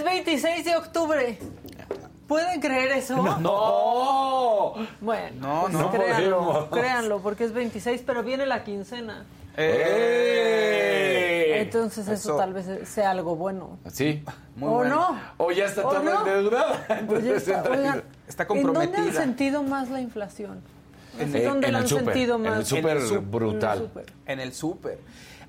[0.00, 1.38] Es 26 de octubre.
[2.26, 3.16] ¿Pueden creer eso?
[3.38, 4.72] ¡No!
[5.02, 6.68] Bueno, No, pues no créanlo, podemos.
[6.70, 9.26] créanlo, porque es 26, pero viene la quincena.
[9.58, 10.78] ¡Eh!
[11.60, 12.36] Entonces eso, Eso.
[12.38, 13.78] tal vez sea algo bueno.
[13.92, 14.24] Sí.
[14.58, 15.20] ¿O no?
[15.36, 16.26] O ya está ¿O toda no?
[16.26, 16.86] endeudada.
[16.98, 20.62] Entonces está- oigan, Está ¿En dónde han sentido más la inflación?
[21.18, 22.72] En ¿En el- dónde en la el han súper, sentido más?
[22.72, 23.20] En el súper.
[23.20, 23.90] brutal.
[24.24, 24.98] En el súper.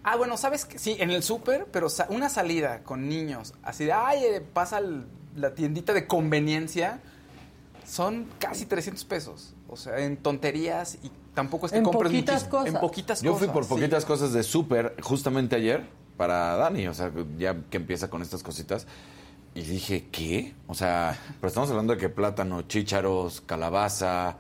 [0.03, 0.79] Ah, bueno, ¿sabes qué?
[0.79, 4.79] Sí, en el súper, pero sa- una salida con niños, así de, ay, eh, pasa
[4.79, 6.99] el- la tiendita de conveniencia,
[7.85, 9.53] son casi 300 pesos.
[9.69, 12.59] O sea, en tonterías y tampoco es que En compres poquitas muchísimo.
[12.59, 12.81] En cosas.
[12.81, 13.45] poquitas Yo cosas.
[13.47, 13.69] fui por sí.
[13.69, 15.85] poquitas cosas de súper justamente ayer
[16.17, 18.87] para Dani, o sea, ya que empieza con estas cositas.
[19.53, 20.53] Y dije, ¿qué?
[20.67, 24.37] O sea, pero estamos hablando de que plátano, chícharos, calabaza.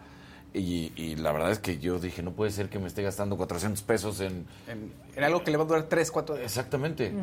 [0.53, 3.37] Y, y la verdad es que yo dije, no puede ser que me esté gastando
[3.37, 4.45] 400 pesos en...
[4.67, 6.45] En, en algo que le va a durar 3, 4 días.
[6.51, 7.13] Exactamente.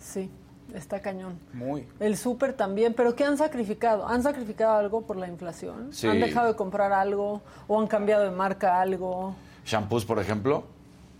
[0.00, 0.30] Sí,
[0.74, 1.38] está cañón.
[1.52, 1.86] Muy.
[2.00, 4.06] El súper también, pero ¿qué han sacrificado?
[4.06, 5.88] ¿Han sacrificado algo por la inflación?
[5.92, 6.06] Sí.
[6.06, 7.42] ¿Han dejado de comprar algo?
[7.66, 9.34] ¿O han cambiado de marca algo?
[9.66, 10.64] Shampoos, por ejemplo,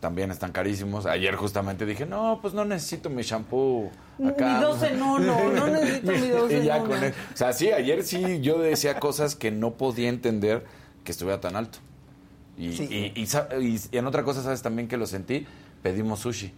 [0.00, 1.06] también están carísimos.
[1.06, 3.90] Ayer justamente dije, no, pues no necesito mi shampoo
[4.24, 4.58] acá.
[4.58, 7.06] Mi 12 no, no, no necesito mi 12 Y ya no, con no.
[7.06, 10.64] el- O sea, sí, ayer sí yo decía cosas que no podía entender
[11.04, 11.78] que estuviera tan alto.
[12.56, 12.84] Y, Sí.
[12.90, 13.28] y- y
[13.66, 15.46] y- y en otra cosa, ¿sabes también que lo sentí?
[15.82, 16.52] Pedimos sushi.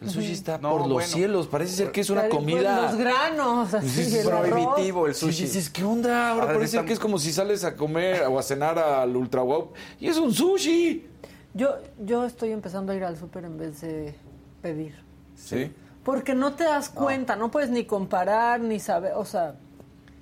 [0.00, 1.08] El sushi está No, por los bueno.
[1.08, 1.46] cielos.
[1.46, 2.82] Parece ser que es una Pues, comida...
[2.90, 4.48] Los granos, así, Sí, sí, el arroz.
[4.48, 5.42] Prohibitivo el Sí, sushi.
[5.44, 6.30] dices, ¿qué onda?
[6.30, 9.42] Ahora parece está- que es como si sales a comer o a cenar al Ultra
[9.42, 9.72] Wow.
[10.00, 11.06] Y es un sushi.
[11.54, 14.16] Yo, yo estoy empezando a ir al súper en vez de
[14.60, 14.96] pedir.
[15.36, 15.70] Sí.
[16.02, 19.54] Porque no te das cuenta, no puedes ni comparar, ni saber, o sea,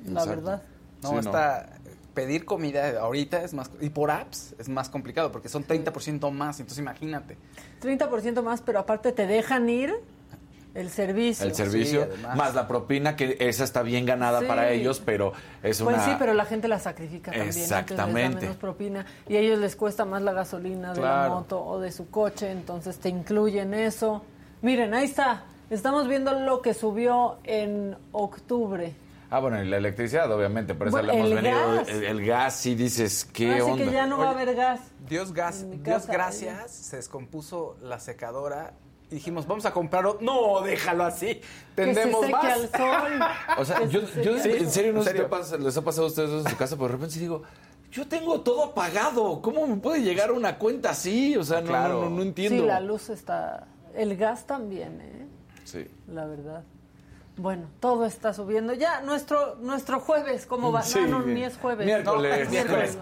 [0.04, 0.28] la Exacto.
[0.30, 0.62] verdad.
[1.02, 1.20] No, Sí, no.
[1.22, 1.70] está.
[2.14, 3.70] Pedir comida ahorita es más.
[3.80, 6.58] Y por apps es más complicado porque son 30% más.
[6.60, 7.36] Entonces imagínate.
[7.82, 9.94] 30% más, pero aparte te dejan ir
[10.74, 11.46] el servicio.
[11.46, 12.36] El servicio, además.
[12.36, 14.46] más la propina, que esa está bien ganada Sí.
[14.46, 15.32] para ellos, pero
[15.62, 15.92] es una...
[15.96, 17.48] Pues sí, pero la gente la sacrifica también.
[17.48, 18.40] Entonces les da Exactamente.
[18.42, 21.90] menos propina y a ellos les cuesta más la gasolina de la moto o de
[21.90, 24.24] su coche, entonces te incluyen eso.
[24.62, 25.44] Miren, ahí está.
[25.70, 28.94] Estamos viendo lo que subió en octubre.
[29.30, 31.74] Ah, bueno, y la electricidad, obviamente, por eso Bueno, le hemos el venido.
[31.76, 31.88] gas.
[31.88, 33.84] El, el gas, sí dices, ¿qué Así onda?
[33.84, 34.80] que ya no va a haber gas.
[35.08, 38.72] Dios, gas, Dios casa, gracias, se descompuso la secadora
[39.10, 40.20] y dijimos, vamos a comprar otro.
[40.24, 41.26] No, déjalo así.
[41.36, 42.44] Que se Tendemos seque más.
[42.44, 43.20] al sol.
[43.58, 44.58] O sea, Que yo, se yo seque.
[44.58, 46.88] en serio no ¿En sé si les ha pasado a ustedes en su casa, pero
[46.88, 47.42] de repente sí digo,
[47.92, 49.40] yo tengo todo apagado.
[49.42, 51.36] ¿Cómo me puede llegar una cuenta así?
[51.36, 51.94] O sea, no, Claro.
[52.02, 52.62] no, no, no entiendo.
[52.62, 53.66] Sí, la luz está...
[53.94, 55.26] El gas también, ¿eh?
[55.64, 55.86] Sí.
[56.08, 56.62] La verdad.
[57.40, 58.74] Bueno, todo está subiendo.
[58.74, 60.82] Ya, nuestro nuestro jueves, ¿cómo va?
[60.82, 61.86] Sí, no, no, ni es jueves.
[61.86, 62.30] Miércoles.
[62.30, 62.98] No, es miércoles.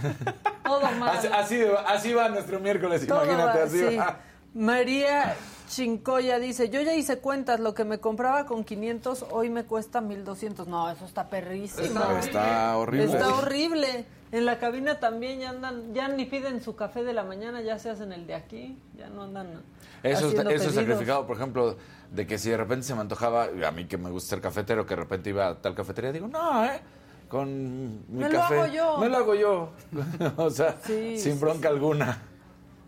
[0.64, 1.16] todo mal.
[1.16, 3.96] Así, así, así va nuestro miércoles, Todo imagínate, va, así sí.
[3.96, 4.18] va.
[4.54, 5.36] María
[5.68, 10.00] Chincoya dice, yo ya hice cuentas, lo que me compraba con 500 hoy me cuesta
[10.00, 10.66] 1200.
[10.66, 12.00] No, eso está perrísimo.
[12.18, 13.04] Está horrible.
[13.04, 14.06] Está horrible.
[14.32, 17.78] En la cabina también ya andan, ya ni piden su café de la mañana, ya
[17.78, 19.62] se hacen el de aquí, ya no andan
[20.02, 21.76] Eso, haciendo eso es sacrificado, por ejemplo,
[22.12, 24.86] de que si de repente se me antojaba, a mí que me gusta ser cafetero,
[24.86, 26.80] que de repente iba a tal cafetería, digo, no, ¿eh?
[27.28, 28.60] Con mi Me lo café.
[28.60, 28.98] hago yo.
[28.98, 29.70] Me lo hago yo.
[30.36, 32.22] o sea, Sí, sin sí, bronca alguna.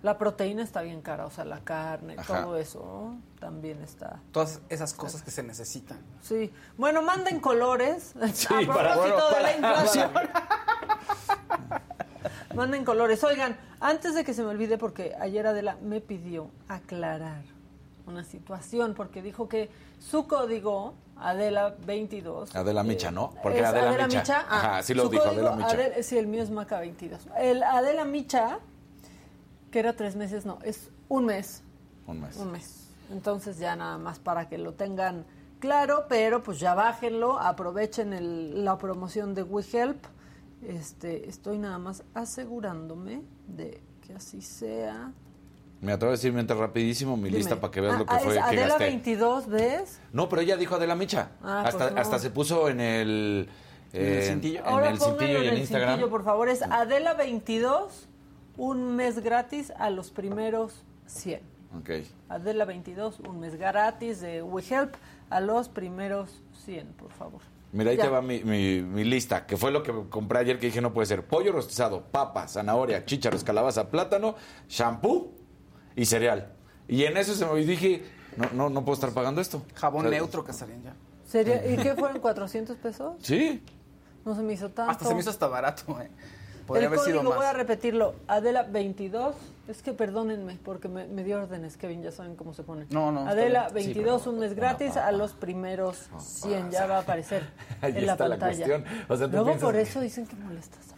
[0.02, 2.42] La proteína está bien cara, o sea, la carne, Ajá.
[2.44, 3.20] todo eso ¿no?
[3.38, 4.20] también está.
[4.32, 5.98] Todas esas cosas que se necesitan.
[6.22, 6.50] Sí.
[6.78, 8.14] Bueno, manden colores.
[8.32, 10.10] Sí, a propósito para- bueno, de la para- inflación.
[12.54, 13.22] manden colores.
[13.24, 17.42] Oigan, antes de que se me olvide, porque ayer Adela me pidió aclarar
[18.06, 22.54] una situación, porque dijo que su código, Adela 22.
[22.56, 23.32] Adela Micha, ¿no?
[23.42, 24.44] Porque Adela Micha.
[24.48, 25.76] Ah, Ajá, sí lo dijo, código, Adela Micha.
[25.76, 27.28] Adel- sí, el mío es Maca 22.
[27.38, 28.58] El Adela Micha,
[29.70, 31.62] que era tres meses, no, es un mes.
[32.06, 32.36] Un mes.
[32.36, 32.88] Un mes.
[33.12, 35.24] Entonces ya nada más para que lo tengan
[35.58, 40.02] claro, pero pues ya bájenlo, aprovechen el- la promoción de WeHelp.
[40.66, 45.12] Este, estoy nada más asegurándome de que así sea.
[45.80, 47.38] Me atrevo a decir mientras rapidísimo mi Dime.
[47.38, 48.84] lista para que veas lo que Ah, fue es que Adela gasté.
[48.84, 50.00] 22, ¿ves?
[50.12, 51.30] No, pero ella dijo Adela Micha.
[51.42, 52.00] Ah, hasta, pues no.
[52.00, 53.48] hasta se puso en el...
[53.92, 54.60] ¿En el eh, cintillo?
[54.60, 55.88] En Ahora el pónganlo cintillo y en en el Instagram.
[55.90, 56.48] cintillo, por favor.
[56.50, 58.08] Es Adela 22,
[58.58, 61.40] un mes gratis a los primeros 100.
[61.80, 61.90] Ok.
[62.28, 64.94] Adela 22, un mes gratis de WeHelp
[65.30, 67.40] a los primeros 100, por favor.
[67.72, 68.04] Mira, ahí Ya.
[68.04, 70.92] te va mi, mi- mi lista, que fue lo que compré ayer que dije no
[70.92, 71.24] puede ser.
[71.24, 74.34] Pollo rostizado, papa, zanahoria, chícharos, calabaza, plátano,
[74.68, 75.30] shampoo
[75.94, 76.52] y cereal.
[76.88, 78.02] Y en eso se me dije,
[78.36, 79.62] no, no, no puedo estar pagando esto.
[79.74, 80.94] Jabón O sea, neutro que salían ya.
[81.24, 83.14] ¿Sería, ¿Y qué fueron 400 pesos?
[83.20, 83.62] Sí.
[84.24, 84.90] No se me hizo tanto.
[84.90, 86.10] Hasta se me hizo hasta barato, eh.
[86.66, 87.56] Podría El haber sido código, voy a más.
[87.56, 88.14] repetirlo.
[88.26, 89.34] Adela 22.
[89.70, 92.86] Es que perdónenme porque me, me dio órdenes, Kevin, ya saben cómo se pone.
[92.90, 93.74] No, no, Adela bien.
[93.94, 96.70] 22, Sí, pero un mes gratis a los primeros 100.
[96.72, 97.44] Ya va a aparecer
[97.80, 98.66] Ahí en la está la pantalla.
[98.66, 98.84] cuestión.
[99.08, 100.89] O sea, tú Luego piensas por eso dicen que molestas.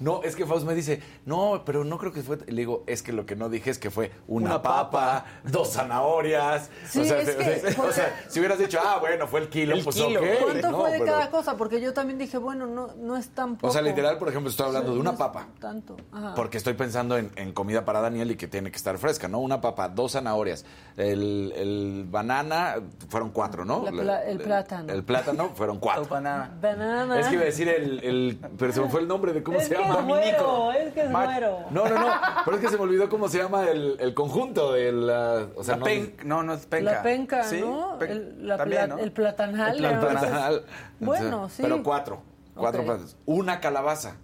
[0.00, 2.38] No, es que Faust me dice, no, pero no creo que fue.
[2.46, 5.24] Le digo, es que lo que no dije es que fue una, Una papa, papa.
[5.44, 6.70] dos zanahorias.
[6.88, 9.40] Sí, o, sea, es que- o sea, o sea, si hubieras dicho, ah, bueno, fue
[9.40, 10.20] el kilo, El pues kilo.
[10.20, 10.26] ok.
[10.44, 11.56] ¿Cuánto no, fue de pero- cada cosa?
[11.56, 13.66] Porque yo también dije, bueno, no, no es tan poco.
[13.68, 15.46] O sea, literal, por ejemplo, estoy hablando de No una es papa.
[15.60, 15.96] Tanto.
[16.12, 16.34] Ajá.
[16.34, 19.38] Porque estoy pensando en, en comida para Daniel y que tiene que estar fresca, ¿no?
[19.40, 20.64] Una papa, dos zanahorias.
[20.96, 22.76] El, el banana,
[23.08, 23.84] fueron cuatro, ¿no?
[23.90, 24.92] La el plátano.
[24.92, 26.06] El plátano, fueron cuatro.
[26.06, 26.56] Banana.
[26.60, 27.20] Banana.
[27.20, 29.58] Es que iba a decir el, el- Pero se me fue el nombre de cómo
[29.58, 29.87] es se llama.
[29.98, 31.58] Es güero, es que es güero.
[31.70, 32.06] No, no, no.
[32.44, 35.48] Pero es que se me olvidó cómo se llama el, el conjunto de la.
[35.56, 35.84] O sea, La no.
[35.84, 36.92] pen- no, no es penca.
[36.92, 37.96] La penca, Sí, ¿no?
[37.98, 39.02] pen- El, la también, pla- ¿no?
[39.02, 39.84] el platanal.
[39.84, 40.64] El Platanal.
[41.00, 41.62] Bueno, sí.
[41.62, 42.22] Pero cuatro.
[42.54, 42.86] Cuatro Ok.
[42.86, 43.16] plátanos.
[43.26, 44.16] Una calabaza.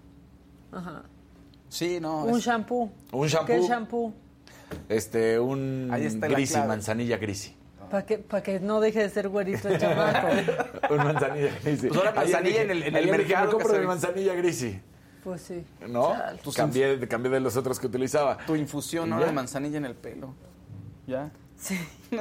[0.73, 1.03] Ajá.
[1.69, 2.25] Sí, no.
[2.25, 2.91] Un es- shampoo.
[3.13, 3.47] Un shampoo.
[3.47, 4.13] ¿Qué shampoo?
[4.89, 7.57] Este, un Ahí está grisi, manzanilla grisi.
[7.91, 10.27] Para que, pa' que no deje de ser güerito el chamaco.
[10.91, 11.87] un manzanilla grisi.
[11.89, 14.81] Pues ahora manzanilla en el- en el mercado compro mi manzanilla grisi.
[15.25, 15.65] Pues sí.
[15.89, 16.13] ¿No?
[16.13, 16.39] Chale.
[16.39, 18.37] Tus cambié, cambié de los otros que utilizaba.
[18.47, 19.19] Tu infusión, ¿no?
[19.19, 20.35] De manzanilla en el pelo.
[21.07, 21.31] ¿Ya?
[21.57, 21.79] Sí.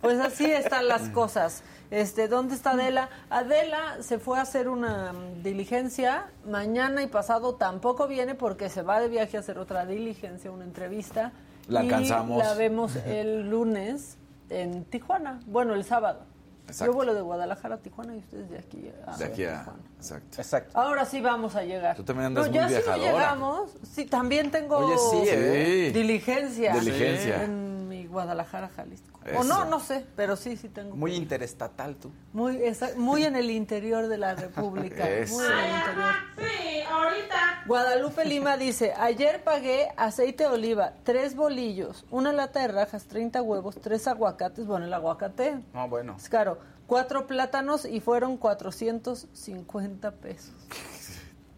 [0.00, 1.64] Pues así están las cosas.
[1.90, 3.08] Este, ¿dónde está Adela?
[3.28, 6.26] Adela se fue a hacer una mm, diligencia.
[6.48, 10.64] Mañana y pasado tampoco viene porque se va de viaje a hacer otra diligencia, una
[10.64, 11.32] entrevista.
[11.68, 12.38] La Y alcanzamos.
[12.38, 14.16] La vemos el lunes
[14.48, 15.40] en Tijuana.
[15.46, 16.20] Bueno, el sábado.
[16.66, 16.86] Exacto.
[16.86, 19.58] Yo vuelo de Guadalajara a Tijuana y ustedes de aquí a, De aquí a.
[19.60, 19.78] Tijuana.
[19.98, 20.40] Exacto.
[20.40, 20.78] Exacto.
[20.78, 21.96] Ahora sí vamos a llegar.
[21.96, 23.12] Tú también andas no, muy ya sí no viajadora.
[23.12, 23.70] llegamos.
[23.94, 25.84] Sí, también tengo Oye, sí, ¿eh?
[25.86, 25.98] Sí.
[25.98, 26.74] diligencia.
[26.74, 27.44] Diligencia.
[27.44, 27.75] En mi
[28.16, 29.20] Guadalajara, Jalisco.
[29.26, 29.40] Eso.
[29.40, 30.96] O no, no sé, pero sí, sí tengo.
[30.96, 32.10] Muy interestatal tú.
[32.32, 35.06] Muy, esa- muy en el interior de la República.
[35.06, 35.34] Eso.
[35.34, 36.14] Muy en el interior.
[36.38, 37.62] Sí, ahorita.
[37.66, 43.42] Guadalupe Lima dice, ayer pagué aceite de oliva, tres bolillos, una lata de rajas, 30
[43.42, 46.14] huevos, tres aguacates, bueno, el aguacate No, bueno.
[46.16, 50.54] es caro, cuatro plátanos y fueron 450 pesos.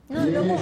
[0.08, 0.56] No, y luego,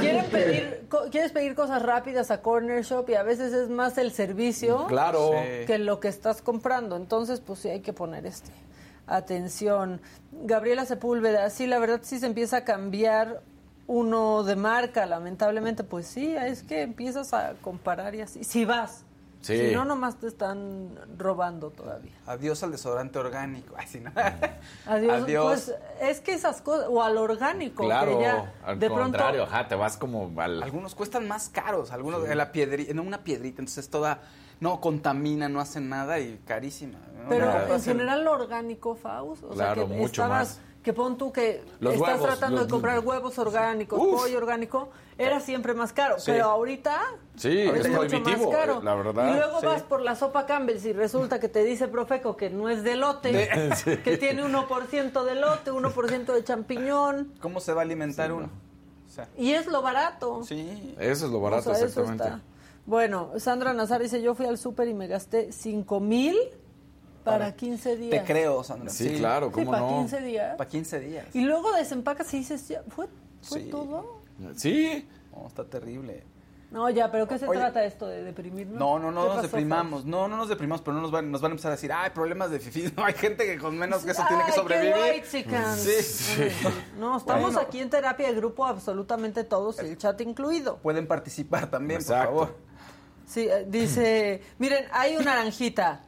[0.00, 3.98] quieren pedir, co- quieres pedir cosas rápidas a Corner Shop y a veces es más
[3.98, 5.32] el servicio Claro.
[5.66, 6.94] Que lo que estás comprando.
[6.96, 8.52] Entonces, pues sí hay que poner este
[9.08, 10.00] atención.
[10.32, 13.42] Gabriela Sepúlveda, sí, la verdad sí se empieza a cambiar
[13.86, 18.42] uno de marca, lamentablemente, pues sí, es que empiezas a comparar y así.
[18.44, 19.04] Si vas.
[19.46, 19.68] Sí.
[19.68, 22.12] Si no, nomás te están robando todavía.
[22.26, 23.76] Adiós al desodorante orgánico.
[23.78, 24.10] Ay, ¿no?
[24.86, 25.22] Adiós.
[25.22, 25.44] Adiós.
[25.44, 25.74] Pues
[26.10, 28.16] es que esas cosas, o al orgánico, Claro.
[28.18, 30.64] que ya al de contrario, pronto ajá, te vas como al.
[30.64, 34.20] Algunos cuestan más caros, algunos de la piedrita, no una piedrita, entonces toda
[34.58, 36.98] no contamina, no hace nada y carísima.
[37.22, 37.28] ¿no?
[37.28, 40.60] Pero No en general lo orgánico, Faust, o Claro, sea que mucho estabas, más.
[40.86, 44.20] Que pon tú que Los estás huevos, tratando los- de comprar huevos orgánicos, Uf.
[44.22, 44.88] pollo orgánico,
[45.18, 46.30] era siempre más caro, Sí.
[46.30, 47.00] pero ahorita
[47.34, 48.80] Sí, es es mucho más caro.
[48.84, 49.32] la verdad.
[49.32, 49.66] Y luego Sí.
[49.66, 52.94] vas por la sopa Campbell y resulta que te dice Profeco que no es de
[52.94, 53.32] lote,
[54.04, 58.48] que tiene 1% de lote, 1% de champiñón ¿Cómo se va a alimentar uno?
[59.08, 60.44] O sea, y es lo barato.
[60.44, 60.94] sí.
[61.00, 62.44] Eso es lo barato, O sea, eso exactamente.
[62.86, 66.36] Bueno, Sandra Nazar dice, yo fui al súper y me gasté 5 mil
[67.26, 68.10] para Para- 15 días.
[68.24, 68.88] Te creo, Sandra.
[68.90, 69.98] Sí, claro, Sí, ¿cómo para no?
[69.98, 70.56] 15 días.
[70.56, 71.26] Para 15 días.
[71.34, 73.08] Y luego desempacas y dices, ya, ¿fue,
[73.42, 73.68] fue Sí.
[73.70, 74.22] todo?
[74.56, 75.06] Sí.
[75.34, 76.24] No, está terrible.
[76.70, 77.60] No, ya, pero ¿qué se Oye.
[77.60, 78.76] trata esto de deprimirnos?
[78.78, 81.30] No, no, ¿Qué no nos pasó, deprimamos, no, no nos deprimamos, pero no nos van,
[81.30, 82.92] nos van a empezar a decir, ay, problemas de fifí.
[82.96, 85.24] No, hay gente que con menos que eso tiene que sobrevivir.
[85.24, 85.44] Sí,
[86.02, 86.42] sí.
[86.98, 87.60] No, estamos Bueno.
[87.60, 90.78] aquí en terapia de grupo absolutamente todos, el chat incluido.
[90.78, 92.30] Pueden participar también, Exacto.
[92.34, 92.56] por favor.
[93.26, 96.00] Sí, eh, dice, miren, hay una naranjita.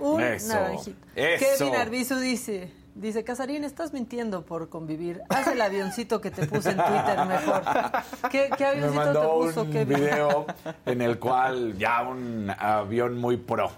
[0.00, 0.92] Un Eso, eso.
[1.14, 5.20] Kevin Arbizu dice, dice, Casarín, estás mintiendo por convivir.
[5.28, 7.62] Haz el avioncito que te puse en Twitter mejor.
[8.30, 9.96] ¿Qué, qué Me avioncito te mandó puso un Kevin?
[9.98, 10.46] video
[10.86, 13.70] en el cual ya un avión muy pro.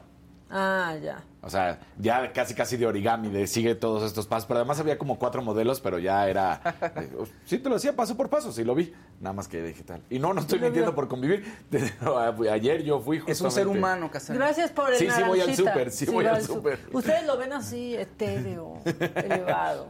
[0.54, 1.22] Ah, ya.
[1.40, 4.46] O sea, ya casi casi de origami, de sigue todos estos pasos.
[4.46, 6.60] Pero además había como cuatro modelos, pero ya era...
[6.96, 7.08] eh,
[7.46, 8.92] sí te lo hacía paso por paso, sí lo vi.
[9.20, 10.02] Nada más que digital.
[10.10, 11.44] Y no, no estoy mintiendo por convivir.
[12.52, 14.40] Ayer yo fui Es un ser justamente- humano, Casarín.
[14.40, 15.72] Gracias por el Sí, sí voy al naranjita.
[15.72, 16.78] súper, sí voy va al súper.
[16.92, 18.80] Ustedes lo ven así, etéreo,
[19.16, 19.86] elevado,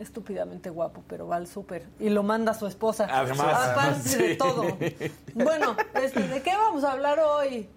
[0.00, 3.06] estúpidamente guapo, pero va al súper y lo manda a su esposa.
[3.10, 4.36] Además, Aparte de sí.
[4.36, 4.76] todo.
[5.34, 7.68] Bueno, este, ¿de qué vamos a hablar hoy?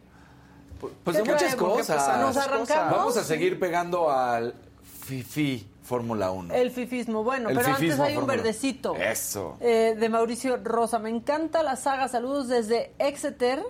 [1.04, 1.78] Pues de ¿Qué muchas traemos?
[1.78, 2.20] cosas.
[2.20, 2.98] Nos arrancamos.
[2.98, 4.54] Vamos a seguir pegando al
[4.84, 6.54] Fifi Fórmula 1.
[6.54, 7.24] El fifismo.
[7.24, 8.96] Bueno, El pero antes hay un verdecito.
[8.96, 9.58] Eso.
[9.62, 11.00] Eh, de Mauricio Rosa.
[11.00, 12.08] Me encanta la saga.
[12.10, 13.64] Saludos desde Exeter,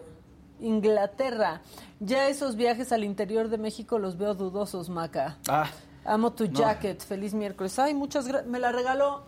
[0.59, 1.61] Inglaterra.
[1.99, 5.37] Ya esos viajes al interior de México los veo dudosos, Maca.
[5.47, 5.69] Ah,
[6.05, 7.03] Amo tu jacket.
[7.03, 7.77] Feliz miércoles.
[7.79, 8.49] Ay, muchas gracias.
[8.49, 9.23] Me la regaló.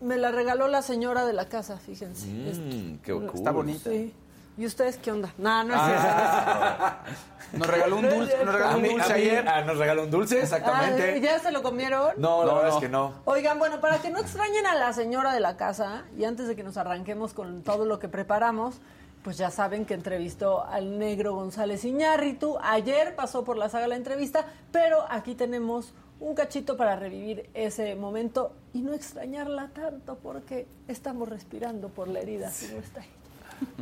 [0.00, 2.26] Me la regaló la señora de la casa, fíjense.
[2.26, 3.30] Mm, qué cool.
[3.34, 3.90] está bonita.
[3.90, 4.12] Sí.
[4.56, 5.32] ¿Y ustedes qué onda?
[5.38, 6.98] No, no es Ah.
[7.52, 9.48] Nos regaló un dulce, nos regaló un dulce a mí- ayer.
[9.48, 11.14] ah, nos regaló un dulce, exactamente.
[11.14, 12.12] Ah, ¿Ya se lo comieron?
[12.16, 12.74] No, la No, verdad no.
[12.76, 13.12] es que no.
[13.26, 16.56] Oigan, bueno, para que no extrañen a la señora de la casa, y antes de
[16.56, 18.80] que nos arranquemos con todo lo que preparamos,
[19.22, 22.58] pues ya saben que entrevistó al negro González Iñárritu.
[22.60, 27.94] Ayer pasó por la saga la entrevista, pero aquí tenemos un cachito para revivir ese
[27.94, 33.10] momento y no extrañarla tanto porque estamos respirando por la herida si no está ahí.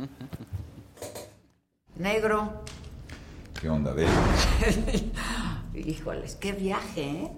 [1.95, 2.63] Negro.
[3.59, 4.07] ¿Qué onda, de
[5.75, 7.31] Híjoles, qué viaje, ¿eh?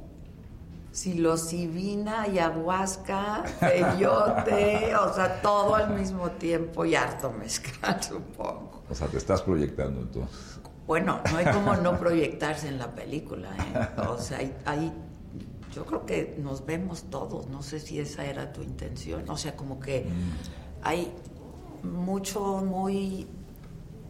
[0.92, 8.84] Psilocibina, ayahuasca, peyote, o sea, todo al mismo tiempo y harto mezcal, supongo.
[8.90, 10.60] O sea, te estás proyectando entonces.
[10.88, 14.02] Bueno, no hay como no proyectarse en la película, ¿eh?
[14.08, 14.94] O sea, hay, hay-
[15.74, 19.58] yo creo que nos vemos todos, no sé si esa era tu intención, o sea,
[19.58, 20.06] como que
[20.82, 21.12] hay
[21.84, 23.28] mucho, muy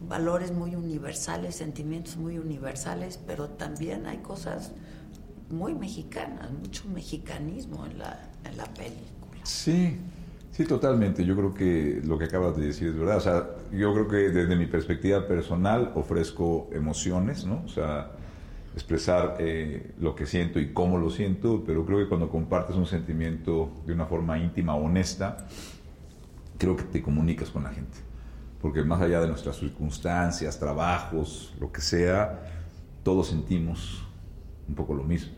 [0.08, 4.72] valores muy universales, sentimientos muy universales, pero también hay cosas
[5.50, 9.40] muy mexicanas, mucho mexicanismo en la, en la película.
[9.44, 9.96] Sí,
[10.52, 11.24] sí, totalmente.
[11.24, 13.16] Yo creo que lo que acabas de decir es verdad.
[13.16, 17.62] O sea, yo creo que desde mi perspectiva personal ofrezco emociones, ¿no?
[17.64, 18.10] O sea,
[18.74, 22.86] expresar eh, lo que siento y cómo lo siento, pero creo que cuando compartes un
[22.86, 25.46] sentimiento de una forma íntima, honesta,
[26.58, 28.05] creo que te comunicas con la gente.
[28.66, 32.40] Porque más allá de nuestras circunstancias, trabajos, lo que sea,
[33.04, 34.02] todos sentimos
[34.68, 35.30] un poco lo mismo.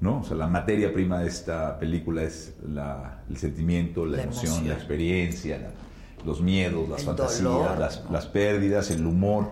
[0.00, 0.20] ¿no?
[0.20, 4.46] O sea, la materia prima de esta película es la- el sentimiento, la, La emoción,
[4.52, 4.68] emoción.
[4.68, 8.12] la experiencia, la- los miedos, las El fantasías, dolor, las, ¿no?
[8.12, 9.50] las pérdidas, el humor,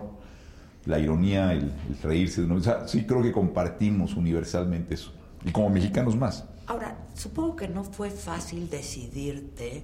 [0.85, 2.55] la ironía, el, el reírse de uno.
[2.55, 5.11] O sea, sí creo que compartimos universalmente eso.
[5.43, 6.45] Y como mexicanos más.
[6.67, 9.83] Ahora, supongo que no fue fácil decidirte,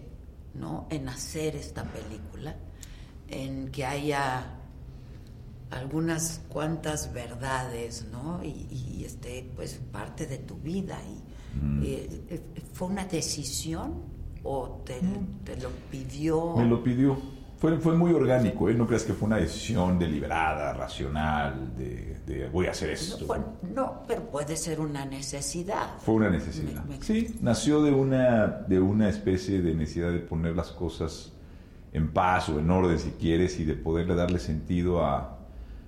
[0.54, 0.88] ¿no?
[0.90, 2.56] En hacer esta película,
[3.34, 4.46] en que haya
[5.72, 8.44] algunas cuantas verdades, ¿no?
[8.44, 11.00] Y, y, este, pues parte de tu vida.
[11.04, 12.42] Y, eh, eh,
[12.74, 13.94] ¿Fue una decisión
[14.44, 15.00] o te,
[15.44, 16.56] te lo pidió?
[16.58, 17.18] Me lo pidió.
[17.58, 18.74] Fue, fue muy orgánico, ¿eh?
[18.74, 23.26] No creas que fue una decisión deliberada, racional, de, de voy a hacer No, esto.
[23.26, 25.98] bueno, no, pero puede ser una necesidad.
[26.00, 26.84] Fue una necesidad.
[26.84, 31.32] Me- me- Sí, nació de una, de una especie de necesidad de poner las cosas
[31.94, 35.40] en paz o en orden, si quieres, y de poderle darle sentido a,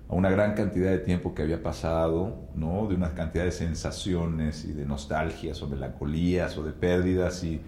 [0.07, 2.87] a una gran cantidad de tiempo que había pasado, ¿no?
[2.87, 7.61] De una cantidad de sensaciones y de nostalgias o melancolías o de pérdidas y,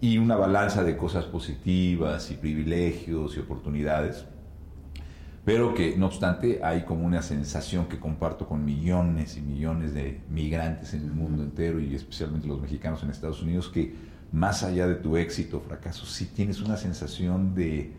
[0.00, 4.24] y una balanza de cosas positivas y privilegios y oportunidades
[5.48, 10.20] pero que no obstante hay como una sensación que comparto con millones y millones de
[10.28, 13.94] migrantes en el mundo entero y especialmente los mexicanos en Estados Unidos que
[14.32, 17.92] más allá de tu éxito o fracaso sí tienes una sensación de,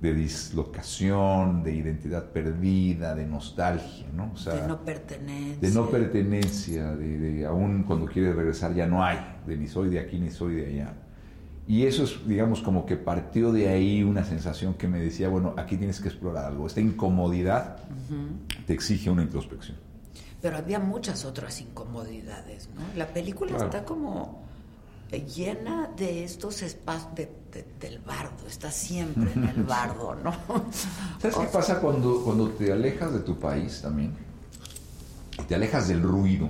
[0.00, 4.30] de dislocación, de identidad perdida, de nostalgia, ¿no?
[4.32, 5.68] O sea, de no pertenencia.
[5.68, 9.88] de no pertenencia, de, de aún cuando quieres regresar ya no hay, de ni soy
[9.90, 10.94] de aquí ni soy de allá.
[11.66, 15.54] Y eso es, digamos, como que partió de ahí una sensación que me decía, bueno,
[15.56, 16.66] aquí tienes que explorar algo.
[16.66, 17.78] Esta incomodidad
[18.66, 19.78] te exige una introspección.
[20.42, 22.82] Pero había muchas otras incomodidades, ¿no?
[22.98, 23.64] La película Claro.
[23.64, 24.44] está como
[25.20, 27.28] llena de estos espacios
[27.80, 30.32] del bardo, está siempre en el bardo, ¿no?
[31.20, 34.12] ¿Sabes qué pasa cuando, cuando te alejas de tu país también?
[35.46, 36.48] Te alejas del ruido,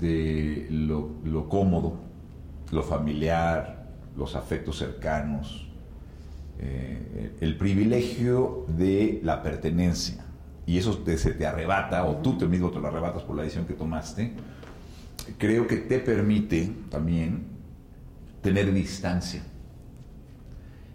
[0.00, 1.98] de lo, lo cómodo,
[2.70, 5.66] lo familiar, los afectos cercanos,
[6.58, 10.24] eh, el privilegio de la pertenencia.
[10.66, 13.42] Y eso te, se te arrebata, o tú te mismo te lo arrebatas por la
[13.42, 14.32] decisión que tomaste,
[15.38, 17.46] creo que te permite también
[18.42, 19.42] tener distancia.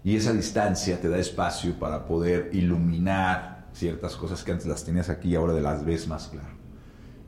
[0.04, 5.08] Y esa distancia te da espacio para poder iluminar ciertas cosas que antes las tenías
[5.08, 6.56] aquí y ahora de las ves más claro.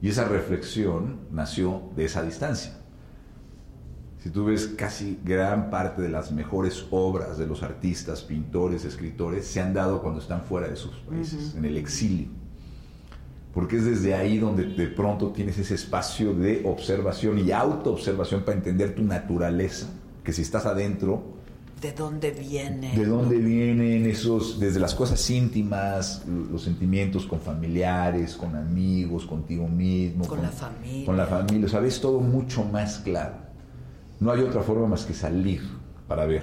[0.00, 2.78] Y esa reflexión nació de esa distancia.
[4.19, 9.47] Si tú ves casi gran parte de las mejores obras de los artistas, pintores, escritores,
[9.47, 12.39] se han dado cuando están fuera de sus países, en el exilio
[13.52, 18.57] porque es desde ahí donde de pronto tienes ese espacio de observación y autoobservación para
[18.57, 19.88] entender tu naturaleza,
[20.23, 21.40] que si estás adentro...
[21.80, 22.95] ¿De dónde viene?
[22.95, 29.66] ¿De dónde vienen esos, desde las cosas íntimas, los sentimientos con familiares, con amigos, contigo
[29.66, 30.26] mismo?
[30.26, 31.07] Con, la familia.
[31.07, 33.37] Con la familia, o sea, ves todo mucho más claro.
[34.21, 35.62] No hay otra forma más que salir
[36.07, 36.42] para ver.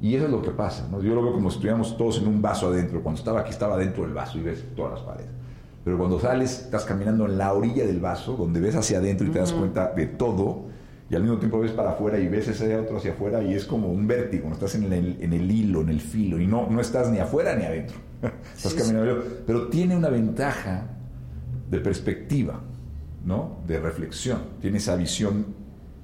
[0.00, 1.02] Y eso es lo que pasa, ¿no?
[1.02, 3.02] Yo lo veo como si estuviéramos todos en un vaso adentro.
[3.02, 5.30] Cuando estaba aquí estaba dentro del vaso y ves todas las paredes.
[5.84, 9.30] Pero cuando sales, estás caminando en la orilla del vaso, donde ves hacia adentro y
[9.30, 10.64] te das cuenta de todo,
[11.10, 13.66] y al mismo tiempo ves para afuera y ves ese otro hacia afuera, y es
[13.66, 16.80] como un vértigo, estás en el, en el hilo, en el filo, y no, no
[16.80, 17.98] estás ni afuera ni adentro.
[18.56, 19.22] estás caminando.
[19.46, 20.86] Pero tiene una ventaja
[21.70, 22.60] de perspectiva,
[23.24, 23.58] ¿no?
[23.66, 24.38] De reflexión.
[24.60, 25.46] Tiene esa visión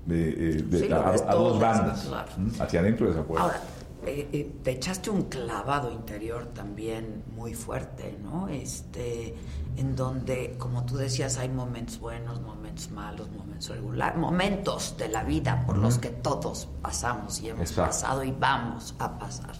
[0.05, 2.11] de, eh, a, dos bandas,
[2.59, 3.61] hacia adentro y hacia afuera.
[4.07, 8.49] Eh, eh, te echaste un clavado interior también muy fuerte, ¿no?
[8.49, 9.35] Este,
[9.77, 15.23] en donde, como tú decías, hay momentos buenos, momentos malos, momentos regulares, momentos de la
[15.23, 19.55] vida por los que todos pasamos y hemos pasado y vamos a pasar.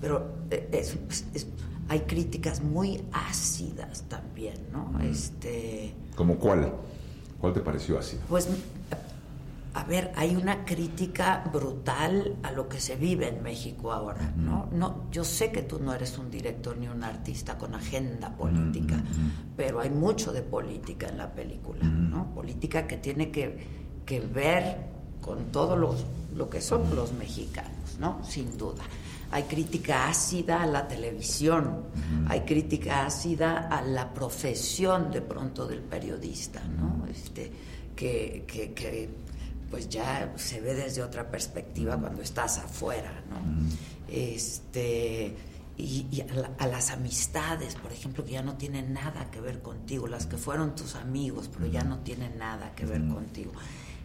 [0.00, 0.84] Pero eh,
[1.88, 4.98] hay críticas muy ácidas también, ¿no?
[5.00, 6.72] Este, ¿Como cuál?
[7.40, 8.20] ¿Cuál te pareció ácida?
[8.28, 8.48] Pues
[9.72, 14.68] a ver, hay una crítica brutal a lo que se vive en México ahora, ¿no?
[14.72, 19.00] No, yo sé que tú no eres un director ni un artista con agenda política,
[19.56, 22.34] pero hay mucho de política en la película, ¿no?
[22.34, 23.80] Política que tiene que,
[24.34, 24.76] ver
[25.20, 28.24] con todo lo que son los mexicanos, ¿no?
[28.24, 28.82] Sin duda.
[29.30, 31.84] Hay crítica ácida a la televisión,
[32.28, 37.06] hay crítica ácida a la profesión de pronto del periodista, ¿no?
[37.06, 37.52] Este,
[37.94, 39.29] que, que
[39.70, 43.40] pues ya se ve desde otra perspectiva cuando estás afuera, ¿no?
[44.08, 45.36] Este
[45.80, 46.22] y,
[46.58, 50.36] a, las amistades, por ejemplo, que ya no tienen nada que ver contigo, las que
[50.36, 53.52] fueron tus amigos, pero ya no tienen nada que ver contigo.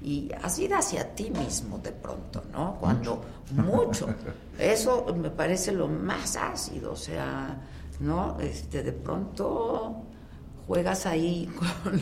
[0.01, 2.77] Y así hacia ti mismo de pronto, ¿no?
[2.79, 4.07] Cuando mucho.
[4.59, 7.57] Eso me parece lo más ácido, o sea,
[7.99, 8.39] ¿no?
[8.39, 10.03] Este, de pronto
[10.67, 11.49] juegas ahí
[11.83, 11.99] con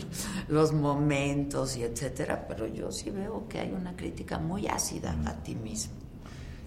[0.48, 5.34] los momentos y etcétera, pero yo sí veo que hay una crítica muy ácida a
[5.44, 5.94] ti mismo.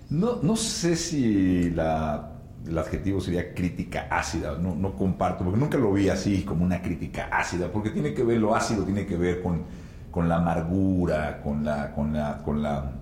[0.09, 5.78] No, no sé si la, el adjetivo sería crítica ácida, no, no comparto, porque nunca
[5.78, 9.16] lo vi así como una crítica ácida, porque tiene que ver, lo ácido tiene que
[9.16, 9.62] ver con,
[10.11, 12.92] con la amargura, con la, con la, con la,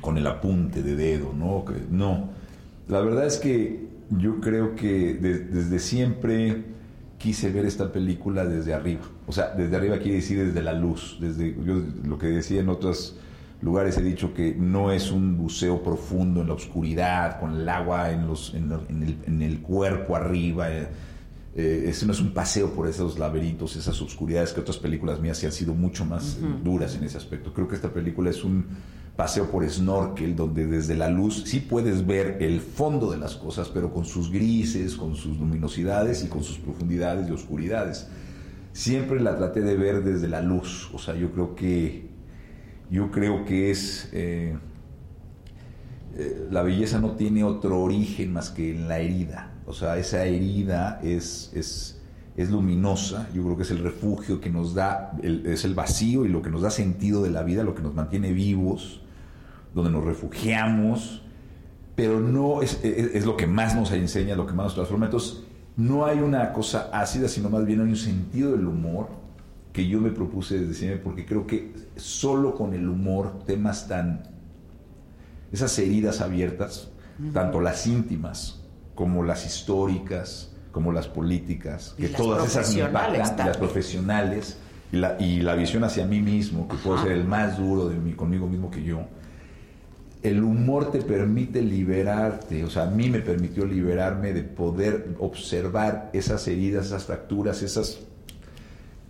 [0.00, 1.64] con el apunte de dedo, ¿no?
[1.64, 2.30] Que, no.
[2.88, 6.71] La verdad es que yo creo que desde siempre
[7.22, 9.02] quise ver esta película desde arriba.
[9.26, 11.18] O sea, desde arriba quiere decir desde la luz.
[11.20, 13.16] Desde, yo lo que decía en otros
[13.60, 18.10] lugares he dicho que no es un buceo profundo en la oscuridad, con el agua
[18.10, 20.72] en, los, en, el, cuerpo arriba.
[20.72, 20.88] Eh,
[21.54, 25.38] eh, ese no es un paseo por esos laberintos, esas oscuridades que otras películas mías
[25.38, 27.52] sí han sido mucho más duras en ese aspecto.
[27.52, 28.66] Creo que esta película es un
[29.22, 33.68] paseo por snorkel, donde desde la luz sí puedes ver el fondo de las cosas,
[33.68, 38.08] pero con sus grises, con sus luminosidades y con sus profundidades y oscuridades.
[38.72, 42.08] Siempre la traté de ver desde la luz, o sea, yo creo que,
[42.90, 44.08] yo creo que es...
[44.12, 44.58] Eh,
[46.16, 50.24] eh, la belleza no tiene otro origen más que en la herida, o sea, esa
[50.24, 52.02] herida es, es,
[52.36, 56.28] es luminosa, yo creo que es el refugio que nos da, es el vacío y
[56.28, 59.01] lo que nos da sentido de la vida, lo que nos mantiene vivos,
[59.74, 61.22] donde nos refugiamos,
[61.94, 65.06] pero no es, es, lo que más nos enseña, lo que más nos transforma.
[65.06, 65.42] Entonces,
[65.76, 69.08] no hay una cosa ácida, sino más bien hay un sentido del humor
[69.72, 74.22] que yo me propuse desde siempre, porque creo que solo con el humor, temas tan,
[75.50, 76.88] esas heridas abiertas,
[77.32, 78.60] tanto las íntimas
[78.94, 84.58] como las históricas, como las políticas, que todas esas impactan, las profesionales,
[84.92, 87.96] y la, y la visión hacia mí mismo, que puedo ser el más duro de
[87.96, 89.00] mí, conmigo mismo que yo,
[90.22, 96.10] el humor te permite liberarte, o sea, a mí me permitió liberarme de poder observar
[96.12, 98.00] esas heridas, esas fracturas, esas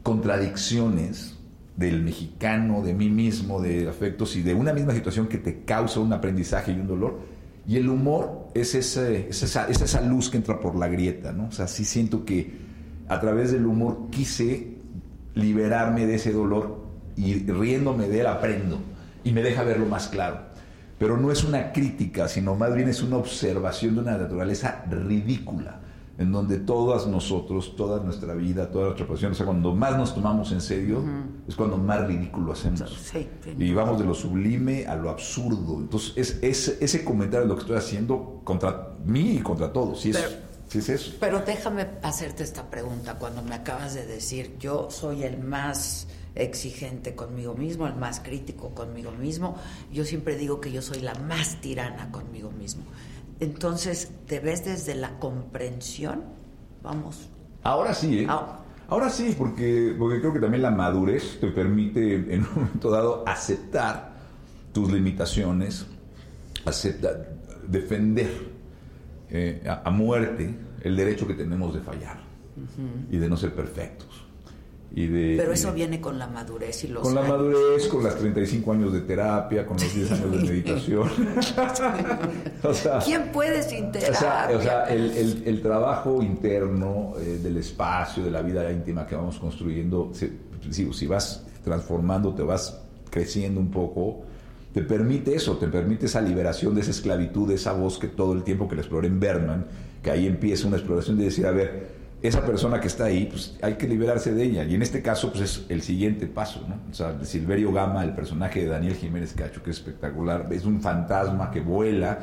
[0.02, 1.36] contradicciones
[1.76, 6.00] del mexicano, de mí mismo, de afectos y de una misma situación que te causa
[6.00, 7.20] un aprendizaje y un dolor.
[7.66, 11.46] Y el humor es, esa, es esa luz que entra por la grieta, ¿no?
[11.46, 12.52] O sea, sí siento que
[13.08, 14.76] a través del humor quise
[15.34, 16.82] liberarme de ese dolor
[17.16, 18.80] y riéndome de él aprendo
[19.24, 20.51] y me deja verlo más claro.
[21.02, 25.80] Pero no es una crítica, sino más bien es una observación de una naturaleza ridícula
[26.16, 30.14] en donde todas nosotros, toda nuestra vida, toda nuestra profesión, o sea, cuando más nos
[30.14, 31.02] tomamos en serio,
[31.48, 33.12] es cuando más ridículo hacemos.
[33.58, 35.80] y vamos de lo sublime a lo absurdo.
[35.80, 40.02] Entonces, es, ese comentario lo que estoy haciendo contra mí y contra todos.
[40.02, 40.38] Si es,
[40.72, 41.14] es eso.
[41.18, 43.16] Pero déjame hacerte esta pregunta.
[43.18, 48.70] Cuando me acabas de decir, yo soy el más exigente conmigo mismo, el más crítico
[48.70, 49.56] conmigo mismo,
[49.92, 52.84] yo siempre digo que yo soy la más tirana conmigo mismo.
[53.40, 56.22] Entonces, ¿te ves desde la comprensión?
[56.82, 57.28] Vamos.
[57.62, 58.26] Ahora sí, ¿eh?
[58.28, 58.58] Ah.
[58.88, 63.24] Ahora sí, porque, porque creo que también la madurez te permite en un momento dado
[63.26, 64.12] aceptar
[64.72, 65.86] tus limitaciones,
[66.66, 67.32] aceptar,
[67.66, 68.30] defender
[69.30, 72.18] eh, a, muerte el derecho que tenemos de fallar
[73.10, 74.08] y de no ser perfectos.
[74.94, 78.92] Pero eso viene con la madurez y los Con la madurez, con las 35 años
[78.92, 81.08] de terapia, con los 10 años de meditación.
[83.04, 84.56] ¿Quién puede sin terapia?
[84.56, 89.38] O sea, el, el, trabajo interno eh, del espacio, de la vida íntima que vamos
[89.38, 90.12] construyendo,
[90.70, 92.78] si, si vas transformando, te vas
[93.10, 94.22] creciendo un poco,
[94.74, 98.34] te permite eso, te permite esa liberación de esa esclavitud, de esa voz que todo
[98.34, 99.66] el tiempo que la exploré en Berman,
[100.02, 103.56] que ahí empieza una exploración de decir, a ver, esa persona que está ahí, pues
[103.62, 104.64] hay que liberarse de ella.
[104.64, 106.76] Y en este caso, pues es el siguiente paso, ¿no?
[106.90, 110.80] O sea, Silverio Gama, el personaje de Daniel Jiménez Cacho, que es espectacular, es un
[110.80, 112.20] fantasma que vuela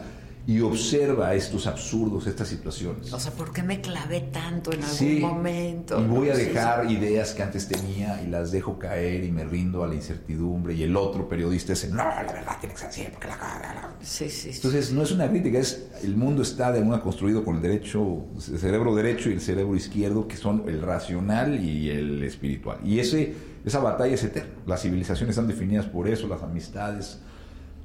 [0.48, 3.14] y observa estos absurdos, estas situaciones.
[3.14, 6.00] O sea, ¿por qué me clavé tanto en algún momento?
[6.00, 9.84] Y voy a dejar ideas que antes tenía y las dejo caer y me rindo
[9.84, 10.74] a la incertidumbre.
[10.74, 13.36] Y el otro periodista dice, no, la verdad tiene que ser así, porque la...
[13.38, 13.94] la...
[14.02, 17.58] Sí, sí, Entonces, no es una crítica, es el mundo está de alguna construido con
[17.58, 22.24] el derecho, el cerebro derecho y el cerebro izquierdo, que son el racional y el
[22.24, 22.80] espiritual.
[22.84, 24.50] Y ese, esa batalla es eterna.
[24.66, 27.20] Las civilizaciones están definidas por eso, las amistades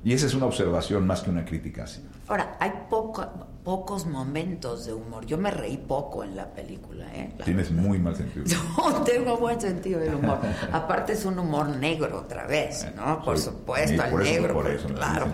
[0.04, 1.86] y esa es una observación más que una crítica.
[1.86, 2.02] ¿sí?
[2.26, 3.26] Ahora, hay poco,
[3.62, 5.26] pocos momentos de humor.
[5.26, 7.06] Yo me reí poco en la película.
[7.14, 7.34] ¿eh?
[7.44, 8.44] Tienes muy mal sentido.
[8.76, 10.38] No, tengo buen sentido del humor.
[10.72, 13.22] Aparte es un humor negro otra vez, ¿no?
[13.22, 15.26] Por supuesto, al negro, por eso, claro.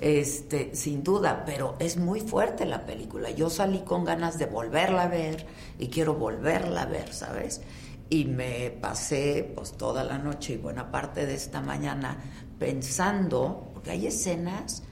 [0.00, 3.30] Este, sin duda, pero es muy fuerte la película.
[3.30, 5.46] Yo salí con ganas de volverla a ver
[5.78, 7.62] y quiero volverla a ver, ¿sabes?
[8.10, 12.18] Y me pasé pues toda la noche y buena parte de esta mañana
[12.58, 14.82] pensando hay escenas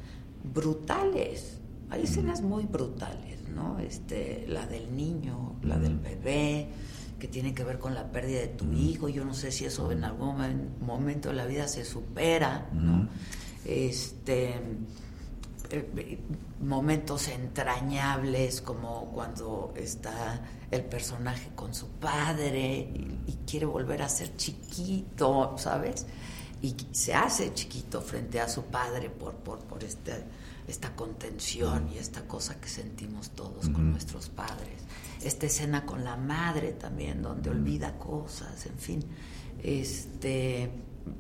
[0.43, 1.59] brutales,
[1.91, 3.79] hay escenas muy brutales, ¿no?
[3.79, 6.69] Este, la del niño, la del bebé,
[7.19, 9.09] que tiene que ver con la pérdida de tu hijo.
[9.09, 13.09] Yo no sé si eso en algún momento de la vida se supera, ¿no?
[13.65, 14.55] Este
[15.71, 16.19] eh,
[16.61, 24.09] momentos entrañables como cuando está el personaje con su padre y, y quiere volver a
[24.09, 26.07] ser chiquito, ¿sabes?
[26.63, 30.13] Y se hace chiquito frente a su padre por, por, por este,
[30.69, 34.81] esta contención y esta cosa que sentimos todos con nuestros padres.
[35.23, 39.05] Esta escena con la madre también, donde olvida cosas, en fin.
[39.63, 40.71] Este,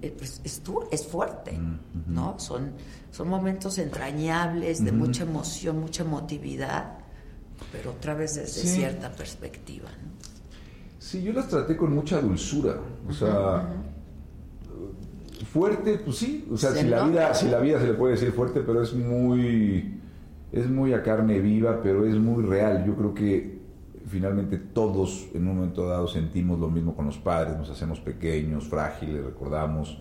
[0.00, 1.58] eh, pues, es, es, fuerte,
[2.06, 2.38] ¿no?
[2.38, 2.72] Son,
[3.10, 6.98] son momentos entrañables, de mucha emoción, mucha emotividad,
[7.72, 9.90] pero otra vez desde cierta perspectiva.
[9.90, 10.12] ¿no?
[10.98, 12.76] Sí, yo las traté con mucha dulzura.
[13.08, 13.68] O sea,
[15.52, 18.32] Fuerte, pues sí, o sea, si la, vida, si la vida se le puede decir
[18.32, 20.00] fuerte, pero es muy,
[20.50, 22.86] es muy a carne viva, pero es muy real.
[22.86, 23.58] Yo creo que
[24.08, 28.66] finalmente todos en un momento dado sentimos lo mismo con los padres, nos hacemos pequeños,
[28.66, 30.00] frágiles, recordamos.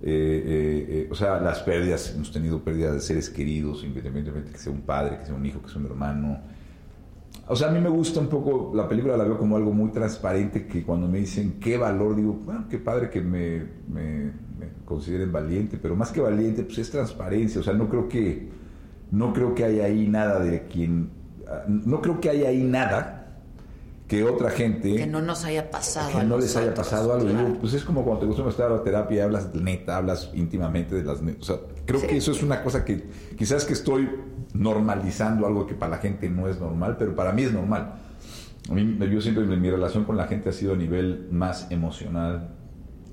[0.00, 4.58] Eh, eh, eh, o sea, las pérdidas, hemos tenido pérdidas de seres queridos, independientemente que
[4.58, 6.38] sea un padre, que sea un hijo, que sea un hermano.
[7.48, 9.90] O sea, a mí me gusta un poco, la película la veo como algo muy
[9.90, 14.44] transparente, que cuando me dicen qué valor, digo, bueno, qué padre que me, me
[14.84, 17.60] consideren valiente, pero más que valiente, pues es transparencia.
[17.60, 18.48] O sea, no creo que,
[19.10, 21.10] no creo que haya ahí nada de quien,
[21.68, 23.24] no creo que haya ahí nada
[24.08, 27.58] que otra gente que no nos haya pasado que no les haya pasado algo.
[27.60, 30.94] Pues es como cuando te gusta estar a la terapia y hablas neta hablas íntimamente
[30.94, 34.10] de las o sea creo que eso es una cosa que quizás que estoy
[34.52, 37.94] normalizando algo que para la gente no es normal pero para mí es normal.
[38.70, 41.70] A mí, yo siento que mi relación con la gente ha sido a nivel más
[41.70, 42.48] emocional.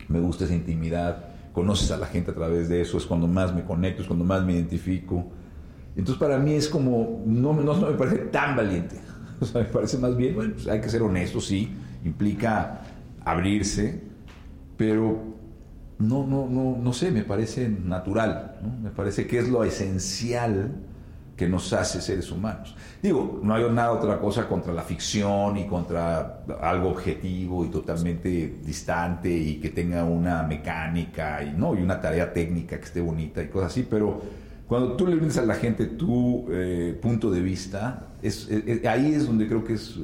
[0.08, 3.54] Me gusta esa intimidad, conoces a la gente a través de eso, es cuando más
[3.54, 5.26] me conecto, es cuando más me identifico.
[5.96, 8.98] Entonces para mí es como, no, no, me parece tan valiente,
[9.40, 11.70] o sea, me parece más bien, bueno, pues hay que ser honesto, sí,
[12.06, 12.82] implica
[13.26, 14.02] abrirse,
[14.78, 15.22] pero
[16.00, 20.72] no, no, no, no sé, me parece natural, me parece que es lo esencial
[21.42, 22.76] que nos hace seres humanos.
[23.02, 28.60] Digo, no hay nada otra cosa contra la ficción y contra algo objetivo y totalmente
[28.64, 33.42] distante y que tenga una mecánica y no y una tarea técnica que esté bonita
[33.42, 34.22] y cosas así, pero
[34.68, 38.48] cuando tú le brindas a la gente tu eh, punto de vista, es,
[38.88, 39.98] ahí es donde creo que es,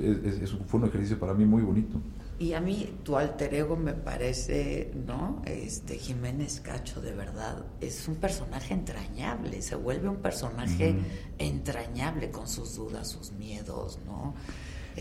[0.65, 2.01] fue un ejercicio para mí muy bonito.
[2.39, 5.41] Y a mí tu alter ego me parece, ¿no?
[5.45, 10.95] Este Jiménez Cacho de verdad es un personaje entrañable, se vuelve un personaje
[11.39, 14.35] entrañable con sus dudas, sus miedos, ¿no?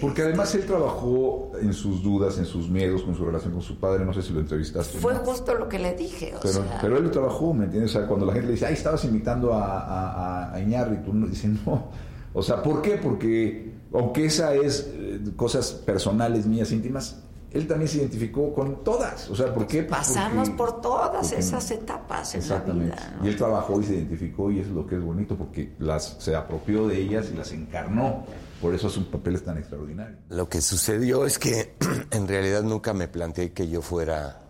[0.00, 3.62] Porque este, además él trabajó en sus dudas, en sus miedos, con su relación con
[3.62, 4.04] su padre.
[4.04, 4.98] No sé si lo entrevistaste.
[4.98, 6.34] Fue justo lo que le dije.
[6.36, 6.78] O pero, sea...
[6.80, 7.94] pero él lo trabajó, ¿me entiendes?
[7.94, 11.14] O sea, cuando la gente le dice, ay, estabas invitando a, a, a Iñarri, tú
[11.14, 11.88] no dices, no.
[12.34, 12.96] O sea, ¿por qué?
[12.96, 19.30] Porque, aunque esa es eh, cosas personales, mías, íntimas, él también se identificó con todas.
[19.30, 19.82] O sea, ¿por qué?
[19.82, 23.18] Pasamos por todas esas etapas en la vida.
[23.22, 26.16] Y él trabajó y se identificó y eso es lo que es bonito porque las
[26.18, 28.24] se apropió de ellas y las encarnó.
[28.60, 30.16] Por eso es un papel tan extraordinario.
[30.28, 31.74] Lo que sucedió es que
[32.10, 34.40] en realidad nunca me planteé que yo fuera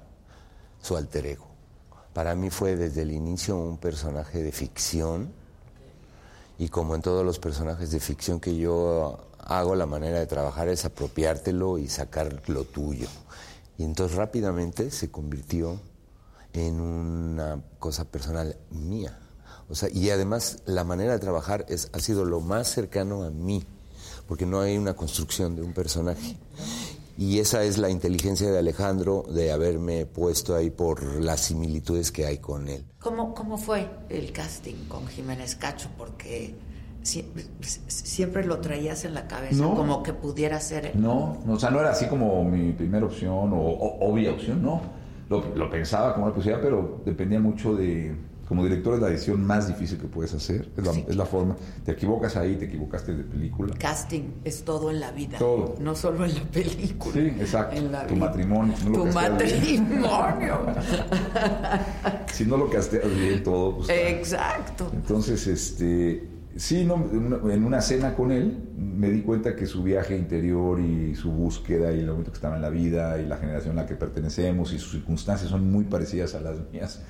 [0.80, 1.46] su alter ego.
[2.12, 5.32] Para mí fue desde el inicio un personaje de ficción
[6.59, 10.68] y como en todos los personajes de ficción que yo hago, la manera de trabajar
[10.68, 13.09] es apropiártelo y sacar lo tuyo.
[13.78, 15.80] Y entonces rápidamente se convirtió
[16.52, 19.18] en una cosa personal mía.
[19.68, 23.30] O sea, y además la manera de trabajar es, ha sido lo más cercano a
[23.30, 23.64] mí,
[24.26, 26.37] porque no hay una construcción de un personaje.
[27.18, 32.26] Y esa es la inteligencia de Alejandro de haberme puesto ahí por las similitudes que
[32.26, 32.85] hay con él.
[33.00, 35.88] ¿Cómo, cómo fue el casting con Jiménez Cacho?
[35.96, 36.54] Porque
[37.07, 41.90] siempre lo traías en la cabeza, como que pudiera ser No, o sea, no era
[41.90, 44.81] así como mi primera opción o, obvia opción, no.
[45.29, 48.14] Lo, pensaba como una posibilidad, pero dependía mucho de...
[48.49, 51.57] Como director es la decisión más difícil que puedes hacer, es la, forma.
[51.85, 53.75] Te equivocas ahí, te equivocaste de película.
[53.77, 55.37] Casting es todo en la vida.
[55.37, 55.75] Todo.
[55.81, 57.12] No solo en la película.
[57.12, 57.77] Sí, exacto.
[58.07, 58.73] tu matrimonio.
[58.85, 60.61] tu matrimonio.
[62.33, 63.79] si no lo casteas bien todo.
[63.79, 64.92] Pues, exacto.
[64.95, 67.05] Entonces, este Sí, no,
[67.51, 71.92] en una cena con él me di cuenta que su viaje interior y su búsqueda
[71.92, 74.73] y el momento que estaba en la vida y la generación a la que pertenecemos
[74.73, 77.03] y sus circunstancias son muy parecidas a las mías.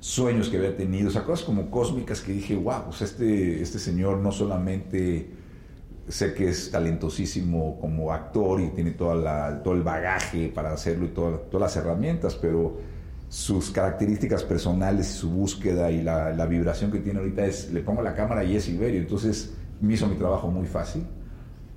[0.00, 3.78] Sueños que había tenido, o sea, cosas como cósmicas que dije, wow, pues este, este
[3.78, 5.30] señor no solamente
[6.08, 11.04] sé que es talentosísimo como actor y tiene toda la, todo el bagaje para hacerlo
[11.04, 12.78] y todas las herramientas, pero
[13.28, 18.14] sus características personales su búsqueda y la, vibración que tiene ahorita es, le pongo la
[18.14, 21.06] cámara y es Iberio, entonces me hizo mi trabajo muy fácil.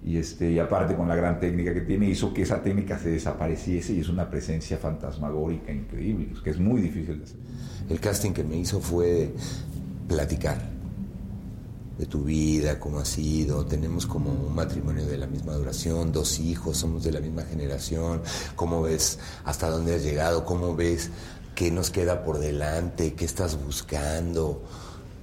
[0.04, 3.10] Y, este, y aparte con la gran técnica que tiene hizo que esa técnica se
[3.10, 7.38] desapareciese y es una presencia fantasmagórica increíble, que es muy difícil de hacer.
[7.88, 9.32] El casting que me hizo fue
[10.08, 10.58] platicar
[12.00, 16.40] de tu vida, cómo ha sido, tenemos como un matrimonio de la misma duración, dos
[16.40, 18.24] hijos, somos de la misma generación,
[18.56, 21.12] cómo ves hasta dónde has llegado, cómo ves
[21.56, 24.62] qué nos queda por delante, qué estás buscando,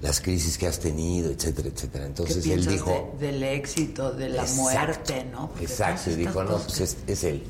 [0.01, 2.07] las crisis que has tenido, etcétera, etcétera.
[2.07, 3.17] Entonces él dijo...
[3.19, 5.51] del éxito, de la muerte, ¿no?
[5.61, 7.43] exacto, y dijo, no, pues es, él,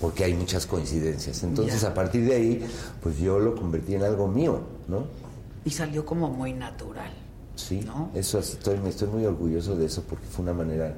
[0.00, 1.42] porque hay muchas coincidencias.
[1.42, 2.66] Entonces a partir de ahí,
[3.02, 5.06] pues yo lo convertí en algo mío, ¿no?
[5.64, 7.12] Y salió como muy natural.
[7.56, 8.10] Sí, ¿no?
[8.14, 10.94] eso estoy, estoy muy orgulloso de eso porque fue una manera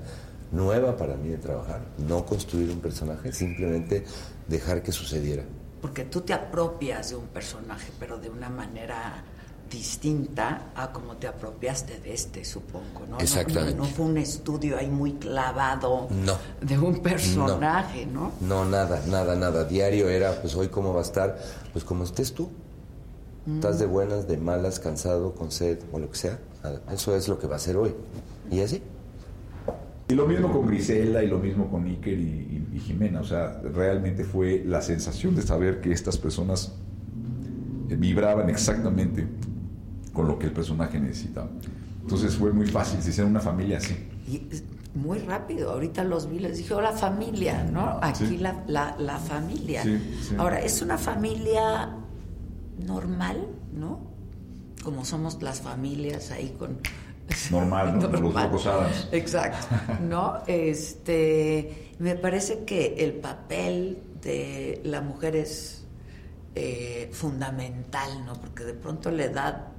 [0.51, 1.83] nueva para mí de trabajar.
[1.99, 4.05] No construir un personaje, simplemente
[4.49, 5.45] dejar que sucediera
[5.81, 9.25] porque tú te apropias de un personaje, pero de una manera
[9.71, 13.19] distinta a como te apropiaste de este, supongo, ¿no?
[13.19, 13.75] Exactamente.
[13.75, 16.09] No, fue un estudio ahí muy clavado
[16.61, 18.33] de un personaje, no.
[18.41, 18.65] ¿no?
[18.65, 19.65] nada, nada, nada.
[19.65, 21.39] Diario era, pues hoy cómo va a estar,
[21.73, 22.49] pues como estés tú.
[23.55, 26.39] Estás de buenas, de malas, cansado, con sed o lo que sea.
[26.93, 27.95] Eso es lo que va a ser hoy.
[28.51, 28.83] Y así.
[30.09, 33.21] Y lo mismo con Grisela y lo mismo con Iker y, Jimena.
[33.21, 36.73] O sea, realmente fue la sensación de saber que estas personas
[37.89, 39.27] vibraban exactamente
[40.13, 41.51] con lo que el personaje necesitaba.
[42.03, 43.97] Entonces fue muy fácil, se hicieron una familia así.
[44.27, 44.43] Y
[44.95, 47.99] muy rápido, ahorita los vi, les dije, hola familia, ¿no?
[48.01, 49.83] Aquí la, la, familia.
[50.39, 51.97] Ahora, es una familia
[52.87, 54.01] normal, ¿no?
[54.83, 56.79] Como somos las familias ahí con
[57.51, 58.09] normal, ¿no?
[58.09, 58.51] Normal.
[58.53, 59.67] Los Exacto.
[60.01, 60.43] ¿No?
[60.47, 65.85] Este, me parece que el papel de la mujer es
[66.55, 68.35] eh, fundamental, ¿no?
[68.35, 69.73] Porque de pronto le da,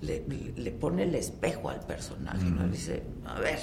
[0.00, 0.24] le,
[0.56, 2.64] le pone el espejo al personaje, ¿no?
[2.64, 3.58] Le dice, a ver,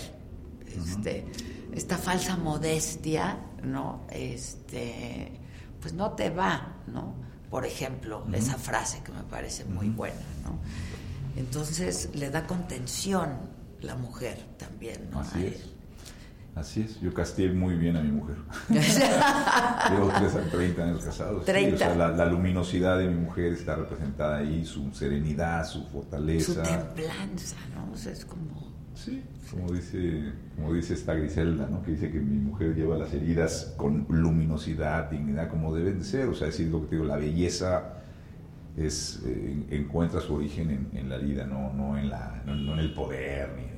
[0.76, 1.26] este,
[1.74, 4.06] esta falsa modestia, ¿no?
[4.12, 5.32] Este,
[5.82, 7.16] pues no te va, ¿no?
[7.50, 10.60] Por ejemplo, esa frase que me parece muy buena, ¿no?
[11.38, 13.30] Entonces le da contención
[13.82, 15.20] la mujer también, ¿no?
[15.22, 15.66] Así es.
[16.56, 18.36] Así es, yo castié muy bien a mi mujer.
[18.70, 21.42] Llevo tres a 30 años casados.
[21.46, 21.76] sí, 30.
[21.76, 25.88] o sea, la, la luminosidad de mi mujer está representada ahí, su serenidad, su Su
[25.90, 26.64] fortaleza.
[26.64, 27.92] templanza, ¿no?
[27.94, 28.68] O sea, es como...
[28.96, 29.22] Sí,
[29.52, 31.84] como dice, como dice esta Griselda, ¿no?
[31.84, 36.28] que dice que mi mujer lleva las heridas con luminosidad, dignidad, como deben de ser.
[36.28, 37.97] O sea, es decir, lo que te digo, la belleza
[38.78, 42.74] es, eh, encuentra su origen en, en la vida, no, no, en la, no, no
[42.74, 43.78] en el poder, ni.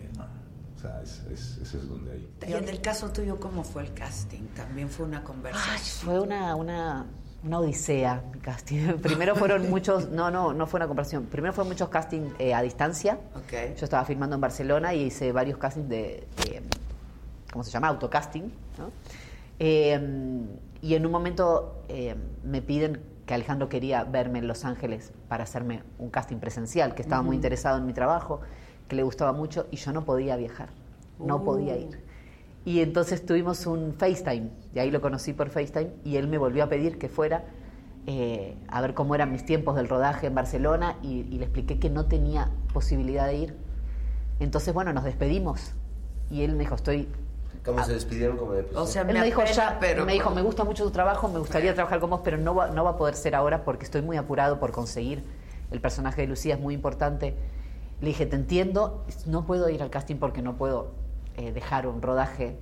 [0.75, 2.29] O sea, es, es, ese es donde hay.
[2.47, 4.43] Y en el caso tuyo, ¿cómo fue el casting?
[4.55, 5.75] También fue una conversación.
[5.75, 7.05] Ay, fue una, una,
[7.43, 8.97] una odisea mi casting.
[9.01, 11.25] Primero fueron muchos, no, no, no fue una comparación.
[11.25, 13.19] Primero fueron muchos castings eh, a distancia.
[13.35, 13.77] Ok.
[13.77, 16.61] Yo estaba filmando en Barcelona y hice varios castings de, de,
[17.51, 17.89] ¿cómo se llama?
[17.89, 18.45] Autocasting.
[18.77, 18.91] ¿no?
[19.59, 19.99] Eh,
[20.81, 25.43] y en un momento eh, me piden que Alejandro quería verme en Los Ángeles para
[25.43, 28.41] hacerme un casting presencial, que estaba muy interesado en mi trabajo,
[28.87, 30.69] que le gustaba mucho y yo no podía viajar,
[31.19, 32.03] no podía ir.
[32.65, 36.63] Y entonces tuvimos un FaceTime, y ahí lo conocí por FaceTime, y él me volvió
[36.63, 37.43] a pedir que fuera
[38.07, 41.77] eh, a ver cómo eran mis tiempos del rodaje en Barcelona, y, y le expliqué
[41.77, 43.57] que no tenía posibilidad de ir.
[44.39, 45.75] Entonces, bueno, nos despedimos,
[46.31, 47.07] y él me dijo, estoy...
[47.65, 48.37] ¿Cómo se despidieron?
[48.37, 50.05] Como de, pues, O sea, me, me dijo, ya, pero...
[50.05, 52.67] me dijo, me gusta mucho tu trabajo, me gustaría trabajar con vos, pero no va,
[52.69, 55.23] no va a poder ser ahora porque estoy muy apurado por conseguir
[55.71, 57.35] el personaje de Lucía, es muy importante.
[58.01, 60.91] Le dije, te entiendo, no puedo ir al casting porque no puedo
[61.35, 62.57] eh, dejar un rodaje.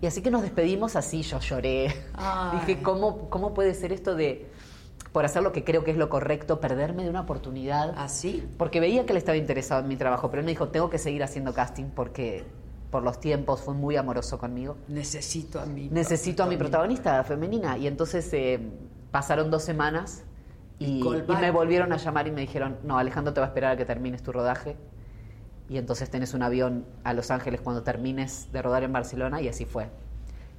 [0.00, 1.94] Y así que nos despedimos así, yo lloré.
[2.14, 2.60] Ay.
[2.60, 4.46] Dije, ¿cómo, ¿cómo puede ser esto de,
[5.12, 7.94] por hacer lo que creo que es lo correcto, perderme de una oportunidad?
[7.96, 8.46] ¿Así?
[8.58, 10.98] Porque veía que él estaba interesado en mi trabajo, pero él me dijo, tengo que
[10.98, 12.44] seguir haciendo casting porque
[12.90, 14.76] por los tiempos fue muy amoroso conmigo.
[14.88, 15.88] Necesito a mi...
[15.88, 17.76] Necesito a mi protagonista femenina.
[17.78, 18.60] Y entonces eh,
[19.10, 20.22] pasaron dos semanas
[20.78, 21.38] y, Y callback.
[21.38, 23.76] y me volvieron a llamar y me dijeron, no, Alejandro te va a esperar a
[23.76, 24.76] que termines tu rodaje.
[25.68, 29.48] Y entonces tenés un avión a Los Ángeles cuando termines de rodar en Barcelona y
[29.48, 29.88] así fue.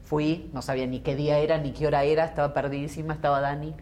[0.03, 3.73] Fui, no sabía ni qué día era, ni qué hora era, estaba perdidísima, estaba Dani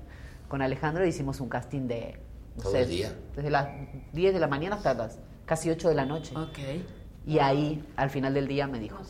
[0.47, 2.19] con Alejandro y hicimos un casting de,
[2.57, 3.13] no ¿Todo sé, el día?
[3.35, 3.67] desde las
[4.13, 6.35] 10 de la mañana hasta las casi 8 de la noche.
[6.37, 6.59] Ok.
[7.25, 9.01] Y ahí, al final del día, me dijo.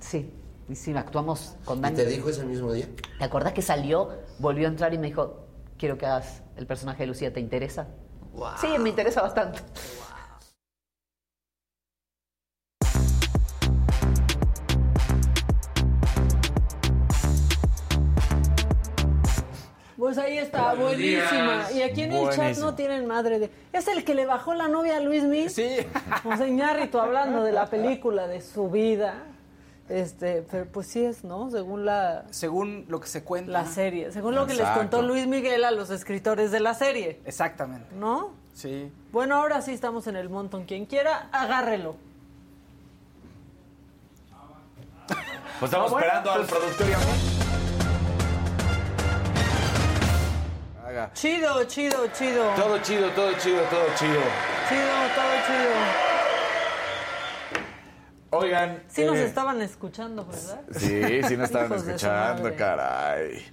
[0.00, 0.30] Sí,
[0.68, 1.96] y sí, actuamos con ¿Y Dani.
[1.96, 2.88] te dijo ese mismo día?
[3.18, 5.44] ¿Te acordás que salió, volvió a entrar y me dijo,
[5.78, 7.86] quiero que hagas el personaje de Lucía, ¿te interesa?
[8.34, 8.48] Wow.
[8.60, 9.60] Sí, me interesa bastante.
[20.04, 21.72] Pues ahí está, buenísima.
[21.72, 23.50] Y aquí en el chat no tienen madre de.
[23.72, 25.48] Es el que le bajó la novia a Luis Miguel.
[25.48, 25.78] Sí.
[26.22, 29.22] José Iñárritu hablando de la película, de su vida.
[29.88, 31.50] Este, pero pues sí es, ¿no?
[31.50, 33.50] Según la, Según lo que se cuenta.
[33.50, 34.12] la serie.
[34.12, 37.22] Según lo que les contó Luis Miguel a los escritores de la serie.
[37.24, 37.86] Exactamente.
[37.94, 38.32] ¿No?
[38.52, 38.92] Sí.
[39.10, 40.66] Bueno, ahora sí estamos en el montón.
[40.66, 41.96] Quien quiera, agárrelo.
[45.58, 47.53] Pues estamos esperando al productor y a mí.
[51.14, 52.54] Chido, chido, chido.
[52.54, 54.20] Todo chido, todo chido, todo chido.
[54.68, 56.14] Chido, todo chido.
[58.30, 58.82] Oigan.
[58.88, 60.60] Sí nos eh, estaban escuchando, ¿verdad?
[60.72, 63.44] Sí, sí nos estaban escuchando, caray.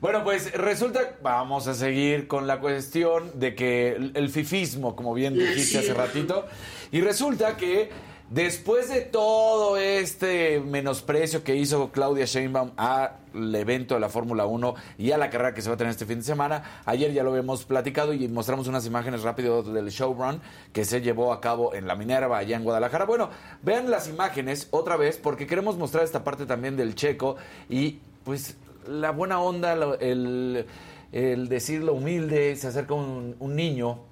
[0.00, 5.12] Bueno, pues resulta, vamos a seguir con la cuestión de que el, el fifismo, como
[5.14, 6.46] bien dijiste hace ratito,
[6.90, 7.90] y resulta que
[8.30, 14.74] después de todo este menosprecio que hizo Claudia Sheinbaum al evento de la Fórmula 1
[14.98, 17.24] y a la carrera que se va a tener este fin de semana, ayer ya
[17.24, 20.40] lo habíamos platicado y mostramos unas imágenes rápido del showrun
[20.72, 23.04] que se llevó a cabo en la Minerva, allá en Guadalajara.
[23.04, 23.30] Bueno,
[23.62, 27.36] vean las imágenes otra vez porque queremos mostrar esta parte también del checo
[27.68, 30.66] y pues la buena onda, el,
[31.10, 34.09] el decir lo humilde, se acerca un niño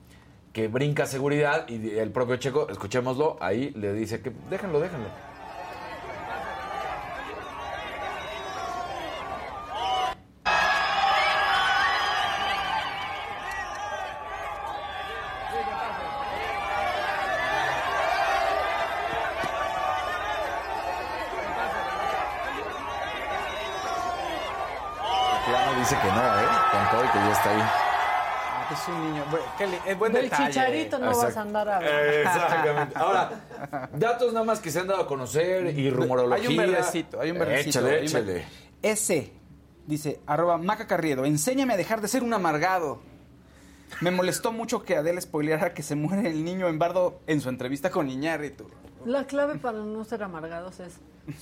[0.58, 5.06] que brinca seguridad y el propio checo, escuchémoslo, ahí le dice que déjenlo, déjenlo.
[25.78, 26.46] Dice que no, ¿eh?
[26.72, 27.87] Con todo y que ya está ahí.
[28.70, 29.24] Es un niño.
[29.30, 30.48] Bu- qué li- es buen Del detalle.
[30.48, 32.98] chicharito no vas a andar a Exactamente.
[32.98, 33.30] Ahora,
[33.94, 36.48] datos nada más que se han dado a conocer y rumorología.
[36.48, 37.78] Hay un verdecito, hay un verdecito.
[37.80, 38.44] Échale, échale.
[38.82, 39.32] Ese,
[39.86, 43.00] dice, arroba Maca Carriedo, enséñame a dejar de ser un amargado.
[44.02, 47.48] Me molestó mucho que Adele spoileara que se muere el niño en Bardo en su
[47.48, 48.68] entrevista con Iñárritu.
[49.06, 50.94] La clave para no ser amargados es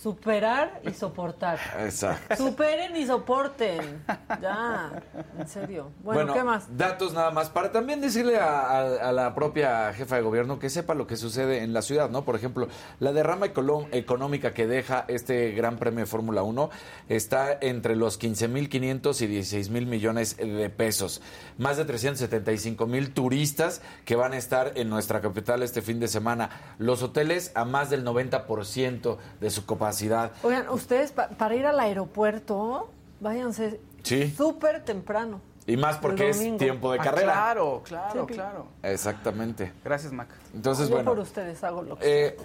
[0.02, 1.58] superar y soportar.
[1.80, 2.36] Exacto.
[2.36, 4.02] Superen y soporten.
[4.40, 5.02] Ya,
[5.38, 5.90] en serio.
[6.02, 6.64] Bueno, ¿qué más?
[6.76, 10.70] Datos nada más para también decirle a, a- a la propia jefa de gobierno que
[10.70, 12.24] sepa lo que sucede en la ciudad, ¿no?
[12.24, 12.68] Por ejemplo,
[13.00, 16.70] la derrama económica que deja este Gran Premio de Fórmula 1
[17.08, 21.22] está entre los 15.500 y 16 mil millones de pesos.
[21.58, 26.08] Más de 375 mil turistas que van a estar en nuestra capital este fin de
[26.08, 26.50] semana.
[26.78, 30.32] Los hoteles a más del 90% de su capacidad.
[30.42, 32.88] Oigan, ustedes pa- para ir al aeropuerto,
[33.20, 34.32] váyanse Sí.
[34.36, 35.40] súper temprano.
[35.68, 37.32] Y más porque es tiempo de Ah, carrera.
[37.32, 38.34] claro, claro, Sí.
[38.34, 38.66] claro.
[38.84, 39.72] Exactamente.
[39.84, 40.28] Gracias, Mac.
[40.54, 41.10] Entonces, Yo bueno.
[41.10, 42.36] por ustedes hago lo que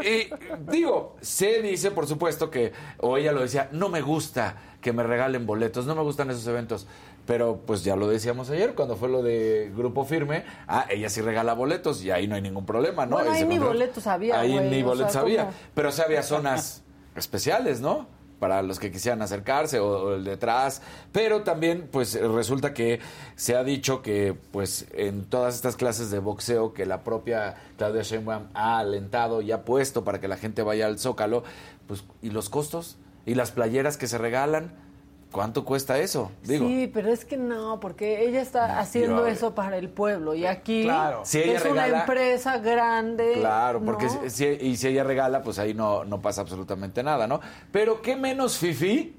[0.00, 4.56] Eh, y digo, se dice, por supuesto, que, o ella lo decía, no me gusta
[4.80, 6.86] que me regalen boletos, no me gustan esos eventos.
[7.28, 11.20] Pero pues ya lo decíamos ayer, cuando fue lo de Grupo Firme, ah, ella sí
[11.20, 13.16] regala boletos y ahí no hay ningún problema, ¿no?
[13.16, 15.42] Bueno, ahí ni boletos había, Ahí güey, ni boletos sea, había.
[15.42, 15.54] ¿cómo?
[15.74, 16.82] Pero sí había zonas
[17.16, 18.06] especiales, ¿no?
[18.38, 20.80] Para los que quisieran acercarse o, o el detrás.
[21.12, 22.98] Pero también, pues resulta que
[23.36, 28.04] se ha dicho que, pues en todas estas clases de boxeo que la propia Claudia
[28.04, 31.44] Sheinbaum ha alentado y ha puesto para que la gente vaya al Zócalo,
[31.88, 32.96] pues, ¿y los costos?
[33.26, 34.87] ¿Y las playeras que se regalan?
[35.30, 36.32] ¿Cuánto cuesta eso?
[36.42, 36.66] Digo.
[36.66, 40.46] Sí, pero es que no, porque ella está haciendo yo- eso para el pueblo y
[40.46, 41.20] aquí Claro.
[41.24, 43.34] Si ella es una empresa grande.
[43.34, 44.22] Claro, porque ¿no?
[44.22, 47.40] si, si- y si ella regala, pues ahí no, no pasa absolutamente nada, ¿no?
[47.70, 49.14] Pero qué menos fifi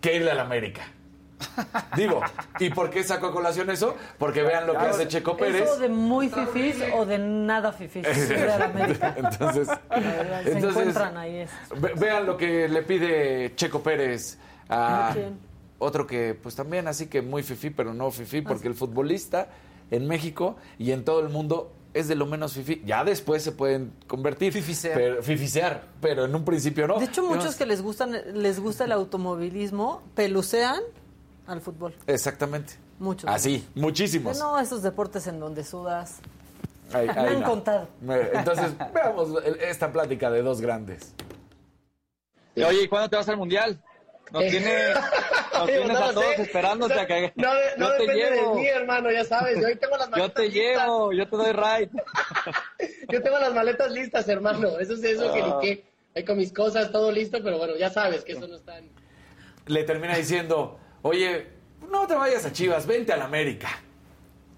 [0.00, 0.80] que irle a la América.
[1.96, 2.20] Digo,
[2.60, 3.96] ¿y por qué saco a colación eso?
[4.16, 5.62] Porque vean lo que hace Checo Pérez.
[5.62, 8.02] ¿Eso de muy fifís o de nada fifís?
[8.28, 9.14] de la América.
[9.16, 11.46] Entonces, verdad, se entonces, encuentran ahí
[11.76, 14.38] ve- vean lo que le pide Checo Pérez
[14.68, 15.38] a ¿A quién?
[15.78, 19.48] otro que, pues también así que muy fifí, pero no fifí, Ah, porque el futbolista
[19.90, 22.80] en México y en todo el mundo es de lo menos fifí.
[22.86, 24.52] Ya después se pueden convertir.
[24.52, 24.94] Fifisear.
[24.94, 26.98] Pero, fifisear, pero en un principio no.
[26.98, 30.80] De hecho, muchos que les gustan les gusta el automovilismo pelucean
[31.46, 31.94] al fútbol.
[32.06, 32.74] Exactamente.
[32.98, 33.28] Muchos.
[33.28, 34.38] Así, muchísimos.
[34.38, 36.20] No, esos deportes en donde sudas.
[36.94, 37.46] Ahí- Me han no.
[37.48, 37.88] contado.
[38.32, 41.12] Entonces, veamos el- esta plática de dos grandes.
[42.56, 43.82] Oye, ¿y cuándo te vas al mundial?
[44.30, 44.72] Nos, tiene,
[45.52, 46.42] nos tienes no a todos sé.
[46.42, 48.54] esperándote a que No, de- no yo te depende llevo.
[48.54, 49.60] de mí, hermano, ya sabes.
[49.60, 50.54] Yo ahí tengo las Yo te listas.
[50.54, 51.90] llevo, yo te doy ride.
[53.10, 54.78] Yo tengo las maletas listas, hermano.
[54.78, 55.84] Eso es eso que ni qué.
[56.16, 58.90] Ahí con mis cosas, todo listo, pero bueno, ya sabes que eso no está en...
[59.66, 61.48] Le termina diciendo, oye,
[61.90, 63.68] no te vayas a Chivas, vente a la América.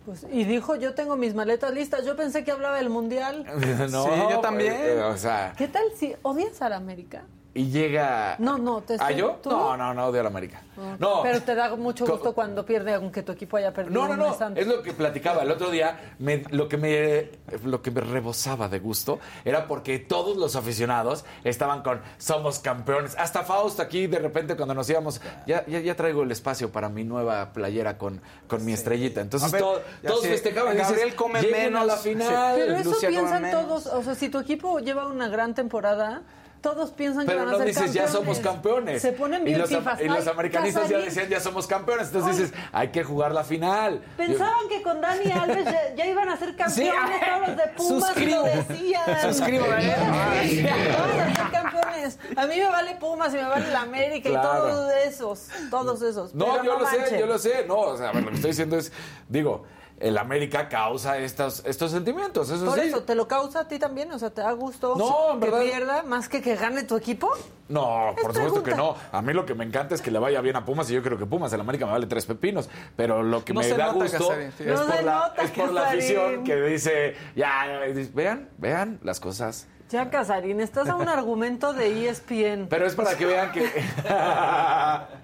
[0.06, 2.04] Pues, y dijo, yo tengo mis maletas listas.
[2.04, 3.44] Yo pensé que hablaba del Mundial.
[3.90, 4.72] no, Sí, yo también.
[4.76, 7.24] eh, o sea, ¿Qué tal si odias a la América?
[7.56, 8.34] Y llega...
[8.40, 9.38] No, no, te ¿Ah, estoy- yo?
[9.42, 9.48] ¿tú?
[9.50, 10.60] No, no, no, odio a la América.
[10.98, 11.22] No.
[11.22, 14.36] Pero te da mucho Co- gusto cuando pierde, aunque tu equipo haya perdido No, no,
[14.36, 14.56] no.
[14.56, 16.14] Es lo que platicaba el otro día.
[16.18, 17.30] me- lo que me
[17.62, 23.14] lo que me rebosaba de gusto era porque todos los aficionados estaban con somos campeones.
[23.16, 26.88] Hasta Fausto aquí de repente cuando nos íbamos ya ya, ya traigo el espacio para
[26.88, 29.20] mi nueva playera con, con mi estrellita.
[29.20, 30.76] Entonces A ver, todo- ya todos sé, festejaban.
[30.76, 31.82] Gabriel come "Lleguen menos".
[31.82, 32.54] a la final.
[32.56, 33.86] Pero eso Lucia piensan todos.
[33.86, 36.22] O sea, si tu equipo lleva una gran temporada,
[36.64, 38.10] todos piensan que Pero van a no ser dices, ya campeones.
[38.12, 39.02] somos campeones.
[39.02, 40.00] Se ponen y bien los, am- fifas.
[40.00, 42.06] y los Ay, americanistas ya decían, ya somos campeones.
[42.08, 44.02] Entonces dices, hay que jugar la final.
[44.16, 47.66] Pensaban que con Dani Alves ya, ya iban a ser campeones, Sí, todos los de
[47.76, 48.30] Pumas suscribo.
[48.30, 49.34] y lo decían.
[49.34, 49.94] Suscribo, ¿eh?
[50.00, 52.18] Vamos a ser campeones.
[52.36, 54.66] A mí me vale Pumas y me vale la América Claro.
[54.66, 56.34] y todos esos, todos esos.
[56.34, 57.64] No, Pero yo lo sé, yo lo sé.
[57.68, 58.90] No, o sea, a ver, lo que estoy diciendo es,
[59.28, 59.64] digo,
[60.00, 62.88] el América causa estos, estos sentimientos, eso Por sí.
[62.88, 64.10] eso, ¿te lo causa a ti también?
[64.12, 65.62] O sea, ¿te da gusto No, en que verdad.
[65.62, 67.30] pierda más que que gane tu equipo?
[67.68, 68.96] No, por Es supuesto que no.
[69.12, 71.02] A mí lo que me encanta es que le vaya bien a Pumas y yo
[71.02, 72.68] creo que Pumas, el América me vale tres pepinos.
[72.96, 74.66] Pero lo que No me da gusto Casarín, es.
[74.66, 77.64] No por la, es por la afición que dice, ya,
[78.12, 79.66] vean, vean las cosas.
[79.90, 82.66] Ya, Casarín, estás a un argumento de ESPN.
[82.68, 83.62] Pero es para que vean que.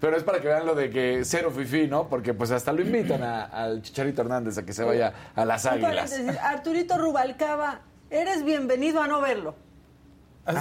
[0.00, 2.08] Pero es para que vean lo de que cero fifi, ¿no?
[2.08, 5.66] Porque pues hasta lo invitan a- al Chicharito Hernández a que se vaya a las
[5.66, 6.12] águilas.
[6.42, 7.80] Arturito Rubalcaba,
[8.10, 9.54] eres bienvenido a no verlo.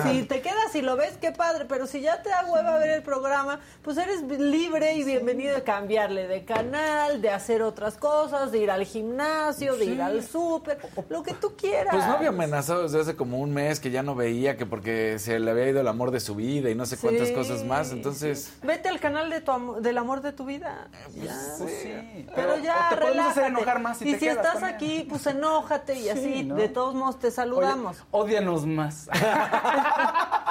[0.03, 2.91] Si te quedas y lo ves, qué padre, pero si ya te da hueva ver
[2.91, 8.51] el programa, pues eres libre y bienvenido de cambiarle de canal, de hacer otras cosas,
[8.51, 10.77] de ir al gimnasio, de ir al súper,
[11.09, 11.95] lo que tú quieras.
[11.95, 15.17] Pues no había amenazado desde hace como un mes que ya no veía, que porque
[15.17, 17.63] se le había ido el amor de su vida y no sé cuántas Sí, cosas
[17.65, 17.91] más.
[17.91, 18.67] Entonces, sí.
[18.67, 20.89] Vete al canal de tu del amor de tu vida.
[21.15, 21.35] Ya.
[21.57, 22.27] Pues sí.
[22.35, 23.47] Pero ya, te hacer relájate.
[23.47, 24.75] enojar más si y te si quedas estás también.
[24.75, 26.53] aquí, pues enójate y así, ¿no?
[26.55, 27.97] de todos modos te Oye, saludamos.
[28.11, 29.09] ódianos más.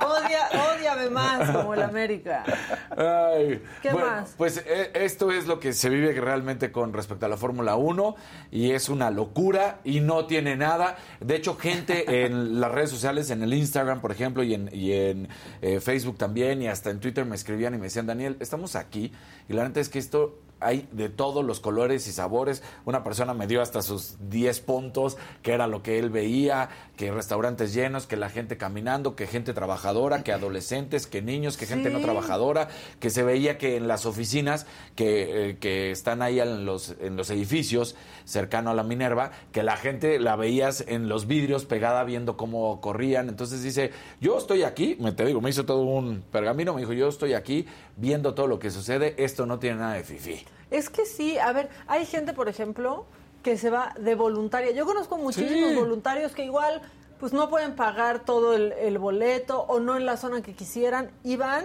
[0.00, 2.44] Odia, ódiame más como el América.
[2.90, 4.34] Ay, ¿Qué bueno, más?
[4.36, 8.16] Pues eh, esto es lo que se vive realmente con respecto a la Fórmula 1
[8.50, 10.96] y es una locura y no tiene nada.
[11.20, 14.92] De hecho, gente en las redes sociales, en el Instagram, por ejemplo, y en, y
[14.92, 15.28] en
[15.62, 19.12] eh, Facebook también, y hasta en Twitter me escribían y me decían, Daniel, estamos aquí
[19.48, 22.62] y la neta es que esto hay de todos los colores y sabores.
[22.84, 27.12] Una persona me dio hasta sus 10 puntos, que era lo que él veía, que
[27.12, 31.90] restaurantes llenos, que la gente caminando, que gente trabajadora, que adolescentes, que niños, que gente
[31.90, 32.68] no trabajadora,
[33.00, 37.16] que se veía que en las oficinas que, eh, que están ahí en los, en
[37.16, 42.04] los edificios cercano a la Minerva, que la gente la veías en los vidrios pegada
[42.04, 43.28] viendo cómo corrían.
[43.28, 46.92] Entonces dice, yo estoy aquí, me te digo, me hizo todo un pergamino, me dijo,
[46.92, 47.66] yo estoy aquí
[47.96, 50.44] viendo todo lo que sucede, esto no tiene nada de fifí.
[50.70, 53.04] Es que sí, a ver, hay gente, por ejemplo,
[53.42, 54.72] que se va de voluntaria.
[54.72, 55.74] Yo conozco muchísimos Sí.
[55.76, 56.80] voluntarios que igual
[57.20, 61.10] pues no pueden pagar todo el, el boleto o no en la zona que quisieran
[61.22, 61.64] y van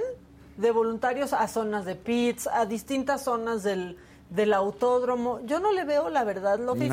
[0.57, 3.97] de voluntarios a zonas de pits, a distintas zonas del,
[4.30, 5.39] del autódromo.
[5.45, 6.89] Yo no le veo, la verdad, lo que.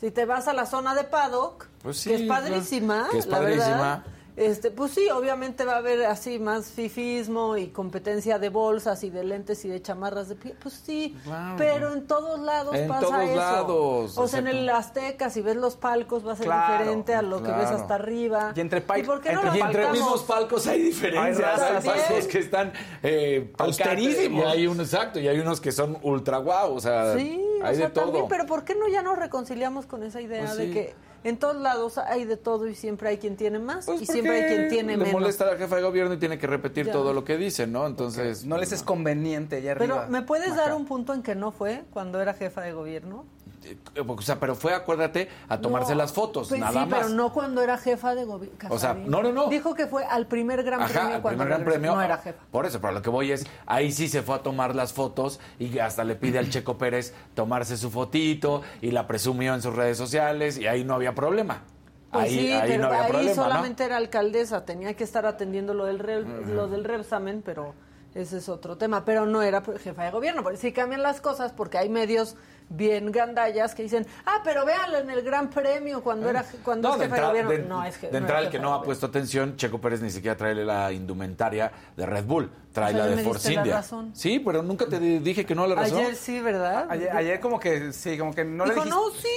[0.00, 3.26] Si te vas a la zona de paddock, Pues sí, que es padrísima, que es
[3.26, 4.04] la verdad, padrísima.
[4.36, 9.10] Este, pues sí, obviamente va a haber así más fifismo y competencia de bolsas y
[9.10, 10.54] de lentes y de chamarras de pie.
[10.60, 11.54] Pues sí, Claro.
[11.56, 13.34] pero en todos lados En pasa todos eso.
[13.36, 17.14] lados, o sea, en el Azteca, si ves los palcos, va a ser Claro, diferente
[17.14, 17.76] a lo que ves claro.
[17.76, 18.52] hasta arriba.
[18.56, 21.38] Y entre pa- por qué no entre- lo Y entre mismos palcos hay diferencias.
[21.38, 22.28] Hay Hay, razas, palcos también.
[22.30, 22.72] que están
[23.02, 24.44] eh, Austerísimos.
[24.44, 26.74] Y hay unos, exacto, y hay unos que son ultra guau.
[26.74, 28.04] O sea, Sí, o hay sea, de todo.
[28.06, 30.72] también, pero ¿por qué no ya nos reconciliamos con esa idea Pues de sí.
[30.72, 30.94] que
[31.24, 34.42] en todos lados hay de todo y siempre hay quien tiene más Pues y siempre
[34.44, 35.12] hay quien tiene le menos?
[35.20, 36.92] molesta a la jefa de gobierno y tiene que repetir Ya.
[36.92, 37.86] todo lo que dice, ¿no?
[37.86, 38.44] Entonces.
[38.44, 40.06] No les es conveniente allá Pero.
[40.08, 43.24] ¿me puedes dar un punto en que no fue cuando era jefa de gobierno?
[43.64, 47.00] Eh, O sea, pero fue, acuérdate, a tomarse No, las fotos, pues nada sí, más.
[47.00, 48.56] pero no cuando era jefa de gobierno.
[48.70, 49.48] O sea, no, no, no.
[49.48, 51.94] Dijo que fue al primer gran Ajá, premio el cuando primer gran premio.
[51.94, 52.42] no era jefa.
[52.50, 55.40] Por eso, pero lo que voy es, ahí sí se fue a tomar las fotos
[55.58, 59.74] y hasta le pide al Checo Pérez tomarse su fotito y la presumió en sus
[59.74, 61.62] redes sociales y ahí no había problema.
[62.10, 63.42] Pues ahí sí, ahí pero no había ahí problema, ¿no?
[63.42, 67.74] solamente era alcaldesa, tenía que estar atendiendo lo del Re- lo del Repsamen, pero
[68.14, 71.20] ese es otro tema, pero no era jefa de gobierno, por eso sí cambian las
[71.20, 72.36] cosas porque hay medios
[72.68, 76.94] bien gandallas que dicen, "Ah, pero véanlo en el Gran Premio cuando era cuando No,
[76.94, 78.58] es jefa de, entrada, gobierno." de- no es je- de no entrada, es el que
[78.58, 82.92] no ha puesto atención, Checo Pérez ni siquiera trae la indumentaria de Red Bull, trae
[82.92, 83.74] O sea, la de me Force la India.
[83.76, 84.10] razón.
[84.14, 85.98] Sí, pero nunca te di- dije que no le razón.
[85.98, 86.86] Ayer sí, ¿verdad?
[86.90, 89.00] Ayer, ayer como que, sí, como que no le Dijo, dijiste...
[89.04, 89.28] "No, sí."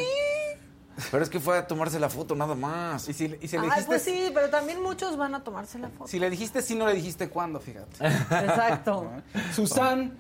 [1.12, 3.08] Pero es que fue a tomarse la foto nada más.
[3.08, 3.86] Y si, y si le Ay, dijiste...
[3.86, 6.08] pues sí, pero también muchos van a tomarse la foto.
[6.08, 8.04] Si le dijiste sí, no le dijiste cuándo, fíjate.
[8.04, 9.12] Exacto.
[9.54, 10.18] Susan...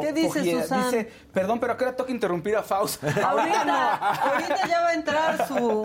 [0.00, 0.84] ¿Qué dice Fogiera Susan?
[0.84, 3.02] Dice, perdón, pero ¿a qué hora toca interrumpir a Faust?
[3.22, 3.94] Ahorita,
[4.32, 5.84] ahorita ya va a entrar su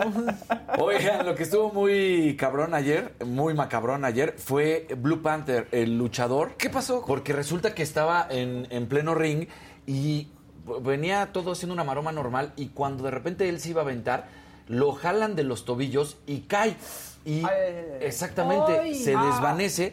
[0.78, 6.54] Oigan, lo que estuvo muy cabrón ayer, muy macabrón ayer, fue Blue Panther, el luchador.
[6.56, 7.04] ¿Qué pasó?
[7.06, 9.48] Porque resulta que estaba en, en pleno ring
[9.86, 10.28] y
[10.82, 14.26] venía todo haciendo una maroma normal y cuando de repente él se iba a aventar,
[14.68, 16.76] lo jalan de los tobillos y cae.
[17.24, 17.98] Y Ay, ay, ay.
[18.02, 18.94] exactamente, Ay.
[18.94, 19.24] se Ah.
[19.26, 19.92] desvanece.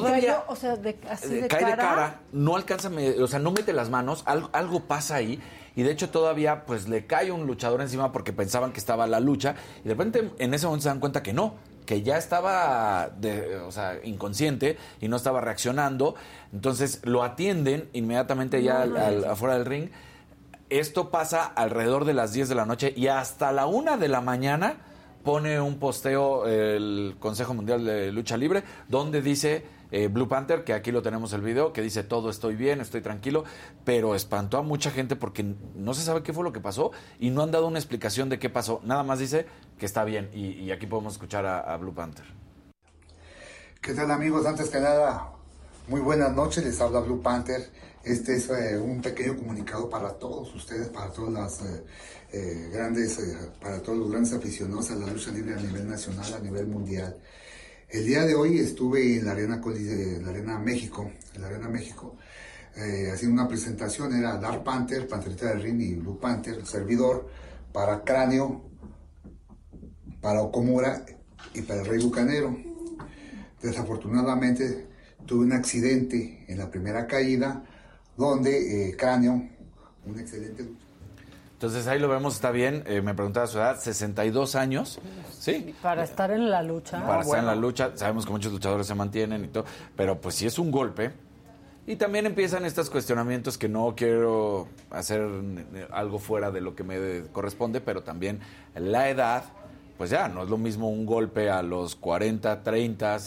[0.00, 1.70] Todavía cayó, o sea, de, así eh, de cae cara.
[1.70, 2.90] de cara, no alcanza,
[3.20, 5.40] o sea, no mete las manos, algo, algo pasa ahí.
[5.76, 9.18] Y de hecho todavía pues le cae un luchador encima porque pensaban que estaba la
[9.20, 9.56] lucha.
[9.84, 13.56] Y de repente en ese momento se dan cuenta que no, que ya estaba de,
[13.56, 16.14] o sea, inconsciente y no estaba reaccionando.
[16.52, 19.88] Entonces lo atienden inmediatamente ya al- al- afuera del ring.
[20.70, 24.20] Esto pasa alrededor de las 10 de la noche y hasta la 1 de la
[24.20, 24.76] mañana
[25.22, 29.64] pone un posteo el Consejo Mundial de Lucha Libre donde dice
[29.94, 33.00] eh, Blue Panther, que aquí lo tenemos el video, que dice todo estoy bien, estoy
[33.00, 33.44] tranquilo,
[33.84, 36.90] pero espantó a mucha gente porque no se sabe qué fue lo que pasó
[37.20, 38.80] y no han dado una explicación de qué pasó.
[38.82, 39.46] Nada más dice
[39.78, 42.24] que está bien y, aquí podemos escuchar a, Blue Panther.
[43.80, 44.44] ¿Qué tal amigos?
[44.46, 45.30] Antes que nada,
[45.86, 47.70] muy buenas noches, les habla Blue Panther.
[48.02, 51.84] Este es eh, un pequeño comunicado para todos ustedes, para todas las eh,
[52.32, 53.20] eh, grandes,
[53.62, 57.16] para todos los grandes aficionados a la lucha libre a nivel nacional, a nivel mundial.
[57.94, 61.40] El día de hoy estuve en la Arena, Coli- eh, en la Arena México, en
[61.40, 62.16] la Arena México,
[62.74, 67.28] eh, haciendo una presentación, era Dark Panther, Panterita del Ring y Blue Panther, servidor,
[67.72, 68.64] para Cráneo,
[70.20, 71.06] para Okomura
[71.54, 72.58] y para el Rey Bucanero.
[73.62, 74.88] Desafortunadamente
[75.24, 77.64] tuve un accidente en la primera caída
[78.16, 79.34] donde eh, Cráneo,
[80.04, 80.64] un excelente
[81.64, 82.84] Entonces ahí lo vemos, está bien.
[82.86, 85.00] Eh, me preguntaba su edad, 62 años.
[85.38, 85.74] Sí.
[85.80, 87.06] Para estar en la lucha.
[87.06, 87.92] para estar en la lucha.
[87.94, 89.64] Sabemos que muchos luchadores se mantienen y todo,
[89.96, 91.12] pero pues sí es un golpe.
[91.86, 95.26] Y también empiezan estos cuestionamientos que no quiero hacer
[95.90, 98.40] algo fuera de lo que me corresponde, pero también
[98.74, 99.44] la edad,
[99.96, 103.18] pues ya, no es lo mismo un golpe a los 40, 30,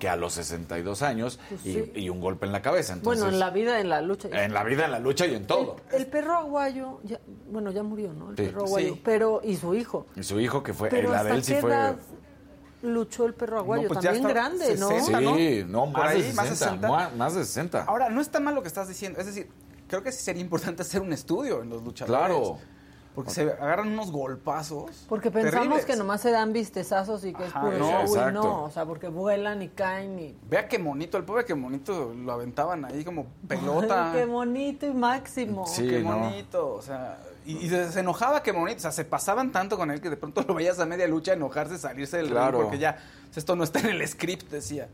[0.00, 1.92] que a los 62 años Pues y, sí.
[1.94, 2.94] y un golpe en la cabeza.
[2.94, 4.28] Entonces, bueno, en la vida, en la lucha.
[4.32, 5.76] en la vida, en la lucha y en todo.
[5.92, 8.30] El, el perro aguayo, ya- bueno, ya murió, ¿no?
[8.30, 8.42] El Sí.
[8.44, 8.94] perro aguayo.
[8.94, 9.00] Sí.
[9.04, 10.06] Pero, y su hijo.
[10.16, 11.94] Y su hijo, que fue, Pero la de ¿hasta él sí fue...
[12.82, 13.82] luchó el perro aguayo?
[13.84, 14.88] No, pues También grande, ¿no?
[14.88, 16.88] 60, Sí, no, Por más, de ahí, 60, más de 60.
[16.88, 17.84] mua- más de 60.
[17.84, 19.20] Ahora, no está mal lo que estás diciendo.
[19.20, 19.48] Es decir,
[19.86, 22.18] creo que sí sería importante hacer un estudio en los luchadores.
[22.18, 22.58] Claro.
[23.14, 25.04] Porque se agarran unos golpazos.
[25.08, 25.84] Porque pensamos terribles.
[25.84, 28.70] que nomás se dan vistezazos y que es Ajá, puro no, show y no, o
[28.70, 30.36] sea, porque vuelan y caen y...
[30.48, 34.12] Vea qué monito, el pobre qué monito lo aventaban ahí como pelota.
[34.14, 35.66] Qué bonito y máximo.
[35.76, 39.50] qué bonito, o sea, y, y se, se enojaba que bonito, o sea, se pasaban
[39.50, 42.34] tanto con él que de pronto lo veías a media lucha enojarse, salirse del ring
[42.36, 42.60] Claro.
[42.62, 42.96] porque ya,
[43.34, 44.88] esto no está en el script, decía.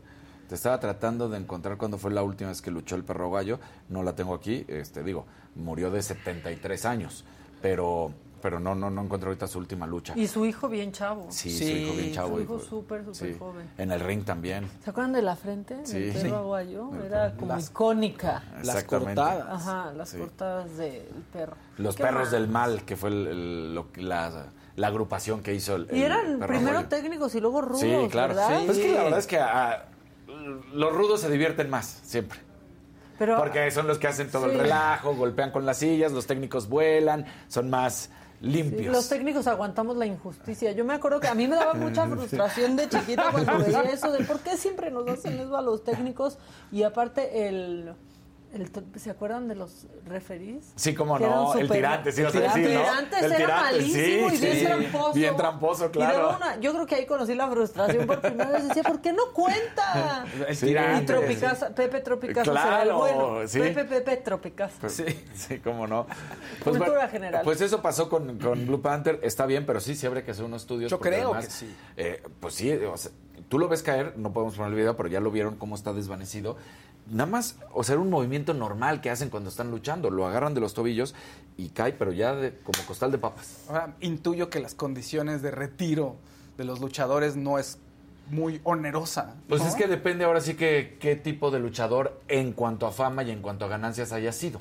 [0.49, 3.59] Te estaba tratando de encontrar cuándo fue la última vez que luchó el perro gallo.
[3.89, 4.63] No la tengo aquí.
[4.69, 7.25] Este, digo, murió de 73 años.
[7.61, 10.13] Pero, pero no, no, no encontré ahorita su última lucha.
[10.15, 11.25] Y su hijo bien chavo.
[11.29, 12.35] Sí, su hijo bien chavo.
[12.37, 13.35] Su hijo súper, súper sí.
[13.39, 13.69] joven.
[13.77, 14.69] En el ring también.
[14.83, 15.99] ¿Se acuerdan de la frente Sí.
[15.99, 16.33] del perro Sí.
[16.35, 16.89] aguayo?
[16.95, 18.43] El Era como Las- icónica.
[18.59, 19.21] Exactamente.
[19.21, 20.17] Ajá, las Sí.
[20.19, 21.03] cortadas del
[21.33, 21.55] perro.
[21.77, 25.75] Los perros del mal, que fue el- el- lo que- la, la agrupación que hizo
[25.75, 25.87] el.
[25.91, 26.87] Y el eran perro primero aguayo.
[26.89, 28.35] técnicos y luego rudos, Sí, claro.
[28.35, 28.61] ¿verdad?
[28.65, 29.39] Pues es que la verdad es que
[30.73, 32.39] los rudos se divierten más, siempre.
[33.17, 34.51] Pero, Porque son los que hacen todo Sí.
[34.51, 38.09] el relajo, golpean con las sillas, los técnicos vuelan, son más
[38.41, 38.93] limpios.
[38.93, 40.71] Los técnicos aguantamos la injusticia.
[40.73, 44.11] Yo me acuerdo que a mí me daba mucha frustración de chiquita cuando veía eso
[44.11, 46.37] de por qué siempre nos hacen eso a los técnicos
[46.71, 47.93] y aparte el,
[48.53, 50.71] el ¿se acuerdan de los referís?
[50.75, 52.79] Sí, eran no, el tirante, sí, el vas a decir, ¿no?
[52.81, 54.65] tirantes El era tirante, malísimo sí, y bien sí.
[54.65, 55.13] tramposo.
[55.13, 56.35] Bien tramposo, Y claro.
[56.37, 58.67] una- yo creo que ahí conocí la frustración por primera vez.
[58.67, 60.25] Decía, ¿por qué no cuenta?
[60.47, 63.47] El y tirante, Tropicasa, Pepe Tropicasa será el Claro, bueno.
[63.47, 63.59] sí.
[63.59, 64.75] Pepe, Pepe Tropicasa.
[64.79, 66.07] Pues, sí, sí, cómo no.
[66.63, 67.41] Cultura general.
[67.43, 70.45] Pues eso pasó con, con Blue Panther, está bien, pero sí, sí habría que hacer
[70.45, 70.89] unos estudios.
[70.89, 71.75] Yo creo además, que sí.
[71.97, 73.11] eh, pues sí, o sea,
[73.49, 75.93] tú lo ves caer, no podemos poner el video, pero ya lo vieron cómo está
[75.93, 76.57] desvanecido.
[77.09, 80.09] Nada más, o sea, era un movimiento normal que hacen cuando están luchando.
[80.09, 81.15] Lo agarran de los tobillos
[81.57, 83.63] y cae, pero ya de- como costal de papas.
[83.69, 86.15] Ahora, intuyo que las condiciones de retiro
[86.57, 87.77] de los luchadores no es
[88.29, 89.35] muy onerosa.
[89.47, 89.67] Pues ¿no?
[89.69, 93.31] es que depende ahora sí que qué tipo de luchador en cuanto a fama y
[93.31, 94.59] en cuanto a ganancias haya sido.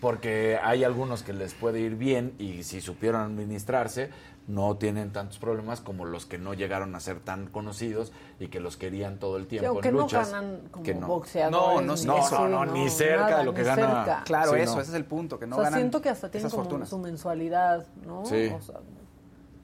[0.00, 4.10] Porque hay algunos que les puede ir bien y si supieron administrarse
[4.48, 8.60] no tienen tantos problemas como los que no llegaron a ser tan conocidos y que
[8.60, 10.30] los querían todo el Que tiempo aunque en no luchas.
[10.30, 11.06] ganan como que no.
[11.08, 11.50] boxeadores.
[11.50, 13.86] No, no, ni no, no, no, ni cerca nada, de lo que gana.
[14.04, 14.22] cerca.
[14.24, 14.80] Claro, Sí, eso, no.
[14.82, 16.88] ese es el punto, que no o sea, ganan siento que hasta tienen como fortunas.
[16.88, 18.24] su mensualidad, ¿no?
[18.24, 18.52] Sí.
[18.56, 18.76] O sea,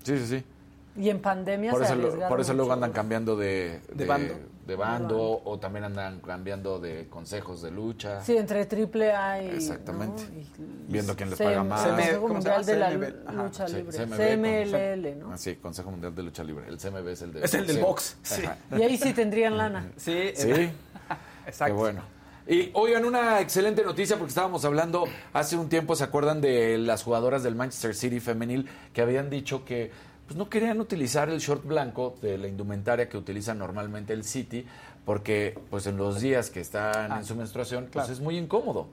[0.03, 0.45] Sí, sí, sí.
[1.01, 4.35] y en pandemia Por se eso, lo- por eso luego andan cambiando de, De bando.
[4.67, 8.23] De bando, o también andan cambiando de consejos de lucha.
[8.23, 9.49] Sí, entre triple A y...
[9.49, 10.23] Exactamente.
[10.31, 10.39] ¿no?
[10.39, 10.47] Y-
[10.89, 11.83] Viendo quién les CM, paga más.
[11.83, 12.87] CM, Consejo ¿cómo se Mundial de la.
[13.31, 13.43] Ajá.
[13.45, 13.99] Lucha Sí, Libre.
[13.99, 15.33] CMB, CMLL, ¿no?
[15.33, 16.65] Ah, sí, Consejo Mundial de Lucha Libre.
[16.69, 18.43] El CMB es el de Es el del box, sí.
[18.77, 19.91] Y ahí sí tendrían lana.
[19.97, 20.51] Sí, Sí.
[21.47, 21.65] exacto.
[21.67, 22.03] Qué bueno.
[22.47, 27.05] Y oigan, una excelente noticia porque estábamos hablando hace un tiempo, ¿se acuerdan de las
[27.05, 29.93] jugadoras del Manchester City femenil que habían dicho que
[30.33, 34.65] pues, no querían utilizar el short blanco de la indumentaria que utiliza normalmente el City
[35.05, 38.13] porque pues en los días que están en su menstruación pues claro.
[38.13, 38.87] es muy incómodo.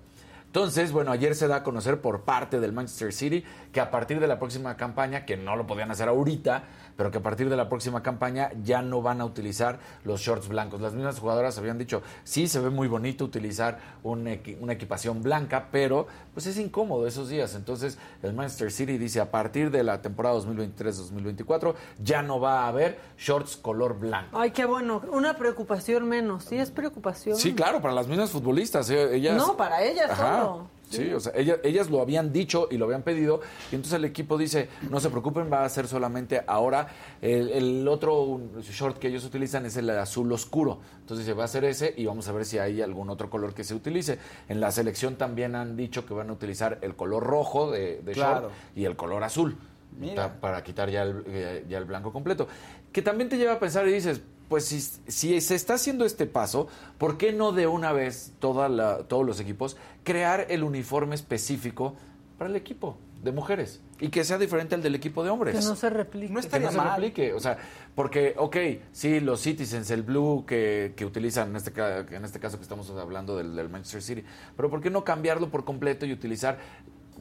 [0.48, 4.20] Entonces, bueno, ayer se da a conocer por parte del Manchester City que a partir
[4.20, 6.64] de la próxima campaña, que no lo podían hacer ahorita,
[7.00, 10.50] pero que a partir de la próxima campaña ya no van a utilizar los shorts
[10.50, 10.82] blancos.
[10.82, 15.24] Las mismas jugadoras habían dicho, sí, se ve muy bonito utilizar un equi- una equipación
[15.24, 17.56] blanca, pero pues es incómodo esos días.
[17.56, 21.74] Entonces, el Manchester City dice, a partir de la temporada 2023-2024
[22.04, 24.38] ya no va a haber shorts color blanco.
[24.38, 25.02] Ay, qué bueno.
[25.10, 26.44] Una preocupación menos.
[26.44, 27.38] Sí, es preocupación.
[27.38, 28.90] Sí, claro, para las mismas futbolistas.
[28.90, 30.68] eh, Ellas, No, para ellas solo.
[30.90, 33.42] Sí, o sea, ellas, ellas lo habían dicho y lo habían pedido.
[33.72, 36.88] Y entonces el equipo dice, no se preocupen, va a ser solamente ahora.
[37.22, 40.80] El, el otro short que ellos utilizan es el azul oscuro.
[41.02, 43.54] Entonces dice, va a ser ese y vamos a ver si hay algún otro color
[43.54, 44.18] que se utilice.
[44.48, 48.12] En la selección también han dicho que van a utilizar el color rojo de, de
[48.14, 48.42] Claro.
[48.48, 49.56] short y el color azul.
[50.00, 50.16] Mira.
[50.34, 52.48] pa- Para quitar ya el, eh, ya el blanco completo.
[52.92, 56.26] Que también te lleva a pensar y dices, pues si, si se está haciendo este
[56.26, 61.16] paso, ¿por qué no de una vez toda la- todos los equipos crear el uniforme
[61.16, 61.96] específico
[62.38, 63.80] para el equipo de mujeres?
[64.02, 65.54] Y que sea diferente al del equipo de hombres.
[65.60, 66.34] Que no se replique.
[66.34, 67.58] No Que estaría no se replique, o sea,
[67.94, 68.58] porque, ok,
[68.94, 71.72] sí, los Citizens, el blue que, que utilizan, en este,
[72.16, 74.24] en este caso que estamos hablando del, del Manchester City,
[74.56, 76.58] pero ¿por qué no cambiarlo por completo y utilizar,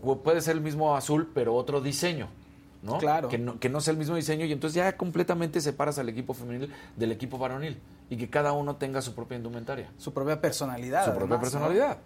[0.03, 2.29] o puede ser el mismo azul, pero otro diseño?
[2.83, 2.99] ¿No?
[2.99, 3.29] Claro.
[3.29, 6.35] Que no, que no sea el mismo diseño y entonces ya completamente separas al equipo
[6.35, 11.05] femenil del equipo varonil y que cada uno tenga su propia indumentaria, Su propia personalidad.
[11.05, 11.99] su propia personalidad,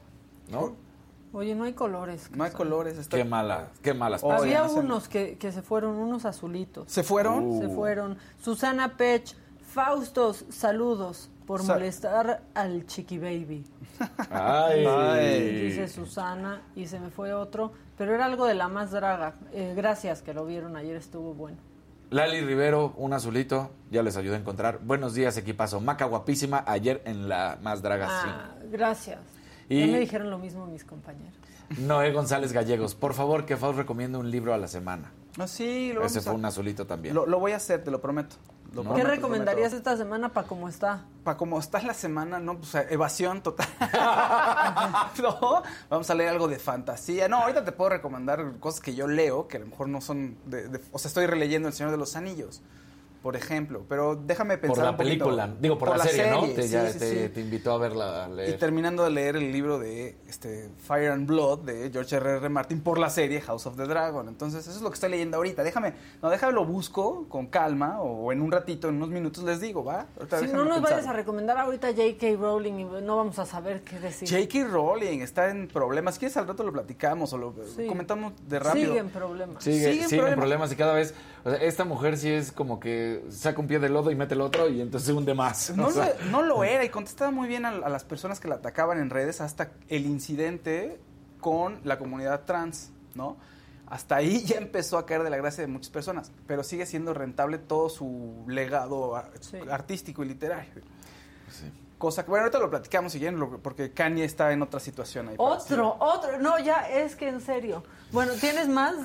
[0.51, 0.75] ¿no?
[1.35, 2.31] Oye, no hay colores.
[2.35, 2.99] No hay colores.
[2.99, 4.23] está- Qué mala, qué malas.
[4.23, 6.91] Oye, Había unos que, que se fueron, unos azulitos.
[6.93, 7.47] ¿Se fueron?
[7.47, 7.61] Uh.
[7.63, 8.19] Se fueron.
[8.43, 9.35] Susana Pech,
[9.73, 11.31] Faustos, saludos.
[11.47, 13.65] Por molestar al chiqui baby.
[14.31, 15.61] Ay.
[15.69, 19.35] Dice Susana y se me fue otro, pero era algo de la más draga.
[19.53, 21.59] Eh, gracias que lo vieron ayer, estuvo bueno.
[22.11, 24.81] Lali Rivero, un azulito, ya les ayudé a encontrar.
[24.83, 25.81] Buenos días, equipazo.
[25.81, 29.19] Maca guapísima, ayer en la más draga, Ah, gracias.
[29.69, 31.33] Y- Ya me dijeron lo mismo mis compañeros.
[31.79, 35.11] Noé González Gallegos, por favor, que Faust recomiende un libro a la semana.
[35.39, 37.15] No, sí, lo Ese vamos fue a- un azulito también.
[37.15, 38.37] Lo, lo voy a hacer, te lo prometo.
[38.73, 41.05] Lo ¿Qué recomendarías esta semana para cómo está?
[41.25, 43.69] Para como está la semana, no, pues evasión total.
[45.23, 47.29] no, vamos a leer algo de fantasía.
[47.29, 50.39] No, ahorita te puedo recomendar cosas que yo leo, que a lo mejor no son
[50.47, 52.63] de, de- o sea, estoy releyendo El Señor de los Anillos,
[53.23, 56.43] por ejemplo, pero déjame pensar por la un película, digo, por, la, serie, ¿no?
[56.49, 57.29] Te, sí, ya sí, te, sí.
[57.33, 58.59] te invitó a verla, a Y leer.
[58.59, 62.37] terminando de leer el libro de este, Fire and Blood de George R.
[62.39, 62.49] R.
[62.49, 64.27] Martin por la serie House of the Dragon.
[64.29, 65.63] Entonces, eso es lo que estoy leyendo ahorita.
[65.63, 69.61] Déjame, no, déjame lo busco con calma o en un ratito, en unos minutos les
[69.61, 70.07] digo, ¿va?
[70.17, 72.27] Ahorita Si no nos vayas a recomendar ahorita J.K.
[72.41, 74.29] Rowling y no vamos a saber qué decir.
[74.29, 74.69] J.K.
[74.71, 76.19] Rowling está en problemas.
[76.19, 77.87] ¿Quieres al rato lo platicamos o lo Sí.
[77.87, 78.87] comentamos de rápido?
[78.89, 79.63] Sigue en problemas.
[79.63, 80.39] Sigue, siguen siguen problemas.
[80.39, 81.15] problemas y cada vez,
[81.45, 84.35] o sea, esta mujer sí es como que saca un pie del lodo y mete
[84.35, 85.75] el otro y entonces se hunde más.
[85.77, 86.15] No, o sea.
[86.25, 88.99] lo, no lo era y contestaba muy bien a, a las personas que la atacaban
[88.99, 90.99] en redes hasta el incidente
[91.41, 93.37] con la comunidad trans, ¿no?
[93.87, 97.13] Hasta ahí ya empezó a caer de la gracia de muchas personas, pero sigue siendo
[97.15, 99.59] rentable todo su legado Sí.
[99.71, 100.83] artístico y literario.
[102.03, 105.37] Cosa bueno, ahorita lo platicamos si quieren, porque Kanye está en otra situación ahí.
[105.39, 106.37] Otro, otro.
[106.41, 107.85] No, ya, es que en serio.
[108.11, 108.97] Bueno, ¿tienes más?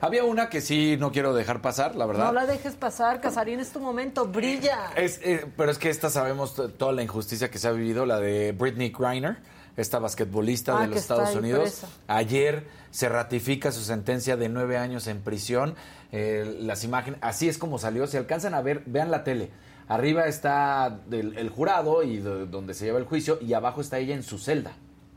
[0.00, 2.26] Había una que sí no quiero dejar pasar, la verdad.
[2.26, 4.92] No la dejes pasar, Casarín, es tu momento, brilla.
[4.94, 8.20] Es, eh, pero es que esta sabemos toda la injusticia que se ha vivido, la
[8.20, 9.36] de Britney Griner,
[9.76, 11.62] esta basquetbolista Ah, de los Estados Unidos.
[11.62, 11.88] presa.
[12.06, 15.74] Ayer se ratifica su sentencia de nueve años en prisión.
[16.12, 18.06] Eh, las imágenes, así es como salió.
[18.06, 19.50] Si alcanzan a ver, vean la tele.
[19.88, 23.98] Arriba está el, el jurado y do- donde se lleva el juicio y abajo está
[23.98, 24.72] ella en su celda.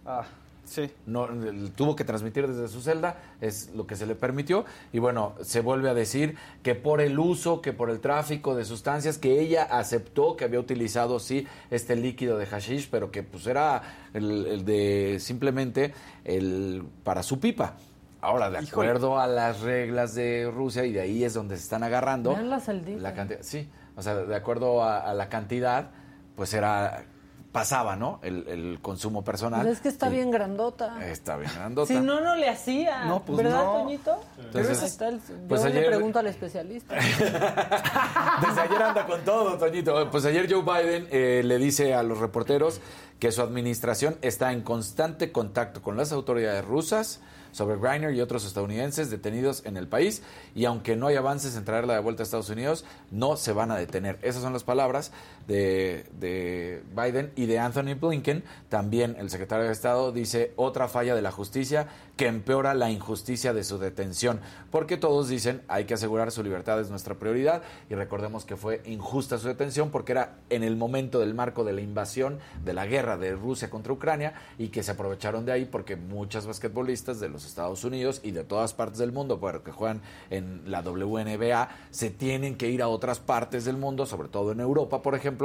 [0.05, 0.26] Ah,
[0.65, 0.89] sí.
[1.05, 1.28] No,
[1.76, 4.65] tuvo que transmitir desde su celda, es lo que se le permitió.
[4.91, 8.65] Y bueno, se vuelve a decir que por el uso, que por el tráfico de
[8.65, 13.47] sustancias, que ella aceptó que había utilizado, sí, este líquido de hashish, pero que pues
[13.47, 13.82] era
[14.13, 15.93] el, el de simplemente
[16.26, 17.76] el para su pipa.
[18.20, 18.88] Ahora, de Híjole.
[18.89, 22.32] acuerdo a las reglas de Rusia, y de ahí es donde se están agarrando.
[22.32, 22.59] La.
[22.99, 25.89] La cantidad, sí, o sea, de acuerdo a, a la cantidad,
[26.37, 27.03] pues era,
[27.51, 28.19] pasaba, ¿no?
[28.21, 29.63] El, el consumo personal.
[29.63, 31.03] Pues es que está Y- bien grandota.
[31.05, 31.87] Está bien grandota.
[31.87, 33.05] Si no, no le hacía.
[33.05, 33.73] No, pues ¿Verdad, no.
[33.81, 34.19] Toñito?
[34.37, 35.19] Entonces, está el-
[35.49, 36.93] pues yo ayer- le pregunto al especialista.
[36.95, 40.09] Desde ayer anda con todo, Toñito.
[40.11, 42.79] Pues ayer Joe Biden eh, le dice a los reporteros
[43.19, 47.19] que su administración está en constante contacto con las autoridades rusas
[47.58, 50.22] sobre Griner y otros estadounidenses detenidos en el país
[50.53, 53.72] y aunque no hay avances en traerla de vuelta a Estados Unidos, no se van
[53.72, 54.20] a detener.
[54.22, 55.12] Esas son las palabras
[55.47, 58.43] de, de Biden y de Anthony Blinken.
[58.69, 61.87] También el secretario de Estado dice otra falla de la justicia
[62.17, 64.41] que empeora la injusticia de su detención,
[64.71, 68.81] porque todos dicen hay que asegurar su libertad es nuestra prioridad y recordemos que fue
[68.85, 72.87] injusta su detención porque era en el momento del marco de la invasión de la
[72.87, 77.29] guerra de Rusia contra Ucrania y que se aprovecharon de ahí porque muchas basquetbolistas de
[77.29, 81.69] los Estados Unidos y de todas partes del mundo, pero que juegan en la WNBA,
[81.91, 85.36] se tienen que ir a otras partes del mundo, sobre todo en Europa, por ejemplo,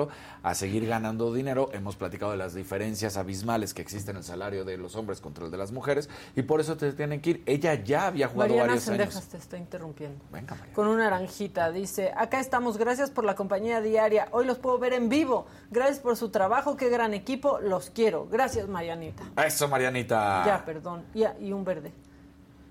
[0.42, 1.70] a seguir ganando dinero.
[1.72, 5.44] Hemos platicado de las diferencias abismales que existen en el salario de los hombres contra
[5.44, 7.42] el de las mujeres y por eso te tienen que ir.
[7.46, 9.28] Ella ya había jugado Mariana varios Sendejas años.
[9.28, 10.24] te está interrumpiendo.
[10.32, 10.74] Venga, Mariana.
[10.74, 11.70] Con una naranjita.
[11.70, 14.28] Dice, acá estamos, gracias por la compañía diaria.
[14.32, 15.46] Hoy los puedo ver en vivo.
[15.70, 17.58] Gracias por su trabajo, qué gran equipo.
[17.60, 18.26] Los quiero.
[18.30, 19.22] Gracias, Marianita.
[19.44, 20.44] Eso, Marianita.
[20.46, 21.04] Ya, perdón.
[21.14, 21.92] Ya, y un verde.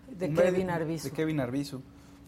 [0.10, 1.08] De Un Kevin Arbizu.
[1.10, 1.82] De Kevin Arbizu.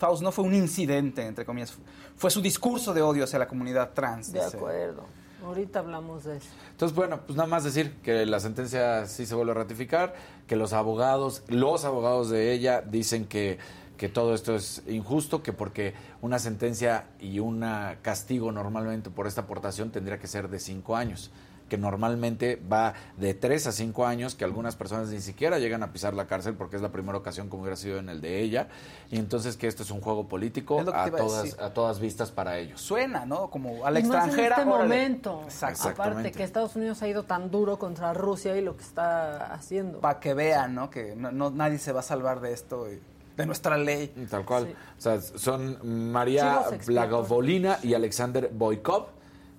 [0.04, 1.74] Faust no fue un incidente, entre comillas.
[2.18, 4.34] Fue su discurso de odio hacia la comunidad trans.
[4.34, 4.58] De dice.
[4.58, 5.06] acuerdo.
[5.46, 6.50] Ahorita hablamos de eso.
[6.72, 10.14] Entonces, bueno, pues nada más decir que la sentencia sí se vuelve a ratificar,
[10.46, 13.60] que los abogados, los abogados de ella dicen que,
[13.96, 17.66] que todo esto es injusto, que porque una sentencia y un
[18.02, 21.32] castigo normalmente por esta aportación tendría que ser de cinco años
[21.74, 25.92] que normalmente va de tres a cinco años, que algunas personas ni siquiera llegan a
[25.92, 28.68] pisar la cárcel porque es la primera ocasión como hubiera sido en el de ella,
[29.10, 32.80] y entonces que esto es un juego político a todas, a todas vistas para ellos.
[32.80, 33.50] Suena, ¿no?
[33.50, 34.56] Como a la Y más extranjera.
[34.58, 34.88] en este órale.
[34.96, 35.44] momento.
[35.84, 40.00] Aparte que Estados Unidos ha ido tan duro contra Rusia y lo que está haciendo.
[40.00, 40.92] Para que vean, ¿no?
[40.92, 43.00] Que no, no- nadie se va a salvar de esto, y-
[43.36, 44.14] de nuestra ley.
[44.30, 44.68] Tal cual.
[44.68, 44.76] Sí.
[45.00, 46.66] O sea, son María.
[46.86, 49.06] Blagovolina y Alexander Boykov.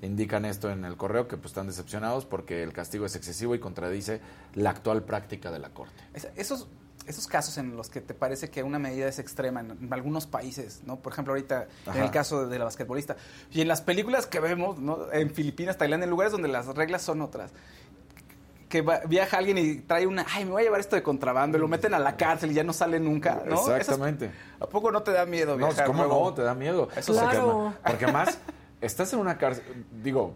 [0.04, 3.58] Indican esto en el correo que pues están decepcionados porque el castigo es excesivo y
[3.58, 4.20] contradice
[4.54, 5.94] la actual práctica de la Corte.
[6.12, 6.68] Es- Esos,
[7.06, 10.26] esos casos en los que te parece que una medida es extrema en, en algunos
[10.26, 10.96] países, ¿no?
[10.96, 13.16] Por ejemplo, ahorita en el caso de la basquetbolista.
[13.50, 15.12] Y en las películas que vemos, ¿no?
[15.12, 17.50] En Filipinas, Tailandia, en lugares donde las reglas son otras.
[18.68, 21.58] Que va- viaja alguien y trae una, ay, me voy a llevar esto de contrabando,
[21.58, 23.54] y lo meten a la cárcel y ya no sale nunca, ¿no?
[23.54, 24.32] Esas- Exactamente.
[24.58, 25.86] ¿A poco no te da miedo No, viajar?
[25.86, 26.24] ¿cómo luego?
[26.30, 26.34] no?
[26.34, 26.88] Te da miedo.
[26.96, 27.58] Eso Claro.
[27.68, 28.38] ma- porque más,
[28.84, 29.64] estás en una cárcel,
[30.02, 30.34] digo,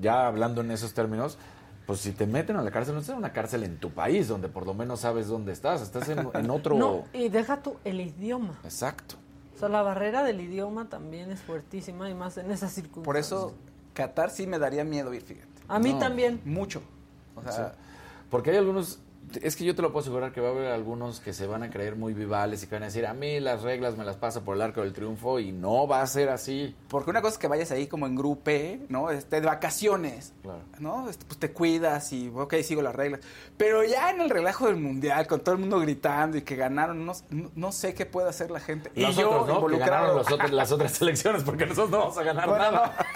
[0.00, 1.38] ya hablando en esos términos,
[1.86, 4.28] pues si te meten a la cárcel, no estás en una cárcel en tu país,
[4.28, 6.76] donde por lo menos sabes dónde estás, estás en, en otro...
[6.76, 8.58] No, y deja tú el idioma.
[8.64, 9.16] Exacto.
[9.54, 13.04] O sea, la barrera del idioma también es fuertísima y más en esas circunstancias.
[13.04, 13.54] Por eso,
[13.92, 15.48] Qatar sí me daría miedo ir, fíjate.
[15.68, 15.98] A mí No.
[15.98, 16.40] también.
[16.44, 16.80] Mucho.
[17.36, 17.62] O sea, Sí.
[18.30, 19.00] Porque hay algunos,
[19.42, 21.62] es que yo te lo puedo asegurar que va a haber algunos que se van
[21.62, 24.16] a creer muy vivales y que van a decir, a mí las reglas me las
[24.16, 26.74] pasa por el arco del triunfo y no va a ser así.
[26.88, 29.10] Porque una cosa es que vayas ahí como en grupe, ¿no?
[29.10, 30.60] Este, de vacaciones, Claro.
[30.78, 31.08] ¿no?
[31.08, 33.20] Este, pues te cuidas y, ok, sigo las reglas.
[33.56, 37.04] Pero ya en el relajo del mundial, con todo el mundo gritando y que ganaron,
[37.06, 38.90] no, no- no sé qué puede hacer la gente.
[38.94, 39.66] y Los yo otros, ¿no?
[39.66, 42.96] Que ganaron los otros- las otras selecciones porque nosotros no vamos a ganar Bueno, nada.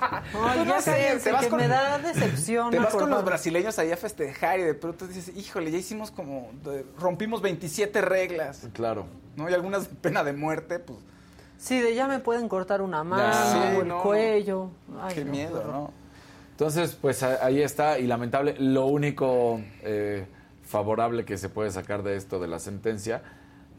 [0.00, 2.70] Ay, Pues ya no sé, te vas que con- me da decepción.
[2.70, 6.10] Te vas con los brasileños ahí a festejar y de pronto dices, híjole, ya hicimos
[6.10, 9.06] como, de- rompimos 27 reglas, Claro.
[9.36, 9.48] ¿no?
[9.48, 10.98] Y algunas de pena de muerte, pues,
[11.58, 14.68] Sí, de ya me pueden cortar una mano, Sí, o el no, cuello.
[15.00, 15.64] Ay, qué no, miedo.
[15.66, 15.90] ¿no?
[16.50, 20.26] Entonces, pues ahí está, y lamentable, lo único eh,
[20.62, 23.22] favorable que se puede sacar de esto de la sentencia,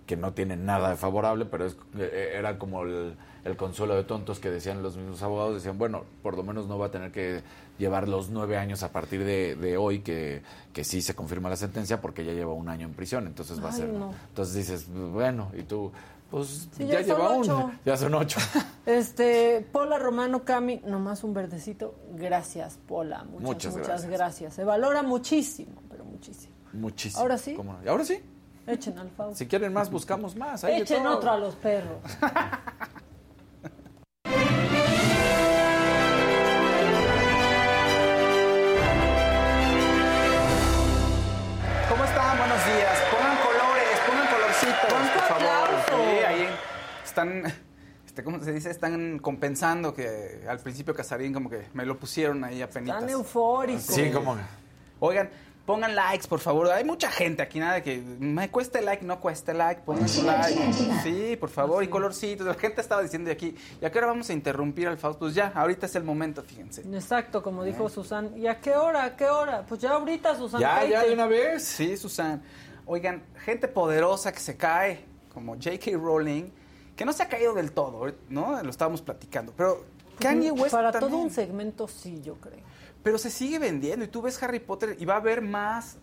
[0.08, 3.16] que no tiene nada de favorable, pero es, eh, era como el,
[3.48, 6.78] el consuelo de tontos que decían los mismos abogados, decían, bueno, por lo menos no
[6.78, 7.42] va a tener que
[7.80, 10.42] llevar los nueve años a partir de, de hoy que,
[10.74, 13.70] que sí se confirma la sentencia, porque ya lleva un año en prisión, entonces va
[13.70, 13.90] a ser...
[13.90, 14.14] no.
[14.30, 15.92] Entonces dices, bueno, y tú,
[16.30, 17.58] pues Sí, ya, lleva ocho.
[17.66, 18.40] un, ya son ocho.
[18.86, 21.96] Este, Pola Romano Cami, nomás un verdecito.
[22.14, 23.26] Gracias, Pola.
[23.26, 24.10] Muchas, Muchas muchas, gracias.
[24.12, 24.54] gracias.
[24.54, 26.54] Se valora muchísimo, pero muchísimo.
[26.72, 27.22] Muchísimo.
[27.22, 27.54] Ahora sí.
[27.56, 28.20] ¿Cómo ahora sí?
[28.66, 29.36] Echen al Fausto.
[29.38, 30.64] Si quieren más, buscamos más.
[30.64, 32.00] hay Echen otro a los perros.
[47.18, 47.44] están,
[48.06, 48.70] este, ¿cómo se dice?
[48.70, 53.00] Están compensando que al principio Casarín como que me lo pusieron ahí a penitas.
[53.00, 53.84] Tan eufóricos.
[53.84, 54.38] Sí, como...
[55.00, 55.30] Oigan,
[55.66, 56.72] pongan likes, por favor.
[56.72, 60.74] Hay mucha gente aquí, nada que me cueste like, no cueste like, pongan su like.
[61.04, 62.48] Sí, por favor, y colorcitos.
[62.48, 65.20] La gente estaba diciendo de aquí, ¿y a qué hora vamos a interrumpir al Fausto?
[65.20, 66.82] Pues ya, ahorita es el momento, fíjense.
[66.82, 68.36] Exacto, como dijo Susan.
[68.38, 69.06] ¿Y a qué hora?
[69.06, 69.66] ¿A qué hora?
[69.68, 70.60] Pues ya ahorita, Susan.
[70.60, 71.64] Ya, ya de una vez.
[71.64, 72.42] Sí, Susan.
[72.88, 75.92] Oigan, gente poderosa que se cae, como J.K.
[75.92, 76.50] Rowling,
[76.98, 78.62] que no se ha caído del todo, ¿no?
[78.62, 79.54] Lo estábamos platicando.
[79.56, 79.86] Pero
[80.20, 81.12] Kanye West Para también.
[81.12, 82.60] todo un segmento, sí, yo creo.
[83.04, 85.98] Pero se sigue vendiendo y tú ves Harry Potter y va a haber más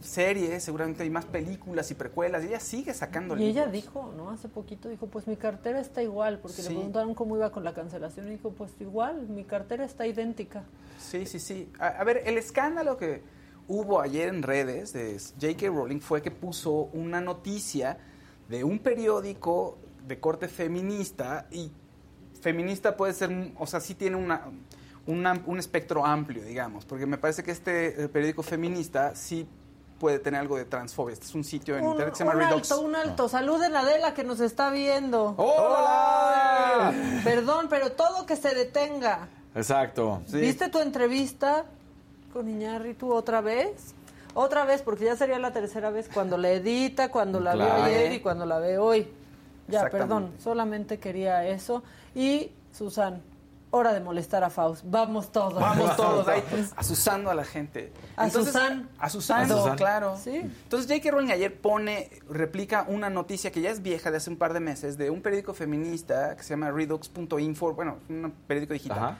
[0.00, 4.30] series, seguramente hay más películas y precuelas y ella sigue sacando Y ella dijo, ¿no?
[4.30, 6.68] Hace poquito dijo, pues mi cartera está igual, porque Sí.
[6.68, 10.62] le preguntaron cómo iba con la cancelación y dijo, pues igual, mi cartera está idéntica.
[10.98, 11.70] Sí, sí, sí.
[11.78, 13.22] A, a ver, el escándalo que
[13.68, 15.66] hubo ayer en redes de J.K.
[15.68, 17.98] Rowling fue que puso una noticia
[18.48, 19.76] de un periódico
[20.06, 21.70] de corte feminista y
[22.40, 24.42] feminista puede ser, o sea, sí tiene una,
[25.06, 29.48] una- un espectro amplio, digamos, porque me parece que este eh, periódico feminista sí
[29.98, 31.14] puede tener algo de transfobia.
[31.14, 32.70] Este es un sitio en Un, internet que se llama un Redux.
[32.70, 33.28] alto, un alto.
[33.30, 35.34] Saluden a Adela que nos está viendo.
[35.38, 36.92] ¡Hola!
[37.24, 39.28] Perdón, pero todo que se detenga.
[39.54, 40.22] Exacto.
[40.30, 41.64] ¿Viste tu entrevista
[42.32, 43.94] con Iñárritu otra vez?
[44.34, 47.74] Otra vez, porque ya sería la tercera vez cuando la edita, cuando la Claro.
[47.76, 49.08] veo ayer y cuando la ve hoy.
[49.68, 51.82] Ya, perdón, solamente quería eso.
[52.14, 53.20] Y, Susan,
[53.70, 54.84] hora de molestar a Faust.
[54.86, 55.54] Vamos todos.
[55.54, 56.42] Vamos todos ahí
[56.76, 57.92] asusando a la gente.
[58.16, 58.88] A Susan.
[58.98, 59.76] A Susan, A Susan.
[59.76, 60.16] claro.
[60.22, 60.36] Sí.
[60.36, 61.10] Entonces J.K.
[61.10, 64.60] Rowling ayer pone, replica una noticia que ya es vieja de hace un par de
[64.60, 69.18] meses de un periódico feminista que se llama Redux.info, bueno, un periódico digital, Ajá.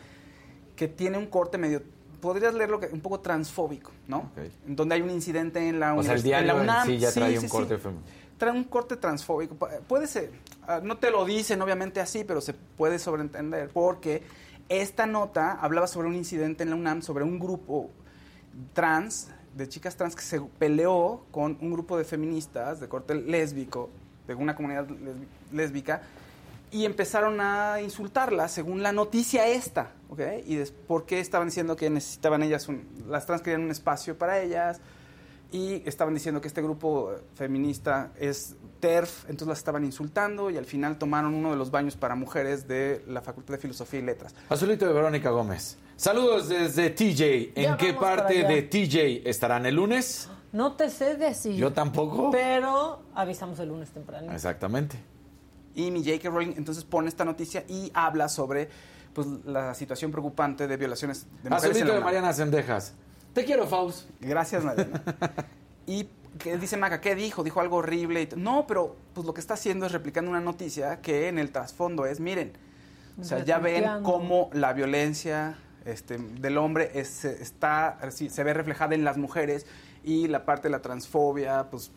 [0.76, 1.82] que tiene un corte medio,
[2.20, 4.30] podrías leerlo que un poco transfóbico, ¿no?
[4.66, 6.86] Donde hay un incidente en la O sea, el diario en la en UNAM.
[6.86, 7.82] sí ya trae un sí, corte sí.
[7.82, 9.56] fem- Trae un corte transfóbico.
[9.56, 10.30] Pu- Puede ser,
[10.66, 14.22] ah, no te lo dicen obviamente así, pero se puede sobreentender porque
[14.68, 17.90] esta nota hablaba sobre un incidente en la UNAM, sobre un grupo
[18.72, 23.88] trans, de chicas trans que se peleó con un grupo de feministas de corte lésbico,
[24.26, 24.86] de una comunidad
[25.52, 26.02] lésbica,
[26.70, 30.20] y empezaron a insultarla según la noticia esta, ¿ok?
[30.46, 34.40] Y des- porque estaban diciendo que necesitaban ellas, un- las trans querían un espacio para
[34.40, 34.80] ellas,
[35.52, 40.64] y estaban diciendo que este grupo feminista es TERF, entonces las estaban insultando y al
[40.64, 44.34] final tomaron uno de los baños para mujeres de la Facultad de Filosofía y Letras.
[44.48, 45.78] Azulito de Verónica Gómez.
[45.96, 47.52] Saludos desde TJ.
[47.54, 50.28] ¿En Ya qué parte de TJ estarán el lunes?
[50.52, 51.54] No te sé decir.
[51.54, 52.30] Yo tampoco.
[52.30, 54.32] Pero avisamos el lunes temprano.
[54.32, 54.98] Exactamente.
[55.74, 56.28] Y mi J.K.
[56.30, 58.68] Rowling entonces pone esta noticia y habla sobre
[59.12, 62.04] pues, la situación preocupante de violaciones de mujeres en Azulito la de.
[62.04, 62.94] Mariana Sendejas.
[63.36, 64.08] Te quiero, Faust.
[64.18, 65.02] Gracias, Mariana.
[65.86, 66.08] y
[66.38, 67.44] que dice Maca, ¿qué dijo?
[67.44, 68.22] Dijo algo horrible.
[68.22, 71.50] y no, pero pues lo que está haciendo es replicando una noticia que en el
[71.52, 72.52] trasfondo es, miren,
[73.20, 78.94] o sea, ya ven cómo la violencia este, del hombre es- está, se ve reflejada
[78.94, 79.66] en las mujeres
[80.02, 81.90] y la parte de la transfobia, pues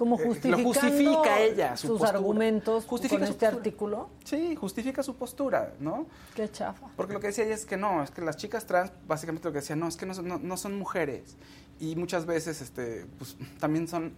[0.00, 2.18] Como eh, lo justificando justifica ella, su sus postura.
[2.18, 3.58] argumentos Justifica con este postura.
[3.58, 4.08] artículo.
[4.24, 6.06] Sí, justifica su postura, ¿no?
[6.34, 6.86] Qué chafa.
[6.96, 9.52] Porque lo que decía ella es que no, es que las chicas trans, básicamente lo
[9.52, 11.36] que decía, no, es que no son, no, no son mujeres.
[11.78, 14.14] Y muchas veces, este, pues, también son...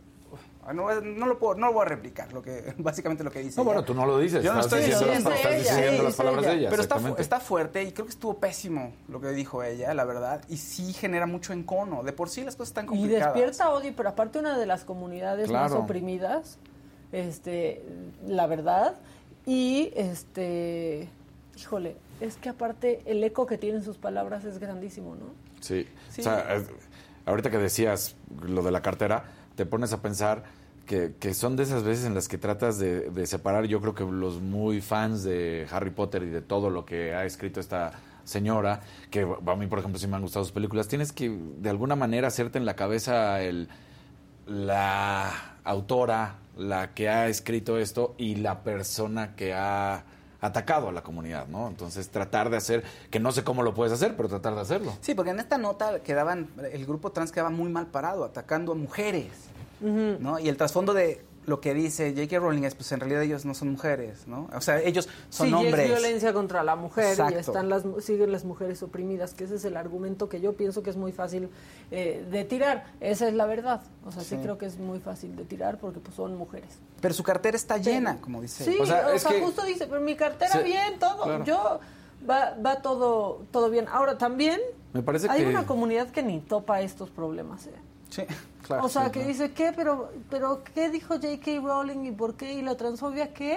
[0.64, 3.40] ah, No, no lo puedo, no lo voy a replicar, lo que, básicamente lo que
[3.40, 3.72] dice No, ella.
[3.72, 4.42] bueno, tú no lo dices.
[4.42, 6.70] Yo no estoy diciendo, diciendo, las, estás ella, diciendo las palabras de ella.
[6.70, 10.42] Pero está, está fuerte y creo que estuvo pésimo lo que dijo ella, la verdad.
[10.48, 12.02] Y sí genera mucho encono.
[12.02, 13.34] De por sí las cosas están Y complicadas.
[13.34, 16.58] despierta odio, pero aparte una de las comunidades más oprimidas,
[17.12, 17.84] este,
[18.26, 18.94] la verdad,
[19.46, 21.08] y este,
[21.56, 25.26] híjole, es que aparte el eco que tienen sus palabras es grandísimo, ¿no?
[25.60, 25.86] Sí.
[26.10, 26.20] Sí.
[26.20, 26.62] O sea,
[27.26, 29.24] ahorita que decías lo de la cartera,
[29.62, 30.42] te pones a pensar
[30.86, 34.02] que, son de esas veces en las que tratas de, de separar, yo creo que
[34.02, 37.92] los muy fans de Harry Potter y de todo lo que ha escrito esta
[38.24, 41.70] señora, que a mí, por ejemplo, sí me han gustado sus películas, tienes que de
[41.70, 43.68] alguna manera hacerte en la cabeza el,
[44.48, 45.30] la
[45.62, 50.02] autora, la que ha escrito esto y la persona que ha
[50.42, 51.68] atacado a la comunidad, ¿no?
[51.68, 54.92] Entonces tratar de hacer, que no sé cómo lo puedes hacer, pero tratar de hacerlo.
[55.00, 58.74] Sí, porque en esta nota quedaban, el grupo trans quedaba muy mal parado, atacando a
[58.74, 59.30] mujeres.
[59.80, 60.38] ¿no?
[60.38, 62.38] Y el trasfondo de lo que dice J.K.
[62.38, 64.48] Rowling es, pues en realidad ellos no son mujeres, ¿no?
[64.54, 65.80] O sea, ellos son sí, y hombres.
[65.80, 67.34] es violencia contra la mujer Exacto.
[67.34, 70.82] y están las siguen las mujeres oprimidas, que ese es el argumento que yo pienso
[70.82, 71.48] que es muy fácil
[71.90, 72.84] eh, de tirar.
[73.00, 73.82] Esa es la verdad.
[74.06, 74.36] O sea, sí.
[74.36, 74.36] Sí.
[74.42, 76.78] creo que es muy fácil de tirar porque pues son mujeres.
[77.00, 78.64] Pero su cartera está llena, como dice.
[78.64, 81.24] Sí, O sea, es que- justo dice, pero mi cartera Sí, bien, todo.
[81.24, 81.44] claro.
[81.44, 81.80] Yo
[82.28, 83.86] va, va todo, todo bien.
[83.90, 84.60] Ahora también
[84.92, 87.66] Me parece hay que- una comunidad que ni topa estos problemas.
[87.66, 87.72] ¿eh?
[88.12, 88.22] Sí,
[88.66, 88.84] claro.
[88.84, 89.28] o sea, sí, que claro.
[89.28, 89.72] dice, ¿qué?
[89.74, 91.60] Pero, pero ¿qué dijo J.K.
[91.62, 92.52] Rowling y por qué?
[92.52, 93.56] ¿Y la transfobia qué?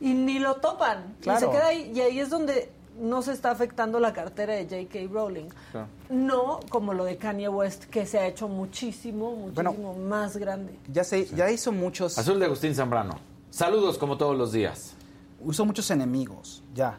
[0.00, 1.14] Y ni lo topan.
[1.20, 1.40] Y Claro.
[1.40, 1.90] se queda ahí.
[1.94, 2.70] Y ahí es donde
[3.00, 5.12] no se está afectando la cartera de J.K.
[5.12, 5.46] Rowling.
[6.10, 10.78] No como lo de Kanye West, que se ha hecho muchísimo, muchísimo más grande.
[10.92, 12.18] Ya, se, ya hizo muchos...
[12.18, 13.18] Azul de Agustín Zambrano.
[13.50, 14.94] Saludos como todos los días.
[15.40, 16.98] Usó muchos enemigos, ya.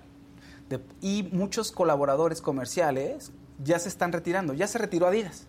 [0.70, 3.32] De- y muchos colaboradores comerciales
[3.64, 4.54] ya se están retirando.
[4.54, 5.46] Ya se retiró Adidas.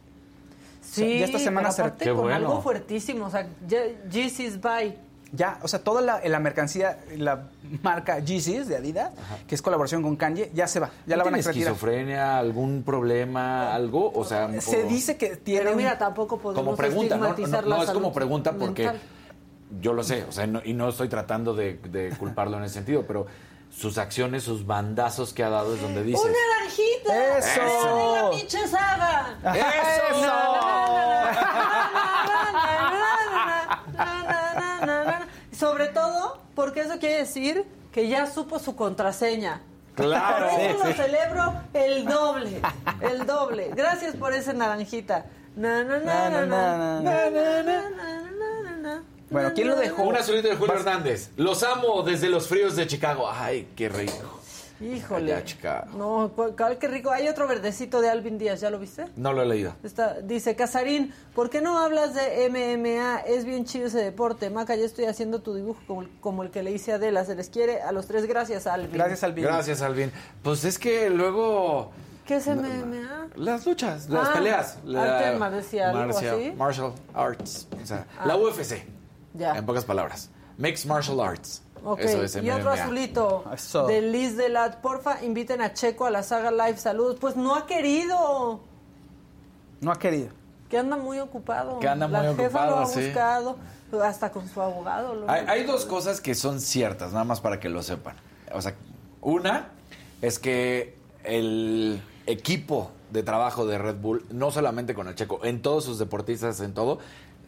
[0.91, 2.35] Sí, ya esta semana se con bueno.
[2.35, 3.27] algo fuertísimo.
[3.27, 4.97] O sea, Ye- Yeezys Bye.
[5.33, 7.45] Ya, o sea, toda la, la mercancía, la
[7.85, 9.13] marca Yeezys de Adidas,
[9.47, 10.91] que es colaboración con Kanye, ya se va.
[11.07, 11.69] Ya la van a ¿Tienes retirar.
[11.73, 14.11] esquizofrenia, algún problema, algo?
[14.13, 15.67] O sea, Se o- dice que tiene...
[15.67, 18.53] Pero mira, tampoco podemos como pregunta, no, no, estigmatizar no, la no es como pregunta
[18.59, 19.01] porque mental.
[19.81, 22.75] yo lo sé, o sea, no- y no estoy tratando de, de culparlo en ese
[22.75, 23.27] sentido, pero
[23.71, 26.25] sus acciones, sus bandazos que ha dado es donde dices.
[26.25, 27.39] ¡Una naranjita!
[27.39, 27.61] ¡Eso!
[28.15, 29.37] ¡De la pinche saga!
[35.59, 39.63] Sobre todo, porque eso quiere decir que ya supo su contraseña.
[39.95, 40.49] Claro.
[40.49, 42.63] Por eso lo celebro el doble,
[43.01, 43.71] el doble.
[43.75, 45.27] Gracias por ese naranjita.
[45.57, 48.40] Na, na, na, na, na, na, na, na, na, na, na.
[49.31, 50.03] Bueno, ¿quién lo dejó?
[50.03, 51.31] Un azulito de Julio Hernández.
[51.37, 53.31] Los amo desde los fríos de Chicago.
[53.31, 54.39] Ay, qué rico.
[54.81, 55.35] Híjole.
[55.35, 55.89] Allá, Chicago.
[55.95, 57.11] No, cuál, cuál, qué rico.
[57.11, 59.05] Hay otro verdecito de Alvin Díaz, ¿ya lo viste?
[59.15, 59.75] No lo he leído.
[59.85, 63.19] Está, dice Casarín, ¿por qué no hablas de MMA?
[63.27, 64.49] Es bien chido ese deporte.
[64.49, 67.27] Maca, ya estoy haciendo tu dibujo como, el- como el que le hice a Adela.
[67.27, 68.25] Se les quiere a los tres.
[68.27, 68.93] Gracias, Alvin.
[68.93, 69.45] Gracias, Alvin.
[69.45, 70.11] Gracias, Alvin.
[70.43, 71.91] Pues es que luego
[72.27, 73.29] ¿Qué es MMA?
[73.37, 74.79] las luchas, las Ah, peleas.
[74.97, 76.53] arte marcial, algo así.
[76.57, 77.69] Martial arts.
[77.83, 78.25] O sea, Ah.
[78.27, 78.83] la UFC.
[79.35, 79.57] Ya.
[79.57, 80.31] En pocas palabras.
[80.59, 81.63] Mixed martial arts.
[81.83, 83.87] Ok, Eso es y otro azulito Eso.
[83.87, 84.81] de Liz de Lat.
[84.83, 86.77] Porfa, inviten a Checo a la saga Live.
[86.77, 87.17] Saludos.
[87.21, 88.61] Pues no ha querido.
[89.81, 90.29] No ha querido.
[90.69, 91.79] Que anda muy ocupado.
[91.81, 93.05] Que anda la muy jefa ocupado, lo ha sí.
[93.07, 93.57] buscado.
[94.05, 95.15] Hasta con su abogado.
[95.15, 98.15] lo- Hay, hay dos cosas que son ciertas, nada más para que lo sepan.
[98.53, 98.75] O sea,
[99.23, 99.71] una
[100.23, 105.61] es que el equipo de trabajo de Red Bull, no solamente con el Checo, en
[105.63, 106.99] todos sus deportistas, en todo,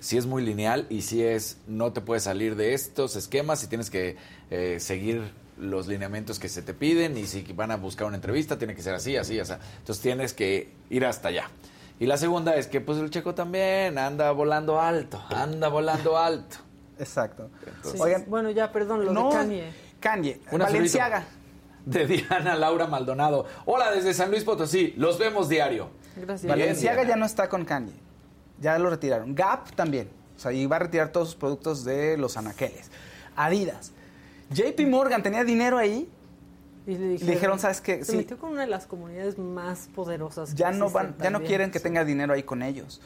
[0.03, 3.69] sí es muy lineal y sí es, no te puedes salir de estos esquemas y
[3.69, 4.17] tienes que
[4.51, 8.59] eh, seguir los lineamientos que se te piden y si van a buscar una entrevista
[8.59, 11.45] tiene que ser así, así, o sea, entonces tienes que ir hasta allá.
[12.01, 16.57] Y la segunda es que pues el Checo también anda volando alto, anda volando alto.
[16.99, 17.49] Exacto.
[17.85, 17.97] Sí.
[18.01, 19.73] Oigan, bueno, ya, perdón, lo no, de Kanye.
[20.01, 20.41] Kanye.
[20.51, 21.25] Valenciaga.
[21.87, 23.47] De Diana Laura Maldonado.
[23.67, 24.95] Hola desde San Luis Potosí.
[24.97, 25.91] Los vemos diario.
[26.17, 26.49] Gracias.
[26.49, 27.93] Valenciaga ya no está con Kanye.
[28.63, 29.35] Ya lo retiraron.
[29.35, 30.09] Gap también.
[30.37, 32.91] O sea, y va a retirar todos sus productos de los anaqueles.
[33.37, 33.93] Adidas.
[34.51, 36.09] JP Morgan tenía dinero ahí.
[36.87, 38.05] Y le dijeron, ¿sabes qué?
[38.05, 38.17] Se Sí.
[38.17, 40.55] metió con una de las comunidades más poderosas.
[40.55, 43.01] ya que no van, ya no quieren que tenga dinero ahí con ellos.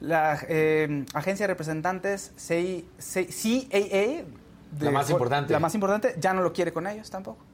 [0.00, 4.24] La eh, agencia de representantes CAA,
[4.72, 5.52] de- La más importante.
[5.52, 7.44] la más importante, ya no lo quiere con ellos tampoco.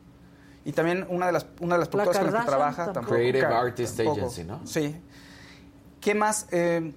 [0.65, 3.17] Y también una de las una de las La productoras con las que trabaja tampoco.
[3.17, 4.19] Creative Artist tampoco.
[4.19, 4.67] Agency, ¿no?
[4.67, 4.97] Sí.
[6.01, 6.47] ¿Qué más?
[6.53, 6.93] Eh,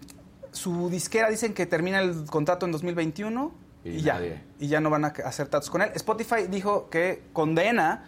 [0.58, 3.52] su disquera dicen que termina el contrato en 2021
[3.86, 4.20] y, Y ya.
[4.60, 5.92] Y ya no van a hacer tratos con él.
[5.96, 8.06] Spotify dijo que condena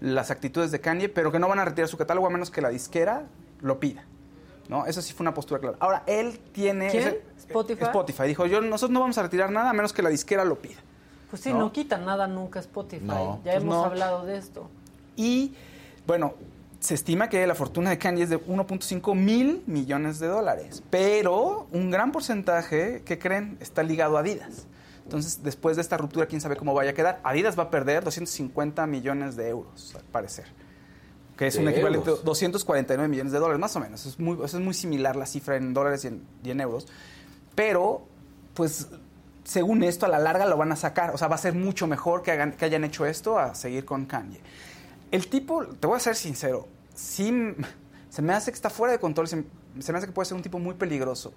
[0.00, 2.60] las actitudes de Kanye, pero que no van a retirar su catálogo a menos que
[2.60, 3.24] la disquera
[3.60, 4.04] lo pida.
[4.68, 4.86] ¿No?
[4.86, 5.76] Eso sí fue una postura clara.
[5.80, 6.88] Ahora, él tiene...
[6.90, 7.02] ¿Quién?
[7.08, 7.84] ese- ¿Spotify?
[7.84, 8.22] Spotify.
[8.24, 10.78] Dijo, yo, nosotros no vamos a retirar nada a menos que la disquera lo pida.
[11.30, 11.58] Pues sí, ¿no?
[11.58, 13.04] no, quita nada nunca Spotify.
[13.04, 13.84] No, ya pues hemos no.
[13.84, 14.68] hablado de esto.
[15.16, 15.54] Y,
[16.06, 16.34] bueno,
[16.82, 20.82] se estima que la fortuna de Kanye es de 1.5 mil millones de dólares.
[20.90, 23.56] Pero un gran porcentaje, ¿qué creen?
[23.60, 24.66] Está ligado a Adidas.
[25.04, 27.20] Entonces, después de esta ruptura, quién sabe cómo vaya a quedar.
[27.22, 30.46] Adidas va a perder 250 millones de euros, al parecer.
[31.36, 32.24] Que es ¿De un equivalente a euros?
[32.24, 34.04] 249 millones de dólares, más o menos.
[34.04, 36.88] Es muy, eso es muy similar la cifra en dólares y en, y en euros.
[37.54, 38.08] Pero,
[38.54, 38.88] pues,
[39.44, 41.14] según esto, a la larga lo van a sacar.
[41.14, 43.84] O sea, va a ser mucho mejor que, hagan, que hayan hecho esto a seguir
[43.84, 44.40] con Kanye.
[45.12, 47.54] El tipo, te voy a ser sincero, sí
[48.08, 49.44] se me hace que está fuera de control, se,
[49.78, 51.32] se me hace que puede ser un tipo muy peligroso.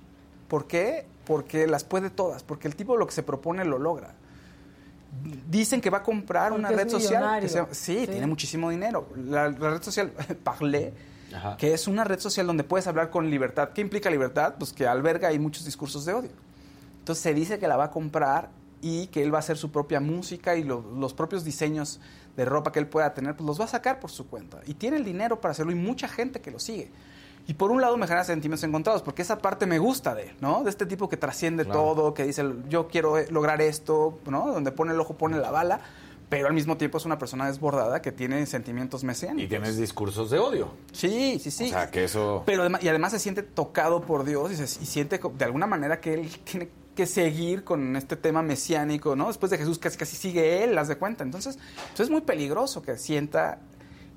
[0.48, 1.06] ¿Por qué?
[1.26, 4.14] Porque las puede todas, porque el tipo lo que se propone lo logra.
[5.50, 7.40] Dicen que va a comprar Porque una red social.
[7.40, 8.08] que sí, Sí.
[8.08, 9.08] tiene muchísimo dinero.
[9.16, 10.12] La, la red social
[11.34, 11.58] Ajá.
[11.58, 13.70] que es una red social donde puedes hablar con libertad.
[13.74, 14.56] ¿Qué implica libertad?
[14.60, 16.32] Pues que alberga ahí muchos discursos de odio.
[17.00, 18.50] Entonces se dice que la va a comprar
[18.82, 22.00] y que él va a hacer su propia música y lo- los propios diseños
[22.36, 24.60] de ropa que él pueda tener, pues los va a sacar por su cuenta.
[24.66, 26.92] Y tiene el dinero para hacerlo y mucha gente que lo sigue.
[27.48, 30.36] Y por un lado me genera sentimientos encontrados, porque esa parte me gusta de él,
[30.42, 30.64] ¿no?
[30.64, 31.80] De este tipo que trasciende Claro.
[31.80, 34.52] todo, que dice, yo quiero eh, lograr esto, ¿no?
[34.52, 35.80] Donde pone el ojo, pone la bala,
[36.28, 39.46] pero al mismo tiempo es una persona desbordada que tiene sentimientos mesiánicos.
[39.46, 40.70] Y tienes discursos de odio.
[40.92, 41.66] Sí, sí, sí.
[41.66, 42.42] O sea, que eso...
[42.48, 45.68] Pero además, y además se siente tocado por Dios y, se- y siente de alguna
[45.68, 49.28] manera que él tiene que seguir con este tema mesiánico, ¿no?
[49.28, 51.24] Después de Jesús casi casi sigue él, las de cuenta.
[51.24, 53.60] Entonces, entonces es muy peligroso que sienta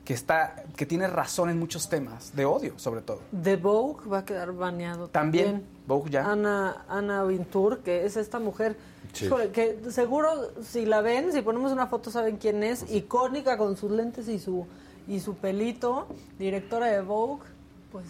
[0.04, 3.20] que está que tiene razón en muchos temas de odio, sobre todo.
[3.42, 5.66] The Vogue va a quedar baneado También también.
[5.86, 6.30] Vogue ya.
[6.30, 8.76] Ana, Ana Wintour, que es esta mujer,
[9.12, 9.24] Sí.
[9.26, 10.28] híjole, que seguro
[10.62, 14.38] si la ven, si ponemos una foto saben quién es, icónica con sus lentes y
[14.38, 14.66] su
[15.06, 16.06] y su pelito,
[16.38, 17.42] directora de Vogue,
[17.90, 18.04] pues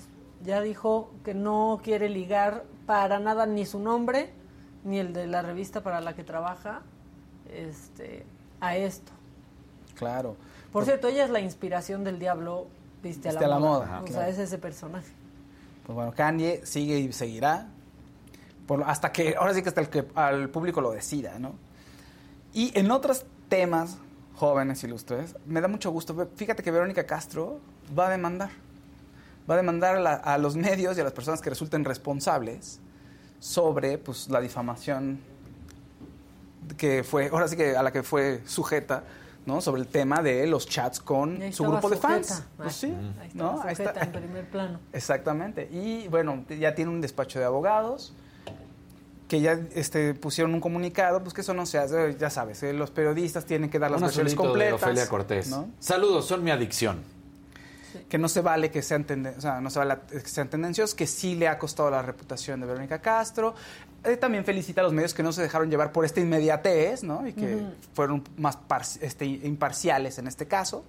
[0.44, 4.30] ya dijo que no quiere ligar para nada ni su nombre
[4.85, 6.83] ni el de la revista para la que trabaja
[7.53, 8.24] este
[8.61, 9.12] a esto.
[9.95, 10.37] Claro.
[10.72, 12.66] Por cierto, ella es la inspiración del diablo
[13.03, 13.87] viste a la, Viste a la moda.
[13.87, 14.20] moda, o claro.
[14.22, 15.09] sea, es ese personaje.
[15.87, 17.66] Pues bueno, Kanye sigue y seguirá
[18.66, 21.55] por- hasta que, ahora sí que hasta el que al público lo decida, ¿no?
[22.53, 23.97] Y en otros temas,
[24.35, 26.29] jóvenes ilustres, me da mucho gusto.
[26.37, 27.61] Fíjate que Verónica Castro
[27.99, 28.51] va a demandar.
[29.51, 32.81] Va a demandar a, la- a los medios y a las personas que resulten responsables
[33.41, 35.20] sobre pues, la difamación
[36.76, 39.05] que fue, ahora sí que a la que fue sujeta,
[39.47, 39.61] ¿no?
[39.61, 42.43] Sobre el tema de los chats con su grupo de fans.
[42.57, 43.62] Pues sí, Ahí ¿no?
[43.62, 44.05] Ahí sujeta está.
[44.05, 44.80] en primer plano.
[44.93, 45.68] Exactamente.
[45.72, 48.12] Y bueno, ya tiene un despacho de abogados
[49.28, 52.72] que ya este, pusieron un comunicado, pues que eso no se hace, ya sabes, eh,
[52.72, 54.82] los periodistas tienen que dar las versiones de completas.
[54.82, 55.51] Ofelia Cortés.
[55.51, 55.68] ¿no?
[55.78, 57.03] Saludos, son mi adicción.
[58.09, 60.95] Que no se vale que sean, tenden- o sea, no se vale que sean tendenciosos,
[60.95, 63.55] que sí le ha costado la reputación de Verónica Castro.
[64.05, 67.26] Eh, también felicita a los medios que no se dejaron llevar por esta inmediatez, ¿no?
[67.26, 67.61] Y que
[67.95, 70.84] fueron más par- este, imparciales en este caso.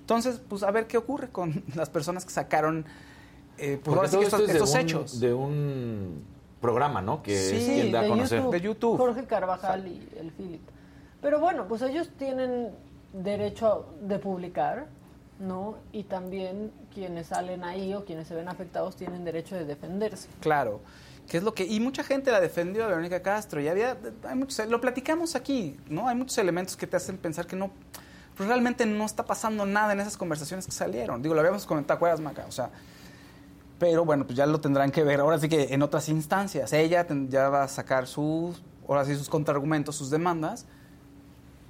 [0.00, 2.84] Entonces, pues a ver qué ocurre con las personas que sacaron
[3.56, 5.20] eh, pues, todo esto estos, es de estos un- hechos.
[5.20, 6.24] De un
[6.60, 7.22] programa, ¿no?
[7.22, 8.38] Que Sí, es quien da a conocer.
[8.38, 8.96] YouTube, De YouTube.
[8.96, 10.62] Jorge Carvajal y el Philip.
[11.22, 12.70] Pero bueno, pues ellos tienen
[13.12, 14.86] derecho de publicar,
[15.46, 15.76] ¿no?
[15.92, 20.28] Y también quienes salen ahí o quienes se ven afectados tienen derecho de defenderse.
[20.40, 20.80] Claro.
[21.28, 24.36] Que es lo que y mucha gente la defendió a Verónica Castro y había hay
[24.36, 26.06] muchos lo platicamos aquí, ¿no?
[26.08, 27.70] Hay muchos elementos que te hacen pensar que no
[28.36, 31.22] pues realmente no está pasando nada en esas conversaciones que salieron.
[31.22, 32.44] Digo, lo habíamos comentado, ¿te acuerdas, Maca?
[32.48, 32.70] O sea,
[33.78, 35.20] pero bueno, pues ya lo tendrán que ver.
[35.20, 36.72] Ahora sí que en otras instancias.
[36.72, 40.66] Ella ya va a sacar sus, ahora sí, sus contraargumentos, sus demandas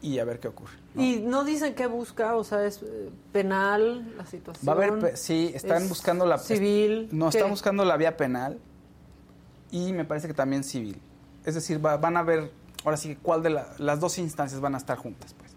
[0.04, 0.74] y a ver qué ocurre.
[0.94, 1.02] ¿no?
[1.02, 4.68] Y no dicen qué busca, o sea, es eh, penal la situación.
[4.68, 6.36] Va a haber, sí, están es buscando la...
[6.38, 7.08] Civil.
[7.10, 7.38] No, ¿qué?
[7.38, 8.58] están buscando la vía penal
[9.70, 11.00] y me parece que también civil.
[11.44, 12.50] Es decir, va- van a ver,
[12.84, 15.52] ahora sí cuál de la- las dos instancias van a estar juntas, pues.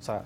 [0.00, 0.24] O sea,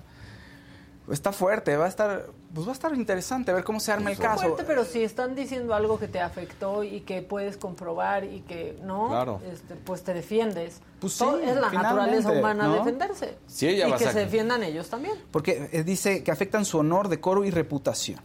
[1.11, 4.09] Está fuerte, va a estar, pues va a estar interesante a ver cómo se arma
[4.09, 4.43] el Está caso.
[4.43, 8.79] fuerte, pero si están diciendo algo que te afectó y que puedes comprobar y que
[8.83, 9.41] no, Claro.
[9.51, 10.79] este, pues te defiendes.
[11.01, 12.75] Pues sí, es la naturaleza humana ¿no?
[12.75, 13.37] defenderse.
[13.47, 15.15] Sí, ella y va a que se defiendan ellos también.
[15.31, 18.21] Porque eh, dice que afectan su honor, decoro y reputación.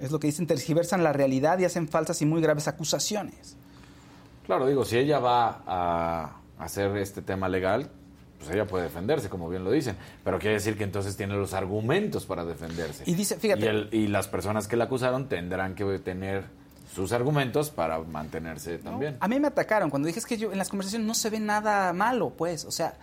[0.00, 3.56] Es lo que dicen, tergiversan la realidad y hacen falsas y muy graves acusaciones.
[4.46, 7.88] Claro, digo, si ella va a hacer este tema legal,
[8.38, 9.96] pues ella puede defenderse, como bien lo dicen.
[10.24, 13.04] Pero quiere decir que entonces tiene los argumentos para defenderse.
[13.06, 16.44] Y dice, fíjate- Y, el- y las personas que la acusaron tendrán que tener
[16.94, 19.16] sus argumentos para mantenerse también.
[19.20, 21.40] A mí me atacaron cuando dije es que yo en las conversaciones no se ve
[21.40, 22.94] nada malo, pues, o sea,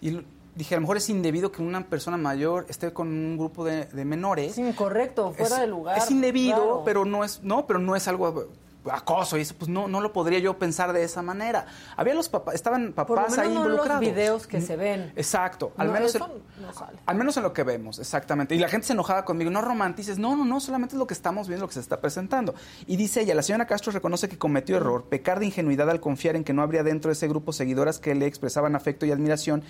[0.00, 0.20] y
[0.54, 3.86] dije a lo mejor es indebido que una persona mayor esté con un grupo de,
[3.86, 4.52] de menores.
[4.52, 5.98] Es incorrecto, fuera es, de lugar.
[5.98, 6.82] Es indebido, claro.
[6.84, 8.46] pero no es, no, pero no es algo
[8.90, 11.66] acoso y eso, pues no, no lo podría yo pensar de esa manera.
[11.96, 14.00] Había los papás, estaban Por lo papás menos ahí no en los involucrados.
[14.00, 15.12] videos que se ven.
[15.16, 16.26] Exacto, al No, menos eso
[16.56, 16.98] en- no sale.
[17.06, 18.54] al menos en lo que vemos, exactamente.
[18.54, 21.14] Y la gente se enojaba conmigo, no romantices, no, no, no, solamente es lo que
[21.14, 22.54] estamos viendo, lo que se está presentando.
[22.86, 26.36] Y dice ella, la señora Castro reconoce que cometió error, pecar de ingenuidad al confiar
[26.36, 29.62] en que no habría dentro de ese grupo seguidoras que le expresaban afecto y admiración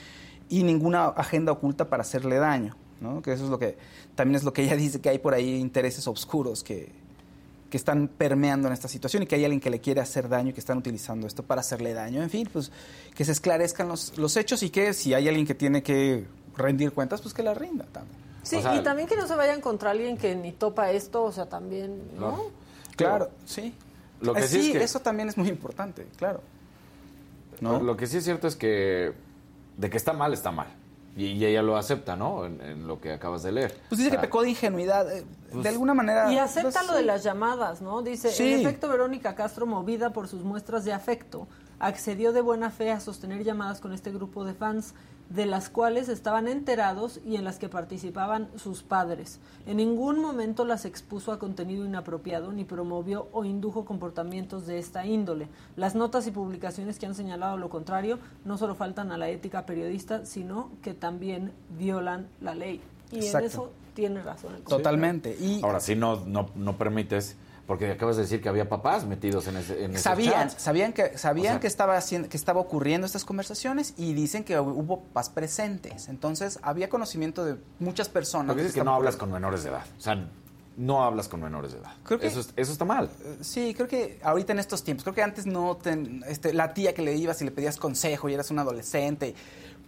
[0.49, 3.23] y ninguna agenda oculta para hacerle daño, ¿no?
[3.23, 3.77] Que eso es lo que,
[4.15, 6.93] también es lo que ella dice, que hay por ahí intereses oscuros que,
[7.73, 10.51] que están permeando en esta situación y que hay alguien que le quiere hacer daño
[10.51, 12.23] y que están utilizando esto para hacerle daño.
[12.23, 12.71] En fin, pues
[13.15, 16.93] que se esclarezcan los, los hechos y que si hay alguien que tiene que rendir
[16.93, 18.15] cuentas, pues que la rinda también.
[18.43, 21.23] Sí, O sea, y también que no se vayan contra alguien que ni topa esto,
[21.25, 22.51] o sea, también, ¿no?
[22.95, 23.29] Claro.
[23.29, 23.73] Claro, sí.
[24.21, 26.43] Lo que Eh, sí es que- eso también es muy importante, claro.
[27.63, 27.81] ¿No?
[27.83, 29.15] Lo que sí es cierto es que
[29.79, 30.67] de que está mal, está mal.
[31.17, 32.47] Y, y ella lo acepta, ¿no?
[32.47, 33.75] En, en lo que acabas de leer.
[33.89, 35.11] Pues dice O sea, que pecó de ingenuidad.
[35.15, 36.33] eh, pues- de alguna manera.
[36.33, 38.01] Y acepta pues, lo de las llamadas, ¿no?
[38.03, 38.55] Dice, Sí.
[38.55, 41.47] en efecto, Verónica Castro, movida por sus muestras de afecto,
[41.79, 44.95] accedió de buena fe a sostener llamadas con este grupo de fans,
[45.31, 49.39] de las cuales estaban enterados y en las que participaban sus padres.
[49.67, 55.07] En ningún momento las expuso a contenido inapropiado ni promovió o indujo comportamientos de esta
[55.07, 55.49] índole.
[55.77, 59.65] Las notas y publicaciones que han señalado lo contrario no solo faltan a la ética
[59.65, 62.81] periodista, sino que también violan la ley.
[63.11, 63.39] Y Exacto.
[63.39, 65.37] en eso tiene razón el Totalmente.
[65.39, 67.37] Y Ahora sí no, no, no permites,
[67.73, 71.47] porque acabas de decir que había papás metidos en ese en sabían, sabían que sabían
[71.47, 75.31] O sea- que estaba haciendo, que estaba ocurriendo estas conversaciones y dicen que hubo papás
[75.31, 76.09] presentes.
[76.09, 78.49] Entonces había conocimiento de muchas personas.
[78.49, 79.87] Lo que dices es que no hablas con menores de edad.
[79.97, 80.29] O sea,
[80.77, 81.93] no hablas con menores de edad.
[82.05, 83.09] Creo que- eso, es- eso está mal.
[83.41, 86.93] Sí, creo que ahorita en estos tiempos, creo que antes no, ten- este, la tía
[86.93, 89.35] que le ibas y le pedías consejo y eras un adolescente,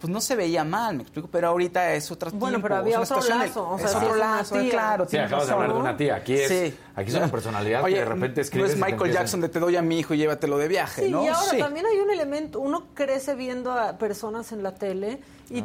[0.05, 3.17] pues no se veía mal, me explico, pero ahorita es otra Bueno, pero había otro
[3.21, 4.69] lazo, o sea, es otro es lazo, tía.
[4.69, 6.15] claro, Sí, acabas de hablar de una tía.
[6.17, 6.77] Aquí es, Sí.
[6.95, 9.41] aquí es una personalidad Oye, que de repente no escribes es y te Michael Jackson
[9.41, 11.23] de te doy a mi hijo y llévatelo de viaje, Sí, ¿no?
[11.23, 11.57] y ahora Sí.
[11.57, 15.19] también hay un elemento, uno crece viendo a personas en la tele
[15.49, 15.63] y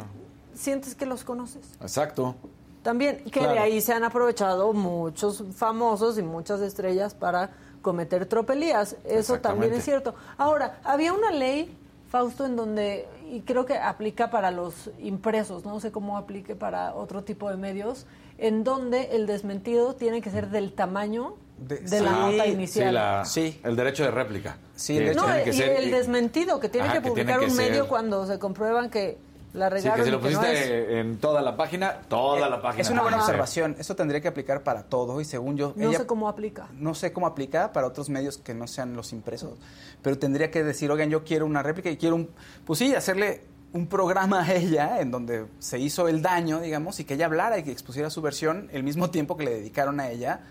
[0.55, 1.61] sientes que los conoces.
[1.81, 2.35] Exacto.
[2.81, 3.51] También, que Claro.
[3.53, 7.51] de ahí se han aprovechado muchos famosos y muchas estrellas para
[7.83, 8.95] cometer tropelías.
[9.05, 10.15] Eso también es cierto.
[10.39, 11.77] Ahora, había una ley,
[12.09, 16.93] Fausto, en donde, y creo que aplica para los impresos, no sé cómo aplique para
[16.93, 18.05] otro tipo de medios,
[18.37, 22.93] en donde el desmentido tiene que ser del tamaño de, De- la nota Sí, inicial.
[22.93, 23.59] la- Sí.
[23.63, 24.57] el derecho de réplica.
[24.75, 27.03] Sí, el derecho- No, tiene que y ser- el desmentido, que tiene Ajá, que que
[27.13, 29.17] tiene publicar que un medio ser- cuando se comprueban que
[29.53, 30.99] la Sí, que si lo no pusiste es.
[30.99, 32.81] en toda la página, toda la página.
[32.81, 33.25] Es una buena Ajá.
[33.25, 35.73] observación, eso tendría que aplicar para todo y según yo...
[35.75, 36.67] No ella- sé cómo aplica.
[36.73, 39.57] no sé cómo aplica para otros medios que no sean los impresos,
[40.01, 42.29] pero tendría que decir, oigan, yo quiero una réplica y quiero un,
[42.65, 47.05] pues sí, hacerle un programa a ella en donde se hizo el daño, digamos, y
[47.05, 50.09] que ella hablara y que expusiera su versión el mismo tiempo que le dedicaron a
[50.09, 50.41] ella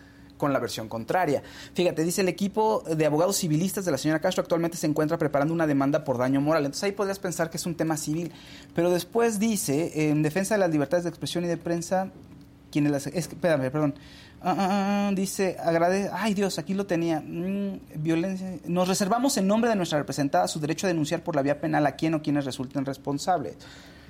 [0.40, 1.42] con la versión contraria.
[1.74, 5.52] Fíjate, dice el equipo de abogados civilistas de la señora Castro actualmente se encuentra preparando
[5.52, 6.64] una demanda por daño moral.
[6.64, 8.32] Entonces ahí podrías pensar que es un tema civil,
[8.74, 12.08] pero después dice, en defensa de las libertades de expresión y de prensa,
[12.72, 13.06] quienes las...
[13.08, 13.94] Es espérame, perdón.
[14.42, 16.08] Ah, ah, ah, dice, agradece...
[16.14, 17.20] Ay, Dios, aquí lo tenía.
[17.20, 18.54] Mm, violencia...
[18.64, 21.84] Nos reservamos en nombre de nuestra representada su derecho a denunciar por la vía penal
[21.86, 23.56] a quien o quienes resulten responsables.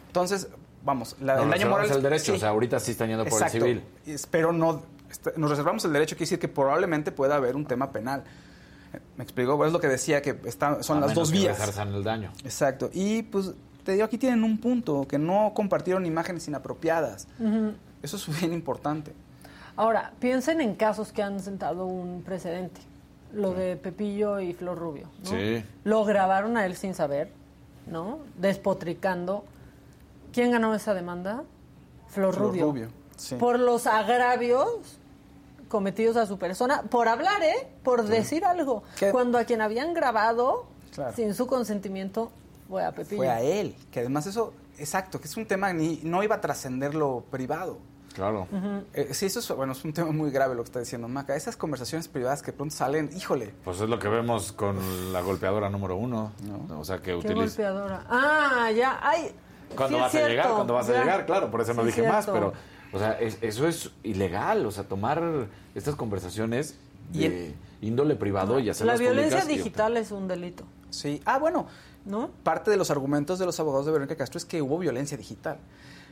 [0.07, 0.47] Entonces,
[0.85, 1.83] vamos, la, No, el daño moral...
[1.89, 2.37] reservamos el derecho, sí.
[2.37, 3.83] o sea, ahorita sí están yendo por el civil.
[4.07, 4.83] Es- Pero no...
[5.37, 8.25] Nos reservamos el derecho, quiere decir que probablemente pueda haber un tema penal.
[9.17, 9.57] ¿Me explico?
[9.57, 11.79] Pues es lo que decía, que está, son A las menos dos que vías.
[11.79, 12.33] el daño.
[12.45, 12.91] Exacto.
[12.93, 13.53] Y pues
[13.85, 17.27] te digo, aquí tienen un punto, que no compartieron imágenes inapropiadas.
[18.03, 19.13] Eso es bien importante.
[19.77, 22.81] Ahora, piensen en casos que han sentado un precedente.
[23.33, 25.09] Lo de Pepillo y Flor Rubio.
[25.25, 25.31] ¿no?
[25.31, 25.65] Sí.
[25.85, 27.31] Lo grabaron a él sin saber,
[27.87, 28.19] ¿no?
[28.37, 29.45] Despotricando.
[30.33, 31.45] ¿Quién ganó esa demanda?
[32.09, 32.65] Flor, Flor Rubio.
[32.67, 33.37] Rubio, sí.
[33.37, 34.99] Por los agravios
[35.71, 37.67] cometidos a su persona, por hablar, ¿eh?
[37.83, 38.83] Por decir algo.
[38.99, 39.11] ¿Qué?
[39.13, 41.15] Cuando a quien habían grabado, Claro.
[41.17, 42.31] sin su consentimiento,
[42.69, 43.19] fue a Pepillo.
[43.19, 43.75] Fue a él.
[43.93, 47.79] Que además eso, exacto, que es un tema ni no iba a trascender lo privado.
[48.13, 48.49] Claro.
[48.93, 51.37] Eh, sí, eso es, bueno, es un tema muy grave lo que está diciendo Maca.
[51.37, 53.55] Esas conversaciones privadas que pronto salen, híjole.
[53.65, 56.33] Pues es lo que vemos con la golpeadora número uno.
[56.77, 57.37] O sea, que ¿Qué utiliza...
[57.71, 58.05] golpeadora?
[58.11, 58.99] Ah, ya.
[59.01, 59.33] Ay,
[59.77, 60.95] Cuando sí vas a llegar, cuando vas ya.
[60.95, 62.53] a llegar, claro, por eso no Sí, dije más, pero,
[62.93, 66.77] o sea, es- eso es ilegal, o sea, tomar estas conversaciones
[67.13, 70.65] de índole privado y La hacerlas violencia públicas y- digital es un delito.
[70.91, 71.21] Sí.
[71.25, 71.67] Ah, bueno.
[72.07, 72.31] ¿No?
[72.43, 75.59] Parte de los argumentos de los abogados de Verónica Castro es que hubo violencia digital.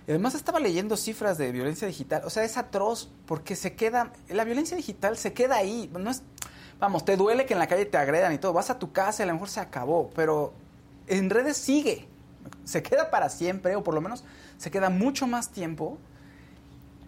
[0.07, 2.23] Y además estaba leyendo cifras de violencia digital.
[2.27, 4.13] O sea, es atroz porque se queda.
[4.29, 5.91] La violencia digital se queda ahí.
[5.99, 6.23] No es.
[6.79, 8.53] Vamos, te duele que en la calle te agredan y todo.
[8.53, 10.11] Vas a tu casa y a lo mejor se acabó.
[10.15, 10.53] Pero
[11.07, 12.07] en redes sigue.
[12.65, 14.25] Se queda para siempre, o por lo menos
[14.59, 15.97] se queda mucho más tiempo.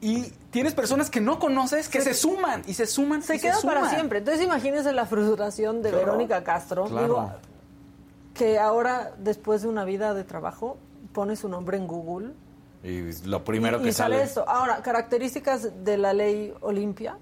[0.00, 3.22] Y tienes personas que no conoces que se, suman y se suman.
[3.22, 3.94] Se y queda para suman.
[3.94, 4.18] siempre.
[4.20, 5.92] Entonces imagínense la frustración de.
[5.92, 6.86] Verónica Castro.
[6.86, 7.02] Claro.
[7.02, 7.30] Digo,
[8.34, 10.78] que ahora, después de una vida de trabajo,
[11.12, 12.32] pone su nombre en Google
[12.82, 14.26] Y lo primero y, que y sale sale.
[14.26, 14.48] esto.
[14.48, 17.18] Ahora, características de la ley Olimpia.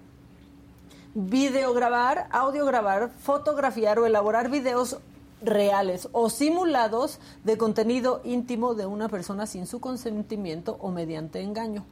[1.14, 4.98] Videograbar, audiograbar, fotografiar o elaborar videos
[5.42, 11.84] reales o simulados de contenido íntimo de una persona sin su consentimiento o mediante engaño.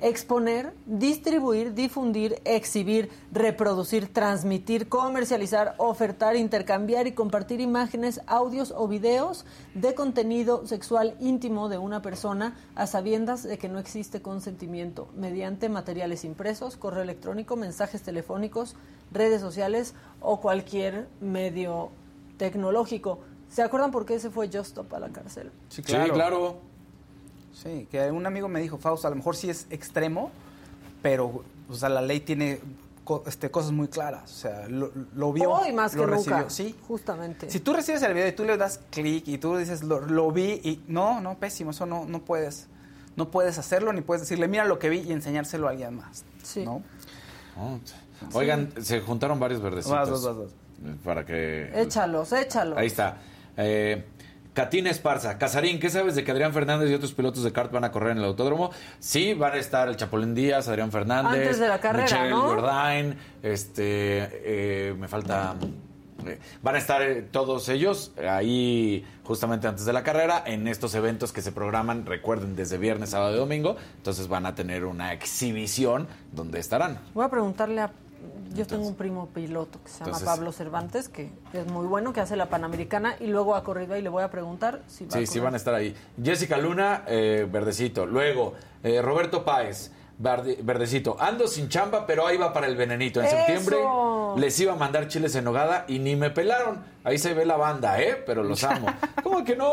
[0.00, 9.44] Exponer, distribuir, difundir, exhibir, reproducir, transmitir, comercializar, ofertar, intercambiar y compartir imágenes, audios o videos
[9.74, 15.68] de contenido sexual íntimo de una persona a sabiendas de que no existe consentimiento mediante
[15.68, 18.76] materiales impresos, correo electrónico, mensajes telefónicos,
[19.12, 21.90] redes sociales o cualquier medio
[22.36, 23.20] tecnológico.
[23.48, 25.52] ¿Se acuerdan por qué se fue Justop a la cárcel?
[25.68, 26.73] Sí, Sí, claro.
[27.54, 30.30] Sí, que un amigo me dijo, Fausto, a lo mejor sí es extremo,
[31.02, 32.60] pero o sea, la ley tiene
[33.04, 34.30] co- este, cosas muy claras.
[34.30, 36.36] O sea, lo, lo vio, Hoy más lo que recibió.
[36.38, 36.50] nunca.
[36.50, 36.74] Sí.
[36.88, 37.48] Justamente.
[37.50, 40.30] Si tú recibes el video y tú le das clic y tú dices, lo, lo
[40.32, 42.66] vi y no, no, pésimo, eso no, no puedes.
[43.16, 46.24] No puedes hacerlo ni puedes decirle, mira lo que vi y enseñárselo a alguien más.
[46.42, 46.64] Sí.
[46.64, 46.82] ¿no?
[47.56, 47.78] Oh,
[48.32, 49.96] Oigan, se juntaron varios verdecitos.
[49.96, 50.96] Vas, vas, vas, vas.
[51.04, 51.70] Para que...
[51.80, 52.76] Échalos, échalos.
[52.76, 53.18] Ahí está.
[53.56, 54.04] Eh,
[54.54, 55.36] Catina Esparza.
[55.36, 58.12] Casarín, ¿qué sabes de que Adrián Fernández y otros pilotos de kart van a correr
[58.12, 58.70] en el autódromo?
[59.00, 61.42] Sí, van a estar el Chapolín Díaz, Adrián Fernández.
[61.42, 63.14] Antes de la carrera, Michelle ¿no?
[63.42, 64.28] Este,
[64.90, 65.56] eh, me falta...
[66.24, 70.94] eh, Van a estar eh, todos ellos ahí justamente antes de la carrera en estos
[70.94, 73.76] eventos que se programan, recuerden, desde viernes, sábado y domingo.
[73.96, 77.00] Entonces van a tener una exhibición donde estarán.
[77.12, 77.90] Voy a preguntarle a...
[78.54, 82.12] Yo tengo un primo piloto que se llama Entonces- Pablo Cervantes, que es muy bueno,
[82.12, 85.12] que hace la Panamericana, y luego ha corrido y le voy a preguntar si va
[85.12, 85.94] Sí, a sí van a estar ahí.
[86.22, 88.06] Jessica Luna, eh, verdecito.
[88.06, 91.16] Luego, eh, Roberto Páez, verde- verdecito.
[91.18, 93.20] Ando sin chamba, pero ahí va para el venenito.
[93.20, 93.36] En ¡Eso!
[93.36, 93.76] septiembre
[94.36, 96.82] les iba a mandar chiles en nogada y ni me pelaron.
[97.04, 98.22] Ahí se ve la banda, ¿eh?
[98.26, 98.86] Pero los amo.
[99.22, 99.70] ¿Cómo que no?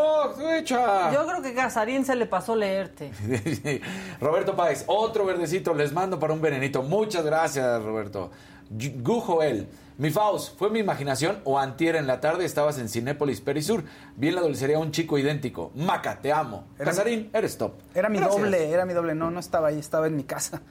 [0.54, 1.12] Echa.
[1.14, 3.12] Yo creo que Casarín se le pasó leerte.
[4.20, 6.84] Roberto Páez, otro verdecito, les mando para un venenito.
[6.84, 8.32] Muchas gracias, Roberto.
[8.78, 12.90] Y- Gu Joel, mi Faust, ¿fue mi imaginación o antier en la tarde estabas en
[12.90, 13.84] Cinépolis Perisur?
[14.16, 15.72] Vi en la dulcería un chico idéntico.
[15.76, 16.66] Maca, te amo.
[16.78, 17.74] Era- Casarín, eres top.
[17.94, 18.42] Era mi Gracias.
[18.42, 19.14] doble, era mi doble.
[19.16, 20.62] No, no estaba ahí, estaba en mi casa.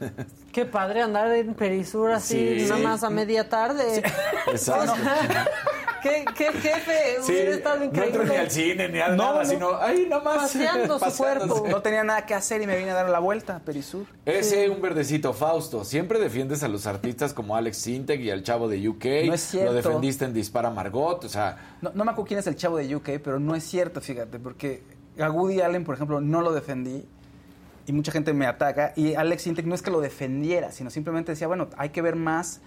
[0.52, 2.62] Qué padre andar en Perisur así, Sí.
[2.64, 2.82] nada Sí.
[2.82, 4.02] más a media tarde.
[4.50, 4.92] Exacto.
[4.92, 5.46] O sea,
[6.02, 7.16] ¿Qué, qué jefe?
[7.20, 9.50] Sí, Hubiera estado no entro ni al cine ni a No, nada, no.
[9.50, 10.36] sino ahí nada más.
[10.38, 11.66] Paseando su cuerpo.
[11.68, 14.06] No tenía nada que hacer y me vine a dar la vuelta a Perisur.
[14.24, 15.84] Ese un verdecito, Fausto.
[15.84, 19.04] Siempre defiendes a los artistas como Alex Sintek y al chavo de UK.
[19.26, 19.72] No es cierto.
[19.72, 21.22] Lo defendiste en Dispara Margot.
[21.24, 23.64] O sea, No, no me acuerdo quién es el chavo de UK, pero no es
[23.64, 24.82] cierto, fíjate, porque
[25.18, 27.04] a Woody Allen, por ejemplo, no lo defendí
[27.86, 28.92] y mucha gente me ataca.
[28.96, 32.16] Y Alex Sintek no es que lo defendiera, sino simplemente decía, bueno, hay que ver
[32.16, 32.60] más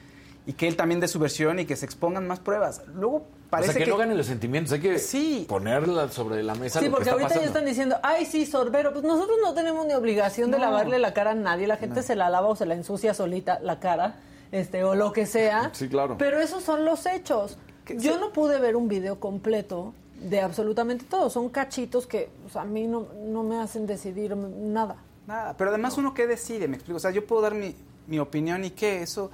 [0.45, 2.81] y que él también dé su versión y que se expongan más pruebas.
[2.93, 4.73] Luego o parece sea que, que, no ganen los sentimientos.
[4.73, 5.45] Hay que Sí.
[5.47, 8.45] ponerla sobre la mesa Sí, lo que porque está ahorita ya están diciendo, ay, sí,
[8.45, 8.91] sorbero.
[8.91, 11.67] Pues nosotros no tenemos ni obligación de lavarle la cara a nadie.
[11.67, 14.15] La gente se la lava o se la ensucia solita la cara,
[14.53, 15.71] este, o lo que sea.
[15.73, 16.15] Sí, claro.
[16.17, 17.57] Pero esos son los hechos.
[17.97, 21.29] Yo no pude ver un video completo de absolutamente todo.
[21.29, 24.95] Son cachitos que o sea, a mí no, no me hacen decidir nada.
[25.27, 26.95] Nada, pero además uno qué decide, me explico.
[26.97, 27.75] O sea, yo puedo dar mi,
[28.07, 29.31] mi opinión y qué, eso,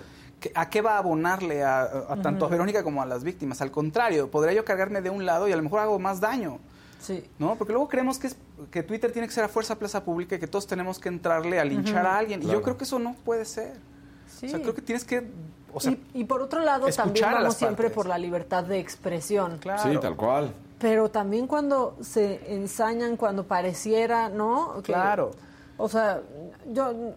[0.55, 3.61] ¿a qué va a abonarle a, a- a tanto a Verónica como a las víctimas?
[3.61, 6.57] Al contrario, podría yo cargarme de un lado y a lo mejor hago más daño.
[7.01, 7.23] Sí.
[7.39, 7.55] ¿No?
[7.55, 8.35] Porque luego creemos que, es,
[8.71, 11.59] que Twitter tiene que ser a fuerza plaza pública y que todos tenemos que entrarle
[11.59, 12.43] a linchar a alguien.
[12.43, 13.73] Y yo creo que eso no puede ser.
[14.37, 14.45] Sí.
[14.47, 15.27] O sea, creo que tienes que.
[15.73, 17.95] O sea, y, y por otro lado, también vamos siempre partes.
[17.95, 19.57] por la libertad de expresión.
[19.59, 19.83] claro.
[19.91, 20.53] Sí, tal cual.
[20.79, 24.75] Pero también cuando se ensañan, cuando pareciera, ¿no?
[24.77, 25.31] Que- Claro.
[25.77, 26.21] O sea,
[26.73, 27.13] yo,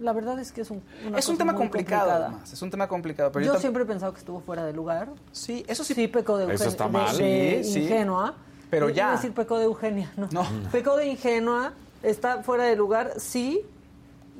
[0.00, 2.26] la verdad es que es un, una Es un cosa tema complicado, complicada.
[2.28, 2.52] además.
[2.52, 3.30] Es un tema complicado.
[3.32, 5.10] Pero Yo siempre he pensado que estuvo fuera de lugar.
[5.32, 5.94] Sí, eso sí.
[5.94, 7.16] Sí, pecó de, Eso está mal.
[7.16, 7.80] de Sí, sí.
[7.82, 8.34] ingenua.
[8.70, 9.10] Pero ya.
[9.10, 10.28] a decir pecó de Eugenia, no.
[10.32, 10.44] No.
[10.72, 11.72] Pecó de ingenua,
[12.04, 13.62] está fuera de lugar, sí,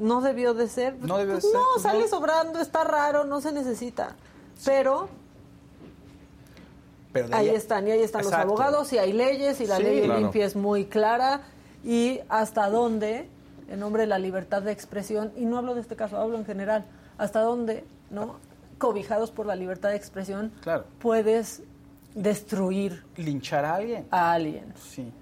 [0.01, 0.97] no debió de ser.
[1.01, 2.09] No debió de Pues ser, No, pues sale no.
[2.09, 4.17] sobrando, está raro, no se necesita.
[4.65, 5.09] Pero
[7.13, 8.47] Pero ahí están, y ahí están Exacto.
[8.47, 9.83] los abogados, y hay leyes, y la Sí.
[9.83, 10.15] ley Claro.
[10.21, 11.41] Olimpia es muy clara,
[11.85, 13.29] y hasta dónde,
[13.69, 16.45] en nombre de la libertad de expresión, y no hablo de este caso, hablo en
[16.45, 16.85] general,
[17.19, 18.37] hasta dónde, ¿no?
[18.79, 20.85] Cobijados por la libertad de expresión, Claro.
[21.01, 21.63] puedes
[22.15, 24.07] destruir linchar a alguien.
[24.11, 24.73] a alguien.
[24.81, 25.13] Sí.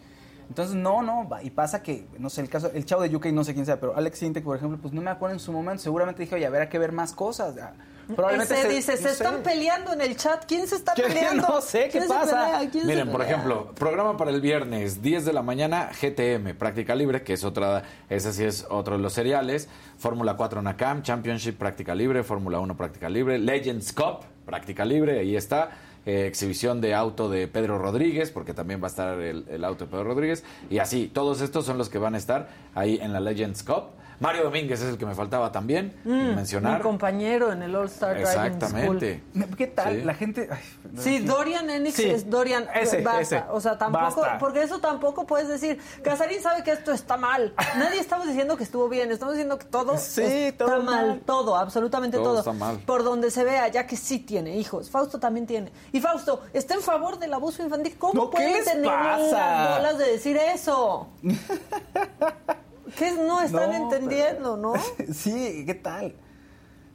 [0.48, 3.26] Entonces, no, no, va- y pasa que, no sé, el caso, el chavo de UK,
[3.26, 5.52] no sé quién sea, pero Alex Sintek, por ejemplo, pues no me acuerdo en su
[5.52, 7.54] momento, seguramente dije, oye, habrá que ver más cosas.
[7.60, 7.72] Ah,
[8.16, 9.10] Probablemente Ese se- dice, no se sé.
[9.22, 10.46] están peleando en el chat.
[10.46, 11.46] ¿Quién se está peleando?
[11.46, 12.60] No sé, ¿qué ¿Quién se pasa?
[12.86, 17.34] Miren, por ejemplo, programa para el viernes, 10 de la mañana, GTM, Práctica Libre, que
[17.34, 19.68] es otra, ese sí es otro de los seriales,
[19.98, 25.36] Fórmula 4 NACAM, Championship Práctica Libre, Fórmula 1 Práctica Libre, Legends Cup, Práctica Libre, ahí
[25.36, 25.68] está,
[26.06, 29.84] eh, exhibición de auto de Pedro Rodríguez, porque también va a estar el, el auto
[29.84, 33.12] de Pedro Rodríguez, y así, todos estos son los que van a estar ahí en
[33.12, 33.90] la Legends Cup.
[34.20, 36.78] Mario Domínguez es el que me faltaba también Mm, mencionar.
[36.78, 39.22] Mi compañero en el All Star Driving Exactamente.
[39.32, 39.56] School.
[39.56, 39.94] ¿Qué tal?
[39.94, 40.02] Sí.
[40.02, 40.48] La gente...
[40.50, 40.58] ay,
[40.98, 42.66] Sí, Dorian Enix Sí, es Dorian.
[42.74, 43.20] ese, basta.
[43.20, 43.44] ese.
[43.50, 44.38] O sea, tampoco, Basta.
[44.38, 45.78] porque eso tampoco puedes decir.
[46.02, 47.54] Casarín sabe que esto está mal.
[47.76, 51.06] Nadie estamos diciendo que estuvo bien, estamos diciendo que todo Sí, está todo mal.
[51.08, 51.20] mal.
[51.24, 52.38] Todo, absolutamente Todo todo.
[52.40, 52.78] está mal.
[52.86, 54.90] Por donde se vea, ya que sí tiene hijos.
[54.90, 55.70] Fausto también tiene.
[55.92, 57.94] Y Fausto está en favor del abuso infantil.
[57.98, 59.30] ¿Cómo No, ¿qué pueden les tener pasa?
[59.54, 61.08] las bolas de decir eso?
[62.96, 64.72] ¿Qué no están No, entendiendo, no?
[65.12, 66.14] Sí, ¿qué tal?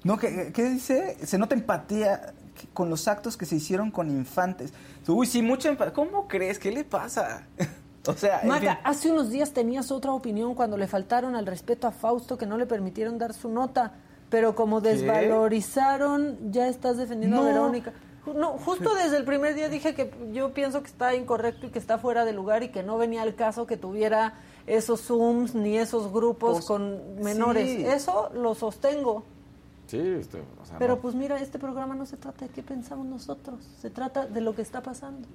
[0.04, 1.18] No, ¿qué, qué dice?
[1.26, 2.34] Se nota empatía
[2.74, 4.74] con los actos que se hicieron con infantes.
[5.08, 5.94] Uy, sí, mucha empatía.
[5.94, 6.60] ¿Cómo crees?
[6.60, 7.48] ¿Qué le pasa?
[8.08, 8.82] o sea, en Maca, fin.
[8.84, 12.58] hace unos días tenías otra opinión cuando le faltaron al respeto a Fausto que no
[12.58, 13.94] le permitieron dar su nota,
[14.30, 17.46] pero como desvalorizaron, ya estás defendiendo a.
[17.46, 17.94] Verónica.
[18.36, 21.80] No, justo desde el primer día dije que yo pienso que está incorrecto y que
[21.80, 24.36] está fuera de lugar y que no venía al caso que tuviera
[24.68, 27.70] esos Zooms ni esos grupos Pues, con menores.
[27.70, 27.86] sí.
[27.86, 29.24] Eso lo sostengo.
[29.88, 31.02] Sí, este, o sea, Pero no.
[31.02, 34.56] pues mira, este programa no se trata de qué pensamos nosotros, se trata de lo
[34.56, 35.28] que está pasando.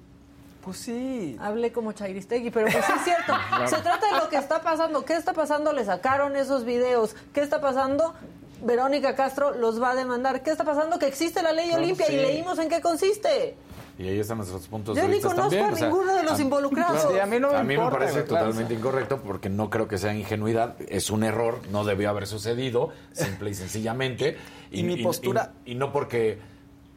[0.63, 1.37] Pues sí.
[1.39, 3.33] Hablé como Chairistegui, pero pues sí es cierto.
[3.67, 5.05] Se trata de lo que está pasando.
[5.05, 5.71] ¿Qué está pasando?
[5.71, 7.15] Le sacaron esos videos.
[7.33, 8.13] ¿Qué está pasando?
[8.61, 10.43] Verónica Castro los va a demandar.
[10.43, 10.99] ¿Qué está pasando?
[10.99, 12.13] Que existe la ley Claro, Olimpia sí.
[12.13, 13.55] y leímos en qué consiste.
[13.99, 15.69] Y ahí están nuestros puntos Yo de ni vista conozco también.
[15.69, 17.05] a o sea, ninguno de los a- involucrados.
[17.21, 18.45] A mí no me a mí me importa, parece claro.
[18.45, 22.91] totalmente incorrecto porque no creo que sea ingenuidad, es un error, no debió haber sucedido,
[23.11, 24.37] simple y sencillamente.
[24.71, 26.37] Y mi postura- Y, y no porque,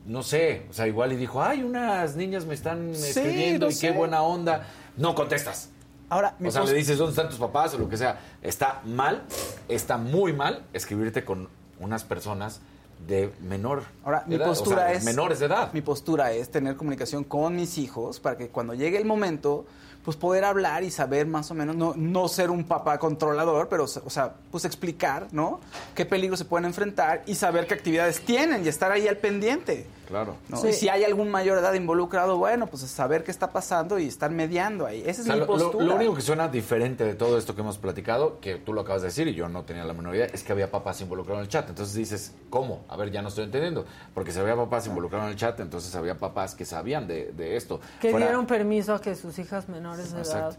[0.06, 3.72] no sé, o sea, igual y dijo, ay, unas niñas me están Sí, escribiendo y
[3.72, 3.88] sé.
[3.88, 4.68] qué buena onda.
[4.96, 5.70] No contestas.
[6.10, 8.20] Ahora, mi O sea, le dices dónde están tus papás o lo que sea.
[8.42, 9.22] Está mal,
[9.68, 11.48] está muy mal escribirte con
[11.80, 12.60] unas personas
[13.06, 15.04] de menor Ahora, mi edad, o postura sea, es.
[15.04, 15.72] menores de edad.
[15.72, 19.66] Mi postura es tener comunicación con mis hijos para que cuando llegue el momento,
[20.04, 23.84] pues poder hablar y saber más o menos, no, no ser un papá controlador, pero,
[23.84, 25.60] o sea, pues explicar, ¿no?
[25.94, 29.86] Qué peligros se pueden enfrentar y saber qué actividades tienen y estar ahí al pendiente.
[30.12, 30.36] Claro.
[30.48, 30.58] ¿no?
[30.58, 30.68] Sí.
[30.68, 34.30] Y si hay algún mayor edad involucrado, bueno, pues saber qué está pasando y estar
[34.30, 35.00] mediando ahí.
[35.00, 35.84] Esa es O sea, mi lo, lo- postura.
[35.86, 39.00] lo único que suena diferente de todo esto que hemos platicado, que tú lo acabas
[39.02, 41.44] de decir y yo no tenía la menor idea, es que había papás involucrados en
[41.44, 41.68] el chat.
[41.68, 42.84] Entonces dices, ¿cómo?
[42.88, 43.86] A ver, ya no estoy entendiendo.
[44.12, 47.56] Porque si había papás involucrados en el chat, entonces había papás que sabían de, de
[47.56, 47.80] esto.
[48.00, 50.56] Que Fuera- dieron permiso a que sus hijas menores de edad.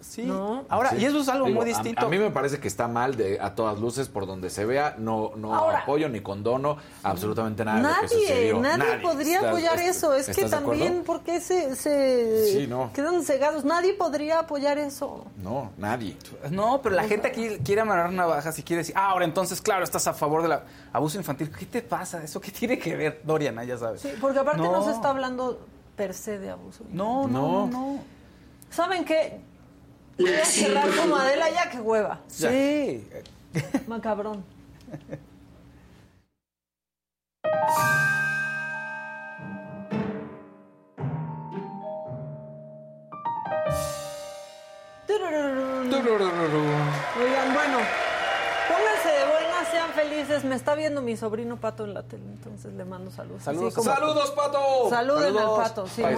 [0.00, 0.22] Sí.
[0.24, 0.64] ¿No?
[0.68, 0.96] Ahora, Sí.
[1.00, 2.06] y eso es algo Digo, muy a- distinto.
[2.06, 4.94] A, mí me parece que está mal de, a todas luces por donde se vea.
[4.96, 8.60] No, no Ahora- apoyo ni condono absolutamente nada de lo que Nadie, sucedió.
[8.60, 10.14] nadie, podría ¿Estás- apoyar eso.
[10.14, 12.90] Es que también, ¿por qué se, se Sí, no.
[12.92, 13.64] quedan cegados?
[13.64, 15.24] Nadie podría apoyar eso.
[15.42, 16.16] No, nadie.
[16.50, 19.82] No, pero la gente aquí quiere amarrar navajas y quiere decir, ah, ahora entonces, claro,
[19.84, 20.58] estás a favor del
[20.92, 21.50] abuso infantil.
[21.50, 22.22] ¿Qué te pasa?
[22.22, 23.64] ¿Eso qué tiene que ver, Doriana?
[23.64, 24.00] Ya sabes.
[24.00, 24.84] Sí, porque aparte no, No.
[24.84, 25.58] se está hablando
[25.96, 26.84] per se de abuso.
[26.92, 27.66] No, no, no.
[27.66, 27.98] no.
[28.70, 29.40] ¿Saben qué?
[30.18, 32.20] Voy a cerrar como Adela ya, que hueva.
[32.28, 33.06] Sí.
[33.86, 34.44] Macabrón.
[47.20, 47.78] Oigan, bueno,
[48.68, 49.24] pónganse de
[50.02, 50.44] felices.
[50.44, 53.42] Me está viendo mi sobrino Pato en la tele, entonces le mando saludos.
[53.42, 53.76] Saludos.
[53.76, 54.58] Así como- ¡Saludos, Pato!
[54.90, 55.58] Saluden Saludos.
[55.58, 56.02] al Pato, sí.
[56.02, 56.08] No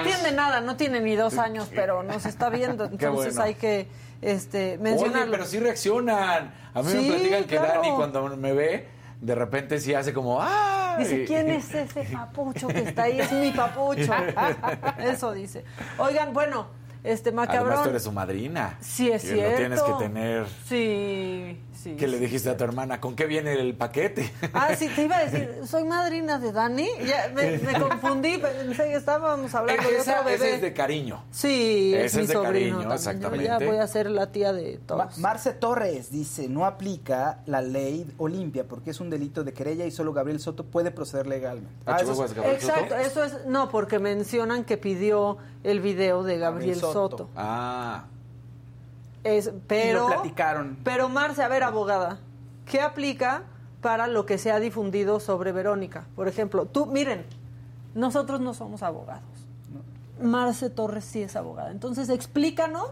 [0.00, 3.42] entiende nada, no tiene ni dos años, pero nos está viendo, entonces bueno.
[3.42, 3.88] hay que
[4.20, 5.30] este, Oye, mencionarlo.
[5.32, 6.52] pero sí reaccionan.
[6.74, 7.80] A mí Sí, me platican que claro.
[7.82, 8.88] Dani cuando me ve,
[9.20, 10.96] de repente sí hace como ¡ah!
[10.98, 13.20] Dice, ¿quién es ese papucho que está ahí?
[13.20, 14.12] Es mi papucho.
[14.98, 15.64] Eso dice.
[15.98, 16.66] Oigan, bueno,
[17.04, 17.82] este Además, macabrón.
[17.84, 18.76] tú eres su madrina.
[18.80, 19.50] Sí, es y cierto.
[19.52, 20.46] Lo tienes que tener.
[20.66, 23.00] Sí, Sí, ¿Qué le sí, dijiste a tu hermana?
[23.00, 24.32] ¿Con qué viene el paquete?
[24.52, 26.88] Ah, sí, te iba a decir, soy madrina de Dani.
[27.06, 30.54] Ya me, me confundí, pensé que estábamos hablando de Esa- otro ese bebé.
[30.56, 31.22] es de cariño.
[31.30, 32.88] Sí, es Ese mi es de sobrino cariño, también.
[32.88, 33.44] Yo exactamente.
[33.44, 35.18] ya voy a ser la tía de Ma- todos.
[35.18, 39.92] Marce Torres dice, no aplica la ley Olimpia porque es un delito de querella y
[39.92, 41.70] solo Gabriel Soto puede proceder legalmente.
[41.86, 46.48] Ah, eso es- Exacto, eso es, no, porque mencionan que pidió el video de Gabriel
[46.48, 46.92] Gabriel Soto.
[47.18, 47.30] Soto.
[47.36, 48.06] Ah.
[49.36, 50.78] Es, pero, platicaron.
[50.84, 52.18] Pero Marce, a ver, abogada,
[52.66, 53.42] ¿qué aplica
[53.80, 56.06] para lo que se ha difundido sobre Verónica?
[56.16, 57.24] Por ejemplo, tú, miren,
[57.94, 59.22] nosotros no somos abogados.
[60.20, 61.70] Marce Torres sí es abogada.
[61.70, 62.90] Entonces, explícanos,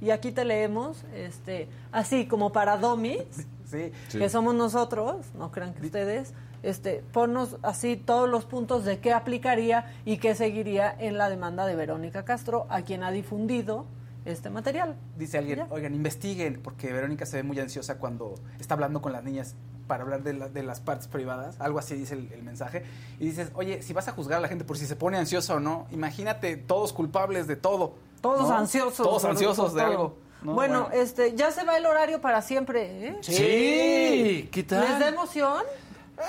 [0.00, 3.22] y aquí te leemos, este, así como para domis,
[3.66, 3.90] Sí.
[4.12, 6.32] que somos nosotros, no crean que ustedes,
[6.62, 11.66] este, ponnos así todos los puntos de qué aplicaría y qué seguiría en la demanda
[11.66, 13.86] de Verónica Castro, a quien ha difundido
[14.26, 14.96] este material.
[15.16, 15.66] Dice alguien, Ya.
[15.70, 19.54] oigan, investiguen, porque Verónica se ve muy ansiosa cuando está hablando con las niñas
[19.86, 22.82] para hablar de, la- de las partes privadas, algo así dice el, el mensaje,
[23.20, 25.54] y dices, oye, si vas a juzgar a la gente por si se pone ansiosa
[25.54, 27.94] o no, imagínate todos culpables de todo.
[28.20, 28.56] Todos ¿no?
[28.56, 29.06] ansiosos.
[29.06, 29.90] Todos ansiosos de todo.
[29.90, 30.16] algo.
[30.42, 30.54] ¿no?
[30.54, 33.16] Bueno, este, ya se va el horario para siempre, ¿eh?
[33.20, 34.80] Sí, ¿qué tal?
[34.88, 35.62] ¿Les da emoción?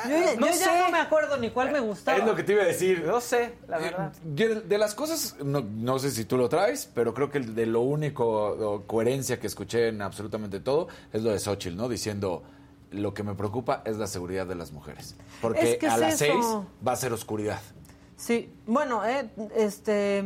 [0.06, 0.60] Yo, ya- No yo sé.
[0.66, 2.18] ya no me acuerdo ni cuál me gustaba.
[2.18, 3.04] Es lo que te iba a decir.
[3.06, 4.12] No sé, la verdad.
[4.24, 7.66] De, de las cosas, no, no sé si tú lo traes, pero creo que de
[7.66, 11.88] lo único coherencia que escuché en absolutamente todo es lo de Xochitl, ¿no?
[11.88, 12.44] Diciendo,
[12.92, 15.16] lo que me preocupa es la seguridad de las mujeres.
[15.42, 16.34] Porque Es que a es las eso.
[16.34, 16.46] seis
[16.86, 17.60] va a ser oscuridad.
[18.18, 20.24] Sí, bueno, eh, este,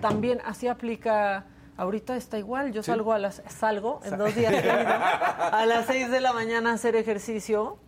[0.00, 1.46] también así aplica.
[1.78, 4.52] Ahorita está igual, yo salgo a las salgo en dos días
[5.52, 7.78] a las seis de la mañana a hacer ejercicio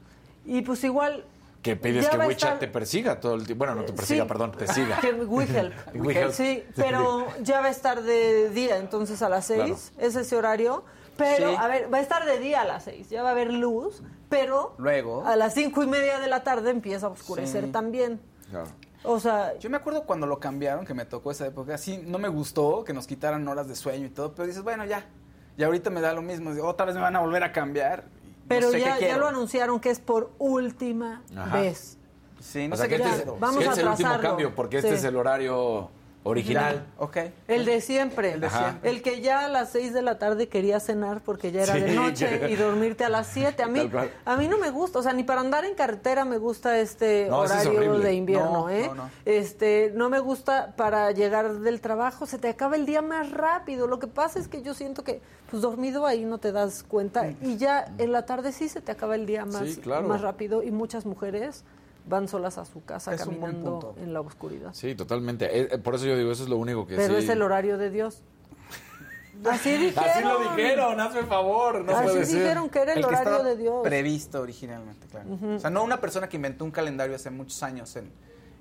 [0.44, 1.24] y pues igual
[1.62, 3.64] Que pides que va a WeChat estar- te persiga todo el tiempo.
[3.64, 4.28] Bueno, no te persiga, Sí.
[4.28, 4.98] perdón, te siga.
[5.00, 5.12] Que.
[5.12, 5.72] WeHelp.
[6.32, 10.84] Sí, pero ya va a estar de día, entonces a las seis es ese horario.
[11.16, 11.56] Pero, Sí.
[11.58, 14.02] a ver, va a estar de día a las seis, ya va a haber luz,
[14.28, 15.24] pero Luego.
[15.24, 17.70] a las cinco y media de la tarde empieza a oscurecer Sí.
[17.70, 18.20] también.
[18.50, 18.66] Claro.
[19.04, 22.18] O sea, Yo me acuerdo cuando lo cambiaron, que me tocó esa época, sí, no
[22.18, 25.06] me gustó que nos quitaran horas de sueño y todo, pero dices, bueno, ya,
[25.56, 28.04] y ahorita me da lo mismo, otra vez me van a volver a cambiar.
[28.44, 31.56] Y no pero sé ya, ya lo anunciaron que es por última Ajá.
[31.60, 31.98] vez.
[32.40, 34.18] Sí, no o sea sé que qué este, es, Vamos que a es el último
[34.20, 34.94] cambio, porque este Sí.
[34.96, 35.88] es el horario
[36.24, 36.84] original.
[36.98, 37.18] Ok.
[37.48, 38.32] El de siempre.
[38.32, 38.58] El de Ajá.
[38.70, 38.90] siempre.
[38.90, 41.80] El que ya a las 6 de la tarde quería cenar porque ya era Sí,
[41.80, 42.48] de noche ya.
[42.50, 43.62] y dormirte a las 7.
[43.62, 43.90] A mí,
[44.24, 47.26] a mí no me gusta, o sea, ni para andar en carretera me gusta este
[47.30, 48.86] No, eso es horario de invierno, No, ¿eh?
[48.88, 49.10] no, no.
[49.24, 53.86] Este, no me gusta para llegar del trabajo, se te acaba el día más rápido.
[53.86, 55.20] Lo que pasa es que yo siento que
[55.50, 58.90] pues dormido ahí no te das cuenta y ya en la tarde sí se te
[58.90, 60.08] acaba el día más, Sí, claro.
[60.08, 61.64] más rápido y muchas mujeres
[62.06, 64.70] van solas a su casa Es caminando en la oscuridad.
[64.74, 65.46] Sí, totalmente.
[65.46, 67.24] Eh, eh, por eso yo digo, eso es lo único que Pero sí.
[67.24, 68.22] es el horario de Dios.
[69.50, 70.08] Así dijeron.
[70.10, 72.38] Así lo dijeron, hazme favor, no Así puede ser.
[72.38, 73.80] dijeron que era el, que horario de Dios.
[73.82, 75.28] Previsto originalmente, claro.
[75.56, 78.12] O sea, no una persona que inventó un calendario hace muchos años en-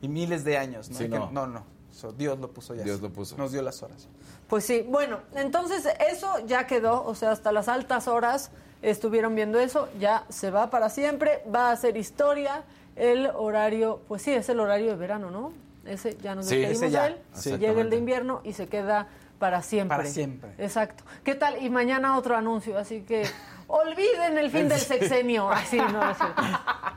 [0.02, 0.90] y miles de años.
[0.90, 0.98] ¿no?
[0.98, 1.32] Sí, Que- no.
[1.32, 1.64] no, no.
[1.91, 2.84] So, Dios lo puso ya.
[2.84, 3.03] Dios así.
[3.03, 3.38] lo puso.
[3.38, 4.07] Nos dio las horas.
[4.48, 8.52] Pues sí, bueno, entonces eso ya quedó, o sea, hasta las altas horas
[8.82, 12.64] estuvieron viendo eso, ya se va para siempre, va a ser historia,
[12.95, 15.52] el horario, pues sí, es el horario de verano, ¿no?
[15.86, 17.57] Ese ya nos Sí, despedimos ya, de él, sí.
[17.57, 19.07] llega el de invierno y se queda
[19.40, 19.98] para siempre.
[19.98, 20.53] Para siempre.
[20.57, 21.03] Exacto.
[21.24, 21.61] ¿Qué tal?
[21.61, 23.26] Y mañana otro anuncio, así que
[23.68, 25.49] olviden el fin del sexenio.
[25.49, 26.41] Así, no, es cierto.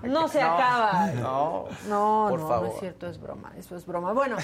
[0.04, 1.06] no se acaba.
[1.16, 1.64] No.
[1.88, 2.68] No, Por no, no favor.
[2.68, 4.12] es cierto, es broma, eso es broma.
[4.12, 4.36] Bueno,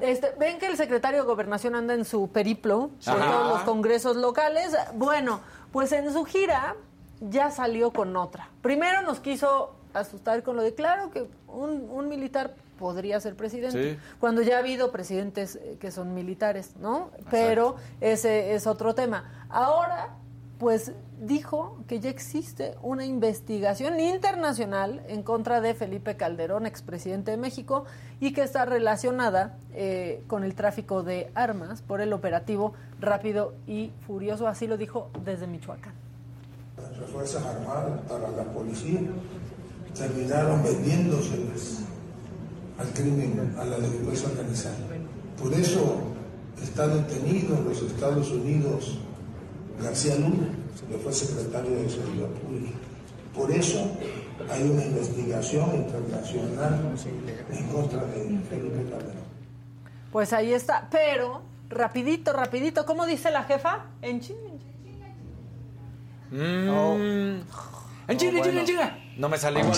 [0.00, 3.30] este, ven que el secretario de Gobernación anda en su periplo por Ajá.
[3.32, 4.76] todos los congresos locales.
[4.94, 5.40] Bueno,
[5.72, 6.76] pues en su gira
[7.20, 8.48] ya salió con otra.
[8.62, 13.94] Primero nos quiso asustar con lo de claro que un, un militar podría ser presidente,
[13.94, 13.98] Sí.
[14.20, 17.10] cuando ya ha habido presidentes eh, que son militares, ¿no?
[17.30, 19.46] Pero ese es otro tema.
[19.48, 20.14] Ahora,
[20.58, 27.36] pues dijo que ya existe una investigación internacional en contra de Felipe Calderón, expresidente de
[27.36, 27.84] México,
[28.20, 33.92] y que está relacionada eh, con el tráfico de armas por el operativo rápido y
[34.06, 35.94] furioso, así lo dijo desde Michoacán.
[37.00, 39.00] Las Fuerzas Armadas, para la policía,
[39.98, 41.80] terminaron vendiéndoselas
[42.78, 44.76] al crimen, a la delincuencia organizada.
[45.42, 45.98] Por eso
[46.62, 48.98] está detenido en los Estados Unidos
[49.82, 50.48] García Luna,
[50.88, 52.76] que fue secretario de Seguridad Pública.
[53.34, 53.90] Por eso
[54.50, 56.80] hay una investigación internacional
[57.50, 59.28] en contra de Felipe Calderón.
[60.12, 63.86] Pues ahí está, pero rapidito, rapidito, ¿cómo dice la jefa?
[64.02, 65.08] En chinga, en chinga.
[66.30, 67.42] Mm.
[68.08, 69.76] En chinga, No me sale igual.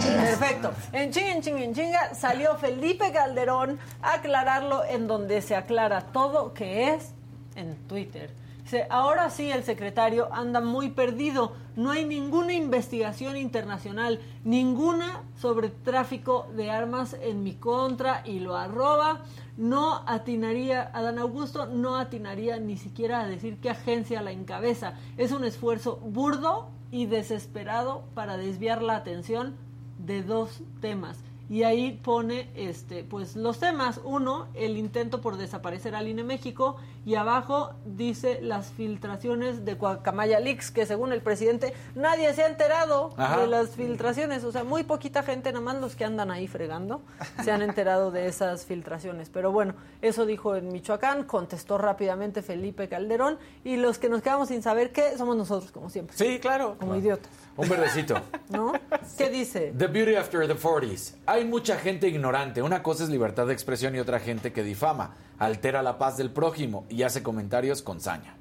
[0.00, 0.72] Perfecto.
[0.92, 6.00] En chinga, en chinga, en chinga salió Felipe Calderón a aclararlo en donde se aclara
[6.00, 7.12] todo, que es
[7.56, 8.30] en Twitter.
[8.62, 11.52] Dice, ahora sí el secretario anda muy perdido.
[11.76, 18.56] No hay ninguna investigación internacional, ninguna sobre tráfico de armas en mi contra y lo
[18.56, 19.20] arroba.
[19.58, 24.94] No atinaría, Adán Augusto no atinaría ni siquiera a decir qué agencia la encabeza.
[25.18, 29.56] Es un esfuerzo burdo y desesperado para desviar la atención
[29.98, 31.18] de dos temas
[31.50, 34.00] y ahí pone este pues los temas.
[34.04, 36.76] Uno el intento por desaparecer al INE México.
[37.04, 42.46] Y abajo dice las filtraciones de Guacamaya Leaks que según el presidente nadie se ha
[42.46, 43.40] enterado Ajá.
[43.40, 44.44] de las filtraciones.
[44.44, 47.02] O sea muy poquita gente nada más los que andan ahí fregando
[47.42, 49.28] se han enterado de esas filtraciones.
[49.28, 53.38] Pero bueno eso dijo en Michoacán contestó rápidamente Felipe Calderón.
[53.64, 56.16] Y los que nos quedamos sin saber qué somos nosotros como siempre.
[56.16, 56.76] Sí, claro.
[56.78, 58.20] como idiotas Un verdecito.
[58.50, 58.72] ¿no?
[59.18, 59.74] ¿qué dice?
[59.76, 61.16] The Beauty After the 40s.
[61.26, 62.62] Hay mucha gente ignorante.
[62.62, 66.30] Una cosa es libertad de expresión y otra gente que difama, altera la paz del
[66.30, 68.36] prójimo y hace comentarios con saña.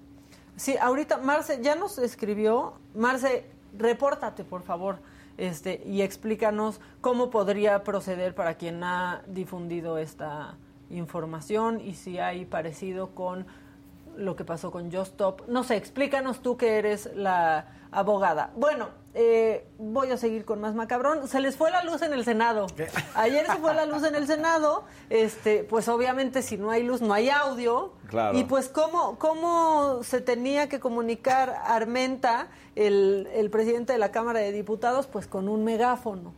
[0.55, 2.73] Sí, ahorita Marce ya nos escribió.
[2.93, 3.45] Marce,
[3.77, 4.99] repórtate, por favor,
[5.37, 10.57] este, y explícanos cómo podría proceder para quien ha difundido esta
[10.89, 13.45] información y si hay parecido con
[14.19, 15.47] lo que pasó con Just Stop.
[15.47, 18.51] No sé, explícanos tú que eres la abogada.
[18.55, 21.27] Bueno, eh, voy a seguir con más macabrón.
[21.27, 22.67] Se les fue la luz en el Senado.
[23.15, 24.83] Ayer se fue la luz en el Senado.
[25.09, 27.93] Este, pues obviamente si no hay luz no hay audio.
[28.07, 28.37] Claro.
[28.37, 34.39] Y pues cómo, cómo se tenía que comunicar Armenta, el, el presidente de la Cámara
[34.39, 36.33] de Diputados, pues con un megáfono.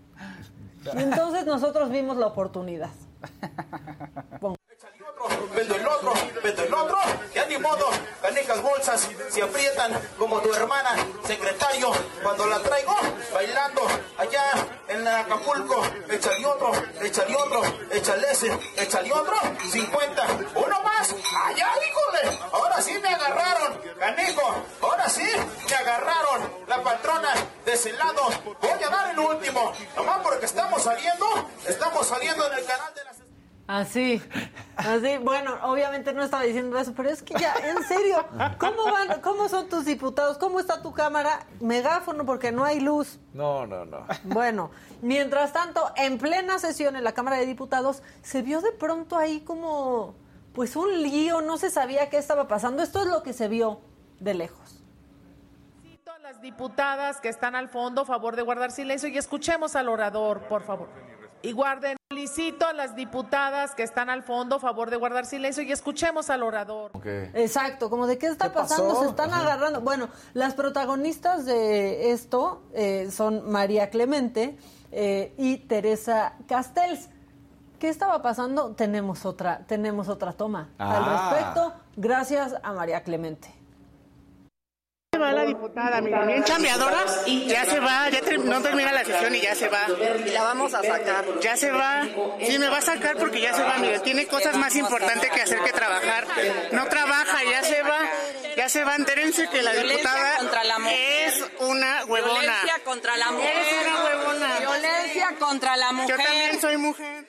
[0.95, 2.89] Y entonces nosotros vimos la oportunidad.
[5.55, 6.97] vendo el otro, vendo el otro,
[7.33, 7.87] ya ni modo,
[8.21, 10.95] canicas bolsas se aprietan como tu hermana,
[11.25, 11.91] secretario,
[12.23, 12.95] cuando la traigo
[13.33, 13.81] bailando
[14.17, 14.43] allá
[14.87, 16.71] en Acapulco, échale otro,
[17.01, 17.61] échale otro,
[17.91, 19.35] échale ese, échale otro,
[19.69, 21.15] 50, uno más,
[21.45, 25.23] allá híjole, ahora sí me agarraron, canijo, ahora sí
[25.69, 27.33] me agarraron, la patrona
[27.65, 28.27] de ese lado,
[28.61, 33.03] voy a dar el último, nomás porque estamos saliendo, estamos saliendo en el canal de
[33.03, 33.10] las
[33.71, 34.21] Así,
[34.75, 38.17] así, bueno, obviamente no estaba diciendo eso, pero es que ya, en serio,
[38.57, 40.37] ¿cómo van, cómo son tus diputados?
[40.37, 41.45] ¿Cómo está tu cámara?
[41.61, 43.17] Megáfono porque no hay luz.
[43.33, 44.05] No, no, no.
[44.25, 44.71] Bueno,
[45.01, 49.39] mientras tanto, en plena sesión en la Cámara de Diputados, se vio de pronto ahí
[49.39, 50.15] como,
[50.53, 52.83] pues un lío, no se sabía qué estaba pasando.
[52.83, 53.79] Esto es lo que se vio
[54.19, 54.83] de lejos.
[56.13, 60.41] a las diputadas que están al fondo, favor de guardar silencio y escuchemos al orador,
[60.49, 60.89] por favor.
[61.43, 65.71] Y guarden, solicito a las diputadas que están al fondo, favor de guardar silencio y
[65.71, 66.91] escuchemos al orador.
[67.33, 68.75] Exacto, como de qué está ¿Qué pasó?
[68.75, 69.41] pasando, se están Ajá.
[69.41, 69.81] agarrando.
[69.81, 74.57] Bueno, las protagonistas de esto eh, son María Clemente
[74.91, 77.09] eh, y Teresa Castells.
[77.79, 78.75] ¿Qué estaba pasando?
[78.75, 80.97] Tenemos otra, tenemos otra toma Ah.
[80.97, 81.05] al
[81.39, 83.51] respecto, gracias a María Clemente.
[85.21, 89.35] Va la diputada, mira, bien chambeadora, ya se va, ya ter- no termina la sesión
[89.35, 89.81] y ya se va.
[90.25, 91.25] Y la vamos a sacar.
[91.41, 92.07] Ya se va,
[92.43, 95.41] sí, me va a sacar porque ya se va, mire, tiene cosas más importantes que
[95.41, 96.25] hacer que trabajar.
[96.71, 97.99] No trabaja, ya se va,
[98.57, 102.41] ya se va, entérense que la diputada la es una huevona.
[102.41, 103.55] Violencia contra la mujer.
[103.55, 104.59] Eres una huevona.
[104.59, 106.17] Violencia contra la mujer.
[106.17, 107.25] Yo también soy mujer.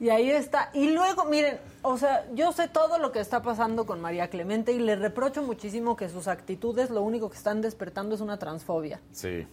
[0.00, 0.70] Y ahí está.
[0.74, 4.72] Y luego, miren, o sea, yo sé todo lo que está pasando con María Clemente
[4.72, 9.00] y le reprocho muchísimo que sus actitudes lo único que están despertando es una transfobia.
[9.12, 9.46] Sí.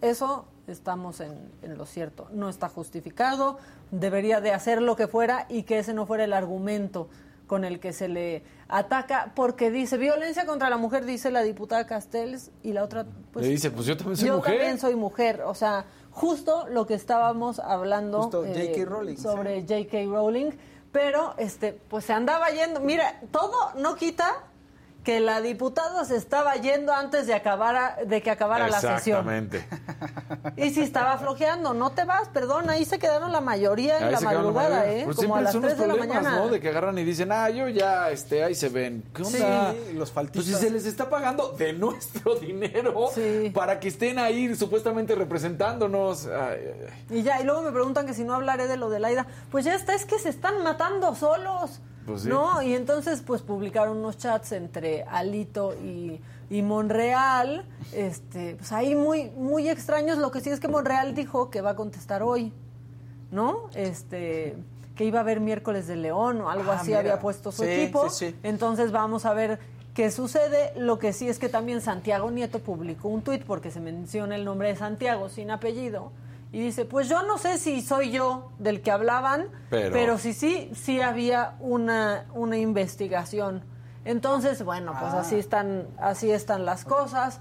[0.00, 2.28] Eso estamos en, en lo cierto.
[2.32, 3.58] No está justificado,
[3.90, 7.08] debería de hacer lo que fuera y que ese no fuera el argumento
[7.46, 11.86] con el que se le ataca, porque dice violencia contra la mujer, dice la diputada
[11.86, 13.44] Castells, y la otra, pues...
[13.44, 14.54] Le dice, pues yo también soy yo mujer.
[14.54, 15.84] también soy mujer, o sea,
[16.14, 18.90] justo lo que estábamos hablando Justo eh, J.K.
[18.90, 20.04] Rowling, sobre J.K.
[20.06, 20.52] Rowling,
[20.92, 24.44] pero este, pues se andaba yendo, mira, todo no quita
[25.04, 29.18] que la diputada se estaba yendo antes de acabar de que acabara la sesión.
[29.28, 29.64] Exactamente.
[30.56, 34.12] Y si estaba flojeando, no te vas, perdón, ahí se quedaron la mayoría en Ahí
[34.12, 34.98] la la madrugada, mayoría.
[35.00, 35.04] ¿eh?
[35.04, 36.44] Pues Como a las son 3 los de la problemas, mañana.
[36.44, 36.48] ¿no?
[36.50, 39.02] De que agarran y dicen, ah, yo ya, este, ahí se ven.
[39.14, 39.74] ¿Qué Sí, onda?
[39.94, 40.44] los faltistas.
[40.50, 43.10] Pues si se les está pagando de nuestro dinero
[43.52, 46.26] para que estén ahí supuestamente representándonos.
[46.26, 46.32] Ay,
[46.66, 47.18] ay, ay.
[47.18, 49.26] Y ya, y luego me preguntan que si no hablaré de lo de Laida.
[49.50, 51.80] Pues ya está, es que se están matando solos.
[52.06, 52.28] Pues sí.
[52.28, 52.60] ¿No?
[52.62, 56.20] Y entonces, pues publicaron unos chats entre Alito y,
[56.50, 57.64] y Monreal.
[57.92, 60.18] Este, pues ahí muy, muy extraños.
[60.18, 62.52] Lo que sí es que Monreal dijo que va a contestar hoy.
[63.30, 63.68] ¿No?
[63.74, 64.56] Este
[64.94, 67.00] que iba a haber miércoles de León o algo Ah, así mira.
[67.00, 68.08] había puesto su Sí, equipo.
[68.10, 68.32] sí.
[68.44, 69.58] Entonces vamos a ver
[69.92, 70.72] qué sucede.
[70.76, 74.44] Lo que sí es que también Santiago Nieto publicó un tuit porque se menciona el
[74.44, 76.12] nombre de Santiago sin apellido.
[76.54, 80.32] Y dice, pues yo no sé si soy yo del que hablaban, Pero- pero, sí,
[80.32, 83.64] sí, sí había una, una investigación
[84.04, 85.20] Entonces, bueno, pues Ah.
[85.20, 87.40] así están, así están las cosas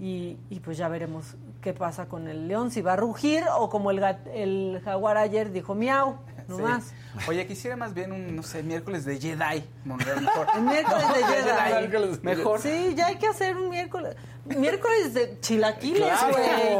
[0.00, 3.68] y, y pues ya veremos qué pasa con el león, si va a rugir o
[3.68, 6.14] como el, gat- el jaguar ayer dijo miau,
[6.48, 6.62] no Sí.
[6.62, 6.92] más.
[7.28, 9.64] Oye, quisiera más bien un, no sé, miércoles de Jedi.
[9.84, 10.46] Monreal, mejor.
[10.56, 11.90] El miércoles de Jedi.
[11.90, 12.18] Jedi.
[12.22, 12.60] Mejor.
[12.60, 14.16] Sí, ya hay que hacer un miércoles.
[14.46, 16.32] Miércoles de chilaquiles, Claro.
[16.32, 16.78] güey.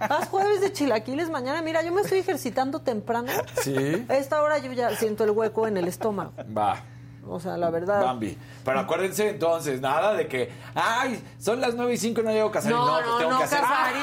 [0.00, 1.62] Haz jueves de chilaquiles mañana.
[1.62, 3.28] Mira, yo me estoy ejercitando temprano.
[3.62, 4.04] Sí.
[4.08, 6.32] A esta hora yo ya siento el hueco en el estómago.
[6.56, 6.82] Va.
[7.28, 8.02] O sea, la verdad.
[8.04, 8.38] Bambi.
[8.64, 12.48] Pero acuérdense entonces, nada de que, ay, son las 9 y 5 y no llego
[12.48, 12.76] a Casarín.
[12.76, 13.60] No, No, no, pues tengo no, que hacer.
[13.60, 14.02] Casarín.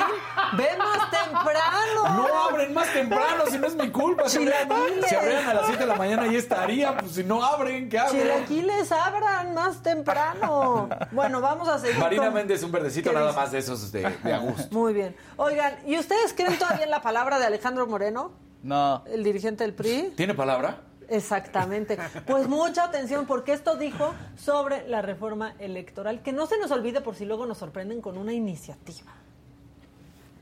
[0.58, 2.04] Ve más temprano.
[2.14, 4.28] No abren más temprano, si no es mi culpa.
[4.30, 5.10] Si abrieran, Chilaquiles.
[5.10, 6.98] si abrieran a las 7 de la mañana ya estaría.
[6.98, 8.12] Pues si no abren, ¿qué hago?
[8.12, 10.90] Chilaquiles abran más temprano.
[11.12, 11.98] Bueno, vamos a seguir.
[11.98, 13.40] Marina con- Méndez, un verdecito ¿Qué nada dice?
[13.40, 14.68] más de esos de, de a gusto.
[14.72, 15.16] Muy bien.
[15.38, 18.32] Oigan, ¿y ustedes creen todavía en la palabra de Alejandro Moreno,
[18.62, 19.04] No.
[19.08, 20.14] el dirigente del PRI?
[20.16, 20.82] ¿Tiene palabra?
[21.14, 21.96] Exactamente.
[22.26, 26.24] Pues mucha atención porque esto dijo sobre la reforma electoral.
[26.24, 29.14] Que no se nos olvide por si luego nos sorprenden con una iniciativa.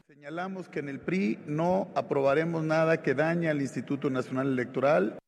[0.07, 5.19] Señalamos que en el PRI no aprobaremos nada que dañe al Instituto Nacional Electoral.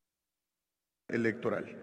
[1.10, 1.78] Electoral.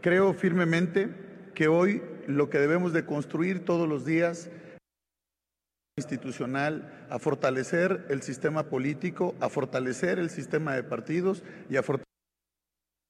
[0.00, 1.08] Creo firmemente
[1.54, 4.50] que hoy lo que debemos de construir todos los días
[5.96, 12.15] institucional, a fortalecer el sistema político, a fortalecer el sistema de partidos y a fortalecer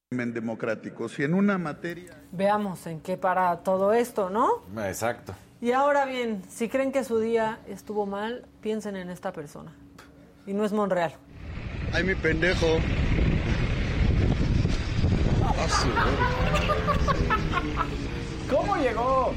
[0.09, 1.09] democrático.
[1.09, 4.63] Si en una materia Veamos en qué para todo esto, ¿no?
[4.85, 5.35] Exacto.
[5.59, 9.73] Y ahora bien, si creen que su día estuvo mal, piensen en esta persona.
[10.45, 11.13] Y no es Monreal.
[11.91, 12.67] Ay, mi pendejo.
[18.49, 19.33] ¿Cómo llegó?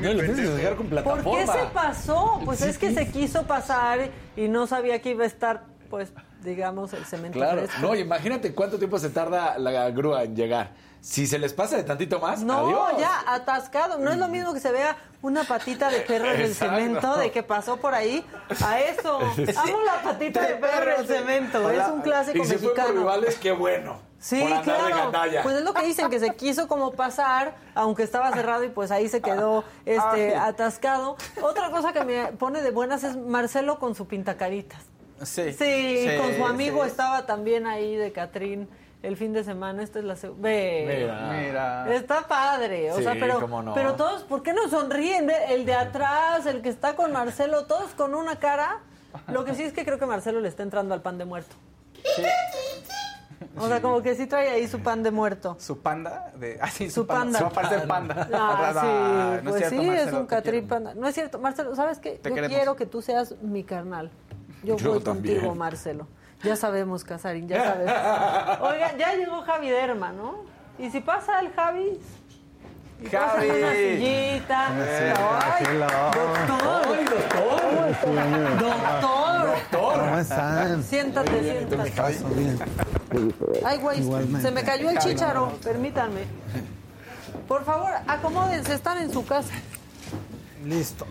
[0.00, 1.30] No, lo tienes con ¿Por plataforma.
[1.38, 2.40] qué se pasó?
[2.44, 2.94] Pues Sí, es que sí.
[2.96, 6.12] se quiso pasar y no sabía que iba a estar, pues,
[6.46, 7.62] digamos, el cemento Claro.
[7.66, 7.80] fresco.
[7.82, 10.70] No, imagínate cuánto tiempo se tarda la grúa en llegar.
[11.02, 13.00] Si se les pasa de tantito más, No, adiós.
[13.00, 13.98] ya, atascado.
[13.98, 17.30] No es lo mismo que se vea una patita de perro en el cemento de
[17.30, 18.24] que pasó por ahí
[18.64, 19.20] a eso.
[19.36, 19.44] Sí.
[19.56, 21.70] Amo la patita de perro en el cemento.
[21.70, 23.00] Es un clásico y si fue por mexicano.
[23.00, 23.98] rivales, qué bueno.
[24.18, 25.12] Sí, claro.
[25.44, 28.90] Pues es lo que dicen, que se quiso como pasar, aunque estaba cerrado y pues
[28.90, 30.40] ahí se quedó este Ay.
[30.40, 31.16] atascado.
[31.42, 34.80] Otra cosa que me pone de buenas es Marcelo con su pintacaritas.
[35.22, 35.52] Sí.
[35.52, 36.90] Sí, con su amigo sí.
[36.90, 38.68] estaba también ahí de Catrín
[39.02, 39.82] el fin de semana.
[39.82, 40.98] Esta es la seg- Ve.
[41.00, 41.32] Mira.
[41.86, 41.94] Mira.
[41.94, 43.74] Está padre, o Sí, sea, pero, cómo no.
[43.74, 45.30] pero todos, ¿por qué no sonríen?
[45.48, 48.80] El de atrás, el que está con Marcelo, todos con una cara.
[49.28, 51.56] Lo que sí es que creo que Marcelo le está entrando al pan de muerto.
[53.58, 55.56] O sea, como que sí trae ahí su pan de muerto.
[55.58, 56.30] ¿Su panda?
[56.38, 56.58] De...
[56.60, 57.38] Ah, sí, su, Su panda.
[57.38, 58.28] Se va a parecer panda.
[58.32, 60.94] Ah, sí, no es pues cierto, sí, es Marcelo, un te Catrín panda.
[60.94, 62.12] No es cierto, Marcelo, ¿sabes qué?
[62.12, 62.54] Te Yo queremos.
[62.56, 64.10] quiero que tú seas mi carnal.
[64.66, 65.36] Yo, Yo voy también.
[65.36, 66.06] contigo, Marcelo.
[66.42, 68.60] Ya sabemos, Casarín, ya sabemos.
[68.72, 70.44] Oigan, ya llegó Javi Derma, ¿no?
[70.78, 71.98] Y si pasa el Javi...
[73.02, 73.48] y Javi.
[73.48, 74.68] una sillita.
[74.78, 75.64] Eh, Ay,
[77.04, 77.46] doctor.
[78.58, 80.00] Doctor.
[80.00, 80.82] ¿Cómo están?
[80.82, 81.92] Siéntate, siéntate.
[82.34, 82.58] Bien.
[83.64, 84.42] Ay, güey, Igualmente.
[84.42, 86.22] se me cayó el chícharo, permítanme.
[87.48, 89.54] Por favor, acomódense, están en su casa.
[90.64, 91.06] Listo.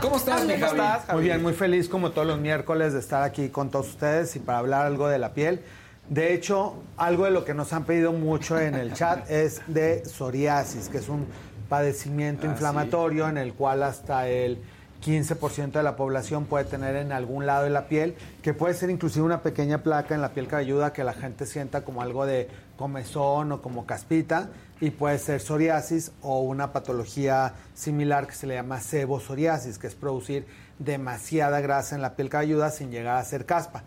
[0.00, 0.80] ¿Cómo estás, mi ¿Cómo Javi?
[0.80, 1.14] estás, Javi?
[1.18, 4.38] Muy bien, muy feliz como todos los miércoles de estar aquí con todos ustedes y
[4.40, 5.60] para hablar algo de la piel.
[6.08, 10.04] De hecho, algo de lo que nos han pedido mucho en el chat es de
[10.04, 11.26] psoriasis, que es un
[11.68, 14.58] padecimiento Ah, inflamatorio en el cual hasta el
[15.02, 18.90] 15% de la población puede tener en algún lado de la piel, que puede ser
[18.90, 22.48] inclusive una pequeña placa en la piel cabelluda que la gente sienta como algo de
[22.76, 24.50] comezón o como caspita,
[24.80, 29.94] y puede ser psoriasis o una patología similar que se le llama sebopsoriasis, que es
[29.94, 30.46] producir
[30.78, 33.84] demasiada grasa en la piel cabelluda sin llegar a ser caspa.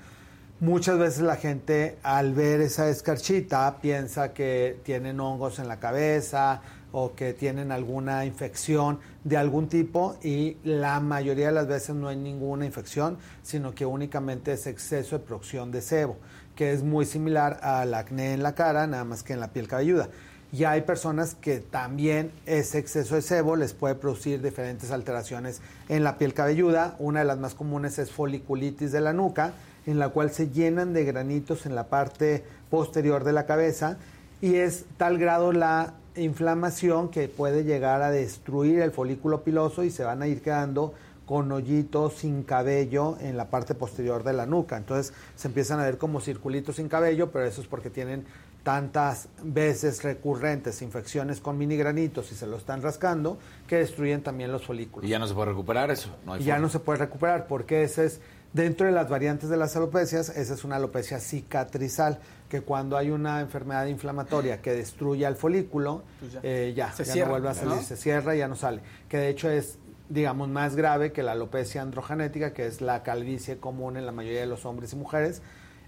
[0.61, 6.61] Muchas veces la gente al ver esa escarchita piensa que tienen hongos en la cabeza
[6.93, 12.07] o que tienen alguna infección de algún tipo y la mayoría de las veces no
[12.07, 16.15] hay ninguna infección, sino que únicamente es exceso de producción de sebo,
[16.55, 19.67] que es muy similar al acné en la cara, nada más que en la piel
[19.67, 20.09] cabelluda.
[20.53, 26.03] Y hay personas que también ese exceso de sebo les puede producir diferentes alteraciones en
[26.03, 26.95] la piel cabelluda.
[26.99, 29.53] Una de las más comunes es foliculitis de la nuca,
[29.87, 33.97] en la cual se llenan de granitos en la parte posterior de la cabeza
[34.39, 39.91] y es tal grado la inflamación que puede llegar a destruir el folículo piloso y
[39.91, 40.93] se van a ir quedando
[41.25, 44.77] con hoyitos sin cabello en la parte posterior de la nuca.
[44.77, 48.25] Entonces se empiezan a ver como circulitos sin cabello, pero eso es porque tienen
[48.63, 53.37] tantas veces recurrentes infecciones con mini granitos y se lo están rascando
[53.67, 55.07] que destruyen también los folículos.
[55.07, 56.09] Y ya no se puede recuperar eso.
[56.25, 58.21] No hay Y ya no se puede recuperar porque ese es
[58.55, 62.19] Dentro de las variantes de las alopecias, esa es una alopecia cicatrizal,
[62.49, 66.39] que cuando hay una enfermedad inflamatoria que destruye al folículo, Pues ya.
[66.43, 67.81] eh, ya, Se ya cierra, no vuelve a salir, ¿no?
[67.81, 68.81] se cierra y ya no sale.
[69.09, 73.57] Que de hecho es, digamos, más grave que la alopecia androgenética, que es la calvicie
[73.57, 75.41] común en la mayoría de los hombres y mujeres.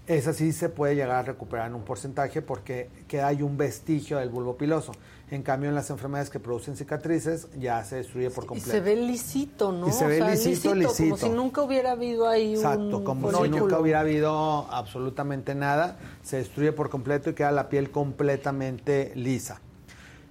[0.08, 4.18] Esa sí se puede llegar a recuperar en un porcentaje porque queda hay un vestigio
[4.18, 4.92] del bulbo piloso.
[5.30, 8.70] En cambio, en las enfermedades que producen cicatrices ya se destruye por Y completo.
[8.70, 9.88] se ve lisito, ¿no?
[9.88, 11.04] Y se ve O sea, lisito, lisito.
[11.04, 15.98] Como si nunca hubiera habido ahí Exacto, un como si nunca hubiera habido absolutamente nada,
[16.22, 19.60] se destruye por completo y queda la piel completamente lisa.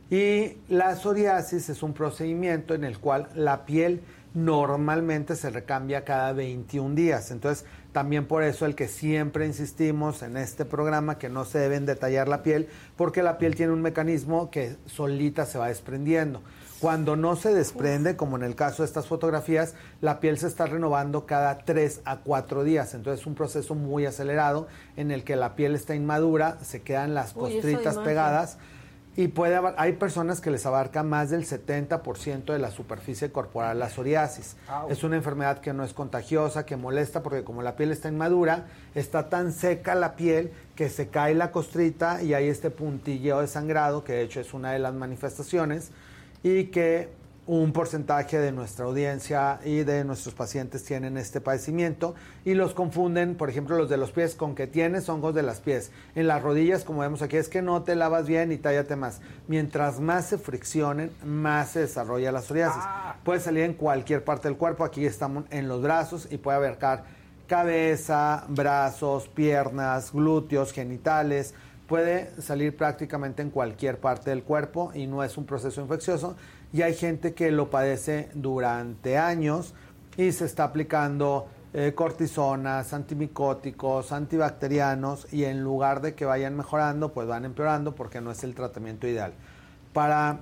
[0.10, 4.02] Y la psoriasis es un procedimiento en el cual la piel
[4.34, 7.32] normalmente se recambia cada 21 días.
[7.32, 7.66] Entonces,
[7.98, 12.28] también por eso el que siempre insistimos en este programa que no se deben detallar
[12.28, 16.44] la piel, porque la piel tiene un mecanismo que solita se va desprendiendo.
[16.80, 20.68] Cuando no se desprende, como en el caso de estas fotografías, la piel se está
[20.68, 22.94] renovando cada 3 a 4 días.
[22.94, 27.16] Entonces es un proceso muy acelerado en el que la piel está inmadura, se quedan
[27.16, 28.58] las Uy, costritas imagen.
[29.18, 33.90] Y puede hay personas que les abarca más del 70% de la superficie corporal la
[33.90, 34.56] psoriasis.
[34.68, 34.92] Au.
[34.92, 38.68] Es una enfermedad que no es contagiosa, que molesta porque como la piel está inmadura,
[38.94, 43.48] está tan seca la piel que se cae la costrita y hay este puntilleo de
[43.48, 45.90] sangrado, que de hecho es una de las manifestaciones
[46.44, 47.10] y que
[47.48, 52.14] un porcentaje de nuestra audiencia y de nuestros pacientes tienen este padecimiento
[52.44, 55.62] y los confunden, por ejemplo, los de los pies con que tienes hongos de las
[55.62, 55.92] pies.
[56.14, 59.22] En las rodillas, como vemos aquí, es que no te lavas bien y tállate más.
[59.48, 62.84] Mientras más se friccionen, más se desarrolla la psoriasis.
[63.24, 67.06] Puede salir en cualquier parte del cuerpo, aquí estamos en los brazos y puede abarcar
[67.48, 71.54] cabeza, brazos, piernas, glúteos, genitales,
[71.88, 76.36] puede salir prácticamente en cualquier parte del cuerpo y no es un proceso infeccioso.
[76.74, 79.74] Y hay gente que lo padece durante años
[80.18, 87.14] y se está aplicando eh, cortisonas, antimicóticos, antibacterianos y en lugar de que vayan mejorando,
[87.14, 89.34] pues van empeorando porque no es el tratamiento ideal.
[89.94, 90.40] Para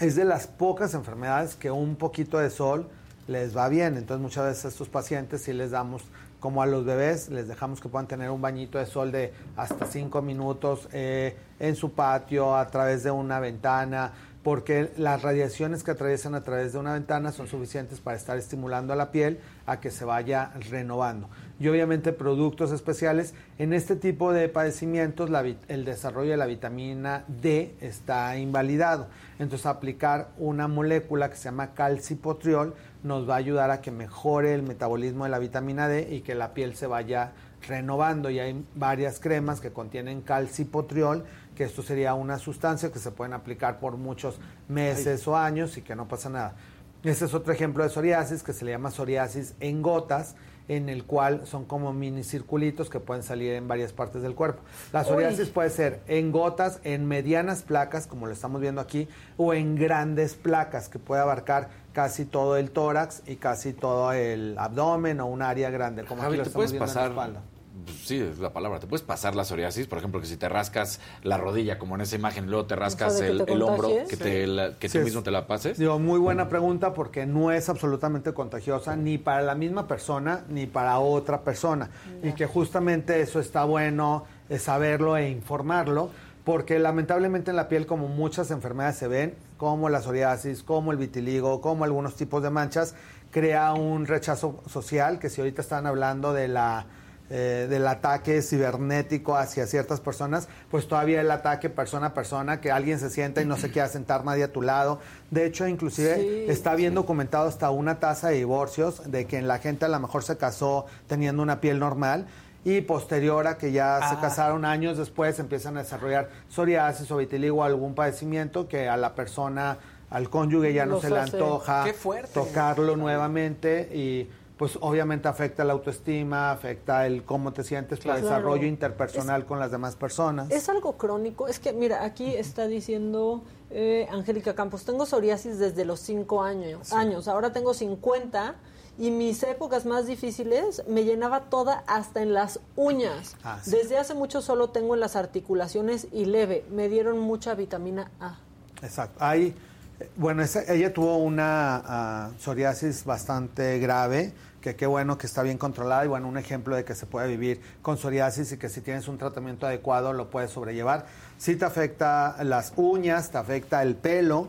[0.00, 2.88] es de las pocas enfermedades que un poquito de sol
[3.26, 3.96] les va bien.
[3.96, 6.04] Entonces muchas veces a estos pacientes sí les damos,
[6.40, 9.86] como a los bebés, les dejamos que puedan tener un bañito de sol de hasta
[9.86, 14.12] cinco minutos eh, en su patio, a través de una ventana,
[14.42, 18.92] porque las radiaciones que atraviesan a través de una ventana son suficientes para estar estimulando
[18.92, 21.28] a la piel a que se vaya renovando.
[21.60, 23.34] Y obviamente productos especiales.
[23.58, 25.28] En este tipo de padecimientos
[25.68, 29.08] el desarrollo de la vitamina D está invalidado.
[29.38, 34.54] Entonces aplicar una molécula que se llama calcipotriol nos va a ayudar a que mejore
[34.54, 37.32] el metabolismo de la vitamina D y que la piel se vaya
[37.66, 38.30] renovando.
[38.30, 41.24] Y hay varias cremas que contienen calcipotriol,
[41.58, 45.82] que esto sería una sustancia que se pueden aplicar por muchos meses o años y
[45.82, 46.54] que no pasa nada.
[47.02, 50.36] Este es otro ejemplo de psoriasis que se le llama psoriasis en gotas,
[50.68, 54.62] en el cual son como mini circulitos que pueden salir en varias partes del cuerpo.
[54.92, 55.52] La psoriasis Uy.
[55.52, 60.34] puede ser en gotas, en medianas placas, como lo estamos viendo aquí, o en grandes
[60.34, 65.42] placas que puede abarcar casi todo el tórax y casi todo el abdomen o un
[65.42, 67.10] área grande, como Javi, aquí lo ¿te estamos puedes viendo pasar?
[67.10, 67.57] en la espalda.
[67.84, 68.78] Pues, sí, es la palabra.
[68.80, 69.86] ¿Te puedes pasar la psoriasis?
[69.86, 72.76] Por ejemplo, que si te rascas la rodilla, como en esa imagen, y luego te
[72.76, 75.78] rascas el, te el hombro, que, te la- que Sí, tú mismo te la pases.
[75.78, 80.66] Digo, muy buena pregunta porque no es absolutamente contagiosa ni para la misma persona ni
[80.66, 81.90] para otra persona.
[82.22, 86.10] Y que justamente eso está bueno eh, saberlo e informarlo
[86.44, 90.96] porque lamentablemente en la piel como muchas enfermedades se ven, como la psoriasis, como el
[90.96, 92.94] vitiligo, como algunos tipos de manchas,
[93.30, 96.86] crea un rechazo social que si ahorita están hablando de la
[97.30, 102.70] eh, del ataque cibernético hacia ciertas personas, pues todavía el ataque persona a persona, que
[102.70, 104.98] alguien se sienta y no se quiera sentar nadie a tu lado.
[105.30, 109.58] De hecho, inclusive Sí, está bien documentado hasta una tasa de divorcios, de que la
[109.58, 112.26] gente a lo mejor se casó teniendo una piel normal
[112.64, 114.20] y posterior a que ya se Ah.
[114.20, 119.78] casaron años después empiezan a desarrollar psoriasis o vitiligo, algún padecimiento que a la persona,
[120.10, 122.32] al cónyuge ya no se le hace- antoja ¡Qué fuerte!
[122.32, 128.20] tocarlo nuevamente y pues obviamente afecta la autoestima, afecta el cómo te sientes, tu Claro.
[128.22, 130.50] desarrollo interpersonal con las demás personas.
[130.50, 131.46] Es algo crónico.
[131.48, 136.92] Es que, mira, aquí está diciendo eh, Angélica Campos, tengo psoriasis desde los 5 años,
[136.92, 137.28] años.
[137.28, 138.56] Ahora tengo 50
[138.98, 143.36] y mis épocas más difíciles me llenaba toda hasta en las uñas.
[143.44, 143.70] Ah, sí.
[143.70, 146.64] Desde hace mucho solo tengo en las articulaciones y leve.
[146.70, 148.38] Me dieron mucha vitamina A.
[148.82, 149.18] Exacto.
[149.22, 149.54] Hay,
[150.00, 155.42] eh, bueno, esa- ella tuvo una ah, psoriasis bastante grave, que qué bueno que está
[155.42, 158.68] bien controlada y bueno, un ejemplo de que se puede vivir con psoriasis y que
[158.68, 161.06] si tienes un tratamiento adecuado lo puedes sobrellevar.
[161.38, 164.48] Sí te afecta las uñas, te afecta el pelo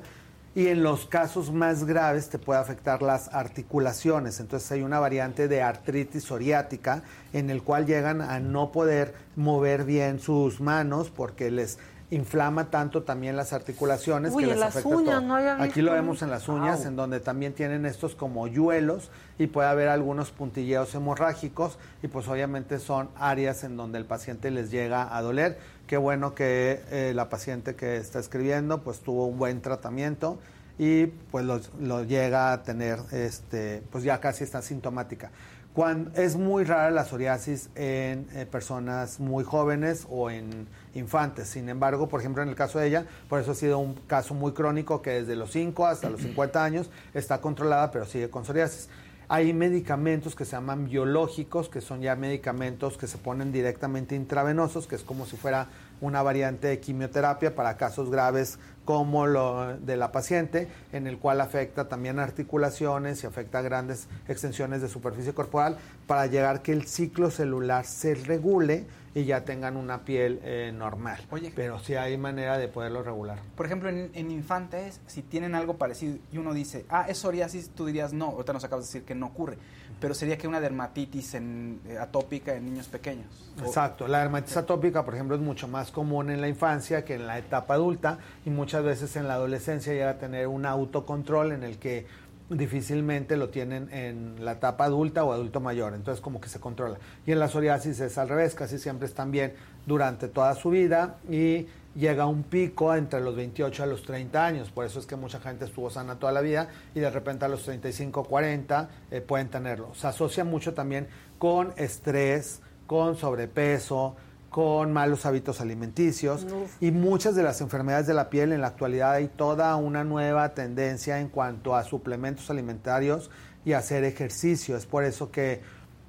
[0.56, 4.40] y en los casos más graves te puede afectar las articulaciones.
[4.40, 7.03] Entonces hay una variante de artritis psoriática
[7.34, 11.77] en el cual llegan a no poder mover bien sus manos porque les
[12.11, 15.27] inflama tanto también las articulaciones Uy, que les las afecta uñas, todo.
[15.27, 16.88] no había Aquí lo vemos en las uñas, Au.
[16.88, 22.27] en donde también tienen estos como yuelos y puede haber algunos puntilleos hemorrágicos y pues
[22.27, 25.60] obviamente son áreas en donde el paciente les llega a doler.
[25.86, 30.40] Qué bueno que eh, la paciente que está escribiendo pues tuvo un buen tratamiento
[30.80, 35.30] y pues lo, lo llega a tener, este, pues ya casi está sintomática.
[35.73, 41.48] Cuando, es muy rara la psoriasis en eh, personas muy jóvenes o en infantes.
[41.48, 44.34] Sin embargo, por ejemplo, en el caso de ella, por eso ha sido un caso
[44.34, 48.45] muy crónico que desde los 5 hasta los 50 años está controlada, pero sigue con
[48.45, 48.90] psoriasis.
[49.32, 54.88] Hay medicamentos que se llaman biológicos, que son ya medicamentos que se ponen directamente intravenosos,
[54.88, 55.68] que es como si fuera
[56.02, 61.41] una variante de quimioterapia para casos graves como lo de la paciente, en el cual
[61.41, 67.30] afecta también articulaciones y afecta grandes extensiones de superficie corporal para llegar que el ciclo
[67.30, 71.19] celular se regule y ya tengan una piel eh, normal.
[71.56, 73.40] Pero sí hay manera de poderlo regular.
[73.56, 77.69] Por ejemplo, en, en infantes, si tienen algo parecido y uno dice, ah, es psoriasis,
[77.72, 79.57] tú dirías no, ahorita nos acabas de decir que no ocurre,
[79.99, 83.26] pero sería que una dermatitis en- eh, atópica en niños pequeños.
[83.60, 87.27] Exacto, la dermatitis atópica, por ejemplo, es mucho más común en la infancia que en
[87.27, 91.64] la etapa adulta y muchas veces en la adolescencia llega a tener un autocontrol en
[91.64, 92.06] el que
[92.50, 96.98] difícilmente lo tienen en la etapa adulta o adulto mayor, entonces como que se controla.
[97.26, 99.54] Y en la psoriasis es al revés, casi siempre están bien
[99.86, 104.46] durante toda su vida y llega a un pico entre los 28 a los 30
[104.46, 107.46] años, por eso es que mucha gente estuvo sana toda la vida y de repente
[107.46, 109.94] a los 35, 40 eh, pueden tenerlo.
[109.96, 111.08] Se asocia mucho también
[111.38, 114.16] con estrés, con sobrepeso,
[114.50, 116.48] con malos hábitos alimenticios
[116.82, 120.54] y muchas de las enfermedades de la piel en la actualidad hay toda una nueva
[120.56, 123.30] tendencia en cuanto a suplementos alimentarios
[123.66, 124.76] y hacer ejercicio.
[124.76, 125.62] Es por eso que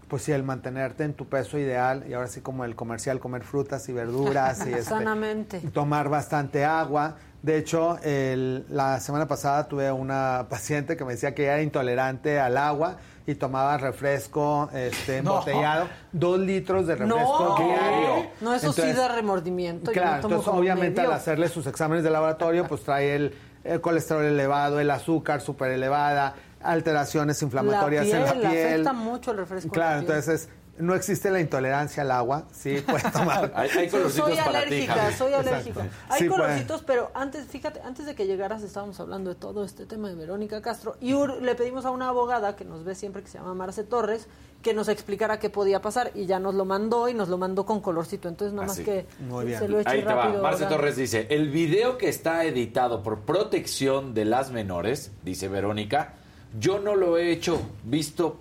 [0.09, 3.45] pues sí, el mantenerte en tu peso ideal y ahora sí como el comercial, comer
[3.45, 5.61] frutas y verduras y este, Sanamente.
[5.73, 7.15] tomar bastante agua.
[7.43, 12.41] De hecho, el- la semana pasada tuve una paciente que me decía que era intolerante
[12.41, 12.97] al agua
[13.27, 15.33] y tomaba refresco este, No.
[15.35, 18.31] embotellado, dos litros de refresco No, diario.
[18.41, 19.93] no, eso sí da remordimiento.
[19.93, 21.11] yo Claro, tomo entonces obviamente medio.
[21.13, 23.35] al hacerle sus exámenes de laboratorio, pues trae el,
[23.65, 28.67] el colesterol elevado, el azúcar súper elevada, alteraciones inflamatorias la piel, en la piel.
[28.73, 29.71] afecta mucho el refresco.
[29.71, 30.11] Claro, la piel.
[30.17, 30.49] entonces es-
[30.79, 33.53] no existe la intolerancia al agua, sí puedes tomar.
[33.55, 35.87] Hay- hay Sí, soy alérgica, soy alérgica.
[36.09, 36.41] Hay Sí, pues.
[36.41, 40.15] colorcitos, pero antes, fíjate, antes de que llegaras estábamos hablando de todo este tema de
[40.15, 43.39] Verónica Castro y ur- le pedimos a una abogada que nos ve siempre que se
[43.39, 44.27] llama Marce Torres
[44.63, 47.65] que nos explicara qué podía pasar y ya nos lo mandó y nos lo mandó
[47.65, 49.59] con colorcito, entonces nada más que Muy bien.
[49.59, 50.25] se lo eche Ahí te va.
[50.27, 50.43] rápido.
[50.43, 50.67] Marce.
[50.67, 56.13] Torres dice, el video que está editado por protección de las menores, dice Verónica,
[56.59, 58.37] yo no lo he hecho, visto,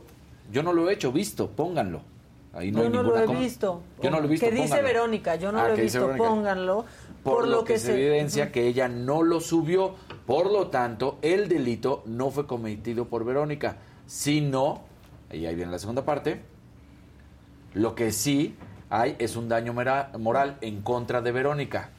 [0.51, 2.01] yo no lo he hecho, visto, pónganlo.
[2.53, 3.81] Ahí no yo hay no lo he visto.
[4.01, 4.81] Yo no lo he visto, Que dice.
[4.81, 6.27] Verónica, yo no Ah, lo he visto, Verónica.
[6.27, 6.85] pónganlo.
[7.23, 9.95] Por, lo que, se evidencia que ella no lo subió,
[10.25, 13.77] por lo tanto, el delito no fue cometido por Verónica,
[14.07, 14.81] sino,
[15.31, 16.41] y ahí viene la segunda parte,
[17.73, 18.55] lo que sí
[18.89, 21.89] hay es un daño moral en contra de Verónica.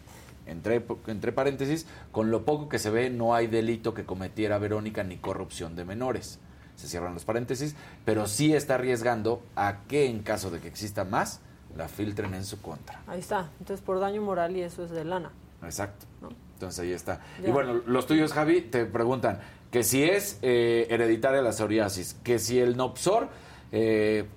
[0.47, 5.05] Entre, entre paréntesis, con lo poco que se ve, no hay delito que cometiera Verónica
[5.05, 6.41] ni corrupción de menores.
[6.81, 7.77] Se cierran los paréntesis,
[8.07, 11.41] pero sí está arriesgando a que en caso de que exista más,
[11.77, 13.03] la filtren en su contra.
[13.07, 13.51] Ahí está.
[13.59, 15.31] Entonces por daño moral y eso es de lana.
[15.63, 16.07] Exacto.
[16.55, 17.21] Entonces ahí está.
[17.43, 17.51] Ya.
[17.51, 19.41] Y bueno, los tuyos, Javi, te preguntan
[19.71, 23.29] que si es eh, hereditaria la psoriasis, que si el Nopsor
[23.73, 24.29] eh,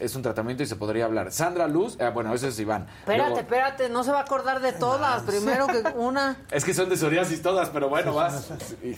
[0.00, 1.30] es un tratamiento y se podría hablar.
[1.32, 2.86] Sandra Luz, eh, bueno, eso es Iván.
[3.00, 5.22] Espérate, Luego- espérate, no se va a acordar de todas.
[5.24, 6.38] Primero que una.
[6.50, 8.48] es que son de psoriasis todas, pero bueno, vas.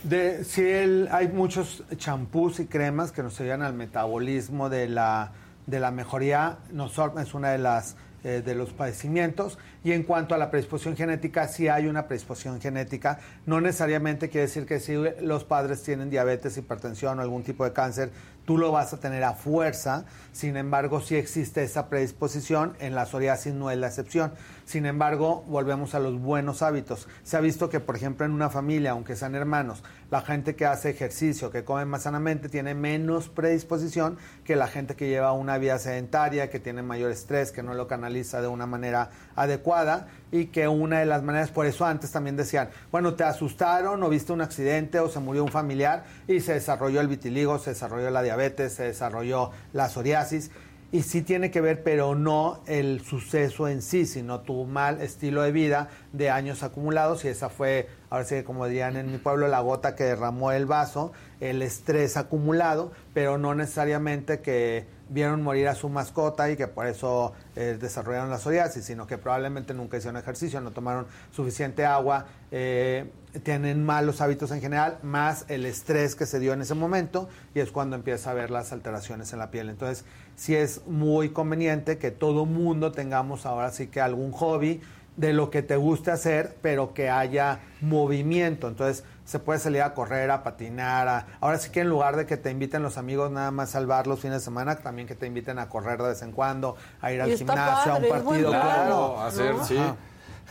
[0.03, 5.31] De, sí, el- hay muchos champús y cremas que nos ayudan al metabolismo de la,
[5.67, 6.59] de la mejoría.
[6.71, 9.57] Nosor es una de las eh, de los padecimientos.
[9.83, 13.17] Y en cuanto a la predisposición genética, sí hay una predisposición genética.
[13.47, 17.73] No necesariamente quiere decir que si los padres tienen diabetes, hipertensión o algún tipo de
[17.73, 18.11] cáncer,
[18.45, 20.05] tú lo vas a tener a fuerza.
[20.31, 22.75] Sin embargo, sí existe esa predisposición.
[22.79, 24.33] En la psoriasis no es la excepción.
[24.65, 27.07] Sin embargo, volvemos a los buenos hábitos.
[27.23, 30.65] Se ha visto que, por ejemplo, en una familia, aunque sean hermanos, la gente que
[30.65, 35.57] hace ejercicio, que come más sanamente, tiene menos predisposición que la gente que lleva una
[35.57, 40.47] vida sedentaria, que tiene mayor estrés, que no lo canaliza de una manera adecuada y
[40.47, 44.33] que una de las maneras, por eso antes también decían, bueno, te asustaron o viste
[44.33, 48.21] un accidente o se murió un familiar y se desarrolló el vitiligo, se desarrolló la
[48.21, 50.51] diabetes, se desarrolló la psoriasis
[50.91, 55.41] y sí tiene que ver, pero no el suceso en sí, sino tu mal estilo
[55.41, 59.47] de vida de años acumulados y esa fue ahora sí, como dirían en mi pueblo,
[59.47, 65.69] la gota que derramó el vaso, el estrés acumulado, pero no necesariamente que vieron morir
[65.69, 69.97] a su mascota y que por eso eh, desarrollaron la psoriasis, sino que probablemente nunca
[69.97, 73.09] hicieron ejercicio, no tomaron suficiente agua, eh,
[73.43, 77.61] tienen malos hábitos en general, más el estrés que se dio en ese momento y
[77.61, 79.69] es cuando empieza a ver las alteraciones en la piel.
[79.69, 80.03] Entonces,
[80.41, 84.81] sí es muy conveniente que todo mundo tengamos ahora sí que algún hobby
[85.15, 88.67] de lo que te guste hacer, pero que haya movimiento.
[88.67, 91.07] Entonces, se puede salir a correr, a patinar.
[91.07, 93.73] a- ahora sí que en lugar de que te inviten los amigos nada más a
[93.73, 96.75] salvar los fines de semana, también que te inviten a correr de vez en cuando,
[97.01, 98.49] a ir al gimnasio, padre, a un partido.
[98.49, 99.77] claro, Claro, hacer, sí.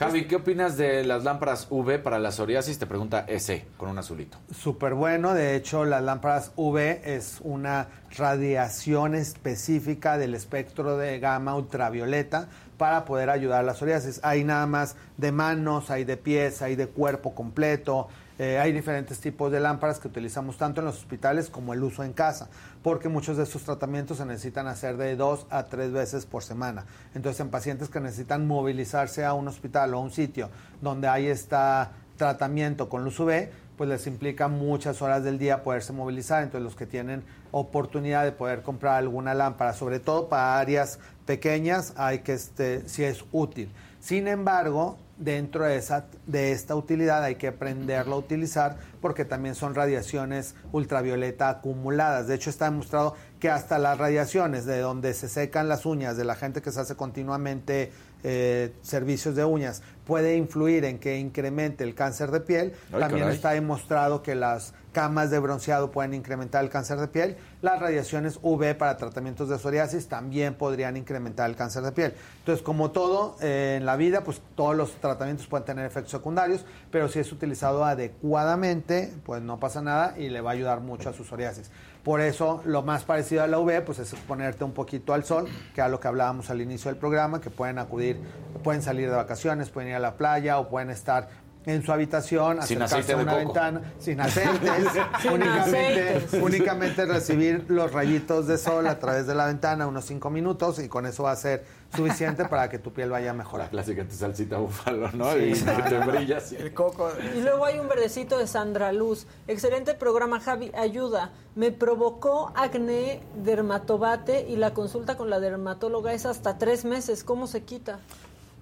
[0.00, 2.78] Javi, ¿qué opinas de las lámparas UV para la psoriasis?
[2.78, 4.38] Te pregunta ese, con un azulito.
[4.50, 11.54] Súper bueno, de hecho las lámparas UV es una radiación específica del espectro de gama
[11.54, 12.48] ultravioleta
[12.78, 14.20] para poder ayudar a la psoriasis.
[14.22, 18.08] Hay nada más de manos, hay de pies, hay de cuerpo completo,
[18.42, 22.04] eh, hay diferentes tipos de lámparas que utilizamos tanto en los hospitales como el uso
[22.04, 22.48] en casa,
[22.82, 26.86] porque muchos de estos tratamientos se necesitan hacer de dos a tres veces por semana.
[27.14, 30.48] Entonces, en pacientes que necesitan movilizarse a un hospital o un sitio
[30.80, 35.92] donde hay esta tratamiento con luz UV, pues les implica muchas horas del día poderse
[35.92, 36.42] movilizar.
[36.42, 41.92] Entonces, los que tienen oportunidad de poder comprar alguna lámpara, sobre todo para áreas pequeñas,
[41.94, 43.70] hay que este, si es útil.
[44.00, 49.54] Sin embargo, dentro de, esa, de esta utilidad hay que aprenderlo a utilizar porque también
[49.54, 52.26] son radiaciones ultravioleta acumuladas.
[52.26, 56.24] De hecho, está demostrado que hasta las radiaciones de donde se secan las uñas de
[56.24, 57.92] la gente que se hace continuamente
[58.22, 62.72] eh, servicios de uñas puede influir en que incremente el cáncer de piel.
[62.92, 63.36] Ay, también caray.
[63.36, 67.36] está demostrado que las camas de bronceado pueden incrementar el cáncer de piel.
[67.62, 72.14] Las radiaciones UV para tratamientos de psoriasis también podrían incrementar el cáncer de piel.
[72.40, 76.64] Entonces, como todo eh, en la vida, pues todos los tratamientos pueden tener efectos secundarios,
[76.90, 81.10] pero si es utilizado adecuadamente, pues no pasa nada y le va a ayudar mucho
[81.10, 81.70] a su psoriasis.
[82.04, 85.46] Por eso, lo más parecido a la UV, pues es exponerte un poquito al sol,
[85.74, 88.18] que a lo que hablábamos al inicio del programa, que pueden acudir,
[88.64, 91.28] pueden salir de vacaciones, pueden ir a la playa o pueden estar
[91.66, 93.44] en su habitación, Sin acercarse a de una coco.
[93.44, 94.60] ventana, sin aceites,
[95.30, 96.42] únicamente, aceites.
[96.42, 100.88] únicamente recibir los rayitos de sol a través de la ventana unos cinco minutos y
[100.88, 101.64] con eso va a ser
[101.94, 103.66] suficiente para que tu piel vaya a mejorar.
[103.66, 105.32] La clásica tu salsita búfalo, ¿no?
[105.32, 106.06] Sí, y no, que te no.
[106.06, 106.56] brilla así.
[106.56, 107.10] El coco.
[107.36, 109.26] Y luego hay un verdecito de Sandra Luz.
[109.48, 110.70] Excelente programa, Javi.
[110.74, 111.32] Ayuda.
[111.54, 117.24] Me provocó acné dermatobate y la consulta con la dermatóloga es hasta tres meses.
[117.24, 118.00] ¿Cómo se quita?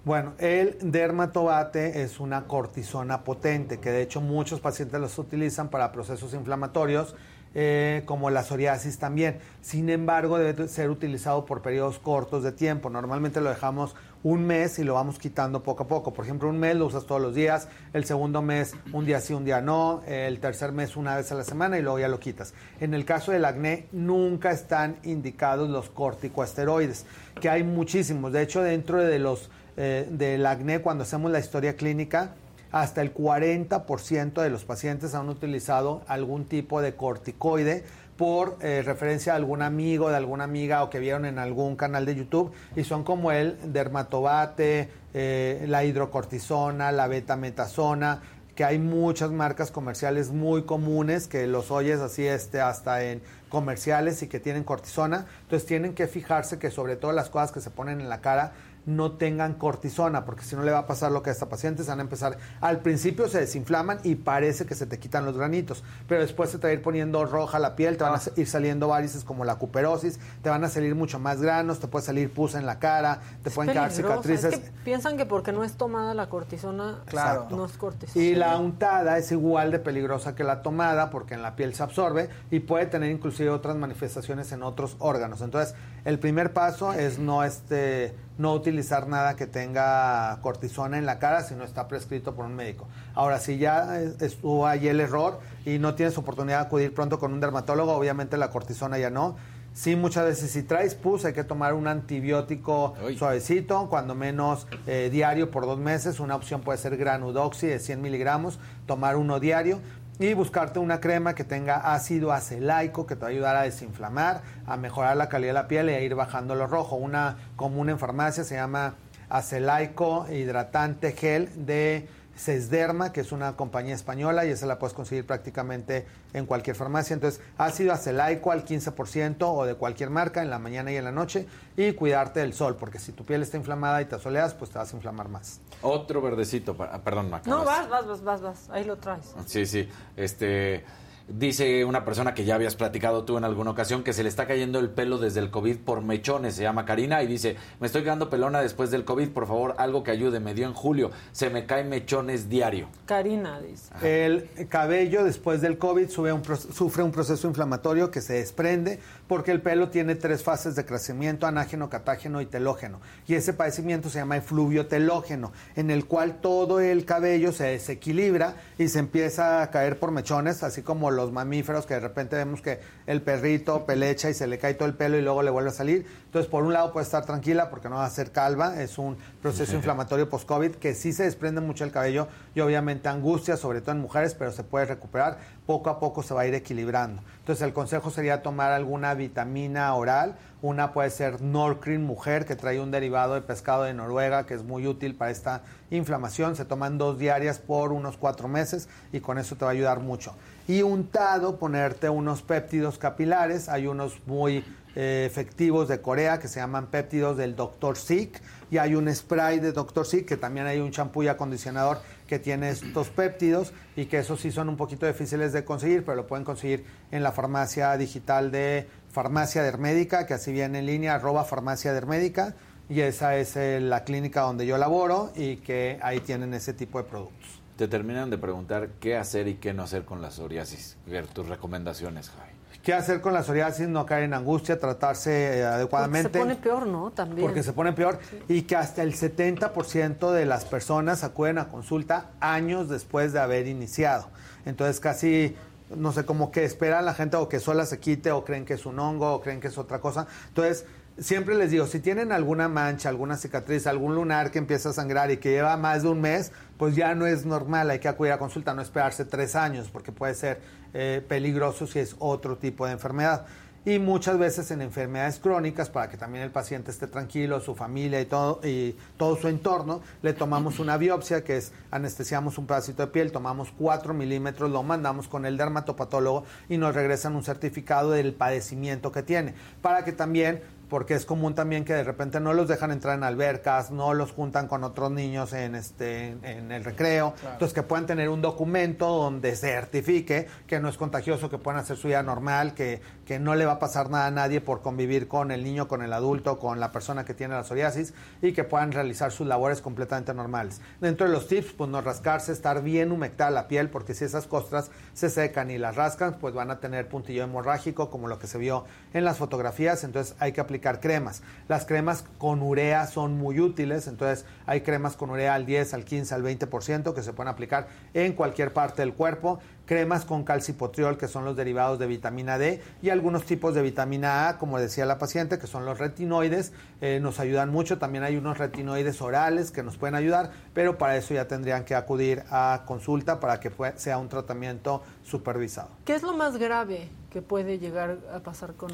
[0.05, 5.91] Bueno, el dermatobate es una cortisona potente, que de hecho muchos pacientes los utilizan para
[5.91, 7.15] procesos inflamatorios,
[7.55, 9.39] eh, como la psoriasis también.
[9.61, 12.89] Sin embargo, debe ser utilizado por periodos cortos de tiempo.
[12.89, 16.13] Normalmente lo dejamos un mes y lo vamos quitando poco a poco.
[16.13, 19.33] Por ejemplo, un mes lo usas todos los días, el segundo mes un día sí,
[19.33, 22.19] un día no, el tercer mes una vez a la semana y luego ya lo
[22.19, 22.53] quitas.
[22.79, 27.05] En el caso del acné, nunca están indicados los corticosteroides,
[27.39, 28.33] que hay muchísimos.
[28.33, 32.35] De hecho, dentro de los eh, del acné, cuando hacemos la historia clínica,
[32.71, 37.83] hasta el 40% de los pacientes han utilizado algún tipo de corticoide
[38.17, 42.05] por eh, referencia a algún amigo, de alguna amiga o que vieron en algún canal
[42.05, 48.21] de YouTube y son como el dermatobate, eh, la hidrocortisona, la betametasona,
[48.55, 54.21] que hay muchas marcas comerciales muy comunes que los oyes así este hasta en comerciales
[54.21, 57.69] y que tienen cortisona, entonces tienen que fijarse que sobre todo las cosas que se
[57.69, 58.51] ponen en la cara
[58.89, 61.83] no tengan cortisona, porque si no le va a pasar lo que a esta paciente,
[61.83, 65.37] se van a empezar, al principio se desinflaman y parece que se te quitan los
[65.37, 68.21] granitos, pero después se te va a ir poniendo roja la piel, te van a
[68.35, 72.05] ir saliendo varices como la cuperosis, te van a salir mucho más granos, te puede
[72.05, 74.53] salir pus en la cara, te pueden quedar cicatrices.
[74.53, 77.47] Es que piensan que porque no es tomada la cortisona, Claro.
[77.51, 78.25] no es cortisona.
[78.25, 81.83] Y la untada es igual de peligrosa que la tomada porque en la piel se
[81.83, 85.41] absorbe y puede tener inclusive otras manifestaciones en otros órganos.
[85.41, 85.75] Entonces,
[86.05, 91.43] el primer paso es no este no utilizar nada que tenga cortisona en la cara
[91.43, 92.87] si no está prescrito por un médico.
[93.13, 97.19] Ahora, si ya es- estuvo ahí el error y no tienes oportunidad de acudir pronto
[97.19, 99.35] con un dermatólogo, obviamente la cortisona ya no.
[99.73, 105.09] Sí, muchas veces si traes pus hay que tomar un antibiótico suavecito, cuando menos eh,
[105.11, 106.19] diario por dos meses.
[106.19, 108.57] Una opción puede ser granudoxi de 100 miligramos,
[108.87, 109.79] tomar uno diario
[110.19, 114.41] y buscarte una crema que tenga ácido acelaico que te va a ayudar a desinflamar,
[114.67, 116.97] a mejorar la calidad de la piel y a ir bajando lo rojo.
[116.97, 118.95] Una común en farmacia se llama
[119.29, 125.25] acelaico hidratante gel de Sesderma, que es una compañía española y esa la puedes conseguir
[125.25, 127.13] prácticamente en cualquier farmacia.
[127.13, 131.11] Entonces, ácido acelaico al 15% o de cualquier marca en la mañana y en la
[131.11, 131.47] noche
[131.77, 134.79] y cuidarte del sol, porque si tu piel está inflamada y te asoleas, pues te
[134.79, 135.61] vas a inflamar más.
[135.81, 137.49] Otro verdecito, ah, perdón, Maca.
[137.49, 138.69] No, vas, vas, vas, vas, vas.
[138.69, 139.33] Ahí lo traes.
[139.45, 139.87] Sí, sí.
[140.15, 140.83] Este.
[141.29, 144.47] Dice una persona que ya habías platicado tú en alguna ocasión que se le está
[144.47, 146.55] cayendo el pelo desde el COVID por mechones.
[146.55, 149.29] Se llama Karina y dice: Me estoy quedando pelona después del COVID.
[149.29, 150.39] Por favor, algo que ayude.
[150.39, 151.11] Me dio en julio.
[151.31, 152.87] Se me caen mechones diario.
[153.05, 153.93] Karina dice.
[154.01, 159.51] El cabello después del COVID sube un sufre un proceso inflamatorio que se desprende porque
[159.51, 162.99] el pelo tiene tres fases de crecimiento, anágeno, catágeno y telógeno.
[163.27, 168.55] Y ese padecimiento se llama efluvio telógeno, en el cual todo el cabello se desequilibra
[168.79, 172.61] y se empieza a caer por mechones, así como los mamíferos que de repente vemos
[172.61, 175.69] que el perrito pelecha y se le cae todo el pelo y luego le vuelve
[175.69, 176.05] a salir.
[176.25, 179.17] Entonces, por un lado puede estar tranquila porque no va a ser calva, es un
[179.41, 183.91] proceso inflamatorio post-COVID que sí se desprende mucho el cabello y obviamente angustia, sobre todo
[183.91, 185.37] en mujeres, pero se puede recuperar.
[185.65, 187.21] Poco a poco se va a ir equilibrando.
[187.39, 190.35] Entonces, el consejo sería tomar alguna vitamina oral.
[190.61, 194.63] Una puede ser Norcrin Mujer, que trae un derivado de pescado de Noruega, que es
[194.63, 196.55] muy útil para esta inflamación.
[196.55, 199.99] Se toman dos diarias por unos cuatro meses y con eso te va a ayudar
[199.99, 200.35] mucho.
[200.69, 203.69] Y untado, ponerte unos péptidos capilares.
[203.69, 204.63] Hay unos muy
[204.95, 207.97] eh, efectivos de Corea que se llaman péptidos del Dr.
[207.97, 208.39] Sik
[208.69, 210.05] y hay un spray de Dr.
[210.05, 211.97] Sik que también hay un champú y acondicionador
[212.27, 216.17] que tiene estos péptidos y que esos sí son un poquito difíciles de conseguir, pero
[216.17, 221.15] lo pueden conseguir en la farmacia digital de Farmacia Dermédica, que así viene en línea,
[221.15, 222.53] arroba Farmacia Dermédica,
[222.89, 226.99] y esa es eh, la clínica donde yo laboro y que ahí tienen ese tipo
[226.99, 227.58] de productos.
[227.79, 230.97] Te terminan de preguntar qué hacer y qué no hacer con la psoriasis.
[231.07, 232.51] Ver tus recomendaciones, Javi.
[232.83, 233.87] ¿Qué hacer con la psoriasis?
[233.87, 236.29] No caer en angustia, tratarse eh, Porque adecuadamente.
[236.33, 237.11] se pone peor, ¿no?
[237.11, 237.39] También.
[237.47, 238.19] porque se pone peor
[238.49, 243.65] y que hasta el 70% de las personas acuden a consulta años después de haber
[243.65, 244.27] iniciado.
[244.65, 245.55] Entonces casi,
[245.95, 248.73] no sé, como que espera la gente o que sola se quite o creen que
[248.73, 250.27] es un hongo o creen que es otra cosa.
[250.49, 250.85] Entonces,
[251.21, 255.31] siempre les digo, si tienen alguna mancha, alguna cicatriz, algún lunar que empieza a sangrar
[255.31, 258.33] y que lleva más de un mes, pues ya no es normal, hay que acudir
[258.33, 260.61] a consulta, no esperarse tres años, porque puede ser
[260.93, 263.45] eh, peligroso si es otro tipo de enfermedad.
[263.85, 268.19] Y muchas veces en enfermedades crónicas, para que también el paciente esté tranquilo, su familia
[268.19, 273.05] y todo, y todo su entorno, le tomamos una biopsia, que es anestesiamos un pedacito
[273.05, 278.11] de piel, tomamos 4 milímetros, lo mandamos con el dermatopatólogo y nos regresan un certificado
[278.11, 282.53] del padecimiento que tiene, para que también porque es común también que de repente no
[282.53, 286.83] los dejan entrar en albercas, no los juntan con otros niños en este en el
[286.83, 287.53] recreo, Claro.
[287.53, 291.95] entonces que puedan tener un documento donde certifique que no es contagioso, que puedan hacer
[291.97, 295.27] su vida normal, que, que no le va a pasar nada a nadie por convivir
[295.27, 298.63] con el niño, con el adulto, con la persona que tiene la psoriasis y que
[298.63, 300.81] puedan realizar sus labores completamente normales.
[300.99, 304.47] Dentro de los tips, pues no rascarse, estar bien humectada la piel, porque si esas
[304.47, 308.47] costras se secan y las rascan, pues van a tener puntillo hemorrágico, como lo que
[308.47, 311.43] se vio en las fotografías, entonces hay que aplicar cremas.
[311.67, 316.03] Las cremas con urea son muy útiles, entonces hay cremas con urea al 10, al
[316.03, 319.59] 15, al 20% que se pueden aplicar en cualquier parte del cuerpo
[319.89, 324.47] cremas con calcipotriol, que son los derivados de vitamina D, y algunos tipos de vitamina
[324.47, 327.97] A, como decía la paciente, que son los retinoides, eh, nos ayudan mucho.
[327.97, 331.95] También hay unos retinoides orales que nos pueden ayudar, pero para eso ya tendrían que
[331.95, 335.89] acudir a consulta para que sea un tratamiento supervisado.
[336.05, 338.89] ¿Qué es lo más grave que puede llegar a pasar con,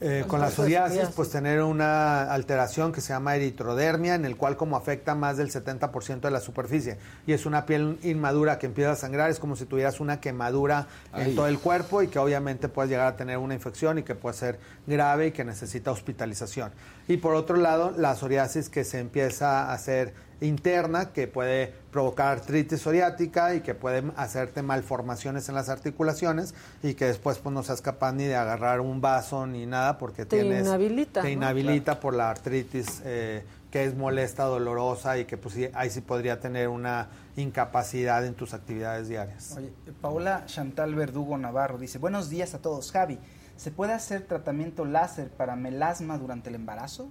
[0.00, 4.36] Eh, con con la psoriasis, pues tener una alteración que se llama eritrodermia, en el
[4.36, 8.66] cual como afecta más del 70% de la superficie y es una piel inmadura que
[8.66, 11.30] empieza a sangrar, es como si tuvieras una quemadura Ay.
[11.30, 14.14] en todo el cuerpo y que obviamente puedes llegar a tener una infección y que
[14.14, 16.70] puede ser grave y que necesita hospitalización.
[17.08, 22.28] Y por otro lado, la psoriasis que se empieza a hacer interna, que puede provocar
[22.28, 27.62] artritis psoriática y que puede hacerte malformaciones en las articulaciones y que después pues no
[27.62, 31.32] seas capaz ni de agarrar un vaso ni nada porque Te tienes inhabilita, te ¿no?
[31.32, 36.00] inhabilita por la artritis eh, que es molesta, dolorosa y que pues sí, ahí sí
[36.00, 39.54] podría tener una incapacidad en tus actividades diarias.
[39.56, 42.90] Oye, Paola Chantal Verdugo Navarro dice, buenos días a todos.
[42.92, 43.18] Javi,
[43.56, 47.10] ¿se puede hacer tratamiento láser para melasma durante el embarazo?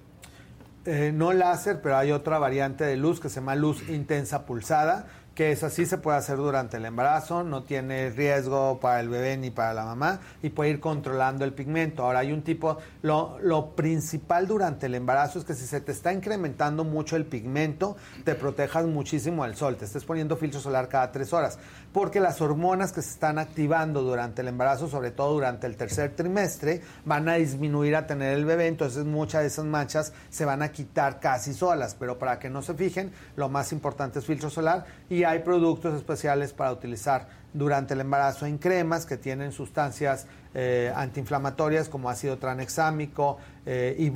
[0.89, 5.05] Eh, no láser, pero hay otra variante de luz que se llama luz intensa pulsada,
[5.35, 9.35] que es así, se puede hacer durante el embarazo, no tiene riesgo para el bebé
[9.35, 12.03] ni para la mamá y puede ir controlando el pigmento.
[12.03, 15.91] Ahora hay un tipo, lo, lo principal durante el embarazo es que si se te
[15.91, 20.87] está incrementando mucho el pigmento, te protejas muchísimo al sol, te estés poniendo filtro solar
[20.87, 21.59] cada tres horas,
[21.97, 26.15] porque las hormonas que se están activando durante el embarazo, sobre todo durante el tercer
[26.15, 30.61] trimestre, van a disminuir a tener el bebé, entonces muchas de esas manchas se van
[30.61, 34.51] a quitar casi solas, pero para que no se fijen, lo más importante es filtro
[34.51, 34.85] solar.
[35.09, 40.91] Y hay productos especiales para utilizar durante el embarazo en cremas que tienen sustancias eh,
[40.95, 44.11] antiinflamatorias como ácido tranexámico, eh,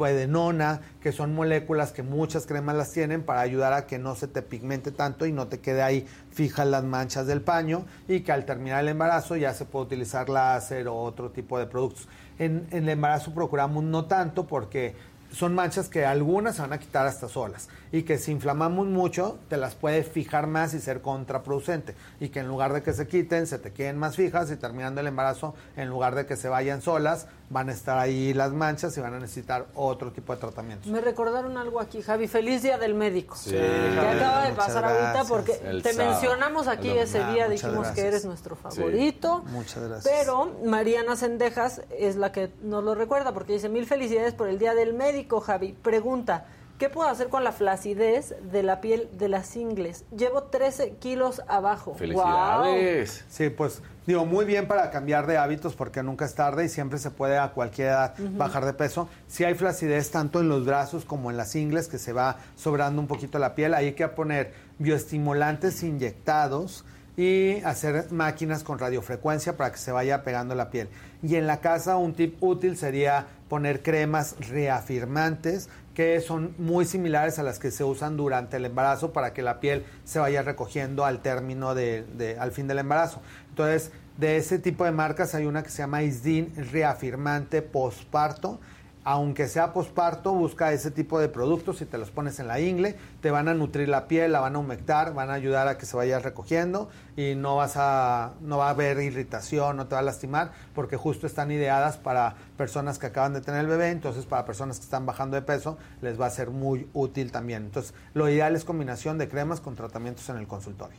[1.01, 4.41] que son moléculas que muchas cremas las tienen para ayudar a que no se te
[4.41, 8.45] pigmente tanto y no te quede ahí fijas las manchas del paño y que al
[8.45, 12.07] terminar el embarazo ya se puede utilizar láser o otro tipo de productos.
[12.39, 14.95] En el embarazo procuramos no tanto porque
[15.31, 19.37] son manchas que algunas se van a quitar hasta solas y que si inflamamos mucho
[19.49, 23.07] te las puede fijar más y ser contraproducente y que en lugar de que se
[23.07, 26.49] quiten se te queden más fijas y terminando el embarazo en lugar de que se
[26.49, 30.39] vayan solas van a estar ahí las manchas y van a necesitar otro tipo de
[30.39, 30.87] tratamiento.
[30.89, 32.29] Me recordaron algo aquí, Javi.
[32.29, 33.35] Feliz día del médico.
[33.35, 35.27] Sí, que Javi, acaba de muchas pasar ahorita gracias.
[35.27, 36.11] porque El te sábado.
[36.11, 38.61] mencionamos aquí El ese día, dijimos que eres nuestro Sí.
[38.77, 39.43] favorito.
[39.47, 40.15] Muchas gracias.
[40.17, 44.57] Pero Mariana Sendejas es la que nos lo recuerda porque dice mil felicidades por el
[44.57, 45.73] día del médico, Javi.
[45.73, 46.45] Pregunta,
[46.77, 50.05] ¿qué puedo hacer con la flacidez de la piel de las ingles?
[50.15, 51.93] Llevo 13 kilos abajo.
[51.95, 53.23] Felicidades.
[53.29, 56.97] Sí, pues digo, muy bien para cambiar de hábitos porque nunca es tarde y siempre
[56.97, 59.07] se puede a cualquier edad bajar de peso.
[59.27, 63.01] Si hay flacidez tanto en los brazos como en las ingles, que se va sobrando
[63.01, 66.83] un poquito la piel, ahí hay que poner bioestimulantes inyectados
[67.17, 70.89] y hacer máquinas con radiofrecuencia para que se vaya pegando la piel.
[71.23, 77.37] Y en la casa un tip útil sería poner cremas reafirmantes que son muy similares
[77.37, 81.03] a las que se usan durante el embarazo para que la piel se vaya recogiendo
[81.05, 83.21] al término de, de- al fin del embarazo.
[83.49, 88.59] Entonces, de ese tipo de marcas hay una que se llama Isdin reafirmante posparto.
[89.03, 92.95] Aunque sea posparto, busca ese tipo de productos y te los pones en la ingle,
[93.21, 95.87] te van a nutrir la piel, la van a humectar, van a ayudar a que
[95.87, 96.87] se vaya recogiendo
[97.17, 100.97] y no vas a no va a haber irritación, no te va a lastimar, porque
[100.97, 104.83] justo están ideadas para personas que acaban de tener el bebé, entonces para personas que
[104.83, 107.63] están bajando de peso les va a ser muy útil también.
[107.63, 110.97] Entonces, lo ideal es combinación de cremas con tratamientos en el consultorio.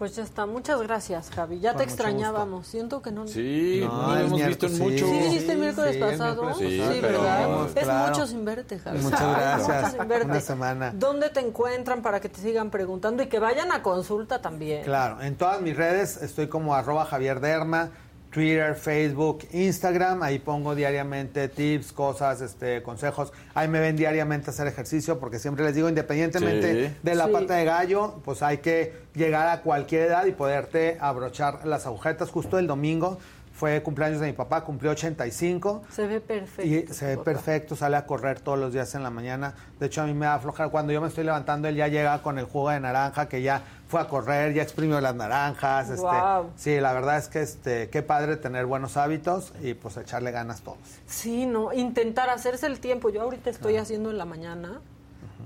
[0.00, 1.60] Pues ya está, muchas gracias, Javi.
[1.60, 2.66] Ya Con te extrañábamos.
[2.66, 3.28] Siento que no.
[3.28, 5.06] Sí, No, no, lo el hemos visto en miércoles, mucho.
[5.12, 6.54] ¿Sí viniste el miércoles Sí, el pasado?
[6.54, 7.66] Sí, ¿verdad?
[7.76, 8.08] Es claro.
[8.08, 8.98] mucho sin verte, Javi.
[8.98, 9.82] Muchas Es gracias.
[9.82, 10.24] mucho sin verte.
[10.24, 10.92] Una semana.
[10.96, 14.84] ¿Dónde te encuentran para que te sigan preguntando y que vayan a consulta también?
[14.84, 17.90] Claro, en todas mis redes estoy como arroba Javier Derma,
[18.30, 23.32] Twitter, Facebook, Instagram, ahí pongo diariamente tips, cosas, este, consejos.
[23.54, 26.94] Ahí me ven diariamente a hacer ejercicio porque siempre les digo, independientemente Sí.
[27.02, 27.32] de la Sí.
[27.32, 32.30] pata de gallo, pues hay que llegar a cualquier edad y poderte abrochar las agujetas.
[32.30, 33.18] Justo el domingo
[33.60, 35.82] fue cumpleaños de mi papá, cumplió 85.
[35.90, 36.64] Se ve perfecto.
[36.64, 37.24] Y se ve papá.
[37.24, 39.52] perfecto, sale a correr todos los días en la mañana.
[39.78, 40.70] De hecho, a mí me da aflojar.
[40.70, 43.62] Cuando yo me estoy levantando, él ya llega con el jugo de naranja, que ya
[43.86, 45.90] fue a correr, ya exprimió las naranjas.
[45.90, 46.46] Este, Guau.
[46.56, 50.62] Sí, la verdad es que este, qué padre tener buenos hábitos y pues echarle ganas
[50.62, 50.78] todos.
[51.06, 53.10] Sí, no, intentar hacerse el tiempo.
[53.10, 54.80] Yo ahorita estoy haciendo en la mañana.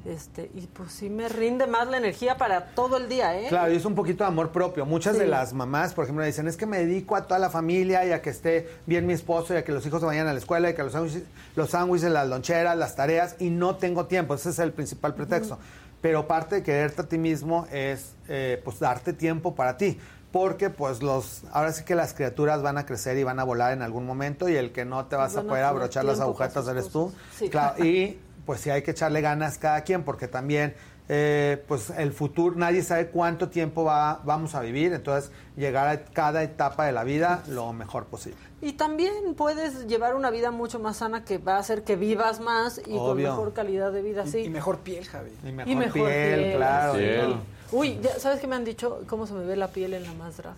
[0.05, 3.47] Este, y pues sí me rinde más la energía para todo el día, ¿eh?
[3.49, 4.85] Claro, y es un poquito de amor propio.
[4.85, 5.21] Muchas Sí.
[5.23, 8.13] de las mamás, por ejemplo, dicen, es que me dedico a toda la familia y
[8.13, 10.39] a que esté bien mi esposo y a que los hijos se vayan a la
[10.39, 11.23] escuela y que los sándwiches,
[11.57, 14.35] los sándwiches, las loncheras, las tareas, y no tengo tiempo.
[14.35, 15.59] Ese es el principal pretexto.
[16.03, 19.99] Pero parte de quererte a ti mismo es, eh, pues, darte tiempo para ti.
[20.33, 23.73] Porque, pues, los, ahora sí que las criaturas van a crecer y van a volar
[23.73, 26.21] en algún momento y el que no te vas a Van a poder abrochar las
[26.21, 27.11] agujetas eres tú.
[27.39, 27.49] Sí.
[27.49, 30.75] Claro, y pues sí hay que echarle ganas cada quien porque también
[31.09, 36.03] eh, pues el futuro nadie sabe cuánto tiempo va, vamos a vivir entonces llegar a
[36.05, 40.79] cada etapa de la vida lo mejor posible Y también puedes llevar una vida mucho
[40.79, 44.27] más sana que va a hacer que vivas más y con mejor calidad de vida,
[44.27, 44.39] sí.
[44.39, 45.31] Y mejor piel, Javi.
[45.47, 46.93] y mejor, Y mejor piel, piel, claro.
[46.95, 47.37] Piel.
[47.73, 49.03] Uy, ya, ¿sabes qué me han dicho?
[49.07, 50.55] ¿Cómo se me ve la piel en la más drag?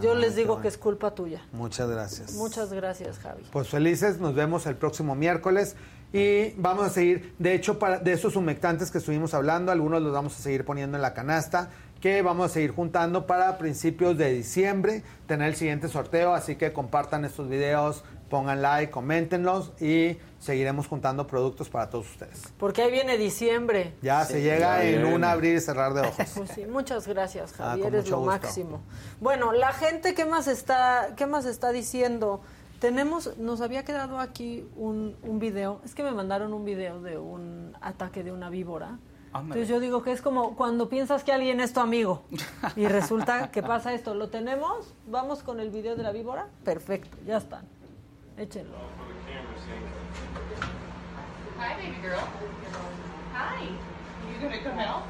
[0.00, 0.62] Yo Ah, les digo bueno.
[0.62, 1.42] que es culpa tuya.
[1.52, 3.42] muchas gracias Muchas gracias, Javi.
[3.52, 5.74] Pues felices, nos vemos el próximo miércoles
[6.12, 10.12] y vamos a seguir, de hecho, para, de esos humectantes que estuvimos hablando, algunos los
[10.12, 11.70] vamos a seguir poniendo en la canasta,
[12.00, 16.72] que vamos a seguir juntando para principios de diciembre, tener el siguiente sorteo, así que
[16.72, 22.42] compartan estos videos, pongan like, coméntenlos y seguiremos juntando productos para todos ustedes.
[22.58, 23.92] Porque ahí viene diciembre.
[24.00, 26.26] Ya se llega en un abrir y cerrar de ojos.
[26.36, 28.32] Pues sí, muchas gracias, Ah, Javi, con eres mucho lo gusto.
[28.40, 28.80] máximo.
[29.20, 32.40] Bueno, la gente, ¿qué más está, qué más está diciendo?
[32.80, 37.18] Tenemos, nos había quedado aquí un, un video, es que me mandaron un video de
[37.18, 38.98] un ataque de una víbora.
[39.32, 39.60] Ándale.
[39.60, 42.22] Entonces yo digo que es como cuando piensas que alguien es tu amigo
[42.76, 44.14] y resulta que pasa esto.
[44.14, 44.94] ¿Lo tenemos?
[45.06, 46.48] ¿Vamos con el video de la víbora?
[46.64, 47.64] Perfecto, ya están.
[48.38, 48.74] Échenlo.
[51.58, 52.18] Hi, baby girl.
[53.34, 53.66] Hi.
[54.32, 55.02] You gonna come out?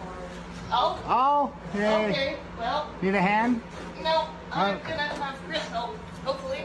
[0.73, 0.99] Oh.
[1.09, 2.11] Oh, hey.
[2.11, 2.37] Okay.
[2.59, 2.87] Well.
[3.01, 3.63] Need a hand?
[4.03, 4.89] No, I'm Oh.
[4.89, 5.95] gonna have Chris help.
[6.25, 6.65] Hopefully.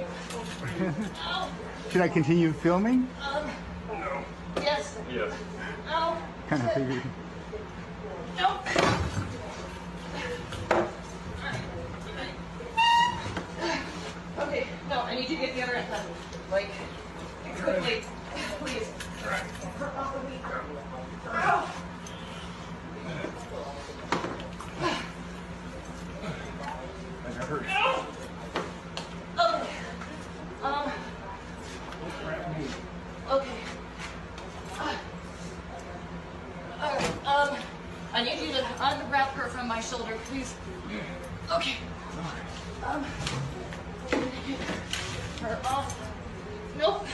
[1.91, 3.07] Should I continue filming?
[3.21, 3.49] Um,
[3.87, 4.23] no.
[4.57, 4.97] Yes.
[5.09, 5.33] Yes.
[5.87, 6.17] Oh.
[6.19, 6.47] No.
[6.49, 7.01] Kind of figured.
[8.37, 8.67] Nope.
[14.37, 16.05] Okay, no, I need to get the other end done.
[16.51, 16.69] Like,
[17.57, 18.03] quickly.
[18.59, 18.91] Please.
[27.37, 28.14] I
[30.65, 30.91] um.
[33.29, 33.51] Okay.
[36.81, 37.55] Alright, um,
[38.13, 40.55] I need you to unwrap her from my shoulder, please.
[41.51, 41.75] Okay.
[42.83, 43.03] Um,
[45.41, 46.11] her off.
[46.79, 47.05] Nope.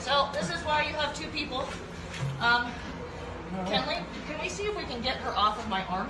[0.00, 1.68] So, this is why you have two people.
[2.40, 2.72] Um,
[3.66, 3.96] can we,
[4.26, 6.08] can we see if we can get her off of my arm?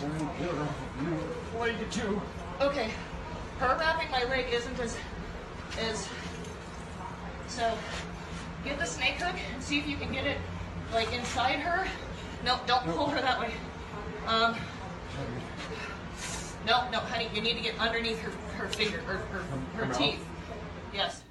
[0.00, 2.22] Did you do?
[2.60, 2.90] Okay.
[3.58, 4.96] Her wrapping my leg isn't as,
[5.90, 6.08] as,
[7.48, 7.62] so,
[8.64, 10.38] get the snake hook and see if you can get it,
[10.92, 11.86] like, inside her.
[12.44, 13.50] No, don't pull her that way.
[14.26, 14.54] Um,
[16.66, 20.20] no, no, honey, you need to get underneath her, her finger, her, her, her teeth.
[20.92, 21.22] Yes.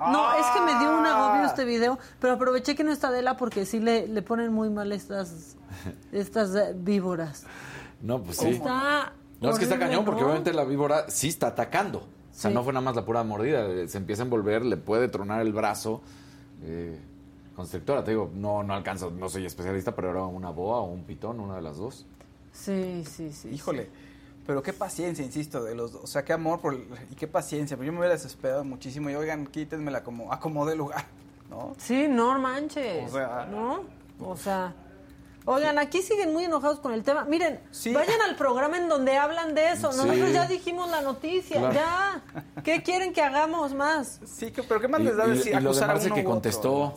[0.00, 1.14] No, es que me dio un Ah.
[1.14, 4.70] agobio este video, pero aproveché que no está Adela porque sí le, le ponen muy
[4.70, 5.56] mal estas,
[6.12, 6.50] estas
[6.84, 7.44] víboras.
[8.00, 8.48] No, pues sí.
[8.50, 11.98] Está No, es que está cañón, porque obviamente la víbora sí está atacando.
[11.98, 12.54] O sea, Sí.
[12.54, 13.66] no fue nada más la pura mordida.
[13.66, 16.00] eh, Se empieza a envolver, le puede tronar el brazo.
[16.62, 16.98] Eh,
[17.56, 21.04] constrictora, te digo, no, no alcanzo, no soy especialista, pero era una boa o un
[21.04, 22.06] pitón, una de las dos.
[22.52, 23.48] Sí, sí, sí.
[23.50, 23.88] Híjole,
[24.46, 26.04] pero qué paciencia, insisto, de los dos.
[26.04, 27.76] O sea, qué amor por, y qué paciencia.
[27.76, 31.04] Pero yo me hubiera desesperado muchísimo y oigan, quítenmela como acomode lugar,
[31.50, 31.74] ¿no?
[31.78, 33.08] Sí, no manches.
[33.10, 33.80] O sea- ¿No?
[34.20, 34.74] O sea.
[35.50, 37.24] Oigan, aquí siguen muy enojados con el tema.
[37.24, 37.58] Miren,
[37.94, 39.90] vayan al programa en donde hablan de eso.
[39.92, 39.98] Sí.
[39.98, 41.74] Nosotros ya dijimos la noticia, Claro.
[41.74, 42.22] ya.
[42.62, 44.20] ¿Qué quieren que hagamos más?
[44.26, 46.10] Sí, que- pero qué más les da y- decir y lo de a uno que
[46.10, 46.94] otro, contestó.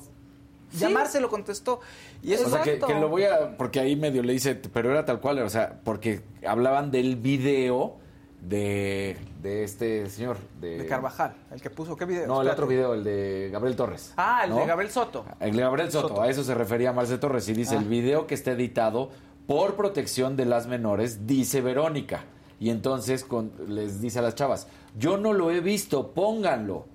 [0.73, 1.79] Llamarse lo contestó.
[2.21, 3.55] Y eso O sea, que, que lo voy a.
[3.57, 4.55] Porque ahí medio le hice.
[4.55, 5.39] Pero era tal cual.
[5.39, 7.97] O sea, porque hablaban del video
[8.41, 10.37] de, de este señor.
[10.59, 12.27] De, De Carvajal, el que puso, ¿qué video?
[12.27, 14.13] No, el otro video, el de Gabriel Torres.
[14.17, 14.57] Ah, el ¿no?
[14.57, 15.25] de Gabriel Soto.
[15.39, 16.21] El de Gabriel Soto, Soto.
[16.21, 17.79] a eso se refería Marce Torres y dice, Ah.
[17.79, 19.09] el video que está editado
[19.47, 22.23] por protección de las menores, dice Verónica.
[22.59, 26.85] Y entonces con- les dice a las chavas, yo no lo he visto, pónganlo.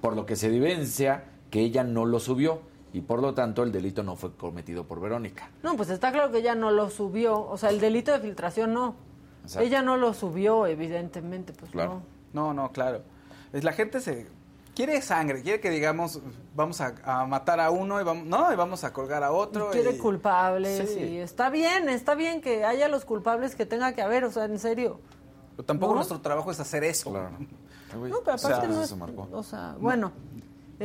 [0.00, 2.60] Por lo que se evidencia que ella no lo subió
[2.92, 5.50] y por lo tanto el delito no fue cometido por Verónica.
[5.62, 7.40] No, pues está claro que ella no lo subió.
[7.40, 8.96] O sea, el delito de filtración no.
[9.42, 9.60] Exacto.
[9.66, 12.02] Ella no lo subió, evidentemente, pues no.
[12.32, 13.02] No, no, claro.
[13.52, 14.26] Es la gente se
[14.74, 16.20] quiere sangre, quiere que digamos
[16.54, 19.70] vamos a, a matar a uno y vamos, no, y vamos a colgar a otro.
[19.70, 20.98] quiere y- culpables Sí.
[21.00, 24.44] y está bien, está bien que haya los culpables que tenga que haber, o sea,
[24.46, 25.00] en serio.
[25.56, 25.96] Pero tampoco ¿No?
[25.96, 27.12] nuestro trabajo es hacer eso.
[27.92, 28.90] No, pero aparte no es,
[29.32, 30.12] o sea, bueno,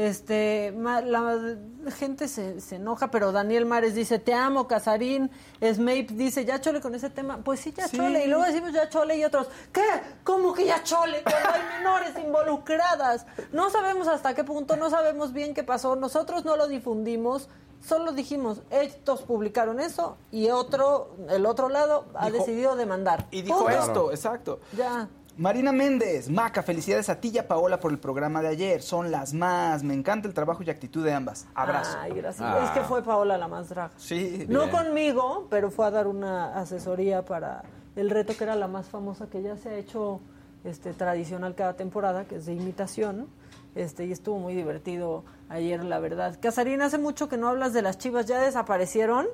[0.06, 6.46] este, la gente se, se enoja, pero Daniel Mares dice, te amo, Casarín, Snape dice,
[6.46, 7.98] ya chole con ese tema, pues sí, ya Sí.
[7.98, 9.82] chole, y luego decimos ya chole y otros, ¿qué?
[10.24, 11.24] ¿Cómo que ya chole?
[11.24, 16.46] Cuando hay menores involucradas, no sabemos hasta qué punto, no sabemos bien qué pasó, nosotros
[16.46, 17.50] no lo difundimos,
[17.86, 23.28] solo dijimos, estos publicaron eso y otro, el otro lado ha Dijo- decidido demandar.
[23.32, 23.72] Y dijo Punto.
[23.80, 24.60] esto, exacto.
[24.76, 25.08] Ya.
[25.38, 28.82] Marina Méndez, Maca, felicidades a ti y a Paola por el programa de ayer.
[28.82, 29.84] Son las más.
[29.84, 31.46] Me encanta el trabajo y actitud de ambas.
[31.54, 31.96] Abrazo.
[32.02, 32.42] Ay, gracias.
[32.42, 32.64] Ah.
[32.66, 33.92] Es que fue Paola la más draga.
[33.98, 34.48] Sí.
[34.50, 34.72] No bien.
[34.72, 37.62] conmigo, pero fue a dar una asesoría para
[37.96, 40.22] el reto que era la más famosa que ya se ha hecho
[40.64, 43.28] este tradicional cada temporada, que es de imitación.
[43.76, 46.40] Este, y estuvo muy divertido ayer, la verdad.
[46.42, 49.28] Casarín, hace mucho que no hablas de las chivas, ¿ya desaparecieron?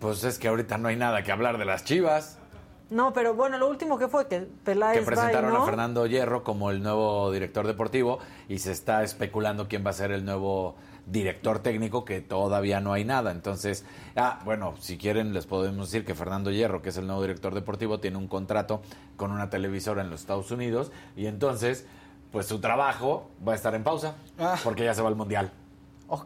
[0.00, 2.40] Pues es que ahorita no hay nada que hablar de las chivas.
[2.88, 5.62] No, pero bueno, lo último que fue que Peláez que presentaron va y no.
[5.64, 9.94] a Fernando Hierro como el nuevo director deportivo y se está especulando quién va a
[9.94, 10.76] ser el nuevo
[11.06, 13.32] director técnico que todavía no hay nada.
[13.32, 13.84] Entonces,
[14.14, 17.54] ah, bueno, si quieren les podemos decir que Fernando Hierro, que es el nuevo director
[17.54, 18.82] deportivo, tiene un contrato
[19.16, 21.86] con una televisora en los Estados Unidos y entonces,
[22.30, 24.14] pues su trabajo va a estar en pausa
[24.62, 25.50] porque ya se va al Mundial.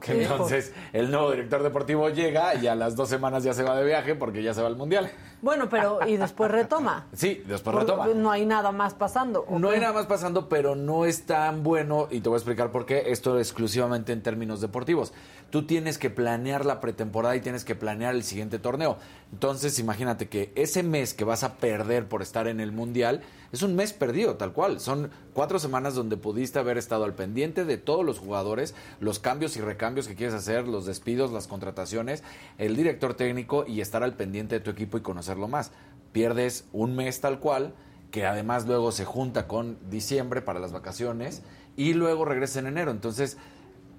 [0.07, 3.85] Entonces, el nuevo director deportivo llega y a las dos semanas ya se va de
[3.85, 5.11] viaje porque ya se va al Mundial.
[5.43, 7.07] Bueno, pero y después retoma.
[7.15, 8.09] Sí, después retoma.
[8.09, 9.47] No hay nada más pasando.
[9.48, 12.39] ¿o No hay nada más pasando, pero no es tan bueno, y te voy a
[12.39, 15.15] explicar por qué, esto exclusivamente en términos deportivos.
[15.48, 18.98] Tú tienes que planear la pretemporada y tienes que planear el siguiente torneo.
[19.32, 23.62] Entonces, imagínate que ese mes que vas a perder por estar en el Mundial es
[23.62, 24.81] un mes perdido, tal cual.
[24.81, 29.56] Son cuatro semanas donde pudiste haber estado al pendiente de todos los jugadores, los cambios
[29.56, 32.22] y recambios que quieres hacer, los despidos, las contrataciones,
[32.59, 35.72] el director técnico y estar al pendiente de tu equipo y conocerlo más.
[36.12, 37.74] Pierdes un mes tal cual
[38.10, 41.43] que además luego se junta con diciembre para las vacaciones
[41.77, 42.90] y luego regresa en enero.
[42.90, 43.36] Entonces,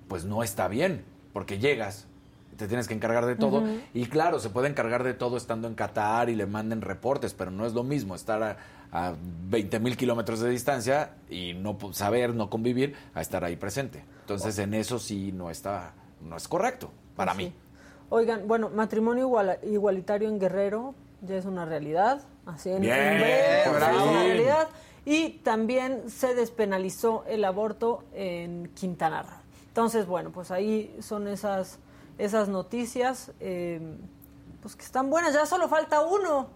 [0.07, 2.07] pues no está bien, porque llegas,
[2.57, 3.63] te tienes que encargar de todo.
[3.93, 7.49] Y claro, se puede encargar de todo estando en Qatar y le manden reportes, pero
[7.51, 8.57] no es lo mismo estar a-
[8.91, 9.13] a
[9.49, 14.03] 20 mil kilómetros de distancia y no saber, no convivir, a estar ahí presente.
[14.21, 17.53] Entonces, en eso sí no está, no es correcto para mí.
[18.09, 22.21] Oigan, bueno, matrimonio iguala- igualitario en Guerrero ya es una realidad.
[22.45, 23.97] Así en, Bien, en breve, ya bravo.
[23.97, 24.67] es una realidad.
[25.05, 29.29] Y también se despenalizó el aborto en Quintana Roo.
[29.67, 31.79] Entonces, bueno, pues ahí son esas,
[32.17, 33.79] esas noticias, eh,
[34.61, 35.33] pues que están buenas.
[35.33, 36.49] Ya solo falta uno,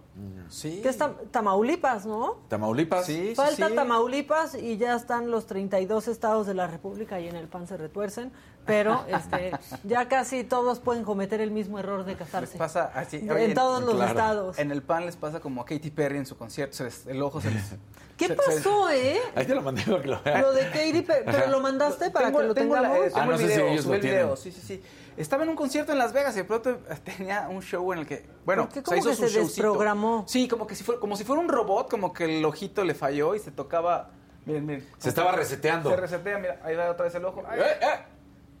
[0.48, 0.80] Sí.
[0.82, 2.36] que es Tam- Tamaulipas, ¿no?
[2.48, 3.04] Tamaulipas.
[3.04, 3.74] Sí, Falta sí.
[3.74, 7.76] Tamaulipas y ya están los 32 estados de la República y en el pan se
[7.76, 8.32] retuercen,
[8.64, 9.52] pero este,
[9.84, 12.56] ya casi todos pueden cometer el mismo error de casarse.
[12.58, 13.18] Pasa así.
[13.18, 14.58] En oye, todos los estados.
[14.58, 16.76] En el pan les pasa como a Katy Perry en su concierto.
[16.76, 17.62] se les- el ojo se les.
[18.16, 19.18] ¿Qué se- pasó, eh?
[19.34, 20.40] Ahí te lo mandé para que lo veas.
[20.40, 23.06] Lo de Katy Perry, pero lo mandaste para Tengo- que lo tengo la- tengamos.
[23.06, 24.60] eh, tengo Ah, no el sé si video, ellos subí lo el video, sí, sí,
[24.62, 24.82] sí.
[25.16, 28.00] Estaba en un concierto en Las Vegas y de pronto eh, tenía un show en
[28.00, 29.62] el que, bueno, ¿Por qué o sea, como hizo que su se showcito.
[29.62, 30.24] desprogramó?
[30.28, 32.94] Sí, como que si fuera, como si fuera un robot, como que el ojito le
[32.94, 34.10] falló y se tocaba.
[34.44, 34.86] Miren, miren.
[34.98, 35.90] Se estaba reseteando.
[35.90, 37.42] Se resetea, mira, ahí va otra vez el ojo.
[37.48, 37.60] Ay,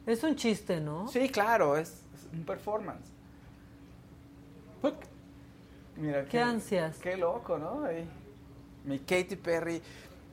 [0.06, 1.08] Es un chiste, ¿no?
[1.08, 3.16] Sí, claro, es, es un performance.
[5.96, 6.98] Mira, Qué ansias.
[6.98, 7.84] Qué loco, ¿no?
[7.84, 8.06] Ahí.
[8.84, 9.82] Mi Katy Perry,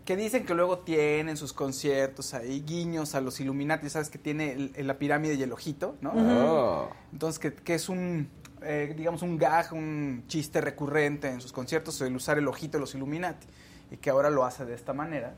[0.05, 4.51] que dicen que luego tienen sus conciertos ahí, guiños a los Illuminati, sabes que tiene
[4.51, 6.11] el- el- la pirámide y el ojito, ¿no?
[6.15, 6.89] Oh.
[7.13, 8.30] Entonces, que, que es un,
[8.61, 12.81] eh, digamos, un gag, un chiste recurrente en sus conciertos, el usar el ojito de
[12.81, 13.47] los Illuminati,
[13.91, 15.35] y que ahora lo hace de esta manera,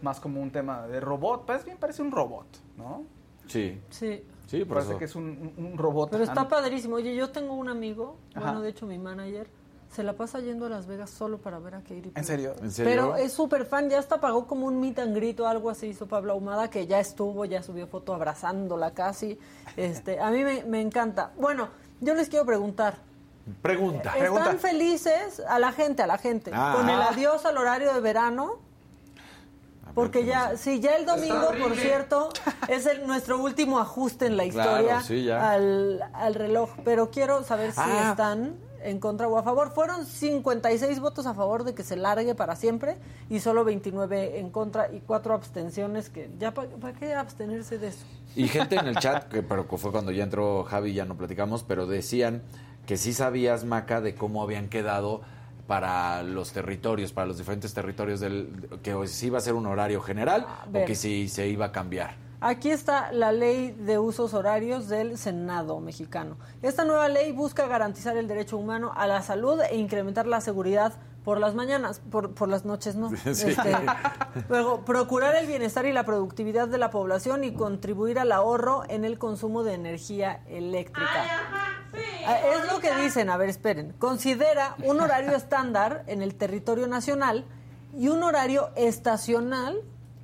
[0.00, 2.46] más como un tema de robot, pues bien parece un robot,
[2.76, 3.04] ¿no?
[3.46, 3.80] Sí.
[3.90, 4.24] Sí.
[4.46, 4.98] Sí, por Parece eso.
[4.98, 6.10] que es un, un- un robot.
[6.10, 6.96] Pero está padrísimo.
[6.96, 8.40] Oye, yo tengo un amigo, Ajá.
[8.46, 9.46] bueno, de hecho mi manager,
[9.94, 12.12] se la pasa yendo a Las Vegas solo para ver a Katy Perry.
[12.16, 12.54] ¿En serio?
[12.62, 12.90] ¿En serio?
[12.90, 15.88] Pero es súper fan, ya hasta pagó como un meet and greet o algo así
[15.88, 19.38] hizo Pablo Ahumada, que ya estuvo, ya subió foto abrazándola casi.
[19.76, 21.32] Este, a mí me, me encanta.
[21.38, 21.68] Bueno,
[22.00, 22.96] yo les quiero preguntar,
[23.60, 24.14] Pregunta.
[24.16, 26.74] ¿están felices a la gente, a la gente, Ah.
[26.76, 28.60] con el adiós al horario de verano?
[29.94, 32.30] Porque ya, sí, ya el domingo, por cierto,
[32.68, 36.70] es el, nuestro último ajuste en la Claro, historia sí, al, al reloj.
[36.84, 38.10] Pero quiero saber si Ah.
[38.12, 38.54] están
[38.84, 39.72] en contra o a favor.
[39.72, 42.96] Fueron 56 votos a favor de que se largue para siempre
[43.28, 48.04] y solo 29 en contra y cuatro abstenciones que ya para qué abstenerse de eso.
[48.34, 51.64] Y gente en el chat, que pero fue cuando ya entró Javi, ya no platicamos,
[51.64, 52.42] pero decían
[52.86, 55.20] que sí sabías, Maca, de cómo habían quedado
[55.66, 60.00] para los territorios, para los diferentes territorios del que si iba a ser un horario
[60.00, 60.82] general ver.
[60.82, 62.16] o que si se iba a cambiar.
[62.44, 66.36] Aquí está la ley de usos horarios del Senado mexicano.
[66.60, 70.92] Esta nueva ley busca garantizar el derecho humano a la salud e incrementar la seguridad
[71.24, 73.10] por las mañanas, por, por las noches no.
[73.32, 73.50] Sí.
[73.50, 73.76] Este,
[74.48, 79.04] luego, procurar el bienestar y la productividad de la población y contribuir al ahorro en
[79.04, 81.10] el consumo de energía eléctrica.
[82.26, 83.94] Ah, Es lo que dicen, a ver, esperen.
[84.00, 87.44] Considera un horario estándar en el territorio nacional
[87.96, 89.80] y un horario estacional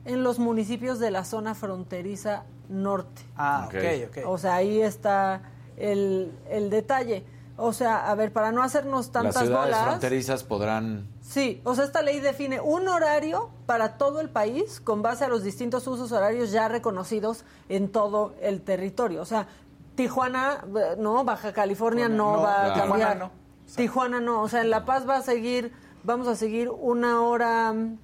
[0.08, 3.22] en los municipios de la zona fronteriza norte.
[3.36, 3.74] Ah, Ok.
[3.74, 4.28] ok, ok.
[4.28, 5.42] O sea, ahí está
[5.76, 7.24] el, el detalle.
[7.60, 9.84] O sea, a ver, para no hacernos Las tantas ciudades bolas.
[9.88, 15.02] fronterizas podrán Sí, o sea, esta ley define un horario para todo el país con
[15.02, 19.20] base a los distintos usos horarios ya reconocidos en todo el territorio.
[19.22, 19.48] O sea,
[19.96, 23.16] Tijuana, eh, no, Baja California no, No, va a Tijuana cambiar.
[23.18, 23.30] no.
[23.74, 25.72] Tijuana no, o sea, en La Paz va a seguir,
[26.04, 27.98] vamos a seguir una hora mm,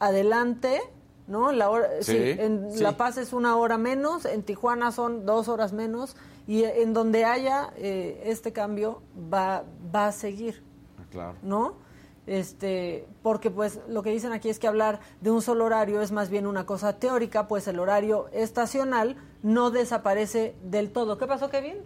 [0.00, 0.80] adelante,
[1.26, 1.52] ¿no?
[1.52, 2.82] La hora, sí, Sí, en sí.
[2.82, 6.16] La Paz es una hora menos, en Tijuana son dos horas menos
[6.46, 10.62] y en donde haya eh, este cambio va, va a seguir.
[11.10, 11.34] Claro.
[11.42, 11.74] ¿no?
[12.26, 16.10] Este, porque pues lo que dicen aquí es que hablar de un solo horario es
[16.10, 21.18] más bien una cosa teórica, pues el horario estacional no desaparece del todo.
[21.18, 21.76] ¿Qué pasó, Kevin?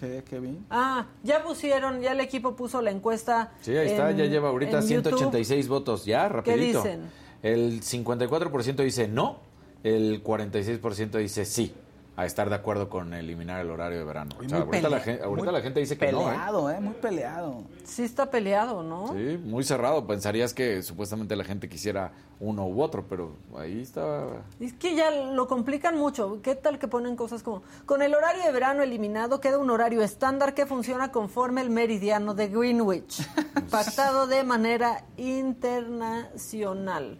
[0.00, 0.64] ¿Qué, Kevin?
[0.70, 3.52] Ah, ya pusieron, ya el equipo puso la encuesta.
[3.60, 5.18] Sí, ahí está, en- ya lleva ahorita en YouTube.
[5.18, 6.82] 186 votos, ya, rapidito.
[6.82, 7.02] dicen?
[7.42, 9.40] El 54% dice no,
[9.84, 11.74] el 46% dice sí,
[12.20, 14.30] a estar de acuerdo con eliminar el horario de verano.
[14.38, 16.24] O sea, Muy ahorita, la, ahorita gente dice que no, ¿eh?
[16.26, 16.80] Peleado, ¿eh?
[16.80, 17.62] Muy peleado.
[17.84, 19.14] Sí está peleado, ¿no?
[19.14, 20.06] Sí, muy cerrado.
[20.06, 24.26] Pensarías que supuestamente la gente quisiera uno u otro, pero ahí está.
[24.58, 26.40] Es que ya lo complican mucho.
[26.42, 30.02] ¿Qué tal que ponen cosas como, con el horario de verano eliminado queda un horario
[30.02, 33.26] estándar que funciona conforme el meridiano de Greenwich,
[33.70, 37.18] pactado de manera internacional?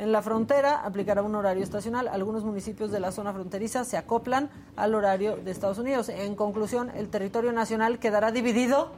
[0.00, 2.08] En la frontera aplicará un horario estacional.
[2.08, 6.08] Algunos municipios de la zona fronteriza se acoplan al horario de Estados Unidos.
[6.08, 8.92] En conclusión, el territorio nacional quedará dividido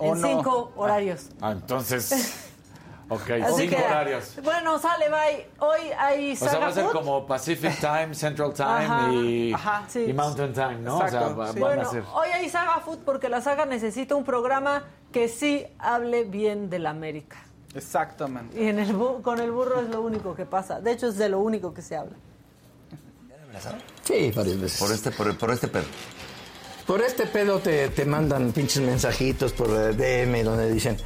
[0.00, 0.26] Oh, en no.
[0.28, 1.28] cinco horarios.
[1.40, 2.44] Ah, entonces.
[3.10, 4.34] Ok, Así cinco que, horarios.
[4.44, 5.46] Bueno, sale, bye.
[5.60, 6.92] Hoy hay O sea, Saga va a ser Food.
[6.92, 9.08] como Pacific Time, Central Time Ajá.
[9.14, 10.00] y, Ajá, sí.
[10.08, 10.98] y Mountain Time, ¿no?
[10.98, 11.34] o sea, sí.
[11.34, 12.02] van a Bueno, ser.
[12.12, 16.80] hoy hay Saga Food porque la saga necesita un programa que sí hable bien de
[16.80, 17.38] la América.
[17.78, 18.60] Exactamente.
[18.60, 20.80] Y en el bu- con el burro es lo único que pasa.
[20.80, 22.16] De hecho, es de lo único que se habla.
[24.04, 24.78] Sí, varias veces.
[24.78, 25.86] Por este, por, por este perro.
[26.86, 30.96] Por este pedo te, te mandan pinches mensajitos por eh, DM donde dicen,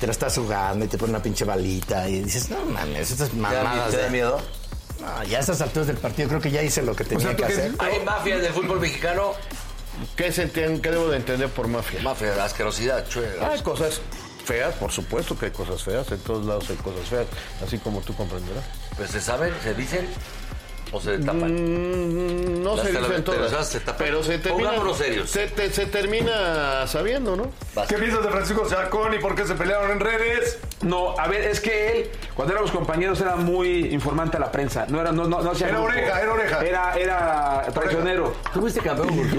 [0.00, 3.30] te la estás jugando y te ponen una pinche balita y dices, no mames, estas
[3.30, 3.90] da- mamadas.
[3.90, 4.40] te da miedo?
[5.00, 7.44] No, ya a estas alturas del partido creo que ya hice lo que tenía que
[7.44, 7.72] hacer.
[7.78, 9.32] Hay mafias del fútbol mexicano.
[10.16, 12.00] ¿Qué, se entiende- qué debo de entender por mafia?
[12.02, 13.48] Mafia, la asquerosidad, chuela.
[13.50, 14.00] Hay cosas
[14.48, 16.10] feas, por supuesto que hay cosas feas.
[16.10, 17.26] En todos lados hay cosas feas,
[17.64, 18.64] así como tú comprenderás.
[18.96, 20.08] Pues se saben, se dicen
[20.90, 21.52] o se tapan.
[21.52, 23.68] Mm, no Las se dicen todas.
[23.68, 23.96] se tapan.
[23.98, 25.28] Pero se termina, Pongámonos serios.
[25.28, 27.50] Se, te- se termina sabiendo, ¿no?
[27.86, 30.58] ¿Qué piensas de Francisco Sarcón y por qué se pelearon en redes?
[30.80, 34.86] No, a ver, es que él, cuando éramos compañeros, era muy informante a la prensa.
[34.88, 35.92] No era, no, no, no hacía Era grupo.
[35.92, 36.60] oreja, era oreja.
[36.64, 38.34] Era, era traicionero.
[38.54, 39.30] ¿Tú fuiste campeón Cruz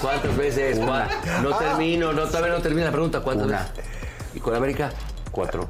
[0.00, 0.78] ¿Cuántas veces?
[0.78, 0.86] Una.
[1.08, 1.42] ¿Cuál?
[1.42, 3.20] No termino, no, todavía no termina la pregunta.
[3.20, 3.58] ¿Cuántas Una.
[3.58, 3.84] veces?
[4.34, 4.90] ¿Y con América?
[5.30, 5.68] Cuatro.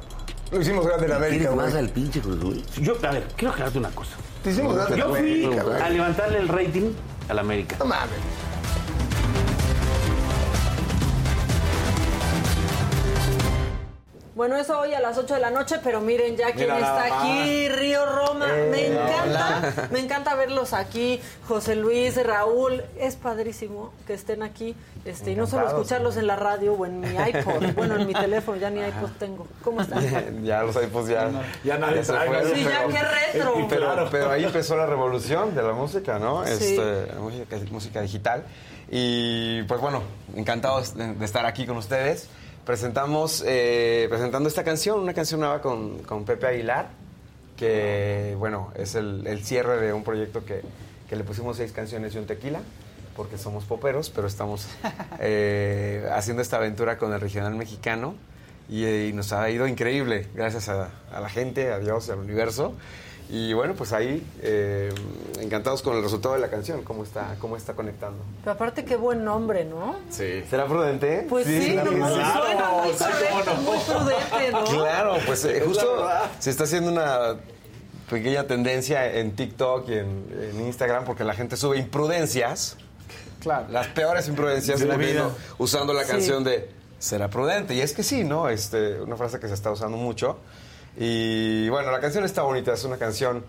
[0.51, 2.63] Lo hicimos grande en América, ¿Tienes más al pinche Cruz Azul?
[2.81, 4.11] Yo, a ver, quiero aclararte una cosa.
[4.43, 6.91] Te hicimos grande en Yo fui América, a levantarle el rating
[7.29, 7.75] al América.
[7.79, 8.09] No mames.
[14.41, 17.19] Bueno, eso hoy a las 8 de la noche, pero miren ya quién Mira está
[17.21, 18.47] aquí, Río Roma.
[18.47, 19.73] me Eh, encanta, hola.
[19.91, 21.21] me encanta verlos aquí.
[21.47, 24.75] José Luis, Raúl, es padrísimo que estén aquí.
[25.05, 28.13] Este, y no solo escucharlos en la radio o en mi iPod, bueno, en mi
[28.13, 29.45] teléfono, ya ni iPod tengo.
[29.63, 30.43] ¿Cómo están?
[30.43, 31.29] ya los iPods ya,
[31.63, 33.03] Ya nadie se fueron, Sí, ya, qué
[33.33, 33.67] retro.
[33.69, 34.07] Pero, Claro.
[34.09, 36.43] pero ahí empezó la revolución de la música, ¿no?
[36.47, 36.51] Sí.
[36.79, 38.43] Este, música, música digital.
[38.89, 40.01] Y pues bueno,
[40.35, 42.27] encantados de, de estar aquí con ustedes.
[42.65, 46.89] Presentamos, eh, presentando esta canción, una canción nueva con, con Pepe Aguilar,
[47.57, 50.61] que bueno, es el, el cierre de un proyecto que,
[51.09, 52.61] que le pusimos seis canciones y un tequila,
[53.15, 54.67] porque somos poperos, pero estamos
[55.19, 58.13] eh, haciendo esta aventura con el regional mexicano
[58.69, 62.75] y, y nos ha ido increíble, gracias a, a la gente, a Dios, al universo.
[63.29, 64.93] Y bueno, pues ahí eh,
[65.39, 68.21] encantados con el resultado de la canción, cómo está, cómo está conectando.
[68.43, 69.95] Pero aparte, qué buen nombre, ¿no?
[70.09, 70.43] Sí.
[70.49, 71.25] ¿Será prudente?
[71.29, 74.63] Pues sí, no, no, suena muy prudente, muy prudente, ¿no?
[74.65, 77.37] Claro, pues eh, justo se está haciendo una
[78.09, 82.75] pequeña tendencia en TikTok y en, en Instagram porque la gente sube imprudencias.
[83.39, 83.65] Claro.
[83.69, 85.29] Las peores imprudencias De la vida.
[85.57, 86.11] usando la Sí.
[86.11, 86.69] canción de
[86.99, 87.73] será prudente.
[87.73, 88.49] Y es que sí, ¿no?
[88.49, 90.37] Este, una frase que se está usando mucho.
[90.97, 93.43] Y bueno, la canción está bonita, es una canción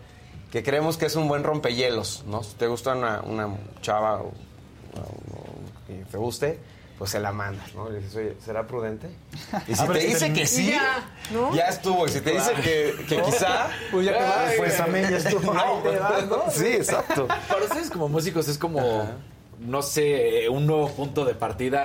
[0.51, 2.43] que creemos que es un buen rompehielos, ¿no?
[2.43, 3.49] Si te gusta una, una
[3.81, 6.59] chava o, o- o que te guste,
[6.99, 7.89] pues se la mandas, ¿no?
[7.91, 9.09] Le dices, oye, ¿será prudente?
[9.67, 11.55] Y si te dice que sí, Ya, ¿no?
[11.55, 12.07] ya estuvo.
[12.07, 13.25] Y si te dice que, que ¿No?
[13.25, 13.69] quizá...
[13.91, 14.37] Pues ya te vas.
[14.51, 15.53] ay, Pues también ya estuvo.
[15.53, 16.43] No, Ahí te vas, ¿no?
[16.51, 17.27] Sí, exacto.
[17.27, 19.09] Para ustedes como músicos es como,
[19.59, 21.85] no sé, un nuevo punto de partida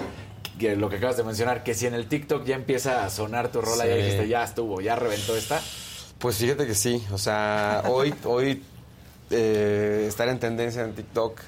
[0.59, 3.49] que lo que acabas de mencionar, que si en el TikTok ya empieza a sonar
[3.51, 4.01] tu rola, ya Sí.
[4.01, 5.61] dijiste, ya estuvo, ya reventó esta.
[6.19, 8.63] Pues fíjate que sí, o sea, hoy, hoy
[9.29, 11.39] eh, estar en tendencia en TikTok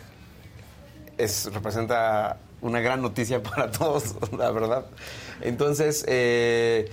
[1.17, 4.85] es, representa una gran noticia para todos, la verdad.
[5.41, 6.89] Entonces, eh,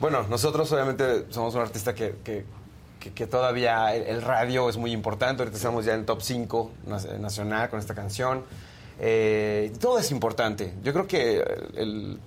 [0.00, 2.44] bueno, nosotros obviamente somos un artista que, que-
[3.00, 6.20] que- que todavía el, el radio es muy importante, ahorita estamos ya en el top
[6.22, 8.42] 5 na- nacional con esta canción.
[8.98, 10.74] Eh, todo es importante.
[10.82, 12.20] Yo creo que el- el-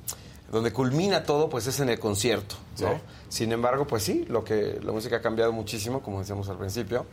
[0.51, 2.93] donde culmina todo pues es en el concierto, ¿no?
[2.93, 3.01] Sí.
[3.29, 7.05] Sin embargo, pues sí, lo que la música ha cambiado muchísimo, como decíamos al principio,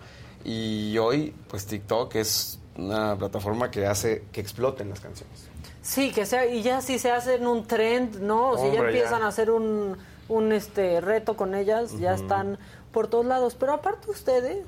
[0.45, 5.49] y hoy pues TikTok es una plataforma que hace que exploten las canciones.
[5.83, 8.51] Sí, que sea, y ya si se hacen un trend, ¿no?
[8.53, 9.27] O si ya empiezan ya.
[9.27, 9.97] a hacer un,
[10.29, 12.59] un este reto con ellas, ya están
[12.93, 13.55] por todos lados.
[13.55, 14.65] Pero aparte ustedes,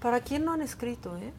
[0.00, 1.32] ¿para quién no han escrito, eh?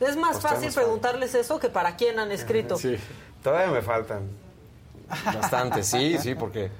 [0.00, 2.76] Es más Pues fácil preguntarles eso que para quién han escrito.
[2.76, 2.96] Sí.
[3.42, 4.22] Todavía me faltan
[5.24, 6.70] bastante, sí, sí, porque...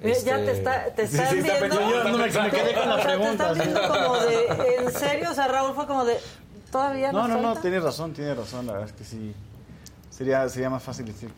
[0.00, 1.76] Ya este, te, está, te Sí, están sí, está viendo.
[1.76, 4.16] pensando, yo no me- me quedé con la o sea, pregunta, Te están viendo como
[4.18, 4.76] de.
[4.76, 5.30] ¿En serio?
[5.32, 6.18] O sea, Raúl fue como de.
[6.70, 7.62] Todavía No, no, no, falta?
[7.62, 8.66] tienes razón, tienes razón.
[8.66, 9.34] La verdad es que sí.
[10.10, 11.30] Sería, sería más fácil decir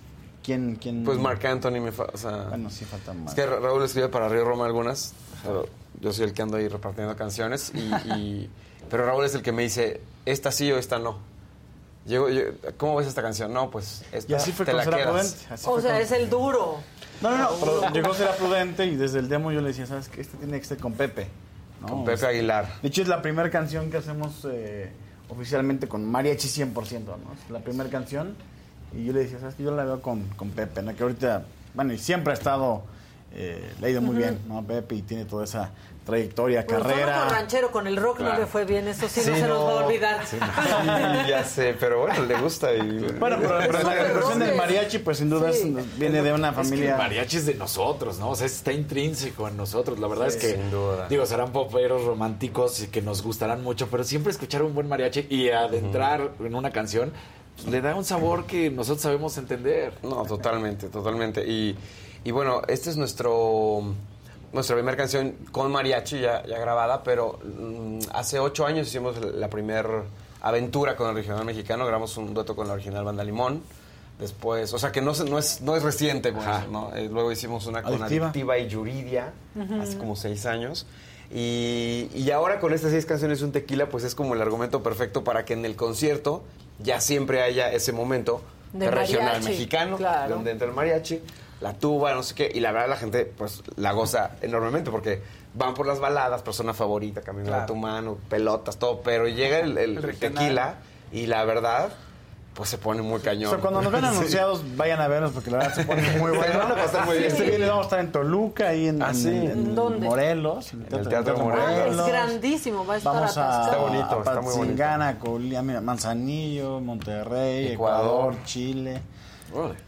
[0.44, 0.76] quién.
[0.76, 1.04] quién...
[1.04, 3.30] Pues Marc Anthony me fa- o sea, Bueno, sí falta más.
[3.30, 5.66] Es que Ra- Raúl escribe para Río Roma algunas, pero
[5.98, 7.78] yo soy el que ando ahí repartiendo canciones, y,
[8.14, 8.50] y-
[8.90, 11.16] pero Raúl es el que me dice, esta sí o esta no.
[12.06, 12.42] Llego, yo,
[12.76, 13.52] ¿Cómo ves esta canción?
[13.52, 15.04] No, pues esta Y así fue te con la quedas.
[15.34, 15.54] Prudente.
[15.54, 16.78] así O fue sea, con- es el duro.
[17.20, 20.08] No, no, no, pero llegó Será Prudente y desde el demo yo le decía, ¿sabes
[20.08, 20.22] qué?
[20.22, 21.28] Este tiene que ser con Pepe.
[21.82, 21.88] ¿no?
[21.88, 22.66] Con Pepe Aguilar.
[22.80, 24.90] De hecho, es la primera canción que hacemos eh,
[25.28, 26.72] oficialmente con Mariachi 100%,
[27.04, 27.14] ¿no?
[27.44, 28.34] Es la primera canción.
[28.96, 29.62] Y yo le decía, ¿sabes qué?
[29.62, 30.94] Yo la veo con, con Pepe, ¿no?
[30.96, 32.82] Que ahorita, bueno, y siempre ha estado
[33.32, 34.62] eh, le ha ido muy bien, ¿no?
[34.64, 35.70] Pepe y tiene toda esa
[36.04, 37.20] trayectoria, Bueno, solo carrera.
[37.20, 39.80] con ranchero, con el rock no le fue bien, eso sí, no se nos va
[39.80, 40.20] a olvidar.
[40.30, 40.36] Sí,
[41.28, 42.72] ya sé, pero bueno, le gusta.
[42.74, 42.80] Y...
[43.18, 45.64] Bueno, pero, pero la cuestión del mariachi, pues sin duda es-
[45.98, 46.92] viene de una Es que familia.
[46.92, 48.30] el mariachi es de nosotros, ¿no?
[48.30, 49.98] O sea, está intrínseco en nosotros.
[49.98, 51.06] La verdad Sí, es que, sin duda.
[51.08, 55.26] digo, serán poperos románticos y que nos gustarán mucho, pero siempre escuchar un buen mariachi
[55.30, 57.12] y adentrar en una canción
[57.56, 59.92] pues, le da un sabor que nosotros sabemos entender.
[60.02, 61.46] No, totalmente, totalmente.
[61.46, 61.76] Y,
[62.24, 63.94] y bueno, esta es nuestro
[64.52, 69.48] nuestra primera canción con mariachi ya, ya grabada, pero mm, hace ocho años hicimos la
[69.48, 70.02] primera
[70.42, 73.62] aventura con el regional mexicano, grabamos un dueto con la original Banda Limón.
[74.18, 76.94] Después, o sea que no, se- no, es, no es reciente, pues, ¿no?
[76.94, 78.26] Eh, luego hicimos una con Adictiva.
[78.26, 79.32] Adictiva y Yuridia,
[79.80, 80.86] hace como seis años.
[81.32, 85.24] Y, y ahora con estas seis canciones un tequila, pues es como el argumento perfecto
[85.24, 86.42] para que en el concierto
[86.80, 88.42] ya siempre haya ese momento
[88.74, 90.34] De de regional mariachi, mexicano, claro.
[90.34, 91.20] donde entra el mariachi,
[91.60, 95.22] la tuba, no sé qué, y la verdad la gente pues la goza enormemente porque
[95.54, 97.62] van por las baladas, persona favorita, camino Claro.
[97.62, 100.38] a tu mano, pelotas, todo, pero llega el, el El regional.
[100.44, 100.74] tequila
[101.12, 101.90] y la verdad
[102.54, 103.46] pues se pone muy cañón.
[103.46, 104.06] O sea, cuando nos ven Sí.
[104.08, 106.58] anunciados, vayan a vernos porque la verdad se pone muy bueno.
[106.58, 107.30] Van a pasar muy bien.
[107.30, 109.28] Este viernes vamos a estar en Toluca, ahí en, Ah, en- sí.
[109.28, 110.06] en- en ¿Dónde?
[110.06, 110.72] Morelos.
[110.72, 111.98] En el Teatro Morelos.
[111.98, 113.64] Ah, es grandísimo, va a estar Vamos a, atascado.
[113.70, 115.62] Está bonito, a está muy bonito.
[115.62, 118.44] Mira, Manzanillo, Monterrey, Ecuador, Ecuador.
[118.44, 119.00] Chile.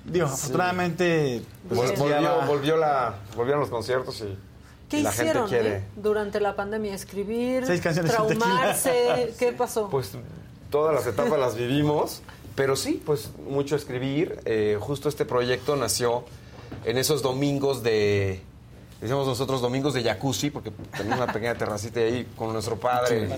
[0.05, 0.33] Digo, Sí.
[0.35, 4.37] afortunadamente, pues, volvió, volvió la, volvieron los conciertos y,
[4.89, 5.77] ¿Qué la hicieron gente quiere.
[5.79, 6.95] eh, durante la pandemia?
[6.95, 7.65] ¿Escribir?
[7.67, 9.35] Seis canciones sin ¿Traumarse?
[9.39, 9.89] ¿Qué pasó?
[9.89, 10.13] Pues
[10.71, 12.23] todas las etapas las vivimos,
[12.55, 14.41] pero sí, pues mucho escribir.
[14.45, 16.25] Eh, justo este proyecto nació
[16.85, 18.43] en esos domingos de,
[19.01, 23.29] decíamos nosotros domingos de jacuzzi, porque tenemos una pequeña terracita ahí con nuestro padre.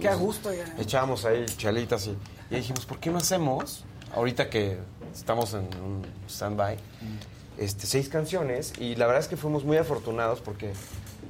[0.00, 0.64] Qué a gusto ya.
[0.78, 2.16] Echábamos ahí chalitas y,
[2.50, 4.78] y dijimos, ¿por qué no hacemos, ahorita que
[5.14, 6.76] estamos en un stand-by,
[7.58, 8.72] este, seis canciones?
[8.78, 10.72] Y la verdad es que fuimos muy afortunados porque,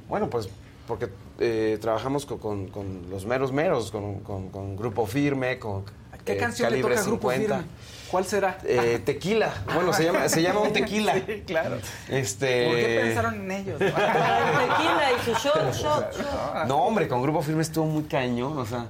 [0.07, 0.49] bueno, pues
[0.87, 1.07] porque
[1.39, 5.83] eh, trabajamos con, con- con los meros meros, con, con- con Grupo Firme, con
[6.25, 7.55] ¿Qué eh, canción le Calibre toca a Grupo 50.
[7.57, 7.71] Firme?
[8.09, 8.57] ¿Cuál será?
[8.63, 9.53] Eh, tequila.
[9.75, 11.13] Bueno, se llama, se llama un tequila.
[11.13, 11.77] Sí, claro.
[12.09, 12.65] Este...
[12.67, 13.79] ¿Por qué pensaron en ellos?
[13.81, 16.67] El tequila y su shot, shot, shot.
[16.67, 18.87] No, hombre, con Grupo Firme estuvo muy cañón, o sea,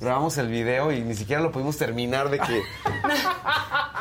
[0.00, 2.62] grabamos el video y ni siquiera lo pudimos terminar de que...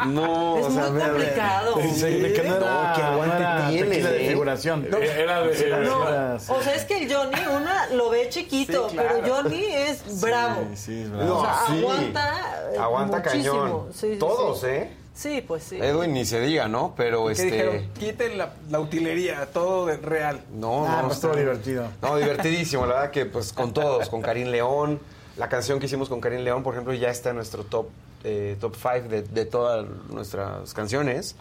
[0.05, 1.75] No, Es o sea, muy complicado.
[1.95, 2.65] Sí, de que no era-
[2.97, 4.29] no aguante era tienes, tequila de ¿eh?
[4.29, 4.87] figuración.
[4.91, 8.89] No, Era de- No, era- o sea, es que el Johnny, una lo ve chiquito,
[8.89, 9.19] Sí, claro.
[9.23, 10.67] pero Johnny es bravo.
[10.75, 11.79] Sí, es No, o sea, sí.
[11.79, 12.61] aguanta.
[12.73, 13.53] eh, Aguanta muchísimo.
[13.63, 13.85] cañón.
[13.91, 14.67] Sí, sí, Todos, sí.
[14.67, 14.89] ¿eh?
[15.15, 15.77] Sí, pues sí.
[15.81, 16.93] Edwin ni se diga, ¿no?
[16.95, 17.45] Pero ¿Qué este...
[17.45, 17.89] dijeron?
[17.99, 20.41] Quiten la, la utilería, todo de real.
[20.53, 21.87] No, Ah, no, pues está- divertido.
[22.03, 24.99] No, divertidísimo, la verdad que pues con todos, con Karim León,
[25.37, 27.87] la canción que hicimos con Karim León, por ejemplo, ya está en nuestro top
[28.23, 31.35] eh, top 5 de, de todas nuestras canciones.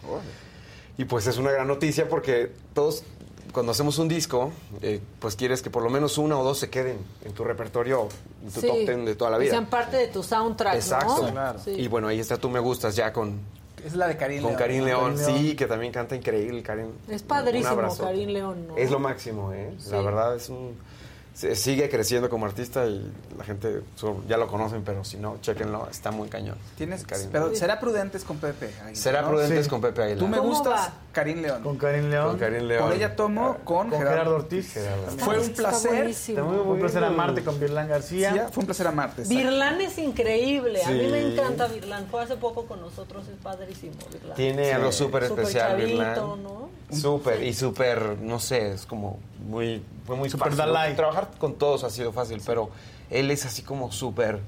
[0.97, 3.03] Y pues es una gran noticia porque todos,
[3.51, 4.51] cuando hacemos un disco,
[4.81, 8.07] eh, pues quieres que por lo menos una o dos se queden en tu repertorio,
[8.43, 8.67] en tu Sí.
[8.67, 9.51] top 10 de toda la Que vida.
[9.53, 11.31] sean parte de tu soundtrack, Exacto.
[11.31, 11.59] ¿no?
[11.59, 11.71] Sí.
[11.71, 13.39] Y bueno, ahí está Tú Me Gustas ya con,
[13.85, 14.59] Es la de Karim con León.
[14.59, 15.15] Karim León.
[15.15, 15.37] Karim León.
[15.39, 16.87] Sí, que también canta increíble, Karim.
[17.09, 17.95] Es padrísimo.
[17.97, 18.77] Karim León, ¿no?
[18.77, 19.73] Es lo máximo, ¿eh?
[19.79, 19.91] Sí.
[19.91, 20.75] La verdad es un...
[21.37, 23.81] se- Sigue creciendo como artista y la gente
[24.27, 26.57] ya lo conocen, pero si no, chéquenlo, está muy cañón.
[26.77, 27.29] Tienes, Karim.
[27.31, 28.67] pero será prudentes con Pepe.
[28.81, 29.29] Aguilar, Será ¿no?
[29.29, 29.69] prudentes Sí.
[29.69, 30.19] con Pepe Aguilar.
[30.19, 30.93] Tú me ¿Cómo gustas, va?
[31.11, 31.61] Karim León.
[31.61, 32.27] Con Karim León.
[32.29, 32.83] Con Karim León.
[32.85, 34.73] Por ella tomo con, Con Gerardo Ortiz.
[35.19, 35.91] Fue un placer.
[35.95, 36.39] buenísimo.
[36.39, 38.31] Está muy Fue un placer amarte con Virlán García.
[38.33, 39.23] Sí, fue un placer amarte.
[39.23, 40.83] Virlán es increíble.
[40.83, 42.07] A mí me encanta Virlán.
[42.07, 44.35] Fue hace poco con nosotros, es padrísimo Virlán.
[44.35, 46.15] Tiene algo súper especial, chavito, Virlán.
[46.43, 46.69] ¿no?
[46.91, 50.57] Súper, y súper, no sé, es como muy, fue muy Súper fácil.
[50.65, 50.95] Dalai.
[51.39, 52.69] Con todos ha sido fácil, pero
[53.09, 54.39] él es así como súper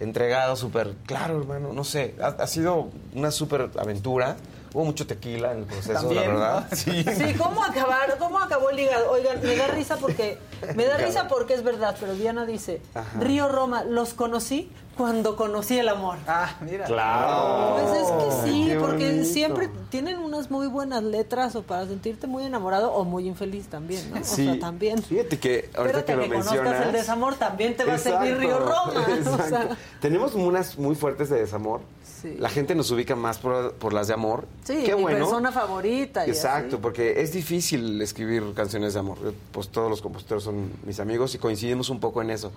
[0.00, 4.36] entregado, súper, claro, hermano, no sé, ha, ha sido una súper aventura.
[4.74, 6.68] Hubo mucho tequila en el proceso, También, la verdad.
[6.70, 6.76] ¿no?
[6.76, 7.02] Sí.
[7.02, 8.18] Sí, ¿cómo acabar?
[8.18, 9.10] ¿Cómo acabó el hígado?
[9.10, 10.38] Oigan, me da risa porque
[10.74, 13.20] me da risa porque es verdad, pero Diana dice, Ajá.
[13.20, 16.16] Río Roma, los conocí cuando conocí el amor.
[16.26, 16.84] Ah, mira.
[16.86, 17.76] Claro.
[17.82, 19.24] Pues es que sí, Qué porque bonito.
[19.26, 24.10] siempre tienen unas muy buenas letras o para sentirte muy enamorado o muy infeliz también,
[24.10, 24.16] ¿no?
[24.24, 24.46] Sí.
[24.48, 25.02] O sea, también.
[25.02, 28.38] Fíjate que ahorita Espérate que lo que conozcas el desamor, también te va a servir
[28.38, 28.92] Río Roma.
[28.96, 29.76] O sea, exacto.
[30.00, 31.80] Tenemos unas muy fuertes de desamor.
[32.02, 32.34] Sí.
[32.38, 34.46] La gente nos ubica más por, por las de amor.
[34.64, 35.18] sí, Qué mi bueno.
[35.18, 36.26] persona favorita.
[36.26, 36.82] y Exacto, así.
[36.82, 39.18] porque es difícil escribir canciones de amor.
[39.52, 42.50] Pues todos los compositores son mis amigos y coincidimos un poco en eso.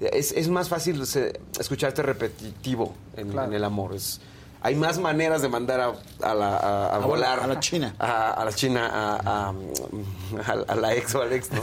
[0.00, 3.48] Es, es más fácil se- escucharte repetitivo en, Claro.
[3.48, 3.94] en el amor.
[3.94, 4.20] Es,
[4.60, 5.92] hay más maneras de mandar a,
[6.22, 7.40] a la, a, a A volar.
[7.40, 7.94] a la China.
[7.98, 9.16] A, a la China, a,
[9.48, 9.54] a-
[10.46, 11.62] a- a la ex o al ex, ¿no?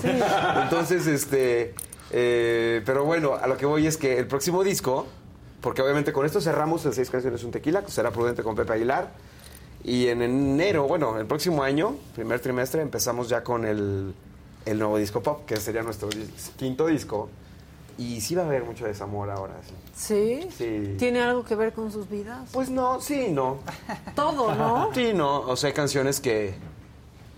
[0.63, 1.73] Entonces, este...
[2.11, 5.07] eh, pero bueno, a lo que voy es que el próximo disco,
[5.61, 8.73] porque obviamente con esto cerramos el seis canciones un tequila, que será prudente con Pepe
[8.73, 9.09] Aguilar.
[9.83, 14.13] Y en enero, bueno, el próximo año, primer trimestre, empezamos ya con el,
[14.65, 16.07] el nuevo disco pop, que sería nuestro
[16.57, 17.29] quinto disco.
[17.97, 19.73] Y sí va a haber mucho desamor ahora, sí.
[19.95, 20.49] ¿Sí?
[20.57, 20.95] Sí.
[20.97, 22.49] ¿Tiene algo que ver con sus vidas?
[22.51, 23.59] Pues no, sí, no.
[24.15, 24.89] Todo, ¿no?
[24.93, 25.41] Sí, no.
[25.41, 26.55] O sea, hay canciones que,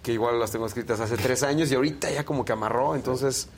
[0.01, 2.95] que igual las tengo escritas hace tres años y ahorita ya como que amarró.
[2.95, 3.49] Entonces,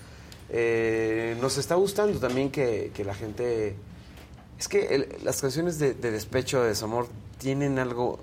[0.50, 3.76] eh, nos está gustando también que, que la gente...
[4.58, 7.08] Es que el- las canciones de, de despecho, de desamor,
[7.38, 8.20] tienen algo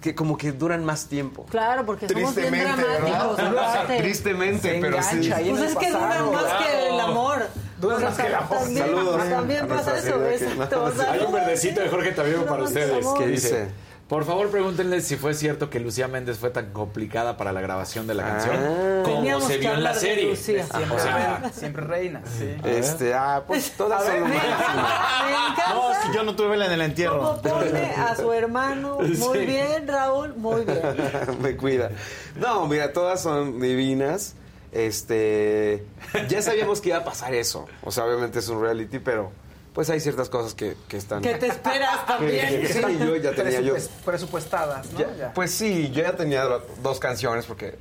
[0.00, 1.44] que como que duran más tiempo.
[1.50, 3.36] Claro, porque somos bien Tristemente, dramáticos.
[3.42, 3.86] ¿verdad?
[3.98, 5.30] Tristemente, Se pero sí.
[5.48, 7.46] Pues es que duran más que el amor.
[7.80, 8.58] Más que el amor.
[8.58, 10.92] También, Saludos también pasa eso, exacto.
[11.10, 13.68] Hay un verdecito de Jorge Tabiego para ustedes que ¿Qué dice,
[14.08, 18.06] por favor pregúntenle si fue cierto que Lucía Méndez fue tan complicada para la grabación
[18.06, 18.30] de la Ah.
[18.30, 18.56] canción
[19.04, 20.34] como Teníamos se que vio en la serie.
[20.34, 22.56] Siempre, O sea, reina, siempre reina, sí.
[22.64, 24.28] Este, ah, pues todas son lo.
[24.28, 27.40] No, es que yo no tuve vela en el entierro.
[27.42, 28.98] Pone a su hermano.
[29.00, 29.46] Muy Sí.
[29.46, 30.80] bien, Raúl, muy bien.
[31.42, 31.90] Me cuida.
[32.36, 34.34] No, mira, todas son divinas.
[34.72, 35.84] Este,
[36.28, 37.66] ya sabíamos que iba a pasar eso.
[37.82, 39.30] O sea, obviamente es un reality, pero
[39.74, 41.22] pues hay ciertas cosas que, que están.
[41.22, 42.66] Que te esperas también.
[42.68, 43.74] Sí, yo ya tenía yo.
[43.76, 44.98] Presupues- Presupuestadas, ¿no?
[45.00, 45.32] ya- Ya.
[45.34, 47.76] pues sí, yo ya tenía do- dos canciones porque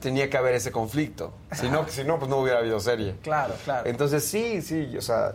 [0.00, 1.32] tenía que haber ese conflicto.
[1.52, 3.16] Si no, si no, pues no hubiera habido serie.
[3.22, 3.88] Claro, claro.
[3.88, 5.34] Entonces sí, sí, o sea,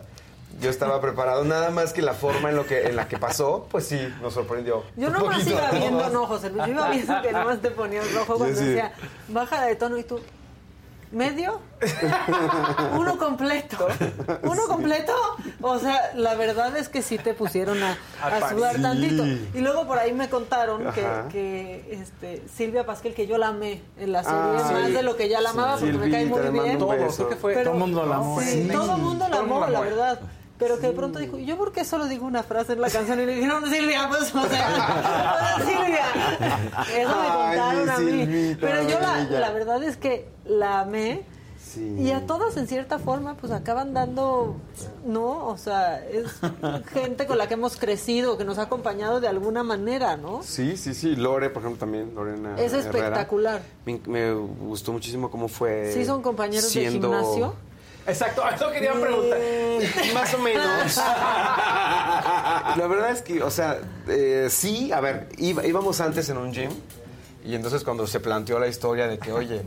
[0.60, 1.44] yo estaba preparado.
[1.44, 4.34] Nada más que la forma en lo que en la que pasó, pues sí, nos
[4.34, 4.84] sorprendió.
[4.96, 6.12] Yo nomás poquito iba a viendo, todos.
[6.12, 8.64] no, José Luis, yo iba viendo que nomás te ponías rojo cuando sí.
[8.66, 8.92] decía,
[9.28, 10.20] baja de tono y tú,
[11.14, 11.60] ¿medio?
[12.98, 13.86] ¿Uno completo?
[14.42, 15.12] ¿Uno completo?
[15.62, 19.24] O sea, la verdad es que sí te pusieron a, a sudar tantito.
[19.24, 23.82] Y luego por ahí me contaron que, que este, Silvia Pasquel, que yo la amé
[23.98, 24.92] en la serie, Ah, más sí.
[24.92, 26.78] de lo que ya la amaba, porque me cae muy bien.
[26.78, 27.54] que fue.
[27.54, 28.40] Pero- Todo el mundo la amó.
[28.40, 28.68] Sí, Sí.
[28.72, 30.20] todo el mundo la amó, la verdad.
[30.58, 33.20] Pero que de pronto dijo, ¿yo por qué solo digo una frase en la canción?
[33.20, 36.04] Y le dijeron, Silvia, pues, o sea, Silvia.
[36.96, 38.10] Eso me contaron a mí.
[38.24, 41.22] Silvita, Pero yo la, la verdad es que la amé.
[41.60, 41.96] Sí.
[41.98, 44.54] Y a todas, en cierta forma, pues acaban dando,
[45.04, 45.48] ¿no?
[45.48, 46.26] O sea, es
[46.92, 50.44] gente con la que hemos crecido, que nos ha acompañado de alguna manera, ¿no?
[50.44, 51.16] Sí, sí, sí.
[51.16, 52.14] Lore, por ejemplo, también.
[52.14, 52.90] Lorena Es Herrera.
[53.08, 53.62] espectacular.
[53.86, 55.90] Me, me gustó muchísimo cómo fue.
[55.92, 57.54] Sí, son compañeros siendo- de gimnasio.
[58.06, 59.38] Exacto, eso quería preguntar.
[59.38, 60.96] Mm, Más o menos.
[62.76, 66.52] La verdad es que, o sea, eh, sí, a ver, iba- íbamos antes en un
[66.52, 66.70] gym
[67.44, 69.62] y entonces cuando se planteó la historia de que, oye,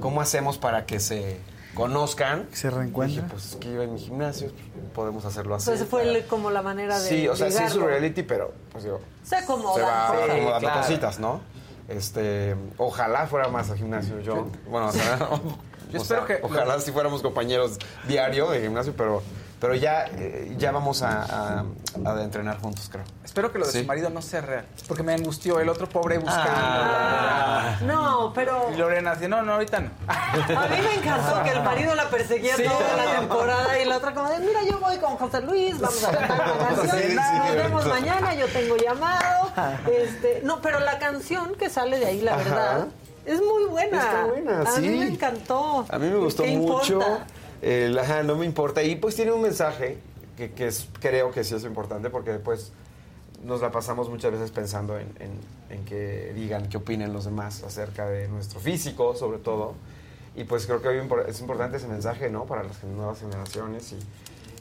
[0.00, 1.38] ¿cómo hacemos para que se
[1.74, 2.46] conozcan?
[2.52, 3.24] Se reencuentran.
[3.26, 4.50] Dije, pues que iba en mi gimnasio,
[4.94, 5.68] podemos hacerlo así.
[5.70, 8.52] Entonces fue el- como la manera de Sí, o sea, sí es un reality, pero
[8.70, 10.30] pues digo, Se acomodan se va cosas.
[10.30, 10.80] acomodando claro.
[10.80, 11.40] cositas, ¿no?
[11.88, 14.46] Este, ojalá fuera más al gimnasio yo.
[14.68, 15.18] Bueno, o sea,
[15.92, 19.22] Yo o espero sea, que- ojalá si fuéramos compañeros diario de gimnasio, pero
[19.60, 21.64] pero ya eh, ya vamos a, a-
[22.04, 23.04] a entrenar juntos, creo.
[23.24, 23.80] Espero que lo de Sí.
[23.82, 24.66] su marido no sea real.
[24.88, 26.50] Porque me angustió el otro pobre buscando.
[26.52, 29.90] Ah, no, pero Y Lorena dice, no, no, ahorita no.
[30.08, 32.64] a mí me encantó que el marido la perseguía Sí.
[32.64, 36.02] toda la temporada y la otra como de, mira, yo voy con José Luis, vamos
[36.04, 39.52] a cantar una canción, Sí, sí, nos vemos mañana, yo tengo llamado.
[39.86, 42.42] Este, no, pero la canción que sale de ahí, la Ajá.
[42.42, 42.86] verdad,
[43.26, 43.98] es muy buena.
[43.98, 44.98] Está buena, a mí sí.
[44.98, 45.86] me encantó.
[45.88, 47.00] A mí me gustó ¿Qué mucho.
[48.00, 48.82] ajá, no me importa.
[48.82, 49.98] Y pues tiene un mensaje
[50.36, 52.72] que, que es, creo que sí es importante porque después
[53.44, 57.62] nos la pasamos muchas veces pensando en, en- en que digan qué opinen los demás
[57.62, 59.74] acerca de nuestro físico, sobre todo.
[60.36, 62.44] Y pues creo que hoy es importante ese mensaje, ¿no?
[62.44, 63.98] Para las nuevas generaciones y,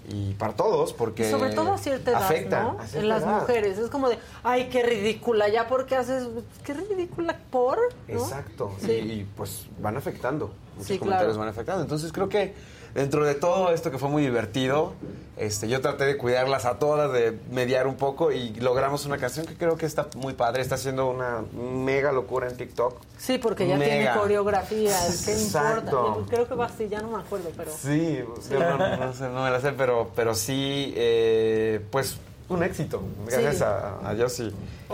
[0.09, 1.27] y para todos, porque.
[1.27, 2.69] Y sobre todo a cierta edad, afecta, ¿no?
[2.79, 3.41] a cierta En las edad.
[3.41, 3.77] mujeres.
[3.77, 6.27] Es como de, ay, qué ridícula, ya porque haces,
[6.63, 8.13] qué ridícula por, ¿no?
[8.13, 8.73] Exacto.
[8.79, 8.91] Sí.
[8.91, 10.51] Y, y, pues van afectando.
[10.81, 11.39] Muchos Sí, comentarios claro.
[11.39, 11.81] van afectando.
[11.83, 12.53] Entonces creo que
[12.93, 14.93] dentro de todo esto que fue muy divertido,
[15.37, 19.45] este, yo traté de cuidarlas a todas, de mediar un poco y logramos una canción
[19.45, 20.61] que creo que está muy padre.
[20.61, 22.99] Está haciendo una mega locura en TikTok.
[23.17, 23.89] Sí, porque ya Mega.
[23.91, 26.05] tiene coreografía, ¿qué Exacto.
[26.07, 26.29] importa?
[26.35, 27.71] Creo que va así, ya no me acuerdo, pero...
[27.71, 28.19] Sí,
[28.51, 32.17] no, no- no sé, no me la sé, pero, pero sí, eh, pues
[32.53, 33.01] un éxito.
[33.27, 33.63] Gracias Sí.
[33.63, 34.51] a, a Dios y,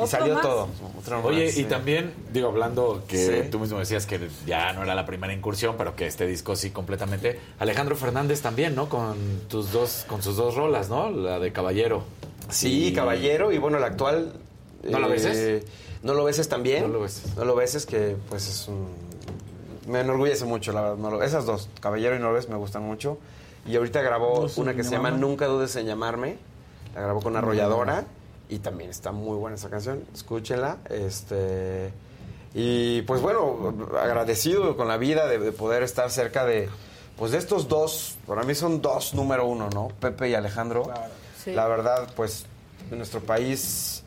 [0.08, 0.44] salió más.
[0.44, 0.68] todo.
[1.00, 1.64] Otro Oye, más, y sí.
[1.66, 3.50] también, digo, hablando que Sí.
[3.50, 6.69] tú mismo decías que ya no era la primera incursión, pero que este disco sí
[6.72, 7.40] completamente.
[7.60, 8.90] Alejandro Fernández también, ¿no?
[8.90, 9.16] Con
[9.50, 11.10] tus dos, con sus dos rolas, ¿no?
[11.10, 12.03] La de Caballero.
[12.50, 14.34] Sí, Y- Caballero, y bueno, el actual.
[14.84, 15.64] ¿No lo beses?
[16.03, 16.84] No lo beses también.
[16.84, 17.36] No lo beses.
[17.36, 18.88] No lo beses, que pues es un.
[19.88, 20.98] Me enorgullece mucho, la verdad.
[20.98, 23.18] no lo- esas dos, Caballero y No lo beses, me gustan mucho.
[23.66, 25.11] Y ahorita grabó No una que se llama.
[25.11, 26.38] Nunca dudes en llamarme.
[26.98, 28.06] La grabó con Arrolladora.
[28.50, 30.03] Y también está muy buena esa canción.
[30.14, 30.77] Escúchenla.
[30.90, 31.92] Este.
[32.53, 36.69] Y pues bueno, agradecido con la vida de, de poder estar cerca de.
[37.17, 39.90] Pues de estos dos, para mí son dos número uno, ¿no?
[40.00, 40.84] Pepe y Alejandro.
[41.43, 41.51] Sí.
[41.51, 42.45] La verdad, pues
[42.90, 44.03] en nuestro país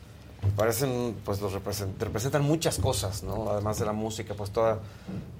[0.55, 3.49] parecen, pues los represent- representan muchas cosas, ¿no?
[3.51, 4.79] Además de la música, pues toda,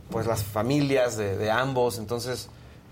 [0.10, 2.50] pues las familias de, de ambos, entonces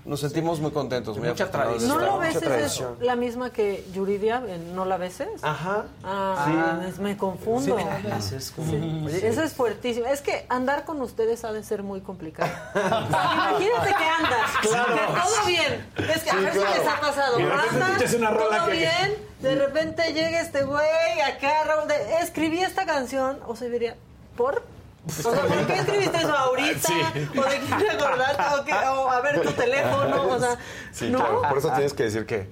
[0.09, 1.51] nos sentimos muy contentos, muy Mucha de
[1.87, 2.97] ¿No mucha beses es tradición.
[2.99, 5.29] la misma que Yuridia en No la beses?
[5.43, 5.85] Ajá.
[6.03, 7.77] Ah, es- me confundo.
[7.77, 8.35] Sí.
[8.35, 9.03] Es como- Sí.
[9.05, 10.07] Oye, Eso es fuertísimo.
[10.07, 12.49] Es que andar con ustedes ha de ser muy complicado.
[12.73, 12.83] Sea,
[13.51, 14.95] imagínate que andas, Claro.
[14.95, 15.85] que todo bien.
[16.09, 16.73] Es que a Sí, ver claro.
[16.73, 17.39] si les ha pasado.
[17.39, 21.63] Y de repente Andas, una rola todo que- bien, de repente llega este güey acá,
[21.65, 23.95] Raúl, de, escribí esta canción, o se diría,
[24.35, 24.63] ¿por?
[25.09, 26.87] O sea, ¿por qué escribiste eso ahorita?
[26.87, 27.01] Sí.
[27.37, 28.43] ¿O de quién te acordaste?
[28.59, 28.73] ¿O, qué?
[28.73, 30.57] o a ver tu teléfono, o sea,
[30.91, 31.19] Sí, ¿no?
[31.19, 32.47] claro, por eso tienes que decir que,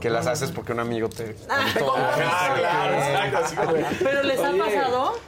[0.00, 1.36] que las haces porque un amigo te...
[1.48, 2.54] Ah, ah,
[3.54, 5.18] claro, ¿Pero les ha Oye, pasado?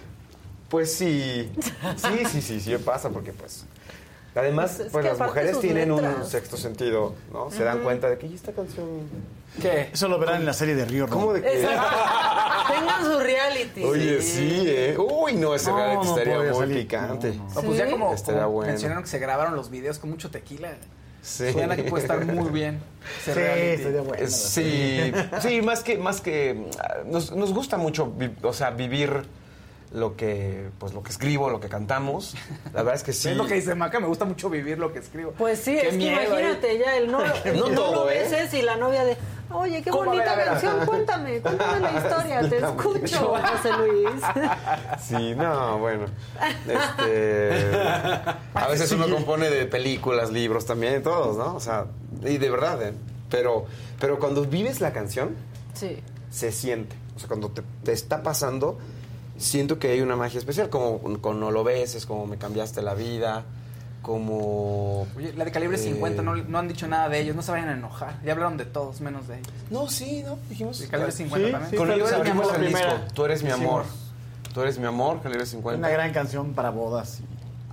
[0.68, 1.52] Pues sí,
[1.96, 3.66] sí, sí, sí, sí pasa porque pues...
[4.36, 7.50] Además, Pues pues las mujeres tienen un sexto sentido, ¿no?
[7.52, 8.86] Se dan cuenta de que "¿Y esta canción...
[9.62, 9.90] ¿Qué?
[9.92, 11.48] Eso lo verán en la serie de Río ¿Cómo de que?
[12.68, 13.84] Tengan su reality.
[13.84, 14.96] Oye, sí, ¿eh?
[14.98, 16.76] Uy, no, ese No, reality no estaría muy salir.
[16.78, 17.34] picante.
[17.34, 18.72] No, pues ya como, Estaría como bueno.
[18.72, 20.72] mencionaron que se grabaron los videos con mucho tequila.
[21.22, 21.52] Sí.
[21.52, 22.80] Suena que puede estar muy bien.
[23.24, 23.30] Sí,
[24.04, 24.26] bueno.
[24.26, 26.66] Sí, sí, más que, más que
[27.06, 29.22] nos, nos gusta mucho, vi- o sea, vivir
[29.94, 32.34] lo que, pues lo que escribo, lo que cantamos.
[32.72, 33.28] La verdad es que sí.
[33.30, 35.30] Es lo que dice Maca, me gusta mucho vivir lo que escribo.
[35.32, 36.78] Pues sí, Qué es que miedo, imagínate ¿eh?
[36.84, 38.18] ya el no, el No no todo, lo ¿eh?
[38.18, 39.16] beses y la novia de,
[39.52, 44.20] oye, qué bonita canción, cuéntame, cuéntame la historia, te escucho, José Luis.
[45.00, 46.06] Sí, no, bueno.
[46.66, 47.52] Este,
[48.54, 51.54] a veces uno compone de películas, libros también, todos, ¿no?
[51.54, 51.86] O sea,
[52.24, 52.94] y de verdad, ¿eh?
[53.30, 53.66] Pero,
[54.00, 55.36] pero cuando vives la canción,
[55.74, 55.98] Sí.
[56.30, 56.96] se siente.
[57.16, 58.78] O sea, cuando te, te está pasando,
[59.36, 62.94] siento que hay una magia especial, como con No lo beses, como me cambiaste la
[62.94, 63.44] vida,
[64.02, 65.06] como...
[65.16, 67.50] Oye, la de calibre Eh, 50, no, no han dicho nada de ellos, no se
[67.50, 68.20] vayan a enojar.
[68.24, 69.48] Ya hablaron de todos, menos de ellos.
[69.70, 70.78] No, sí, no, dijimos.
[70.78, 71.76] De calibre 50 también.
[71.76, 72.92] con ellos abrimos el disco.
[73.14, 73.84] Tú eres mi amor.
[74.52, 75.78] Tú eres mi amor, calibre 50.
[75.78, 77.20] Una gran canción para bodas.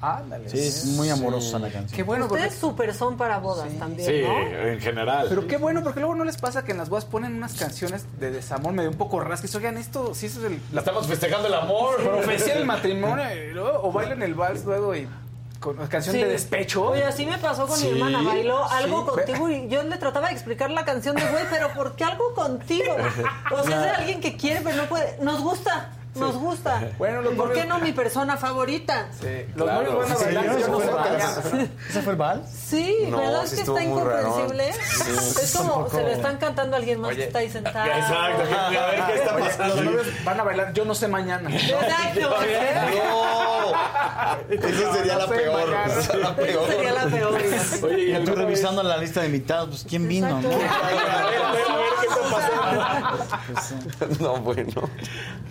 [0.01, 0.49] Ándale.
[0.49, 1.95] Sí, es muy amorosa la canción.
[1.95, 2.43] Qué bueno, porque...
[2.45, 4.39] Ustedes súper son para bodas también, Sí, ¿no?
[4.67, 5.27] en general.
[5.29, 8.05] Pero qué bueno, porque luego no les pasa que en las bodas ponen unas canciones
[8.19, 9.53] de desamor medio un poco rasques.
[9.53, 10.59] Oigan, esto sí eso es el...
[10.77, 11.95] Estamos festejando el amor.
[11.97, 13.23] Pero ofrecían el matrimonio
[13.53, 15.07] luego- o bailan el vals luego y
[15.59, 16.21] con canción Sí.
[16.23, 16.83] de despecho.
[16.89, 18.23] Oye, así me pasó con Sí, mi hermana.
[18.23, 19.09] Bailó algo sí.
[19.11, 22.33] contigo y yo le trataba de explicar la canción de güey, pero ¿por qué algo
[22.33, 22.95] contigo?
[23.51, 25.19] O sea, es de alguien que quiere, pero no puede.
[25.21, 26.89] Nos gusta, nos gusta.
[26.97, 29.07] Bueno, los ¿Por qué novios- no mi persona favorita?
[29.19, 29.81] Sí, los Claro.
[29.83, 30.45] novios van a ¿Sí, bailar.
[30.45, 31.37] yo ¿Ese fue el vals?
[31.89, 32.49] ¿Ese fue el vals?
[32.51, 33.39] Sí, No, ¿verdad?
[33.41, 34.73] sí es que está incomprensible.
[34.73, 35.11] Sí.
[35.43, 37.85] Es como se le están cantando a alguien más que está ahí sentado.
[37.87, 38.43] Exacto.
[38.55, 39.75] A ver qué está Oye, pasando.
[39.75, 41.49] los novios van a bailar yo no sé mañana.
[41.53, 42.19] Exacto.
[42.91, 43.71] ¡No!
[44.49, 45.73] Eso sería la No sé, peor.
[45.87, 46.63] Esa es la peor.
[46.63, 47.41] Esa sería la peor.
[47.83, 50.27] Oye, y tú revisando la lista de invitados, pues ¿quién vino?
[50.29, 50.35] no?
[50.37, 50.89] A ver, a
[51.29, 52.21] ver, a ver qué está
[53.55, 54.15] pasando.
[54.19, 54.71] No, bueno.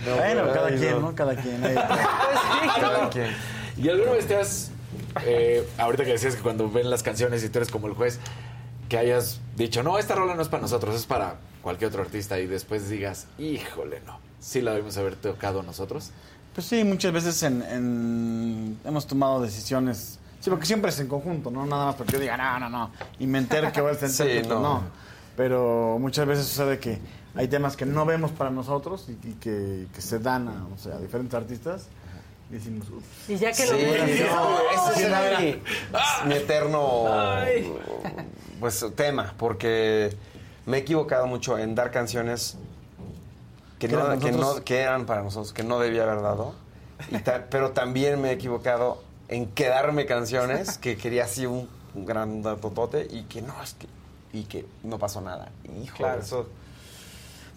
[0.06, 1.14] No, Bueno, cada ay, quien, no.
[1.14, 1.64] Cada quien.
[1.64, 1.74] Ahí.
[2.80, 3.30] Cada quien.
[3.76, 4.70] ¿Y alguna vez te has,
[5.24, 8.18] eh, ahorita que decías que cuando ven las canciones y tú eres como el juez,
[8.88, 12.38] que hayas dicho, no, esta rola no es para nosotros, es para cualquier otro artista
[12.38, 16.10] y después digas, híjole, no, sí la debemos haber tocado nosotros?
[16.54, 20.18] Pues sí, muchas veces en, en- hemos tomado decisiones.
[20.40, 21.64] Sí, porque siempre es en conjunto, ¿no?
[21.66, 22.90] Nada más porque yo diga, no, no, no.
[23.18, 24.60] Y me entero que va a ser Sí, no.
[24.60, 24.82] no.
[25.36, 26.98] Pero muchas veces sucede que
[27.34, 30.78] hay temas que no vemos para nosotros y, y que, que se dan a, o
[30.78, 31.86] sea, a diferentes artistas.
[32.50, 33.28] Y decimos, ups.
[33.30, 34.58] Y ya que Sí, lo ves, no,
[34.90, 35.40] ese Sí, es
[36.24, 37.04] mi, mi eterno
[38.58, 40.14] pues tema, porque
[40.66, 42.56] me he equivocado mucho en dar canciones
[43.78, 44.56] que, no, eran que, nosotros.
[44.58, 46.54] no- que eran para nosotros, que no debía haber dado.
[47.10, 52.04] Y ta- pero también me he equivocado en quedarme canciones que quería así un, un
[52.04, 53.86] gran totote y que no, es que,
[54.32, 55.48] y que no pasó nada.
[55.82, 56.20] Hijo, Claro.
[56.20, 56.46] eso.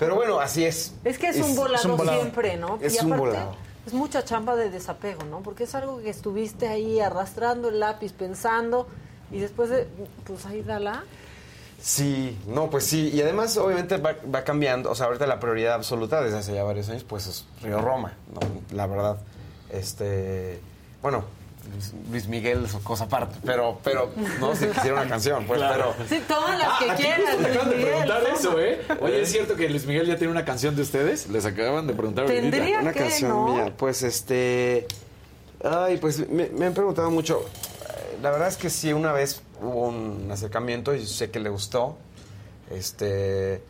[0.03, 0.93] Pero bueno, así es.
[1.03, 2.19] Es que es, un volado es un volado.
[2.19, 2.77] siempre, ¿no?
[2.81, 3.55] Es y un aparte, volado.
[3.85, 5.41] es mucha chamba de desapego, ¿no?
[5.41, 8.87] Porque es algo que estuviste ahí arrastrando el lápiz, pensando,
[9.31, 9.87] y después de,
[10.25, 11.03] pues ahí dala.
[11.81, 13.09] Sí, no, pues sí.
[13.13, 14.89] Y además, obviamente, va, va cambiando.
[14.89, 18.13] O sea, ahorita la prioridad absoluta desde hace ya varios años, pues es Río Roma,
[18.33, 18.75] ¿no?
[18.75, 19.17] La verdad.
[19.69, 20.61] Este.
[21.01, 21.25] Bueno,
[21.71, 23.37] Luis- Luis Miguel es cosa aparte.
[23.45, 25.93] Pero, pero, no, si quisiera una canción, pues, Claro.
[25.97, 26.09] pero.
[26.09, 27.35] Sí, todas las que Aquí quieras.
[27.35, 28.81] justo acaban de preguntar eso, ¿eh?
[29.01, 31.29] Oye, ¿es cierto que Luis Miguel ya tiene una canción de ustedes?
[31.29, 32.25] Les acaban de preguntar.
[32.25, 33.47] Tendría Una que, canción ¿no?
[33.53, 33.73] mía.
[33.77, 34.87] Pues este.
[35.63, 37.39] Ay, pues me, me han preguntado mucho.
[37.45, 41.49] Eh, La verdad es que sí, una vez hubo un acercamiento y sé que le
[41.49, 41.97] gustó.
[42.69, 43.61] Este.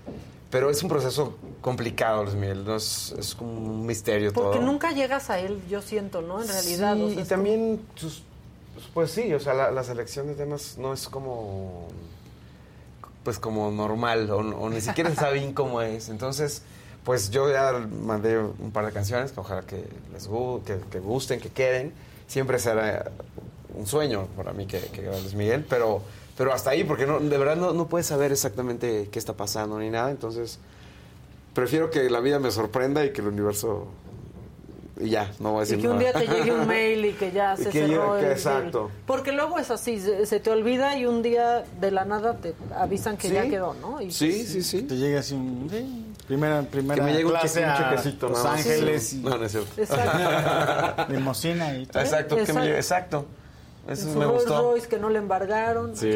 [0.53, 2.63] Pero es un proceso complicado, Luis Miguel.
[2.63, 2.75] ¿no?
[2.75, 4.65] Es, es como un misterio Porque todo.
[4.67, 6.41] nunca llegas a él, yo siento, ¿no?
[6.41, 6.95] En realidad.
[6.95, 8.21] Sí, o sea, y también, sus-
[8.93, 11.87] pues sí, o sea, la, la selección de temas no es como,
[13.23, 16.09] pues como normal, o, o ni siquiera saben cómo es.
[16.09, 16.61] Entonces,
[17.03, 17.73] pues yo ya
[18.03, 19.83] mandé un par de canciones que ojalá que
[20.13, 21.93] les gu- que, que gusten, que queden.
[22.27, 23.11] Siempre será
[23.75, 26.01] un sueño para mí que, que Luis Miguel, pero,
[26.37, 29.77] pero hasta ahí, porque no, de verdad no, no puedes saber exactamente qué está pasando
[29.79, 30.59] ni nada, entonces
[31.53, 33.87] prefiero que la vida me sorprenda y que el universo...
[34.99, 36.11] Y ya, no voy a decir Y que un nada.
[36.11, 38.91] día te llegue un mail y que ya se que cerró que el exacto.
[39.07, 42.53] Porque luego es así, se, se te olvida y un día de la nada te
[42.75, 43.33] avisan que Sí.
[43.33, 43.99] ya quedó, ¿no?
[44.01, 44.83] Y Sí, sí, sí.
[44.83, 45.67] Te llega así un...
[45.69, 48.45] sí, primera primera Que me llegue un clase un a chequecito, Los.
[48.45, 49.17] Ángeles Sí.
[49.19, 49.23] y...
[49.23, 49.81] No, no es cierto.
[49.81, 51.05] Exacto.
[51.11, 52.03] Limosina y todo.
[52.03, 52.61] Exacto, que me Exacto.
[52.67, 53.25] llegue- exacto.
[53.87, 54.61] Eso su me Rolls gustó.
[54.71, 55.93] Royce que no le embargaron.
[55.97, 56.09] Sí.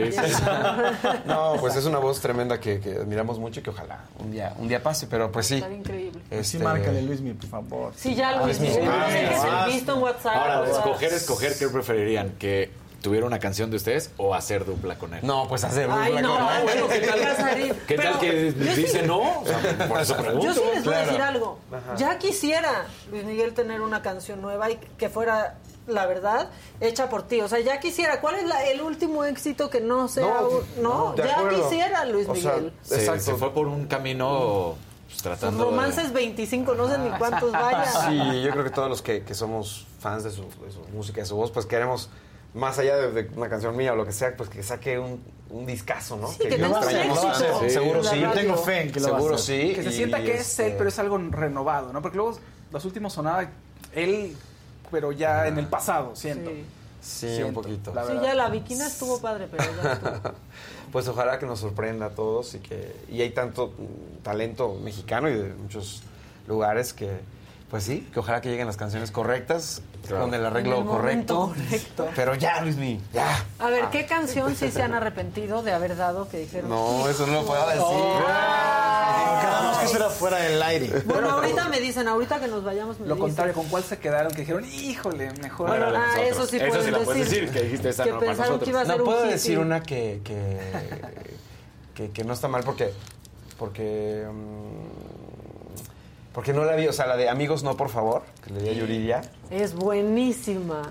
[1.25, 4.53] No, pues es una voz tremenda que, que admiramos mucho y que ojalá un día,
[4.57, 5.55] un día pase, pero pues sí.
[5.55, 6.21] Está increíble.
[6.29, 7.93] Sí, Este- márcale, Luismi, por favor.
[7.95, 10.35] Sí, ya Ah, mi- No ah, sé qué has visto en WhatsApp.
[10.35, 12.29] Ahora, o escoger, escoger, ¿qué preferirían?
[12.39, 12.71] ¿Que
[13.01, 15.19] tuviera una canción de ustedes o hacer dupla con él?
[15.23, 16.63] No, pues hacer Ay, dupla no, con él.
[16.63, 17.75] bueno, ¿qué tal?
[17.87, 19.41] ¿Qué tal que sí- dice no?
[19.41, 20.45] O sea, por eso pregunto.
[20.45, 21.05] Yo sí les voy a Claro.
[21.05, 21.59] decir algo.
[21.71, 21.95] Ajá.
[21.95, 25.55] Ya quisiera Luis Miguel tener una canción nueva y que fuera,
[25.88, 26.49] la verdad,
[26.82, 27.41] hecha por ti.
[27.41, 28.19] O sea, ya quisiera.
[28.22, 30.25] ¿Cuál es la- el último éxito que no sea...
[30.41, 31.64] No, un- No, de ya acuerdo.
[31.69, 32.74] quisiera Luis O sea, Miguel.
[32.83, 33.22] Se, Exacto.
[33.24, 34.75] se fue por un camino
[35.06, 35.69] pues, Sus tratando de...
[35.72, 37.85] romances 25, no sé ni cuántos vayan.
[38.33, 41.22] Sí, yo creo que todos los que, que somos fans de su, de su música,
[41.22, 42.09] de su voz, pues queremos,
[42.53, 45.24] más allá de, de una canción mía o lo que sea, pues que saque un,
[45.49, 46.27] un discazo, ¿no?
[46.27, 47.14] Sí, que tenga éxito.
[47.32, 47.59] tanto.
[47.61, 47.69] Sí.
[47.69, 48.24] Seguro sí.
[48.33, 49.67] Tengo fe en que lo va a Seguro hacer.
[49.69, 49.74] sí.
[49.75, 52.01] Que se sienta que es él, este, pero es algo renovado, ¿no?
[52.01, 52.38] Porque luego
[52.72, 53.49] los últimos sonaba
[53.95, 54.35] él,
[54.91, 56.49] pero ya en el pasado, siento.
[56.49, 56.66] Sí.
[56.99, 57.93] Sí, un poquito.
[57.93, 58.24] la Sí, verdad.
[58.24, 60.11] ya la viquina estuvo padre, pero ya estuvo.
[60.91, 63.74] Pues ojalá que nos sorprenda a todos y que y hay tanto
[64.24, 66.01] talento mexicano y de muchos
[66.48, 67.11] lugares que
[67.69, 71.53] pues sí, que ojalá que lleguen las canciones correctas con el arreglo el correcto.
[71.53, 72.07] correcto.
[72.15, 73.45] Pero ya, Luismi, ya.
[73.59, 76.69] A ver, ¿qué canción sí se han arrepentido de haber dado que dijeron?
[76.69, 77.83] No, eso no lo puedo decir.
[79.41, 81.01] Quedamos que eso era fuera del aire.
[81.05, 83.27] Bueno, ahorita me dicen, ahorita que nos vayamos me Lo dicen.
[83.27, 84.31] contrario, ¿con cuál se quedaron?
[84.31, 85.67] Que dijeron, híjole, mejor.
[85.67, 87.41] Bueno, ah, eso sí Eso pueden sí la puedes decir.
[87.41, 89.51] decir, que dijiste esa Que no para que iba a No ser puedo hit, decir
[89.51, 89.57] sí.
[89.57, 90.59] una que, que,
[91.95, 92.93] que, que no está mal porque
[93.57, 95.06] porque mm,
[96.38, 98.69] porque no la vi, o sea, la de Amigos no, por favor, que le di
[98.69, 99.22] a Yuridia.
[99.49, 100.83] Es buenísima.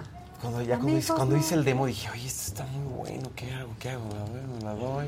[0.43, 1.41] Cuando ya cuando, hice, cuando no.
[1.41, 3.71] hice el demo dije, oye, esto está muy bueno, ¿qué hago?
[3.79, 4.07] ¿Qué hago?
[4.11, 5.07] A ver, me la doy.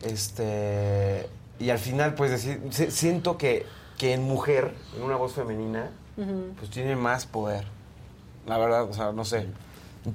[0.00, 3.66] Este, y al final, pues decir, si- siento que,
[3.98, 5.90] que en mujer, en una voz femenina,
[6.58, 7.66] pues tiene más poder.
[8.46, 9.46] La verdad, o sea, no sé.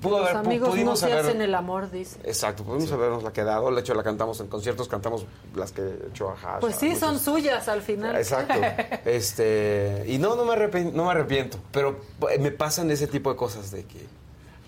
[0.01, 1.26] Pudo Los haber, amigos no pudimos se haber.
[1.26, 2.19] hacen el amor, dice.
[2.24, 3.74] Exacto, pudimos habernos la quedado.
[3.74, 6.88] De hecho, la cantamos en conciertos, cantamos las que he hecho a Hash, Pues sí,
[6.88, 7.00] muchos.
[7.00, 8.16] son suyas al final.
[8.16, 8.53] Exacto.
[9.06, 13.30] Este, y no, no me, arrepiento, no me arrepiento, pero eh, me pasan ese tipo
[13.32, 14.06] de cosas de que...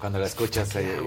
[0.02, 0.98] Cuando la escuchas ahí.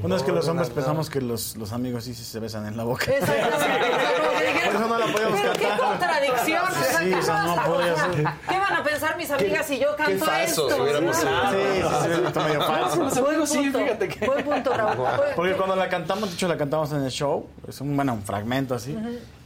[0.00, 2.76] Bueno, es que los hombres No, pensamos que los, los amigos sí se besan en
[2.76, 3.04] la boca.
[3.04, 4.66] Exactamente.
[4.66, 5.88] Por eso no la podíamos Pero qué cantar.
[5.88, 6.62] contradicción.
[6.98, 8.10] Sí, ¿qué o sea, no podía ser.
[8.48, 10.74] ¿Qué van a pensar mis amigas si yo canto falso, esto?
[10.74, 11.22] si hubiéramos Sí.
[11.22, 12.96] Sí, sí, se ve medio falso.
[13.22, 14.26] Buen punto.
[14.26, 15.06] Buen punto, Raúl.
[15.36, 18.22] Porque cuando la cantamos, de hecho la cantamos en el show, es un, bueno, un
[18.22, 18.96] fragmento así.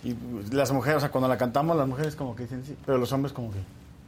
[0.03, 0.17] Y
[0.51, 3.13] las mujeres, o sea, cuando la cantamos, las mujeres como que dicen sí, pero los
[3.13, 3.59] hombres como que...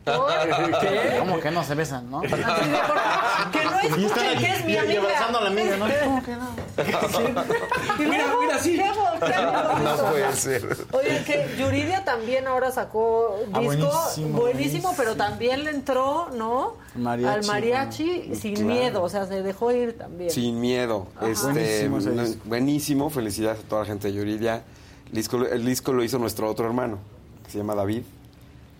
[0.80, 1.16] ¿Qué?
[1.18, 2.18] Como que no se besan, ¿no?
[2.22, 5.00] Así de, por favor, que no Y están escuchen que es mi y- y amiga.
[5.02, 5.86] abrazando a la amiga, ¿no?
[6.04, 6.66] ¿Cómo que no?
[7.98, 8.76] Y luego, mira, sí.
[8.78, 10.76] No puede ser.
[10.92, 16.74] Oye, que Yuridia también ahora sacó Ah, disco buenísimo, buenísimo, pero también le entró, ¿no?
[16.94, 18.68] Mariachi, Al mariachi sin Claro.
[18.68, 20.30] miedo, o sea, se dejó ir también.
[20.30, 21.08] Sin miedo.
[21.22, 22.42] Este, Buenísimo ese no, disco.
[22.44, 23.10] buenísimo.
[23.10, 24.62] Felicidades a toda la gente de Yuridia.
[25.08, 26.98] El disco, el disco lo hizo nuestro otro hermano,
[27.44, 28.02] que se llama David.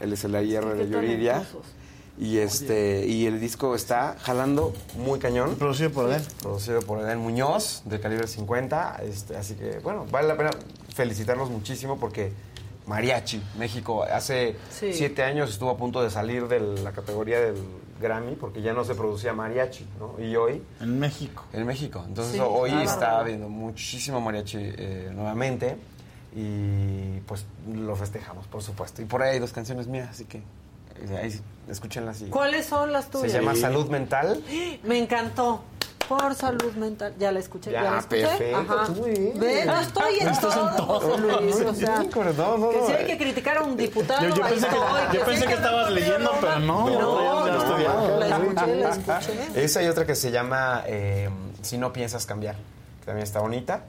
[0.00, 1.44] Él es el IR de Yuridia.
[2.18, 5.56] Y este y el disco está jalando muy cañón.
[5.56, 6.22] Producido por él.
[6.40, 9.02] Producido por Edén Muñoz, de calibre 50.
[9.04, 10.50] Este, así que, bueno, vale la pena
[10.94, 12.32] felicitarlos muchísimo porque
[12.86, 14.92] Mariachi, México, hace Sí.
[14.94, 17.56] siete años estuvo a punto de salir de la categoría del
[18.00, 20.14] Grammy porque ya no se producía mariachi, ¿no?
[20.24, 21.44] Y hoy En México.
[21.52, 22.02] en México.
[22.06, 22.84] Entonces Sí, hoy claro.
[22.84, 25.76] está habiendo muchísimo mariachi eh, nuevamente
[26.36, 29.00] y pues lo festejamos, por supuesto.
[29.00, 32.20] Y por ahí hay dos canciones mías, así que eh, ahí escúchenlas.
[32.20, 33.32] Y, ¿Cuáles son las se tuyas?
[33.32, 34.44] llama Salud Mental.
[34.84, 35.62] Me encantó.
[36.06, 37.14] Por salud mental.
[37.18, 37.72] Ya la escuché.
[37.72, 38.22] Ya, Ya, la escuché.
[38.28, 38.92] perfecto, Ajá.
[39.40, 42.86] Ve, no estoy en Estás en todo, todo, Luis, o sea, Sí, no, que no,
[42.86, 44.78] si hay que criticar a un diputado, Yo, pensé, que, estoy,
[45.12, 46.88] yo si pensé hay que estabas leyendo, pero no.
[46.88, 48.20] No, ya no, estudiado.
[48.20, 49.64] la escuché, la escuché.
[49.64, 51.28] Esa y otra que se llama eh,
[51.62, 52.54] Si no piensas cambiar,
[53.00, 53.82] que también está bonita.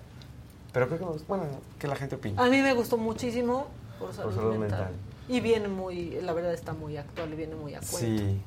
[0.77, 1.45] Pero creo que, bueno,
[1.79, 2.43] que la gente opina.
[2.43, 3.65] A mí me gustó muchísimo
[3.97, 4.79] por salud, salud mental.
[4.79, 4.93] mental.
[5.27, 7.97] Y viene muy, la verdad está muy actual y viene muy a cuento.
[7.99, 8.39] Sí.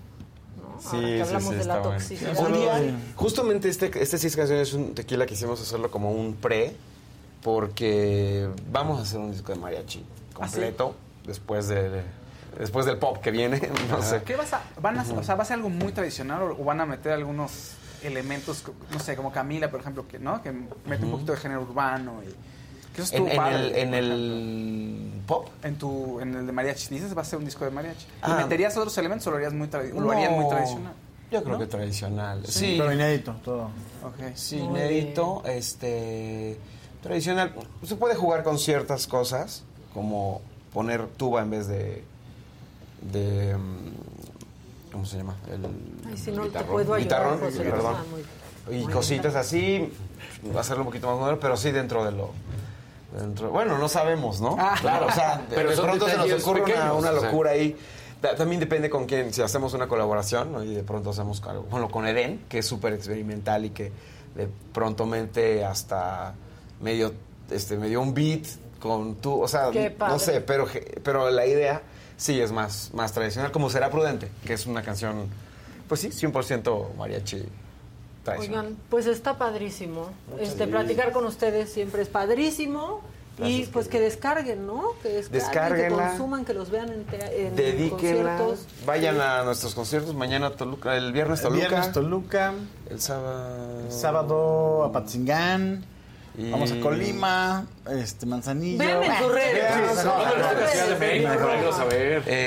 [0.57, 0.81] ¿no?
[0.81, 1.97] Sí, Ahora que sí, hablamos sí, de está la bueno.
[1.97, 2.39] toxicidad.
[2.39, 6.35] Un día, justamente este, este seis canciones es un tequila que hicimos hacerlo como un
[6.35, 6.77] pre,
[7.43, 10.95] porque vamos a hacer un disco de mariachi completo
[11.27, 12.03] después de,
[12.61, 13.61] después del pop que viene,
[13.91, 14.23] no sé.
[14.23, 16.81] ¿Qué vas a, van a, o sea, va a ser algo muy tradicional o van
[16.81, 17.73] a meter algunos
[18.03, 20.53] elementos, no sé, como Camila, por ejemplo, que no, que
[20.87, 22.35] mete un poquito de género urbano y
[22.95, 25.49] que eso En, en padre, el, en por el pop.
[25.63, 28.05] En tu, en el de mariachi, dices va a ser un disco de mariachi.
[28.07, 28.37] ¿Y Ah.
[28.37, 30.11] ¿Meterías otros elementos o lo harías muy, lo
[30.49, 30.93] tradicional?
[31.31, 31.61] Yo creo ¿No?
[31.61, 32.45] que tradicional.
[32.47, 33.71] Sí, Sí, Pero inédito, todo.
[34.03, 34.35] Ok.
[34.35, 36.59] Sí, Muy inédito, este
[37.03, 37.55] tradicional.
[37.85, 39.63] Se puede jugar con ciertas cosas,
[39.95, 42.05] como poner tuba en vez de
[43.03, 44.10] de mm,
[44.93, 45.37] ¿cómo se llama?
[45.51, 45.67] El
[46.09, 46.71] Ay, si no te guitarrón.
[46.71, 47.71] puedo ayudar, Guitarrón, José Luis.
[47.71, 47.97] perdón.
[48.11, 48.23] Muy
[48.69, 48.81] bien.
[48.81, 49.93] Y Muy cositas así,
[50.59, 52.31] hacerlo un poquito más moderno, pero sí dentro de lo
[53.19, 54.57] dentro- bueno, no sabemos, ¿no?
[54.59, 55.07] Ah, claro.
[55.07, 57.13] O sea, de, Pero de pronto se nos ocurre una, o sea.
[57.13, 57.77] locura ahí.
[58.21, 60.63] Ta- También depende con quién, si hacemos una colaboración ¿no?
[60.63, 63.91] y de pronto hacemos algo, bueno, con Eden, que es súper experimental y que
[64.35, 66.35] de pronto mente hasta
[66.81, 67.13] medio,
[67.51, 68.43] este, me dio un beat
[68.79, 70.13] con tú, o sea, Qué padre.
[70.13, 70.67] no sé, pero,
[71.03, 71.81] pero la idea
[72.21, 75.27] sí es más, más tradicional, como Será Prudente, que es una canción,
[75.89, 77.43] pues sí, 100% mariachi
[78.25, 78.67] tradicional.
[78.67, 80.11] Oigan, pues está padrísimo.
[80.31, 80.69] Muchas Este, gracias.
[80.85, 83.01] platicar con ustedes siempre es padrísimo.
[83.43, 84.89] y pues que descarguen, ¿no?
[85.03, 88.67] Que descarguen, que consuman, que los vean en, en Dedíquenla, conciertos.
[88.85, 91.69] vayan a nuestros conciertos, mañana Toluca, el viernes El Toluca.
[91.69, 92.53] viernes Toluca.
[92.91, 93.81] El sábado.
[93.87, 95.83] El sábado a Patzingán.
[96.39, 98.79] Y- Vamos a Colima, este, Manzanillo.
[98.79, 99.65] Vean en sus redes.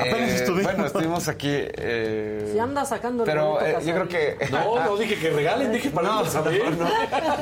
[0.02, 0.64] Apenas estuvimos.
[0.64, 1.50] Bueno, estuvimos aquí.
[1.52, 4.38] eh, Si anda sacando el pero eh, yo creo que.
[4.52, 6.76] No, no dije que regalen, dije para No, saber.
[6.78, 6.90] no, no.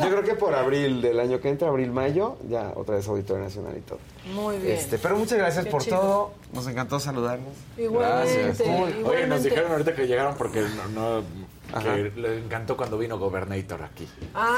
[0.03, 3.73] Yo creo que por abril del año que entra, abril-mayo, ya otra vez Auditorio Nacional
[3.77, 3.99] y todo.
[4.33, 4.77] Muy bien.
[4.77, 5.97] Este, pero muchas gracias Qué por chido.
[5.99, 6.33] todo.
[6.53, 7.53] Nos encantó saludarnos.
[7.77, 8.67] Igualmente, Gracias.
[9.05, 11.23] Oye, nos dijeron ahorita que llegaron porque no, no-
[11.79, 14.07] que le encantó cuando vino Gobernator aquí.
[14.33, 14.57] Ah,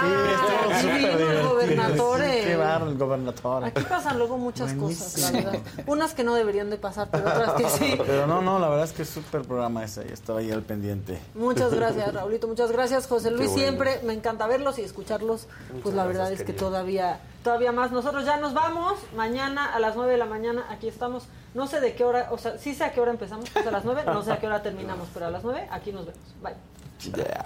[0.81, 1.69] sí, vino el.
[1.97, 3.65] Sí, qué barro el gobernador.
[3.65, 5.59] Aquí pasan luego muchas cosas, la verdad.
[5.87, 7.95] Unas que no deberían de pasar, pero otras que sí.
[8.05, 10.11] Pero no, no, la verdad es que es súper programa ese.
[10.11, 11.19] Estaba ahí al pendiente.
[11.35, 12.47] Muchas gracias, Raulito.
[12.47, 13.49] Muchas gracias, José Luis.
[13.49, 13.63] bueno.
[13.63, 15.47] Siempre me encanta verlos y escucharlos.
[15.81, 17.91] pues la verdad es que todavía, todavía más.
[17.91, 18.99] Nosotros ya nos vamos.
[19.15, 21.27] Mañana a las 9 de la mañana aquí estamos.
[21.53, 23.71] No sé de qué hora, o sea, sí sé a qué hora empezamos, pues a
[23.71, 24.03] las 9.
[24.05, 26.21] No sé a qué hora terminamos, pero a las 9 aquí nos vemos.
[26.41, 26.55] Bye.
[26.99, 27.45] 是的呀